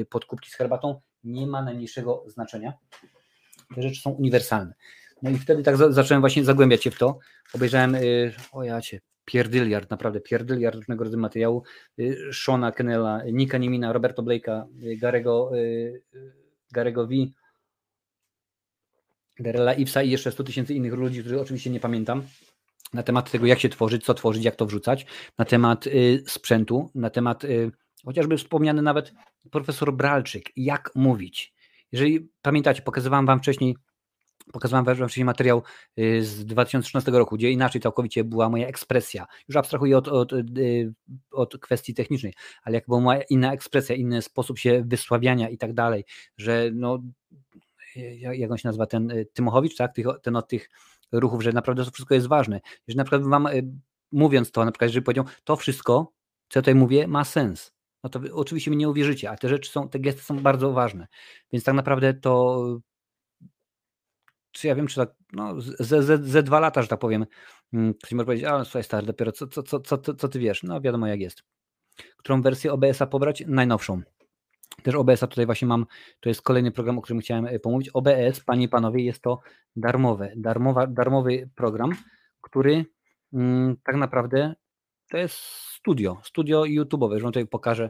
pod 0.10 0.26
kubki 0.26 0.50
z 0.50 0.54
herbatą. 0.54 1.02
Nie 1.24 1.48
ma 1.48 1.62
najmniejszego 1.62 2.24
znaczenia. 2.28 2.74
Te 3.76 3.82
rzeczy 3.82 4.02
są 4.02 4.10
uniwersalne. 4.10 4.74
No 5.22 5.30
i 5.30 5.38
wtedy 5.38 5.64
tak 5.64 5.78
zacząłem 5.78 6.22
właśnie 6.22 6.46
zagłębiać 6.46 6.84
się 6.84 6.92
w 6.92 6.98
to. 6.98 7.20
Obejrzałem, 7.54 7.98
o 8.52 8.64
ja 8.64 8.82
cię, 8.82 9.00
pierdyliard, 9.26 9.90
naprawdę 9.90 10.22
pierdyliard 10.22 10.76
różnego 10.76 11.04
rodzaju 11.04 11.22
materiału. 11.22 11.64
Shona 12.32 12.72
Kennela, 12.72 13.22
Nika 13.32 13.58
Niemina, 13.58 13.94
Roberto 13.94 14.24
Blake'a, 14.24 14.64
Garego, 15.02 15.52
Garego 16.72 17.08
V, 17.08 17.14
Garela 19.40 19.74
Ipsa 19.74 20.04
i 20.04 20.10
jeszcze 20.10 20.32
100 20.32 20.44
tysięcy 20.44 20.74
innych 20.74 20.94
ludzi, 20.94 21.20
których 21.20 21.42
oczywiście 21.42 21.70
nie 21.70 21.80
pamiętam, 21.80 22.24
na 22.94 23.04
temat 23.04 23.32
tego, 23.32 23.46
jak 23.46 23.60
się 23.60 23.70
tworzyć, 23.70 24.06
co 24.06 24.14
tworzyć, 24.14 24.44
jak 24.44 24.56
to 24.56 24.66
wrzucać, 24.66 25.06
na 25.38 25.46
temat 25.46 25.88
y, 25.88 26.24
sprzętu, 26.28 26.92
na 26.96 27.10
temat 27.10 27.44
y, 27.44 27.72
chociażby 28.06 28.38
wspomniany 28.38 28.82
nawet 28.82 29.14
profesor 29.52 29.94
Bralczyk, 29.94 30.50
jak 30.56 30.92
mówić. 30.96 31.54
Jeżeli 31.92 32.30
pamiętacie, 32.42 32.82
pokazywałem 32.82 33.26
Wam 33.26 33.40
wcześniej 33.40 33.76
Pokazywałem 34.54 34.96
wcześniej 34.96 35.26
materiał 35.26 35.64
y, 36.00 36.24
z 36.24 36.46
2013 36.46 37.12
roku, 37.12 37.36
gdzie 37.36 37.52
inaczej 37.52 37.82
całkowicie 37.82 38.24
była 38.24 38.50
moja 38.50 38.68
ekspresja. 38.68 39.26
Już 39.48 39.58
abstrahuję 39.58 39.98
od, 39.98 40.08
od, 40.08 40.34
y, 40.34 40.94
od 41.32 41.58
kwestii 41.58 41.94
technicznej, 41.94 42.34
ale 42.64 42.76
jak 42.76 42.86
była 42.88 43.00
moja 43.00 43.22
inna 43.22 43.54
ekspresja, 43.54 43.96
inny 43.96 44.22
sposób 44.22 44.60
się 44.60 44.84
wysławiania 44.86 45.50
i 45.50 45.58
tak 45.58 45.74
dalej, 45.74 46.06
że 46.38 46.70
no, 46.74 47.00
jak 48.34 48.52
on 48.52 48.58
się 48.58 48.68
nazywa, 48.68 48.86
ten 48.86 49.12
y, 49.12 49.26
Tymochowicz, 49.34 49.76
tak? 49.76 49.92
ten 50.22 50.36
od 50.36 50.48
tych 50.48 50.70
ruchów, 51.12 51.44
że 51.44 51.54
naprawdę 51.54 51.86
to 51.86 51.92
wszystko 51.92 52.16
jest 52.16 52.28
ważne. 52.28 52.62
Jeżeli 52.88 52.98
na 52.98 53.04
przykład 53.04 53.24
wam 53.24 53.48
mówiąc 54.12 54.52
to, 54.52 54.66
na 54.66 54.72
przykład 54.72 54.90
jeżeli 54.90 55.04
powiedział, 55.04 55.26
to 55.44 55.56
wszystko, 55.56 56.12
co 56.50 56.60
tutaj 56.60 56.76
mówię, 56.76 57.08
ma 57.08 57.24
sens. 57.24 57.72
No 58.04 58.10
to 58.10 58.20
oczywiście 58.34 58.72
mi 58.72 58.78
nie 58.78 58.90
uwierzycie, 58.90 59.30
a 59.30 59.38
te 59.38 59.50
rzeczy 59.50 59.72
są, 59.72 59.90
te 59.90 60.00
gesty 60.00 60.22
są 60.22 60.40
bardzo 60.40 60.72
ważne. 60.72 61.08
Więc 61.54 61.64
tak 61.64 61.76
naprawdę 61.76 62.14
to 62.14 62.64
czy 64.52 64.68
ja 64.68 64.76
wiem, 64.76 64.88
czy 64.88 64.96
tak, 64.96 65.10
no, 65.34 65.62
ze, 65.62 66.04
ze, 66.04 66.18
ze 66.18 66.44
dwa 66.44 66.60
lata, 66.60 66.82
że 66.82 66.88
tak 66.88 67.00
powiem, 67.00 67.26
mm, 67.74 67.94
ktoś 67.94 68.12
może 68.12 68.26
powiedzieć, 68.26 68.48
a 68.48 68.64
słuchaj 68.64 68.84
stary, 68.84 69.08
dopiero 69.08 69.32
co, 69.32 69.48
co, 69.48 69.64
co, 69.64 69.80
co, 69.80 70.14
co 70.14 70.30
ty 70.30 70.40
wiesz? 70.40 70.64
No 70.64 70.82
wiadomo 70.82 71.08
jak 71.08 71.20
jest. 71.20 71.44
Którą 72.18 72.42
wersję 72.42 72.74
OBS-a 72.74 73.08
pobrać? 73.08 73.44
Najnowszą. 73.48 74.02
Też 74.84 74.96
OBS-a 74.96 75.28
tutaj 75.28 75.46
właśnie 75.46 75.68
mam, 75.68 75.86
to 76.20 76.30
jest 76.30 76.42
kolejny 76.42 76.72
program, 76.72 76.98
o 76.98 77.02
którym 77.02 77.22
chciałem 77.22 77.46
e, 77.46 77.60
pomówić. 77.60 77.90
OBS, 77.94 78.40
panie 78.46 78.66
i 78.66 78.70
panowie, 78.70 79.04
jest 79.04 79.22
to 79.22 79.40
darmowe, 79.76 80.32
darmowa, 80.36 80.88
darmowy 80.88 81.50
program, 81.56 81.92
który 82.42 82.86
mm, 83.34 83.78
tak 83.84 83.96
naprawdę 83.96 84.56
to 85.10 85.18
jest 85.18 85.36
studio, 85.36 86.18
studio 86.24 86.62
YouTube'owe. 86.62 87.20
Że 87.20 87.26
tutaj 87.26 87.48
pokażę, 87.48 87.90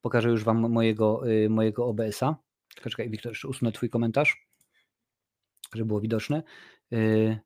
pokażę 0.00 0.28
już 0.28 0.44
wam 0.44 0.70
mojego, 0.72 1.28
y, 1.28 1.50
mojego 1.50 1.86
OBS-a. 1.86 2.36
Czekaj, 2.90 3.10
Wiktor, 3.10 3.32
jeszcze 3.32 3.48
usunę 3.48 3.72
twój 3.72 3.90
komentarz 3.90 4.47
żeby 5.74 5.86
było 5.86 6.00
widoczne. 6.00 6.42
Y, 6.92 7.38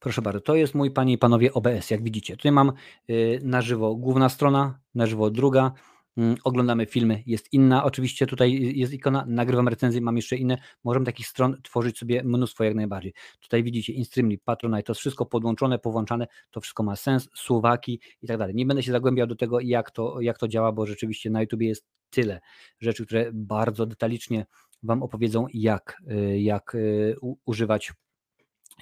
proszę 0.00 0.22
bardzo, 0.22 0.40
to 0.40 0.54
jest 0.54 0.74
mój, 0.74 0.90
panie 0.90 1.12
i 1.12 1.18
panowie, 1.18 1.52
OBS, 1.52 1.90
jak 1.90 2.02
widzicie. 2.02 2.36
Tutaj 2.36 2.52
mam 2.52 2.72
y, 3.10 3.40
na 3.42 3.62
żywo 3.62 3.94
główna 3.94 4.28
strona, 4.28 4.78
na 4.94 5.06
żywo 5.06 5.30
druga, 5.30 5.72
mm, 6.16 6.36
oglądamy 6.44 6.86
filmy, 6.86 7.22
jest 7.26 7.52
inna. 7.52 7.84
Oczywiście 7.84 8.26
tutaj 8.26 8.76
jest 8.76 8.92
ikona, 8.92 9.24
nagrywam 9.28 9.68
recenzję, 9.68 10.00
mam 10.00 10.16
jeszcze 10.16 10.36
inne. 10.36 10.58
Możemy 10.84 11.06
takich 11.06 11.26
stron 11.26 11.62
tworzyć 11.62 11.98
sobie 11.98 12.22
mnóstwo 12.24 12.64
jak 12.64 12.74
najbardziej. 12.74 13.12
Tutaj 13.40 13.62
widzicie 13.62 13.92
InStreamly, 13.92 14.38
Patronite, 14.38 14.82
to 14.82 14.92
jest 14.92 15.00
wszystko 15.00 15.26
podłączone, 15.26 15.78
powłączane, 15.78 16.26
to 16.50 16.60
wszystko 16.60 16.82
ma 16.82 16.96
sens, 16.96 17.28
Słowaki 17.34 18.00
i 18.22 18.26
tak 18.26 18.38
dalej. 18.38 18.54
Nie 18.54 18.66
będę 18.66 18.82
się 18.82 18.92
zagłębiał 18.92 19.26
do 19.26 19.36
tego, 19.36 19.60
jak 19.60 19.90
to, 19.90 20.20
jak 20.20 20.38
to 20.38 20.48
działa, 20.48 20.72
bo 20.72 20.86
rzeczywiście 20.86 21.30
na 21.30 21.40
YouTube 21.40 21.62
jest 21.62 21.86
tyle 22.14 22.40
rzeczy, 22.80 23.06
które 23.06 23.30
bardzo 23.32 23.86
detalicznie 23.86 24.46
Wam 24.84 25.02
opowiedzą, 25.02 25.46
jak, 25.54 26.02
y, 26.10 26.40
jak 26.40 26.74
y, 26.74 27.16
używać 27.44 27.92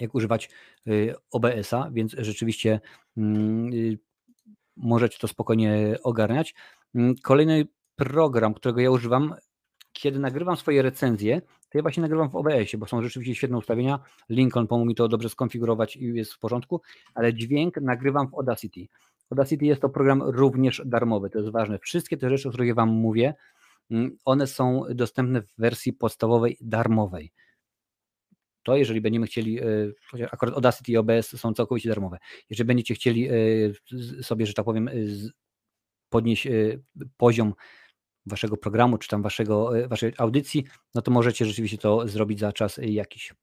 jak 0.01 0.15
używać 0.15 0.51
y, 0.87 1.15
OBS-a, 1.31 1.91
więc 1.93 2.17
rzeczywiście 2.19 2.81
mm, 3.17 3.71
możecie 4.77 5.19
to 5.19 5.29
spokojnie 5.29 5.97
ogarniać. 6.03 6.55
Mm, 6.95 7.15
kolejny 7.23 7.67
program, 7.97 8.55
którego 8.55 8.81
ja 8.81 8.91
używam, 8.91 9.35
kiedy 9.93 10.19
nagrywam 10.19 10.57
swoje 10.57 10.83
recenzje, 10.83 11.41
to 11.41 11.79
ja 11.79 11.83
właśnie 11.83 12.01
nagrywam 12.01 12.31
w 12.31 12.37
OBS-ie, 12.37 12.79
bo 12.79 12.87
są 12.87 13.03
rzeczywiście 13.03 13.35
świetne 13.35 13.59
ustawienia. 13.59 13.99
Lincoln 14.29 14.67
pomógł 14.67 14.89
mi 14.89 14.95
to 14.95 15.09
dobrze 15.09 15.29
skonfigurować 15.29 15.97
i 15.97 16.05
jest 16.05 16.33
w 16.33 16.39
porządku, 16.39 16.81
ale 17.15 17.35
dźwięk 17.35 17.77
nagrywam 17.77 18.29
w 18.29 18.35
Audacity. 18.35 18.87
Audacity 19.31 19.65
jest 19.65 19.83
to 19.83 19.89
program 19.89 20.23
również 20.23 20.83
darmowy, 20.85 21.31
to 21.31 21.39
jest 21.39 21.51
ważne. 21.51 21.79
Wszystkie 21.79 22.17
te 22.17 22.31
rzeczy, 22.31 22.49
o 22.49 22.53
których 22.53 22.75
Wam 22.75 22.89
mówię, 22.89 23.35
one 24.25 24.47
są 24.47 24.83
dostępne 24.95 25.43
w 25.43 25.53
wersji 25.59 25.93
podstawowej 25.93 26.57
darmowej. 26.61 27.33
To 28.63 28.77
jeżeli 28.77 29.01
będziemy 29.01 29.27
chcieli, 29.27 29.61
e, 29.61 29.67
akurat 30.31 30.55
Audacity 30.55 30.93
i 30.93 30.97
OBS 30.97 31.41
są 31.41 31.55
całkowicie 31.55 31.89
darmowe. 31.89 32.19
Jeżeli 32.51 32.67
będziecie 32.67 32.95
chcieli 32.95 33.29
e, 33.29 33.35
sobie, 34.23 34.47
że 34.47 34.55
tak 34.55 34.65
powiem, 34.65 34.89
e, 34.89 34.93
podnieść 36.09 36.49
poziom 37.17 37.55
waszego 38.27 38.57
programu, 38.57 38.99
czy 38.99 39.09
tam 39.09 39.23
waszego, 39.23 39.73
waszej 39.89 40.13
audycji, 40.19 40.65
no 40.95 41.03
to 41.03 41.11
możecie 41.11 41.47
rzeczywiście 41.47 41.79
to 41.79 42.09
zrobić 42.09 42.39
za 42.41 42.53
czas 42.53 42.81
jakiś. 42.83 43.35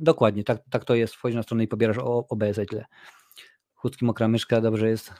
Dokładnie, 0.00 0.44
tak, 0.44 0.62
tak 0.70 0.84
to 0.84 0.94
jest. 0.94 1.14
Wchodzisz 1.14 1.36
na 1.36 1.42
stronę 1.42 1.64
i 1.64 1.68
pobierasz 1.68 1.98
OBS 2.02 2.58
i 2.62 2.66
tyle. 2.66 2.84
Chustki, 3.74 4.04
mokra 4.04 4.28
myszka, 4.28 4.60
dobrze 4.60 4.88
jest. 4.88 5.12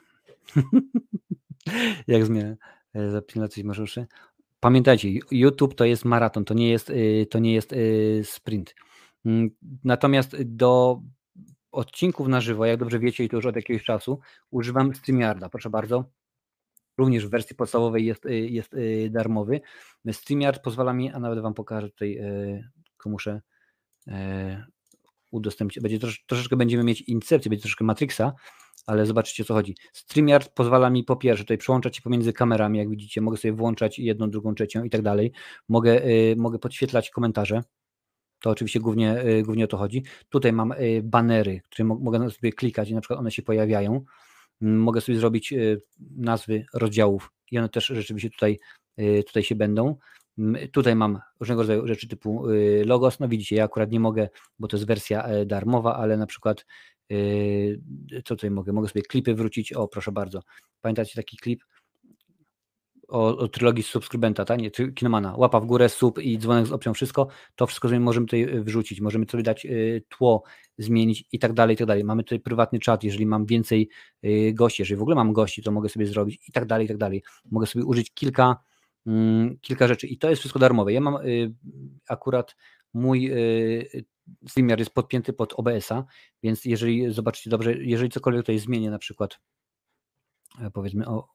Jak 2.07 2.27
zmiana. 2.27 2.57
E, 2.95 3.49
coś 3.49 3.65
może 3.65 3.83
uszy. 3.83 4.07
Pamiętajcie, 4.61 5.09
YouTube 5.31 5.75
to 5.75 5.85
jest 5.85 6.05
maraton, 6.05 6.45
to 6.45 6.55
nie 6.55 6.71
jest, 6.71 6.91
y, 6.91 7.27
to 7.31 7.39
nie 7.39 7.55
jest 7.55 7.73
y, 7.73 8.23
sprint. 8.25 8.75
Mm, 9.27 9.51
natomiast 9.85 10.43
do 10.43 11.01
odcinków 11.73 12.29
na 12.29 12.41
żywo, 12.41 12.67
jak 12.67 12.79
dobrze 12.81 12.99
wiecie 12.99 13.25
i 13.25 13.29
to 13.29 13.37
już 13.37 13.47
od 13.47 13.57
jakiegoś 13.57 13.85
czasu, 13.85 14.21
używam 14.51 14.95
StreamYarda, 14.95 15.49
proszę 15.49 15.71
bardzo. 15.71 16.05
Również 16.99 17.27
w 17.27 17.31
wersji 17.31 17.57
podstawowej 17.57 18.05
jest, 18.05 18.27
y, 18.27 18.39
jest 18.39 18.77
darmowy. 19.11 19.61
StreamYard 20.13 20.63
pozwala 20.63 20.93
mi, 20.93 21.11
a 21.11 21.21
nawet 21.21 21.41
Wam 21.41 21.55
pokażę 21.55 21.91
tutaj, 21.91 22.21
tylko 22.91 23.11
muszę 23.11 23.41
udostępnić, 25.33 25.83
będzie 25.83 25.99
trosz, 25.99 26.25
troszeczkę 26.27 26.57
będziemy 26.57 26.85
mieć 26.85 27.01
incepcję, 27.01 27.49
będzie 27.51 27.63
troszeczkę 27.63 27.85
Matrixa, 27.85 28.33
ale 28.87 29.07
zobaczcie 29.07 29.43
o 29.43 29.47
co 29.47 29.55
chodzi. 29.55 29.77
StreamYard 29.93 30.55
pozwala 30.55 30.91
mi 30.91 31.05
po 31.05 31.17
pierwsze 31.17 31.45
tutaj 31.45 31.59
przełączać 31.59 31.97
się 31.97 32.03
pomiędzy 32.03 32.33
kamerami, 32.33 32.79
jak 32.79 32.91
widzicie, 32.91 33.21
mogę 33.21 33.37
sobie 33.37 33.53
włączać 33.53 33.99
jedną, 33.99 34.31
drugą, 34.31 34.55
trzecią 34.55 34.85
i 34.85 34.91
tak 34.91 35.03
dalej. 35.03 35.33
Mogę, 35.69 36.07
y, 36.07 36.35
mogę 36.39 36.59
podświetlać 36.59 37.11
komentarze. 37.11 37.63
To 38.41 38.51
oczywiście 38.51 38.81
głównie, 38.81 39.25
y, 39.25 39.43
głównie 39.43 39.65
o 39.65 39.69
to 39.69 39.77
chodzi. 39.77 40.03
Tutaj 40.29 40.53
mam 40.53 40.73
y, 40.73 41.01
banery, 41.05 41.61
które 41.71 41.85
mo 41.85 41.99
mogę 41.99 42.31
sobie 42.31 42.53
klikać 42.53 42.91
i 42.91 42.95
na 42.95 43.01
przykład 43.01 43.19
one 43.19 43.31
się 43.31 43.43
pojawiają. 43.43 44.05
Mogę 44.61 45.01
sobie 45.01 45.19
zrobić 45.19 45.55
nazwy 46.17 46.65
rozdziałów 46.75 47.31
i 47.51 47.59
one 47.59 47.69
też 47.69 47.87
rzeczywiście 47.87 48.31
tutaj, 48.31 48.59
tutaj 49.27 49.43
się 49.43 49.55
będą. 49.55 49.97
Tutaj 50.73 50.97
mam 50.97 51.19
różnego 51.41 51.63
rodzaju 51.63 51.87
rzeczy 51.87 52.09
typu 52.09 52.51
y, 52.51 52.85
logos. 52.87 53.21
No 53.21 53.29
widzicie, 53.29 53.57
ja 53.57 53.65
akurat 53.65 53.91
nie 53.91 54.01
mogę, 54.01 54.29
bo 54.59 54.69
to 54.69 54.77
jest 54.77 54.87
wersja 54.87 55.25
e, 55.25 55.47
darmowa, 55.47 55.97
ale 55.97 56.17
na 56.17 56.27
przykład 56.27 56.65
Yy, 57.09 58.23
co 58.25 58.37
tutaj 58.37 58.51
mogę? 58.51 58.73
Mogę 58.73 58.89
sobie 58.89 59.03
klipy 59.03 59.35
wrócić. 59.35 59.73
O, 59.73 59.89
proszę 59.89 60.13
bardzo. 60.13 60.43
Pamiętacie 60.81 61.15
taki 61.15 61.37
klip 61.37 61.65
o, 63.09 63.37
o 63.37 63.49
trylogii 63.49 63.83
subskrybenta, 63.83 64.45
tak? 64.45 64.61
Nie, 64.61 64.71
Kinomana. 64.71 65.37
Łapa 65.37 65.61
w 65.61 65.67
górę, 65.67 65.89
sub 65.89 66.19
i 66.19 66.39
dzwonek 66.39 66.67
z 66.67 66.73
opcją 66.73 66.95
wszystko. 66.95 67.29
To 67.57 67.67
wszystko 67.67 67.89
możemy 68.01 68.27
tutaj 68.27 68.43
y, 68.43 68.63
wrzucić. 68.63 69.01
Możemy 69.01 69.27
sobie 69.31 69.43
dać 69.43 69.67
y, 69.67 70.05
tło, 70.09 70.43
zmienić 70.79 71.25
i 71.33 71.39
tak 71.39 71.53
dalej, 71.53 71.75
i 71.75 71.77
tak 71.77 71.87
dalej. 71.87 72.05
Mamy 72.05 72.25
tutaj 72.25 72.41
prywatny 72.41 72.79
czat, 72.79 73.05
jeżeli 73.05 73.27
mam 73.27 73.47
więcej 73.47 73.89
y, 74.25 74.53
gości, 74.55 74.83
jeżeli 74.83 74.99
w 74.99 75.03
ogóle 75.03 75.17
mam 75.17 75.33
gości, 75.33 75.63
to 75.63 75.73
mogę 75.73 75.89
sobie 75.89 76.07
zrobić 76.07 76.49
i 76.49 76.53
tak 76.53 76.67
dalej, 76.67 76.85
i 76.85 76.89
tak 76.89 76.99
dalej. 76.99 77.23
Mogę 77.51 77.67
sobie 77.67 77.85
użyć 77.85 78.15
kilka, 78.15 78.57
kilka 79.61 79.89
rzeczy 79.89 80.07
i 80.07 80.19
to 80.19 80.31
jest 80.31 80.41
wszystko 80.41 80.59
darmowe. 80.59 80.93
Ja 80.93 81.01
mam 81.01 81.19
akurat 82.09 82.57
mój 82.95 83.31
StreamYard 84.49 84.79
jest 84.79 84.95
podpięty 84.95 85.33
pod 85.33 85.55
OBS-a, 85.57 86.05
więc 86.43 86.65
jeżeli 86.65 87.13
zobaczycie 87.13 87.51
dobrze, 87.51 87.75
jeżeli 87.75 88.11
cokolwiek 88.11 88.43
tutaj 88.43 88.59
zmienię, 88.59 88.91
na 88.91 88.99
przykład 88.99 89.39
e, 90.61 90.71
powiedzmy 90.71 91.09
o, 91.09 91.29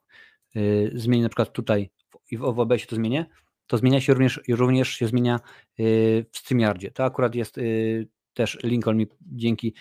yy, 0.55 0.91
zmienię 0.95 1.23
na 1.23 1.29
przykład 1.29 1.53
tutaj 1.53 1.89
i 2.31 2.37
w 2.37 2.43
OBS-ie 2.43 2.87
to 2.87 2.95
zmienię, 2.95 3.25
to 3.67 3.77
zmienia 3.77 4.01
się 4.01 4.13
również, 4.13 4.41
również 4.49 4.89
się 4.89 5.07
zmienia 5.07 5.39
w 6.31 6.37
StreamYardzie. 6.37 6.91
To 6.91 7.03
akurat 7.03 7.35
jest 7.35 7.55
też 8.33 8.57
Lincoln 8.63 8.97
mi 8.97 9.07
dzięki 9.21 9.73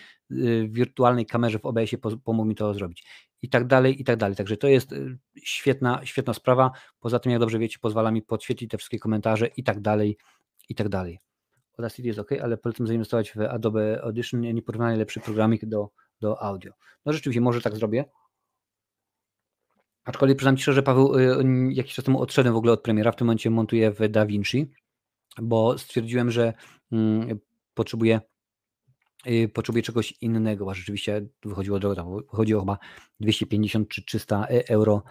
wirtualnej 0.67 1.25
kamerze 1.25 1.59
w 1.59 1.65
OBS-ie 1.65 2.01
pomógł 2.23 2.49
mi 2.49 2.55
to 2.55 2.73
zrobić. 2.73 3.07
I 3.41 3.49
tak 3.49 3.67
dalej, 3.67 4.01
i 4.01 4.03
tak 4.03 4.17
dalej. 4.17 4.35
Także 4.35 4.57
to 4.57 4.67
jest 4.67 4.95
świetna, 5.43 6.01
świetna 6.03 6.33
sprawa. 6.33 6.71
Poza 6.99 7.19
tym, 7.19 7.31
jak 7.31 7.41
dobrze 7.41 7.59
wiecie, 7.59 7.77
pozwala 7.81 8.11
mi 8.11 8.21
podświetlić 8.21 8.71
te 8.71 8.77
wszystkie 8.77 8.99
komentarze 8.99 9.47
i 9.47 9.63
tak 9.63 9.79
dalej, 9.79 10.17
i 10.69 10.75
tak 10.75 10.89
dalej. 10.89 11.19
Audacity 11.77 12.07
jest 12.07 12.19
ok, 12.19 12.31
ale 12.41 12.57
polecam 12.57 12.87
zainwestować 12.87 13.31
w 13.31 13.41
Adobe 13.41 14.01
Audition, 14.03 14.41
nieporównanie 14.41 14.97
lepszy 14.97 15.19
programik 15.19 15.65
do, 15.65 15.89
do 16.21 16.41
audio. 16.41 16.71
No 17.05 17.13
rzeczywiście, 17.13 17.41
może 17.41 17.61
tak 17.61 17.75
zrobię. 17.75 18.05
Aczkolwiek 20.03 20.37
przyznam 20.37 20.57
Ci 20.57 20.63
szczerze, 20.63 20.83
Paweł, 20.83 21.15
y, 21.15 21.73
jakiś 21.73 21.93
czas 21.93 22.05
temu 22.05 22.21
odszedłem 22.21 22.53
w 22.53 22.57
ogóle 22.57 22.73
od 22.73 22.81
premiera, 22.81 23.11
w 23.11 23.15
tym 23.15 23.27
momencie 23.27 23.49
montuję 23.49 23.91
w 23.91 24.09
DaVinci, 24.09 24.71
bo 25.41 25.77
stwierdziłem, 25.77 26.31
że 26.31 26.53
mm, 26.91 27.39
potrzebuję 27.73 28.21
y, 29.29 29.49
potrzebuję 29.49 29.83
czegoś 29.83 30.13
innego, 30.21 30.71
a 30.71 30.73
rzeczywiście 30.73 31.27
wychodziło 31.45 31.79
drogo, 31.79 32.21
wychodziło 32.31 32.61
chyba 32.61 32.77
250 33.19 33.89
czy 33.89 34.05
300 34.05 34.47
e, 34.47 34.69
euro, 34.69 35.03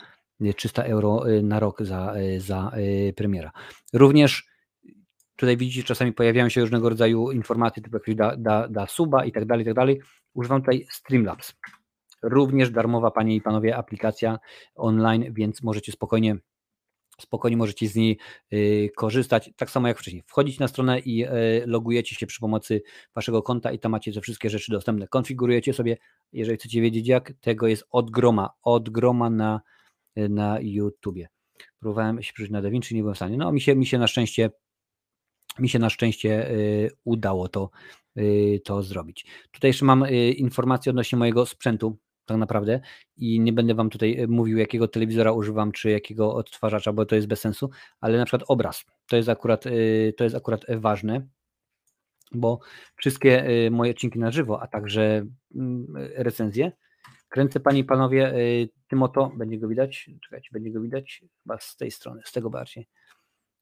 300 0.56 0.82
euro 0.82 1.30
y, 1.30 1.42
na 1.42 1.60
rok 1.60 1.82
za, 1.82 2.14
za 2.38 2.72
premiera. 3.16 3.50
Również 3.92 4.56
Tutaj 5.36 5.56
widzicie, 5.56 5.82
czasami 5.82 6.12
pojawiają 6.12 6.48
się 6.48 6.60
różnego 6.60 6.88
rodzaju 6.88 7.32
informacje, 7.32 7.82
typu 7.82 7.98
jak 8.06 8.16
da, 8.16 8.36
da, 8.36 8.68
da 8.68 8.86
suba 8.86 9.24
i 9.24 9.32
tak 9.32 9.44
dalej, 9.44 9.62
i 9.62 9.66
tak 9.66 9.74
dalej. 9.74 10.00
Używam 10.34 10.60
tutaj 10.60 10.86
Streamlabs. 10.90 11.54
Również 12.22 12.70
darmowa, 12.70 13.10
panie 13.10 13.36
i 13.36 13.40
panowie, 13.40 13.76
aplikacja 13.76 14.38
online, 14.74 15.24
więc 15.30 15.62
możecie 15.62 15.92
spokojnie 15.92 16.36
spokojnie 17.20 17.56
możecie 17.56 17.88
z 17.88 17.94
niej 17.94 18.18
y, 18.52 18.90
korzystać, 18.96 19.50
tak 19.56 19.70
samo 19.70 19.88
jak 19.88 19.98
wcześniej. 19.98 20.22
Wchodzicie 20.26 20.56
na 20.60 20.68
stronę 20.68 20.98
i 20.98 21.24
y, 21.24 21.28
logujecie 21.66 22.14
się 22.14 22.26
przy 22.26 22.40
pomocy 22.40 22.82
waszego 23.14 23.42
konta 23.42 23.72
i 23.72 23.78
tam 23.78 23.92
macie 23.92 24.12
te 24.12 24.20
wszystkie 24.20 24.50
rzeczy 24.50 24.72
dostępne. 24.72 25.08
Konfigurujecie 25.08 25.72
sobie, 25.72 25.96
jeżeli 26.32 26.58
chcecie 26.58 26.80
wiedzieć 26.80 27.08
jak, 27.08 27.32
tego 27.40 27.66
jest 27.66 27.84
od 27.90 28.10
groma, 28.10 28.50
od 28.62 28.90
groma 28.90 29.30
na, 29.30 29.60
na 30.16 30.60
YouTubie. 30.60 31.28
Próbowałem 31.78 32.22
się 32.22 32.32
przyjrzeć 32.32 32.52
na 32.52 32.62
DaVinci, 32.62 32.94
nie 32.94 33.00
byłem 33.00 33.14
w 33.14 33.18
stanie. 33.18 33.36
No 33.36 33.52
mi 33.52 33.60
się, 33.60 33.76
mi 33.76 33.86
się 33.86 33.98
na 33.98 34.06
szczęście 34.06 34.50
mi 35.58 35.68
się 35.68 35.78
na 35.78 35.90
szczęście 35.90 36.50
y, 36.50 36.90
udało 37.04 37.48
to, 37.48 37.70
to 38.64 38.82
zrobić. 38.82 39.26
Tutaj 39.50 39.68
jeszcze 39.68 39.84
mam 39.84 40.04
informację 40.36 40.90
odnośnie 40.90 41.18
mojego 41.18 41.46
sprzętu, 41.46 41.98
tak 42.26 42.36
naprawdę, 42.36 42.80
i 43.16 43.40
nie 43.40 43.52
będę 43.52 43.74
Wam 43.74 43.90
tutaj 43.90 44.26
mówił, 44.28 44.58
jakiego 44.58 44.88
telewizora 44.88 45.32
używam, 45.32 45.72
czy 45.72 45.90
jakiego 45.90 46.34
odtwarzacza, 46.34 46.92
bo 46.92 47.06
to 47.06 47.14
jest 47.14 47.26
bez 47.26 47.40
sensu, 47.40 47.70
ale 48.00 48.18
na 48.18 48.24
przykład 48.24 48.50
obraz, 48.50 48.84
to 49.08 49.16
jest 49.16 49.28
akurat, 49.28 49.64
to 50.16 50.24
jest 50.24 50.36
akurat 50.36 50.60
ważne, 50.78 51.26
bo 52.32 52.60
wszystkie 52.96 53.48
moje 53.70 53.90
odcinki 53.90 54.18
na 54.18 54.30
żywo, 54.30 54.62
a 54.62 54.66
także 54.66 55.26
mm, 55.54 55.86
recenzje, 56.14 56.72
kręcę 57.28 57.60
Panie 57.60 57.78
i 57.78 57.84
Panowie 57.84 58.34
tym 58.88 59.02
oto, 59.02 59.32
będzie 59.36 59.58
go 59.58 59.68
widać, 59.68 60.10
czekajcie, 60.22 60.48
będzie 60.52 60.70
go 60.70 60.80
widać, 60.80 61.22
chyba 61.42 61.58
z 61.58 61.76
tej 61.76 61.90
strony, 61.90 62.22
z 62.24 62.32
tego 62.32 62.50
bardziej, 62.50 62.88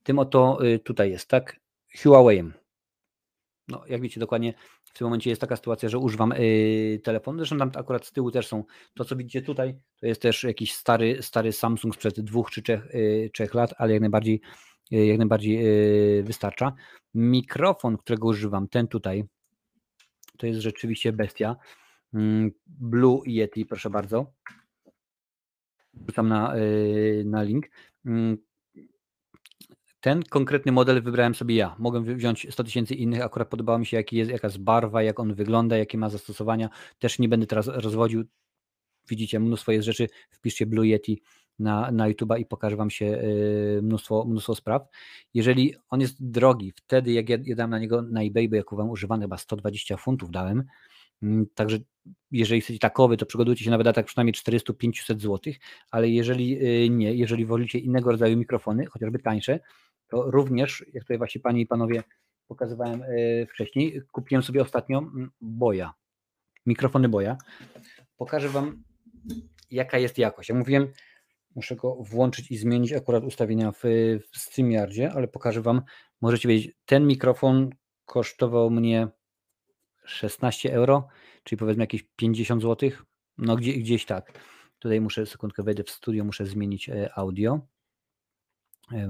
tym 0.03 0.19
oto 0.19 0.59
tutaj 0.85 1.11
jest, 1.11 1.29
tak, 1.29 1.61
Huawei'em. 1.99 2.51
No, 3.69 3.85
jak 3.87 4.01
widzicie, 4.01 4.21
dokładnie 4.21 4.55
w 4.95 4.99
tym 4.99 5.07
momencie 5.07 5.31
jest 5.31 5.41
taka 5.41 5.57
sytuacja, 5.57 5.89
że 5.89 5.99
używam 5.99 6.35
yy, 6.39 6.99
telefonu. 6.99 7.39
Zresztą 7.39 7.59
tam 7.59 7.71
akurat 7.75 8.07
z 8.07 8.13
tyłu 8.13 8.31
też 8.31 8.47
są. 8.47 8.65
To, 8.95 9.05
co 9.05 9.17
widzicie 9.17 9.43
tutaj, 9.43 9.75
to 10.01 10.07
jest 10.07 10.23
też 10.23 10.45
jakiś 10.45 10.75
stary, 10.75 11.23
stary 11.23 11.53
Samsung 11.53 11.95
sprzed 11.95 12.21
dwóch 12.21 12.51
czy 12.51 12.63
trzech, 12.63 12.89
yy, 12.95 13.31
trzech 13.35 13.55
lat, 13.55 13.75
ale 13.79 13.93
jak 13.93 14.01
najbardziej, 14.01 14.41
yy, 14.91 15.07
jak 15.07 15.19
najbardziej 15.19 15.65
yy, 15.65 16.23
wystarcza. 16.23 16.73
Mikrofon, 17.15 17.97
którego 17.97 18.29
używam, 18.29 18.69
ten 18.69 18.89
tutaj, 18.89 19.25
to 20.39 20.47
jest 20.47 20.61
rzeczywiście 20.61 21.13
bestia. 21.13 21.57
Yy, 22.13 22.53
Blue 22.67 23.21
Yeti, 23.27 23.67
proszę 23.67 23.91
bardzo. 23.91 24.33
Wrzucam 25.95 26.29
na, 26.29 26.57
yy, 26.57 27.25
na 27.27 27.43
link. 27.43 27.67
Ten 30.05 30.23
konkretny 30.23 30.73
model 30.73 31.03
wybrałem 31.03 31.35
sobie 31.35 31.55
ja. 31.55 31.77
Mogę 31.79 32.03
wziąć 32.03 32.47
100 32.51 32.65
tysięcy 32.65 32.95
innych, 32.95 33.23
akurat 33.23 33.49
podobało 33.49 33.79
mi 33.79 33.87
się, 33.87 33.97
jaki 33.97 34.17
jest, 34.17 34.31
jaka 34.31 34.47
jest 34.47 34.59
barwa, 34.59 35.03
jak 35.03 35.21
on 35.21 35.35
wygląda, 35.35 35.77
jakie 35.77 35.99
ma 35.99 36.11
zastosowania. 36.11 36.69
Też 36.99 37.19
nie 37.19 37.29
będę 37.29 37.47
teraz 37.47 37.67
rozwodził. 37.67 38.25
Widzicie, 39.09 39.41
mnóstwo 39.41 39.73
jest 39.73 39.85
rzeczy. 39.85 40.09
Wpiszcie 40.31 40.67
Blue 40.67 40.87
Yeti 40.87 41.23
na, 41.59 41.91
na 41.91 42.11
YouTube'a 42.11 42.41
i 42.41 42.47
pokażę 42.47 42.77
Wam 42.77 42.91
się 42.91 43.07
y, 43.07 43.81
mnóstwo, 43.83 44.25
mnóstwo 44.25 44.55
spraw. 44.55 44.83
Jeżeli 45.35 45.75
on 45.91 46.01
jest 46.01 46.31
drogi, 46.31 46.73
wtedy 46.77 47.13
jak 47.13 47.29
ja, 47.29 47.39
ja 47.45 47.57
dam 47.57 47.71
na 47.71 47.79
niego 47.79 48.03
na 48.03 48.23
eBay, 48.23 48.49
bo 48.49 48.57
jak 48.57 48.73
uwam 48.73 48.91
używany, 48.91 49.25
chyba 49.25 49.39
120 49.39 49.97
funtów 49.97 50.31
dałem, 50.31 50.65
mm, 51.23 51.47
Także 51.55 51.79
jeżeli 52.31 52.61
chcecie 52.61 52.79
takowy, 52.79 53.17
to 53.17 53.27
przygotujcie 53.27 53.65
się 53.65 53.71
na 53.71 53.79
wydatek 53.79 54.07
przynajmniej 54.07 54.35
400-500 54.35 55.21
zł, 55.21 55.53
ale 55.91 56.09
jeżeli 56.09 56.67
y, 56.85 56.91
nie, 56.91 57.15
jeżeli 57.15 57.47
wolicie 57.47 57.79
innego 57.79 58.11
rodzaju 58.11 58.37
mikrofony, 58.37 58.87
chociażby 58.87 59.19
tańsze, 59.19 59.61
to 60.15 60.31
również, 60.31 60.85
jak 60.93 61.05
tutaj 61.05 61.19
właśnie 61.19 61.41
Panie 61.41 61.61
i 61.61 61.67
Panowie 61.67 62.03
pokazywałem 62.49 63.03
e, 63.03 63.47
wcześniej, 63.47 64.03
kupiłem 64.13 64.43
sobie 64.43 64.63
ostatnio 64.63 64.99
mm, 64.99 65.31
Boja, 65.41 65.95
mikrofony 66.67 67.09
Boja. 67.09 67.37
Pokażę 68.17 68.49
Wam, 68.49 68.83
jaka 69.71 69.99
jest 69.99 70.19
jakość. 70.19 70.49
Ja 70.49 70.55
mówiłem, 70.55 70.89
muszę 71.55 71.77
go 71.77 71.97
włączyć 72.01 72.51
i 72.51 72.57
zmienić 72.57 72.93
akurat 72.93 73.25
ustawienia 73.25 73.73
w, 73.73 73.83
w 74.33 74.39
StreamYardzie, 74.39 75.13
ale 75.13 75.29
pokażę 75.29 75.63
Wam, 75.63 75.83
możecie 76.21 76.49
wiedzieć, 76.49 76.77
ten 76.87 77.07
mikrofon 77.07 77.71
kosztował 78.05 78.71
mnie 78.71 79.09
16 80.05 80.73
euro, 80.75 81.09
czyli 81.45 81.59
powiedzmy 81.59 81.83
jakieś 81.83 82.05
50 82.17 82.63
zł, 82.63 82.91
no 83.39 83.57
gdzie, 83.57 83.73
gdzieś 83.73 84.05
tak. 84.05 84.39
Tutaj 84.79 85.01
muszę, 85.01 85.27
sekundkę 85.27 85.63
wejdę 85.63 85.85
w 85.85 85.91
studio, 85.91 86.25
muszę 86.25 86.47
zmienić 86.47 86.89
e, 86.89 87.11
audio. 87.19 87.74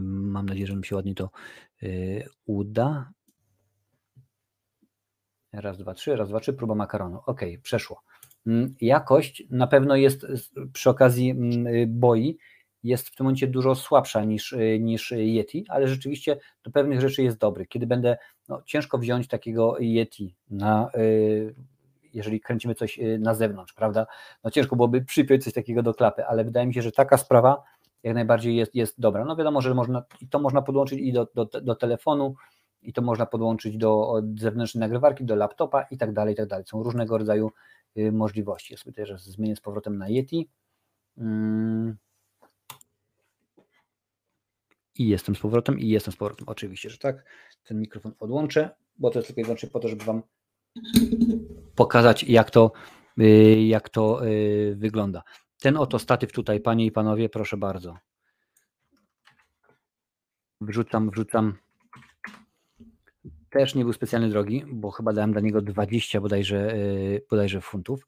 Mam 0.01 0.47
nadzieję, 0.47 0.67
że 0.67 0.77
mi 0.77 0.85
się 0.85 0.97
ładnie 0.97 1.15
to 1.15 1.31
y, 1.83 2.29
uda. 2.47 3.11
Raz, 5.53 5.79
dwa, 5.79 5.95
trzy, 5.95 6.17
raz, 6.17 6.29
dwa, 6.29 6.41
trzy, 6.41 6.53
próba 6.53 6.75
makaronu. 6.75 7.21
Ok, 7.27 7.41
przeszło. 7.63 8.03
Mm, 8.47 8.75
jakość 8.81 9.43
na 9.51 9.67
pewno 9.67 9.97
jest 9.97 10.27
przy 10.73 10.91
okazji 10.91 11.31
mm, 11.31 11.67
y, 11.67 11.87
boi, 11.89 12.39
jest 12.83 13.09
w 13.09 13.17
tym 13.17 13.25
momencie 13.25 13.47
dużo 13.47 13.75
słabsza 13.75 14.25
niż, 14.25 14.53
y, 14.53 14.79
niż 14.81 15.11
Yeti, 15.11 15.65
ale 15.69 15.89
rzeczywiście 15.89 16.37
do 16.65 16.71
pewnych 16.71 17.01
rzeczy 17.01 17.23
jest 17.23 17.39
dobry. 17.39 17.67
Kiedy 17.67 17.87
będę, 17.87 18.17
no, 18.49 18.63
ciężko 18.63 18.99
wziąć 18.99 19.29
takiego 19.29 19.77
Yeti 19.81 20.37
na, 20.51 20.91
jeżeli 22.13 22.41
kręcimy 22.41 22.75
coś 22.75 23.01
na 23.19 23.35
zewnątrz, 23.35 23.73
prawda? 23.73 24.07
No 24.45 24.51
ciężko 24.51 24.77
byłoby 24.77 25.05
przypiąć 25.05 25.45
coś 25.45 25.53
takiego 25.53 25.83
do 25.83 25.95
klapy, 25.95 26.27
ale 26.27 26.45
wydaje 26.45 26.67
mi 26.67 26.75
się, 26.75 26.83
że 26.83 26.93
taka 26.93 27.17
sprawa 27.17 27.63
jak 28.05 28.14
najbardziej 28.14 28.56
jest, 28.56 28.74
jest 28.74 29.01
dobra. 29.01 29.24
No 29.24 29.36
wiadomo, 29.36 29.60
że 29.60 29.74
można, 29.74 30.05
to 30.31 30.39
można 30.39 30.62
podłączyć 30.62 31.01
i 31.01 31.12
do, 31.12 31.28
do, 31.35 31.44
do 31.44 31.74
telefonu, 31.74 32.35
i 32.85 32.93
to 32.93 33.02
można 33.02 33.26
podłączyć 33.26 33.76
do 33.76 34.22
zewnętrznej 34.39 34.81
nagrywarki, 34.81 35.24
do 35.24 35.35
laptopa 35.35 35.82
i 35.82 35.98
tak 35.98 36.12
dalej, 36.12 36.35
i 36.35 36.36
tak 36.36 36.48
dalej. 36.48 36.64
Są 36.68 36.82
różnego 36.82 37.18
rodzaju 37.18 37.51
y, 37.98 38.12
możliwości. 38.12 38.74
Ja 38.74 38.78
sobie 38.78 38.93
też 38.93 39.22
zmienię 39.22 39.56
z 39.56 39.60
powrotem 39.60 39.98
na 39.98 40.09
Yeti. 40.09 40.48
Mm. 41.18 41.97
I 44.98 45.09
jestem 45.09 45.36
z 45.36 45.39
powrotem, 45.40 45.78
i 45.78 45.89
jestem 45.89 46.12
z 46.12 46.16
powrotem. 46.16 46.48
Oczywiście, 46.48 46.90
że 46.90 46.98
tak. 46.98 47.24
Ten 47.64 47.81
mikrofon 47.81 48.12
odłączę, 48.20 48.70
bo 48.98 49.10
to 49.10 49.18
jest 49.18 49.26
tylko 49.26 49.40
i 49.40 49.44
wyłącznie 49.44 49.68
po 49.68 49.81
to, 49.81 49.89
żeby 49.89 50.05
Wam 50.05 50.22
pokazać, 51.74 52.24
jak 52.24 52.51
to, 52.51 52.72
y, 53.20 53.62
jak 53.62 53.89
to 53.89 54.26
y, 54.26 54.74
wygląda. 54.78 55.22
Ten 55.60 55.76
oto 55.76 55.98
statyw 55.98 56.32
tutaj, 56.32 56.60
panie 56.60 56.86
i 56.86 56.93
panowie, 56.93 57.28
proszę 57.28 57.56
bardzo. 57.56 57.97
Wrzucam, 60.60 61.10
wrzucam. 61.10 61.55
Też 63.51 63.74
nie 63.74 63.85
był 63.85 63.93
specjalnie 63.93 64.28
drogi, 64.28 64.64
bo 64.72 64.90
chyba 64.90 65.12
dałem 65.12 65.32
dla 65.32 65.40
niego 65.40 65.62
20 65.62 66.20
bodajże, 66.20 66.74
e, 66.74 66.76
bodajże 67.31 67.60
funtów. 67.60 68.06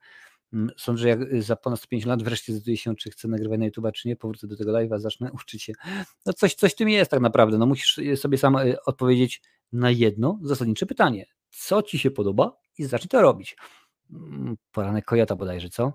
Mm, 0.52 0.70
sądzę, 0.76 1.02
że 1.02 1.08
jak 1.08 1.42
za 1.42 1.56
ponad 1.56 1.78
150 1.78 2.08
lat 2.08 2.22
wreszcie 2.22 2.52
zdecyduje 2.52 2.76
się, 2.76 2.96
czy 2.96 3.10
chcę 3.10 3.28
nagrywać 3.28 3.58
na 3.58 3.64
YouTube, 3.64 3.92
czy 3.94 4.08
nie, 4.08 4.16
powrócę 4.16 4.46
do 4.46 4.56
tego 4.56 4.72
live'a, 4.72 4.98
zacznę 4.98 5.32
uczyć 5.42 5.62
się. 5.62 5.72
No 6.26 6.32
coś, 6.32 6.54
coś 6.54 6.74
tym 6.74 6.88
jest 6.88 7.10
tak 7.10 7.20
naprawdę. 7.20 7.58
No 7.58 7.66
musisz 7.66 8.00
sobie 8.16 8.38
sam 8.38 8.56
e, 8.56 8.84
odpowiedzieć 8.84 9.42
na 9.72 9.90
jedno 9.90 10.38
zasadnicze 10.42 10.86
pytanie. 10.86 11.26
Co 11.50 11.82
ci 11.82 11.98
się 11.98 12.10
podoba 12.10 12.56
i 12.78 12.84
zacznij 12.84 13.08
to 13.08 13.22
robić. 13.22 13.56
Mm, 14.10 14.56
poranek 14.72 15.04
kojota 15.04 15.36
bodajże, 15.36 15.68
co? 15.68 15.92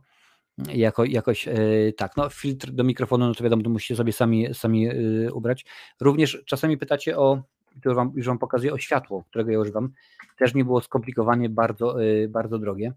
Jako, 0.70 1.06
jakoś 1.06 1.48
e, 1.48 1.54
tak, 1.98 2.18
no 2.18 2.30
filtr 2.30 2.72
do 2.72 2.84
mikrofonu, 2.84 3.28
no 3.28 3.34
to 3.34 3.44
wiadomo, 3.44 3.64
to 3.64 3.70
musicie 3.70 3.96
sobie 3.96 4.14
sami, 4.14 4.54
sami 4.54 4.88
e, 4.88 4.94
ubrać. 5.34 5.66
Również 6.02 6.44
czasami 6.46 6.78
pytacie 6.78 7.18
o, 7.18 7.44
już 7.86 7.96
wam, 7.96 8.12
już 8.16 8.28
wam 8.28 8.40
pokazuję, 8.40 8.74
o 8.74 8.78
światło, 8.78 9.24
którego 9.30 9.52
ja 9.52 9.60
używam. 9.60 9.92
Też 10.38 10.54
nie 10.54 10.66
było 10.66 10.82
skomplikowanie, 10.82 11.50
bardzo, 11.50 12.04
e, 12.04 12.28
bardzo 12.28 12.60
drogie. 12.60 12.94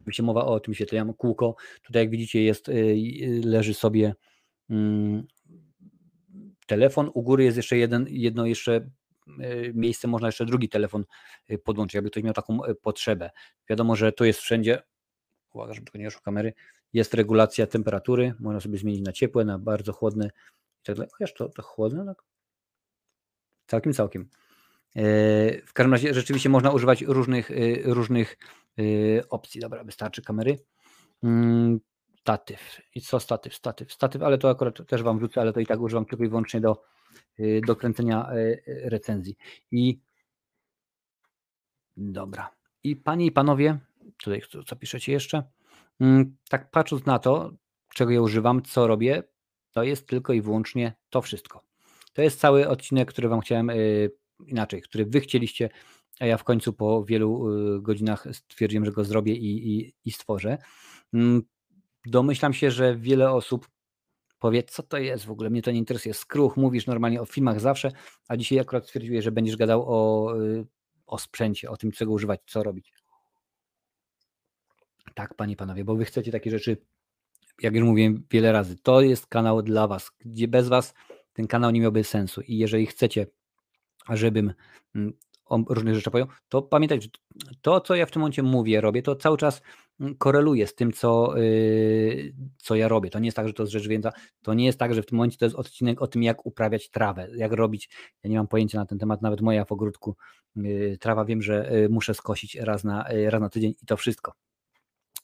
Oczywiście 0.00 0.22
mowa 0.22 0.44
o 0.44 0.60
tym 0.60 0.74
świetle. 0.74 0.96
Ja 0.96 1.04
mam 1.04 1.14
kółko, 1.14 1.56
tutaj 1.82 2.02
jak 2.02 2.10
widzicie 2.10 2.42
jest, 2.42 2.70
leży 3.44 3.74
sobie 3.74 4.14
mm, 4.70 5.26
telefon, 6.66 7.10
u 7.14 7.22
góry 7.22 7.44
jest 7.44 7.56
jeszcze 7.56 7.76
jeden, 7.76 8.06
jedno 8.08 8.46
jeszcze 8.46 8.90
miejsce, 9.74 10.08
można 10.08 10.28
jeszcze 10.28 10.46
drugi 10.46 10.68
telefon 10.68 11.04
podłączyć, 11.64 11.94
jakby 11.94 12.10
ktoś 12.10 12.22
miał 12.22 12.34
taką 12.34 12.58
potrzebę. 12.82 13.30
Wiadomo, 13.68 13.96
że 13.96 14.12
to 14.12 14.24
jest 14.24 14.40
wszędzie, 14.40 14.82
uwaga, 15.56 15.74
żeby 15.74 15.84
tylko 15.84 15.98
nie 15.98 16.04
ruszył 16.04 16.20
kamery, 16.20 16.52
jest 16.92 17.14
regulacja 17.14 17.66
temperatury, 17.66 18.34
można 18.38 18.60
sobie 18.60 18.78
zmienić 18.78 19.06
na 19.06 19.12
ciepłe, 19.12 19.44
na 19.44 19.58
bardzo 19.58 19.92
chłodne 19.92 20.26
i 20.26 20.86
tak 20.86 20.96
dalej. 20.96 21.10
Chociaż 21.12 21.34
to, 21.34 21.48
to 21.48 21.62
chłodne, 21.62 22.04
tak? 22.04 22.22
Całkiem, 23.66 23.92
całkiem. 23.92 24.28
W 25.66 25.72
każdym 25.74 25.92
razie 25.92 26.14
rzeczywiście 26.14 26.48
można 26.48 26.70
używać 26.70 27.02
różnych, 27.02 27.50
różnych 27.84 28.36
opcji. 29.30 29.60
Dobra, 29.60 29.84
wystarczy 29.84 30.22
kamery. 30.22 30.58
Mm, 31.22 31.80
statyw. 32.20 32.80
I 32.94 33.00
co 33.00 33.20
statyw? 33.20 33.54
Statyw, 33.54 33.92
statyw, 33.92 34.22
ale 34.22 34.38
to 34.38 34.50
akurat 34.50 34.86
też 34.86 35.02
Wam 35.02 35.18
wrzucę, 35.18 35.40
ale 35.40 35.52
to 35.52 35.60
i 35.60 35.66
tak 35.66 35.80
używam 35.80 36.06
tylko 36.06 36.24
i 36.24 36.28
wyłącznie 36.28 36.60
do, 36.60 36.82
do 37.66 37.76
kręcenia 37.76 38.30
recenzji. 38.66 39.36
I 39.70 40.00
dobra. 41.96 42.50
I 42.84 42.96
Panie 42.96 43.26
i 43.26 43.32
Panowie, 43.32 43.78
tutaj 44.16 44.42
co 44.66 44.76
piszecie 44.76 45.12
jeszcze? 45.12 45.42
Mm, 46.00 46.36
tak 46.48 46.70
patrząc 46.70 47.06
na 47.06 47.18
to, 47.18 47.52
czego 47.94 48.10
ja 48.10 48.20
używam, 48.20 48.62
co 48.62 48.86
robię, 48.86 49.22
to 49.72 49.82
jest 49.82 50.06
tylko 50.06 50.32
i 50.32 50.40
wyłącznie 50.40 50.96
to 51.10 51.22
wszystko. 51.22 51.62
To 52.12 52.22
jest 52.22 52.40
cały 52.40 52.68
odcinek, 52.68 53.08
który 53.08 53.28
Wam 53.28 53.40
chciałem 53.40 53.70
inaczej, 54.46 54.82
który 54.82 55.06
Wy 55.06 55.20
chcieliście, 55.20 55.70
a 56.20 56.26
ja 56.26 56.36
w 56.36 56.44
końcu 56.44 56.72
po 56.72 57.04
wielu 57.04 57.50
y, 57.76 57.82
godzinach 57.82 58.26
stwierdziłem, 58.32 58.84
że 58.84 58.92
go 58.92 59.04
zrobię 59.04 59.34
i, 59.34 59.78
i, 59.78 59.94
i 60.04 60.12
stworzę. 60.12 60.58
Mm, 61.14 61.42
domyślam 62.06 62.52
się, 62.52 62.70
że 62.70 62.96
wiele 62.96 63.30
osób 63.30 63.68
powie, 64.38 64.62
co 64.62 64.82
to 64.82 64.98
jest 64.98 65.24
w 65.24 65.30
ogóle, 65.30 65.50
mnie 65.50 65.62
to 65.62 65.70
nie 65.70 65.78
interesuje. 65.78 66.14
Skruch, 66.14 66.56
mówisz 66.56 66.86
normalnie 66.86 67.20
o 67.20 67.26
filmach 67.26 67.60
zawsze, 67.60 67.92
a 68.28 68.36
dzisiaj 68.36 68.58
akurat 68.58 68.84
stwierdziłeś, 68.84 69.24
że 69.24 69.32
będziesz 69.32 69.56
gadał 69.56 69.84
o, 69.88 70.32
y, 70.40 70.66
o 71.06 71.18
sprzęcie, 71.18 71.70
o 71.70 71.76
tym, 71.76 71.92
czego 71.92 72.12
używać, 72.12 72.40
co 72.46 72.62
robić. 72.62 72.92
Tak, 75.14 75.34
panie 75.34 75.52
i 75.52 75.56
panowie, 75.56 75.84
bo 75.84 75.96
wy 75.96 76.04
chcecie 76.04 76.32
takie 76.32 76.50
rzeczy, 76.50 76.76
jak 77.62 77.74
już 77.74 77.84
mówiłem 77.84 78.24
wiele 78.30 78.52
razy, 78.52 78.76
to 78.82 79.00
jest 79.00 79.26
kanał 79.26 79.62
dla 79.62 79.88
was, 79.88 80.10
gdzie 80.18 80.48
bez 80.48 80.68
was 80.68 80.94
ten 81.32 81.46
kanał 81.46 81.70
nie 81.70 81.80
miałby 81.80 82.04
sensu 82.04 82.40
i 82.40 82.58
jeżeli 82.58 82.86
chcecie 82.86 83.26
żebym 84.10 84.52
mm, 84.94 85.12
o 85.44 85.58
różnych 85.68 85.94
rzeczach 85.94 86.12
powiedział, 86.12 86.34
to 86.48 86.62
pamiętajcie, 86.62 87.08
to 87.62 87.80
co 87.80 87.94
ja 87.94 88.06
w 88.06 88.10
tym 88.10 88.20
momencie 88.20 88.42
mówię, 88.42 88.80
robię, 88.80 89.02
to 89.02 89.16
cały 89.16 89.36
czas 89.36 89.62
mm, 90.00 90.16
koreluje 90.16 90.66
z 90.66 90.74
tym, 90.74 90.92
co, 90.92 91.36
yy, 91.36 92.34
co 92.58 92.74
ja 92.74 92.88
robię. 92.88 93.10
To 93.10 93.18
nie 93.18 93.26
jest 93.26 93.36
tak, 93.36 93.48
że 93.48 93.54
to 93.54 93.62
jest 93.62 93.72
rzecz 93.72 93.88
więcej, 93.88 94.12
to 94.42 94.54
nie 94.54 94.66
jest 94.66 94.78
tak, 94.78 94.94
że 94.94 95.02
w 95.02 95.06
tym 95.06 95.16
momencie 95.16 95.38
to 95.38 95.44
jest 95.44 95.56
odcinek 95.56 96.02
o 96.02 96.06
tym, 96.06 96.22
jak 96.22 96.46
uprawiać 96.46 96.90
trawę, 96.90 97.28
jak 97.36 97.52
robić, 97.52 97.90
ja 98.22 98.30
nie 98.30 98.36
mam 98.36 98.48
pojęcia 98.48 98.78
na 98.78 98.86
ten 98.86 98.98
temat, 98.98 99.22
nawet 99.22 99.40
moja 99.40 99.64
w 99.64 99.72
ogródku 99.72 100.16
yy, 100.56 100.98
trawa, 101.00 101.24
wiem, 101.24 101.42
że 101.42 101.70
yy, 101.72 101.88
muszę 101.88 102.14
skosić 102.14 102.54
raz 102.54 102.84
na, 102.84 103.06
raz 103.28 103.40
na 103.40 103.48
tydzień 103.48 103.74
i 103.82 103.86
to 103.86 103.96
wszystko. 103.96 104.32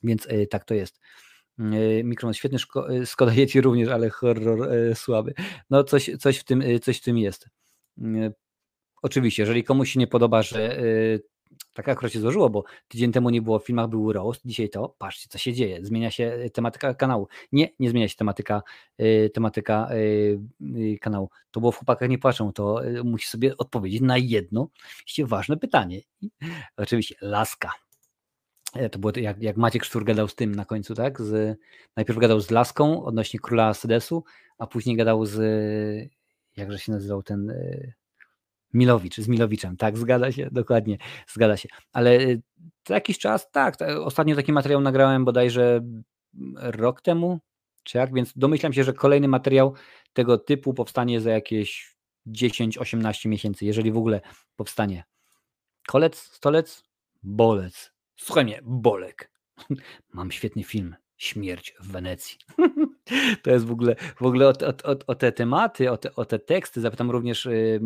Więc 0.03 0.29
tak 0.51 0.65
to 0.65 0.75
jest. 0.75 1.01
Mikron 2.05 2.35
świetny, 2.35 2.59
Skoda 3.05 3.33
Yeti 3.33 3.61
również, 3.67 3.89
ale 3.89 4.11
horror 4.11 4.69
słaby. 4.95 5.35
No 5.71 5.85
coś, 5.85 6.11
coś, 6.21 6.39
w 6.39 6.45
tym, 6.45 6.63
coś 6.83 6.99
w 6.99 7.03
tym 7.03 7.19
jest. 7.19 7.49
Oczywiście, 9.03 9.43
jeżeli 9.43 9.65
komuś 9.65 9.93
się 9.93 10.01
nie 10.01 10.07
podoba, 10.07 10.43
że 10.43 10.83
tak 11.75 11.89
akurat 11.89 12.13
się 12.13 12.21
złożyło, 12.21 12.51
bo 12.51 12.65
tydzień 12.89 13.13
temu 13.13 13.31
nie 13.31 13.43
było 13.43 13.59
w 13.59 13.67
filmach, 13.67 13.89
był 13.89 14.13
roast, 14.13 14.41
dzisiaj 14.45 14.71
to, 14.71 14.95
patrzcie 14.99 15.29
co 15.29 15.39
się 15.39 15.53
dzieje, 15.53 15.85
zmienia 15.85 16.11
się 16.11 16.39
tematyka 16.53 16.95
kanału. 16.95 17.29
Nie, 17.53 17.69
nie 17.79 17.91
zmienia 17.91 18.09
się 18.09 18.17
tematyka, 18.17 18.63
tematyka 19.35 19.89
kanału. 21.01 21.31
To 21.51 21.61
było 21.61 21.73
w 21.73 21.77
Chłopakach 21.77 22.09
nie 22.09 22.19
płaczą, 22.19 22.53
to 22.53 22.81
musi 23.05 23.29
sobie 23.29 23.57
odpowiedzieć 23.57 24.01
na 24.01 24.19
jedno 24.19 24.69
ważne 25.25 25.57
pytanie. 25.57 26.01
oczywiście, 26.77 27.15
laska. 27.21 27.71
E, 28.75 28.89
to 28.89 28.99
było 28.99 29.13
jak, 29.17 29.43
jak 29.43 29.57
Maciek 29.57 29.85
Sztur 29.85 30.05
gadał 30.05 30.29
z 30.29 30.35
tym 30.35 30.55
na 30.55 30.65
końcu, 30.65 30.95
tak? 30.95 31.21
Z, 31.21 31.59
najpierw 31.97 32.19
gadał 32.19 32.41
z 32.41 32.51
Laską 32.51 33.05
odnośnie 33.05 33.41
króla 33.41 33.75
Sedesu, 33.75 34.25
a 34.59 34.67
później 34.67 34.97
gadał 34.97 35.27
z, 35.27 35.41
jakże 36.57 36.79
się 36.79 36.93
nazywał 36.93 37.23
ten 37.23 37.51
y, 37.51 37.93
Milowicz, 38.75 39.17
z 39.17 39.29
Milowiczem, 39.29 39.77
tak, 39.77 39.99
zgadza 39.99 40.33
się, 40.33 40.49
dokładnie, 40.61 40.99
zgadza 41.29 41.57
się. 41.57 41.69
Ale 41.93 42.21
y, 42.21 42.43
co 42.85 42.95
jakiś 42.95 43.19
czas, 43.19 43.51
tak, 43.51 43.77
ostatnio 44.01 44.37
taki 44.37 44.53
materiał 44.53 44.81
nagrałem 44.81 45.25
bodajże 45.25 45.81
rok 46.57 47.01
temu, 47.01 47.39
czy 47.83 47.99
jak, 47.99 48.15
więc 48.15 48.33
domyślam 48.37 48.73
się, 48.73 48.85
że 48.85 48.93
kolejny 48.93 49.29
materiał 49.29 49.75
tego 50.13 50.39
typu 50.39 50.75
powstanie 50.75 51.21
za 51.21 51.31
jakieś 51.31 51.97
10-18 52.27 53.29
miesięcy, 53.29 53.65
jeżeli 53.65 53.93
w 53.93 53.97
ogóle 53.97 54.21
powstanie. 54.57 55.05
Kolec, 55.87 56.19
stolec, 56.19 56.85
bolec. 57.23 57.92
Słuchaj 58.25 58.45
mnie, 58.45 58.61
bolek. 58.63 59.31
Mam 60.13 60.31
świetny 60.31 60.65
film. 60.65 60.97
Śmierć 61.17 61.75
w 61.81 61.93
Wenecji. 61.93 62.39
To 63.43 63.51
jest 63.51 63.65
w 63.65 63.71
ogóle, 63.71 63.97
w 64.17 64.23
ogóle 64.23 64.49
o, 64.49 64.53
o, 64.85 64.97
o 65.07 65.15
te 65.15 65.33
tematy, 65.33 65.91
o 65.91 65.97
te, 65.97 66.15
o 66.15 66.25
te 66.25 66.39
teksty. 66.39 66.81
Zapytam 66.81 67.11
również 67.11 67.47
y, 67.47 67.81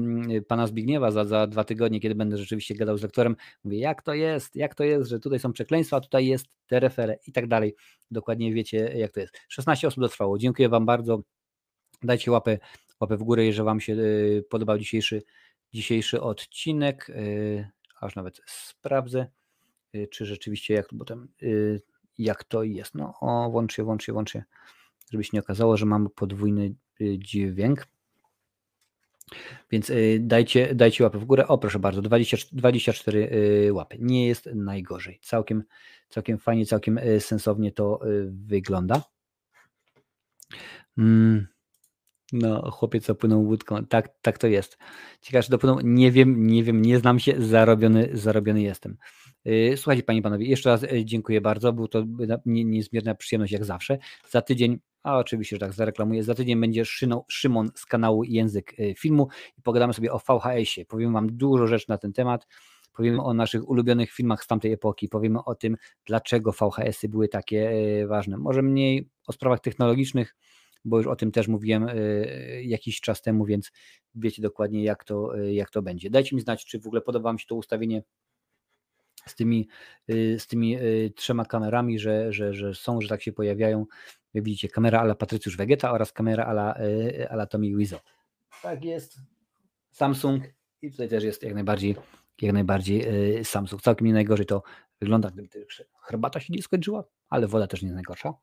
pana 0.49 0.67
Zbigniewa 0.67 1.11
za, 1.11 1.25
za 1.25 1.47
dwa 1.47 1.65
tygodnie, 1.65 2.01
kiedy 2.01 2.15
będę 2.15 2.37
rzeczywiście 2.37 2.75
gadał 2.75 2.99
z 2.99 3.03
lektorem. 3.03 3.37
Mówię, 3.65 3.79
jak 3.79 4.03
to 4.03 4.15
jest, 4.15 4.57
jak 4.57 4.75
to 4.75 4.85
jest, 4.85 5.11
że 5.11 5.21
tutaj 5.21 5.39
są 5.39 5.53
przekleństwa, 5.53 5.97
a 5.97 6.01
tutaj 6.01 6.27
jest 6.27 6.47
te 6.67 6.81
refery 6.81 7.19
i 7.27 7.33
tak 7.33 7.47
dalej. 7.47 7.75
Dokładnie 8.11 8.55
wiecie, 8.55 8.79
jak 8.79 9.13
to 9.13 9.21
jest. 9.21 9.39
16 9.49 9.89
osób 9.89 10.01
dotrwało. 10.01 10.39
Dziękuję 10.39 10.69
wam 10.69 10.87
bardzo. 10.87 11.23
Dajcie 12.03 12.31
łapę, 12.31 12.59
łapę 13.01 13.17
w 13.17 13.23
górę, 13.23 13.45
jeżeli 13.45 13.65
wam 13.65 13.81
się 13.81 13.93
y, 13.93 14.45
podobał 14.51 14.79
dzisiejszy, 14.79 15.23
dzisiejszy 15.75 16.21
odcinek. 16.21 17.11
Y, 17.11 17.69
aż 18.01 18.17
nawet 18.17 18.41
sprawdzę, 18.47 19.27
czy 20.11 20.27
rzeczywiście 20.27 20.75
jak, 20.75 20.87
bo 20.93 21.05
tam 21.05 21.29
jak 22.19 22.45
to 22.45 22.63
jest. 22.63 22.95
No, 22.95 23.15
o, 23.21 23.51
włącz 23.51 23.75
się, 23.75 23.85
włącz 23.85 24.05
się, 24.05 24.13
włącz 24.13 24.33
się, 24.33 24.45
żeby 25.13 25.25
się 25.25 25.31
nie 25.33 25.41
okazało, 25.41 25.77
że 25.77 25.87
mamy 25.87 26.11
podwójny 26.11 26.75
y, 27.01 27.19
dźwięk. 27.19 27.87
Więc 29.71 29.91
y, 29.91 30.19
dajcie, 30.21 30.75
dajcie 30.75 31.05
łapę 31.05 31.19
w 31.19 31.25
górę. 31.25 31.49
O, 31.49 31.59
proszę 31.59 31.79
bardzo, 31.79 32.03
20, 32.03 32.37
24 32.53 33.31
y, 33.67 33.73
łapy. 33.73 33.97
Nie 34.01 34.27
jest 34.27 34.47
najgorzej. 34.55 35.19
Całkiem, 35.23 35.65
całkiem 36.09 36.39
fajnie, 36.39 36.67
całkiem 36.67 37.01
sensownie 37.19 37.73
to 37.73 38.01
wygląda. 38.29 39.03
Mm. 40.99 41.47
No, 42.33 42.71
chłopiec 42.71 43.11
opłynął 43.11 43.43
łódką. 43.43 43.87
Tak, 43.87 44.09
tak 44.23 44.39
to 44.39 44.47
jest. 44.47 44.79
Ciekawe, 45.21 45.43
czy 45.43 45.51
dopłynął. 45.51 45.81
Nie 45.81 46.13
wiem, 46.13 46.47
nie 46.47 46.65
wiem, 46.65 46.83
nie 46.83 46.99
znam 46.99 47.19
się. 47.19 47.35
Zarobiony, 47.39 48.09
zarobiony 48.13 48.63
jestem. 48.63 48.97
Y, 49.47 49.77
słuchajcie, 49.77 50.03
Panie 50.03 50.19
i 50.19 50.23
Panowie, 50.23 50.47
jeszcze 50.47 50.71
raz 50.71 50.83
y, 50.83 51.05
dziękuję 51.05 51.41
bardzo. 51.41 51.73
Był 51.73 51.89
to 51.89 52.05
niezmierna 52.47 53.15
przyjemność 53.15 53.53
jak 53.53 53.65
zawsze. 53.65 53.99
Za 54.31 54.43
tydzień, 54.43 54.79
a 55.03 55.19
oczywiście, 55.19 55.57
że 55.57 55.61
tak 55.61 55.73
zareklamuję, 55.73 56.25
za 56.25 56.35
tydzień 56.35 56.61
będzie 56.61 56.85
Szymon 57.29 57.71
z 57.75 57.87
kanału 57.87 58.25
Język 58.25 58.81
y, 58.81 58.95
Filmu 58.99 59.29
i 59.59 59.63
pogadamy 59.63 59.95
sobie 59.95 60.13
o 60.13 60.19
VHS-ie. 60.19 60.87
Powiem 60.87 61.13
Wam 61.13 61.37
dużo 61.37 61.67
rzeczy 61.67 61.87
na 61.89 61.99
ten 61.99 62.13
temat. 62.13 62.47
Powiemy 62.93 63.23
o 63.23 63.35
naszych 63.35 63.69
ulubionych 63.69 64.13
filmach 64.13 64.45
z 64.45 64.47
tamtej 64.47 64.73
epoki. 64.73 65.09
Powiemy 65.09 65.45
o 65.45 65.55
tym, 65.55 65.77
dlaczego 66.07 66.53
VHS-y 66.53 67.09
były 67.09 67.29
takie 67.29 67.73
ważne. 68.09 68.37
Może 68.37 68.63
mniej 68.63 69.09
o 69.27 69.33
sprawach 69.33 69.61
technologicznych, 69.61 70.37
bo 70.85 70.99
już 70.99 71.07
o 71.07 71.17
tym 71.17 71.33
też 71.33 71.49
mówiłem 71.49 71.87
jakiś 72.63 73.01
czas 73.01 73.23
temu, 73.23 73.45
więc 73.45 73.73
wiecie 74.15 74.43
dokładnie, 74.43 74.85
jak 74.85 75.05
to, 75.05 75.37
jak 75.37 75.71
to 75.71 75.83
będzie. 75.83 76.11
Dajcie 76.11 76.37
mi 76.37 76.43
znać, 76.43 76.65
czy 76.65 76.81
w 76.81 76.87
ogóle 76.87 77.01
podoba 77.01 77.29
Wam 77.29 77.39
się 77.39 77.47
to 77.49 77.55
ustawienie 77.55 78.03
z 79.29 79.35
tymi, 79.35 79.69
y, 80.11 80.39
z 80.39 80.47
tymi 80.47 80.77
y, 80.77 81.13
trzema 81.17 81.45
kamerami, 81.45 81.99
że, 81.99 82.33
że, 82.33 82.55
że 82.55 82.75
są, 82.75 83.01
że 83.01 83.09
tak 83.09 83.23
się 83.23 83.33
pojawiają. 83.33 83.87
Jak 84.35 84.45
widzicie, 84.45 84.69
kamera 84.69 85.01
ala 85.01 85.15
Patrycjusz 85.15 85.57
Vegeta 85.57 85.93
oraz 85.93 86.13
kamera 86.13 86.45
ala, 86.45 86.81
y, 86.81 87.31
ala 87.31 87.47
Tommy 87.47 87.77
Wizo. 87.77 88.01
Tak 88.63 88.85
jest. 88.85 89.19
Samsung 89.91 90.45
i 90.83 90.91
tutaj 90.91 91.09
też 91.09 91.25
jest 91.25 91.43
jak 91.43 91.55
najbardziej, 91.55 91.97
jak 92.43 92.53
najbardziej 92.53 93.05
Samsung. 93.45 93.83
Całkiem 93.83 94.07
nie 94.07 94.13
najgorzej 94.13 94.47
to 94.47 94.63
wygląda, 95.01 95.31
gdyby 95.31 95.49
herbata 96.03 96.41
się 96.41 96.53
nie 96.53 96.63
skończyła, 96.63 97.05
ale 97.29 97.47
woda 97.47 97.67
też 97.67 97.83
nie 97.83 97.89
jest 97.89 97.95
najgorsza. 97.95 98.35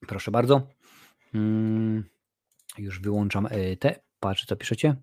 Proszę 0.00 0.30
bardzo. 0.30 0.66
Hmm, 1.32 2.04
już 2.78 3.00
wyłączam 3.00 3.48
te. 3.80 4.00
Patrzę, 4.20 4.46
co 4.46 4.56
piszecie. 4.56 4.96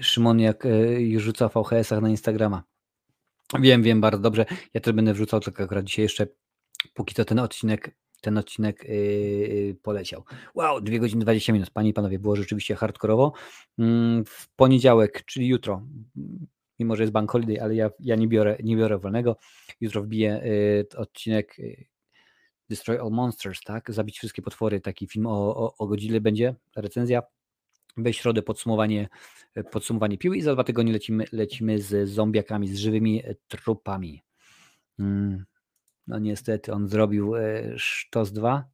Szymon 0.00 0.40
jak 0.40 0.66
e, 0.66 1.00
już 1.00 1.22
rzuca 1.22 1.48
VHS-ach 1.48 2.00
na 2.02 2.08
Instagrama. 2.08 2.62
Wiem, 3.60 3.82
wiem 3.82 4.00
bardzo 4.00 4.22
dobrze. 4.22 4.46
Ja 4.74 4.80
też 4.80 4.92
będę 4.92 5.14
wrzucał, 5.14 5.40
tylko 5.40 5.62
akurat 5.62 5.84
dzisiaj 5.84 6.02
jeszcze, 6.02 6.26
póki 6.94 7.14
to 7.14 7.24
ten 7.24 7.38
odcinek, 7.38 7.96
ten 8.20 8.38
odcinek 8.38 8.84
yy, 8.88 9.76
poleciał. 9.82 10.24
Wow, 10.54 10.80
2 10.80 10.98
godziny 10.98 11.22
20 11.22 11.52
minut. 11.52 11.70
Panie 11.70 11.88
i 11.88 11.92
panowie, 11.92 12.18
było 12.18 12.36
rzeczywiście 12.36 12.74
hardkorowo. 12.74 13.32
Mm, 13.78 14.24
w 14.24 14.48
poniedziałek, 14.56 15.24
czyli 15.24 15.48
jutro, 15.48 15.82
mimo 16.78 16.96
że 16.96 17.02
jest 17.02 17.12
bank 17.12 17.30
holiday, 17.30 17.62
ale 17.62 17.74
ja, 17.74 17.90
ja 18.00 18.16
nie, 18.16 18.28
biorę, 18.28 18.56
nie 18.62 18.76
biorę 18.76 18.98
wolnego. 18.98 19.36
Jutro 19.80 20.02
wbiję 20.02 20.42
odcinek 20.96 21.56
Destroy 22.68 23.00
All 23.00 23.10
Monsters, 23.10 23.60
tak? 23.60 23.92
Zabić 23.92 24.18
wszystkie 24.18 24.42
potwory. 24.42 24.80
Taki 24.80 25.06
film 25.06 25.26
o, 25.26 25.56
o, 25.56 25.76
o 25.76 26.20
będzie, 26.20 26.54
recenzja. 26.76 27.22
We 27.96 28.12
środę 28.12 28.42
podsumowanie, 28.42 29.08
podsumowanie 29.70 30.18
piły 30.18 30.36
i 30.36 30.42
za 30.42 30.54
dwa 30.54 30.64
tygodnie 30.64 30.92
lecimy, 30.92 31.24
lecimy 31.32 31.78
z 31.78 32.08
zombiakami, 32.08 32.68
z 32.68 32.78
żywymi 32.78 33.22
trupami. 33.48 34.22
Mm, 34.98 35.44
no 36.06 36.18
niestety 36.18 36.72
on 36.72 36.88
zrobił 36.88 37.36
e, 37.36 37.72
Sztos 37.76 38.32
2. 38.32 38.64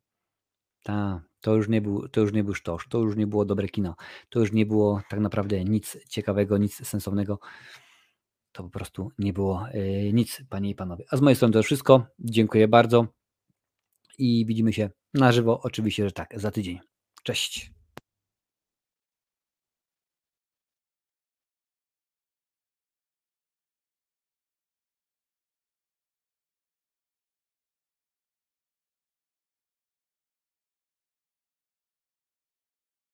Ta, 0.82 1.23
to 1.40 1.55
już 1.55 1.68
nie 1.68 1.81
był, 1.81 2.08
to 2.08 2.20
już 2.20 2.32
nie 2.32 2.44
był 2.44 2.55
sztos, 2.55 2.82
to 2.89 2.99
już 2.99 3.16
nie 3.16 3.26
było 3.26 3.44
dobre 3.44 3.68
kino. 3.68 3.97
To 4.28 4.40
już 4.40 4.52
nie 4.52 4.66
było 4.66 5.02
tak 5.10 5.20
naprawdę 5.20 5.65
nic 5.65 5.99
ciekawego, 6.08 6.58
nic 6.58 6.86
sensownego. 6.86 7.39
To 8.52 8.62
po 8.62 8.70
prostu 8.70 9.10
nie 9.18 9.32
było 9.32 9.68
e, 9.68 10.12
nic, 10.12 10.42
panie 10.49 10.70
i 10.70 10.74
panowie. 10.74 11.05
A 11.10 11.16
z 11.16 11.20
mojej 11.20 11.36
strony 11.36 11.52
to 11.52 11.58
już 11.58 11.66
wszystko. 11.66 12.07
Dziękuję 12.18 12.68
bardzo 12.68 13.07
i 14.18 14.47
widzimy 14.47 14.73
się 14.73 14.90
na 15.15 15.32
żywo. 15.32 15.60
Oczywiście, 15.62 16.05
że 16.05 16.12
tak, 16.12 16.40
za 16.40 16.50
tydzień. 16.50 16.78
Cześć. 17.23 17.80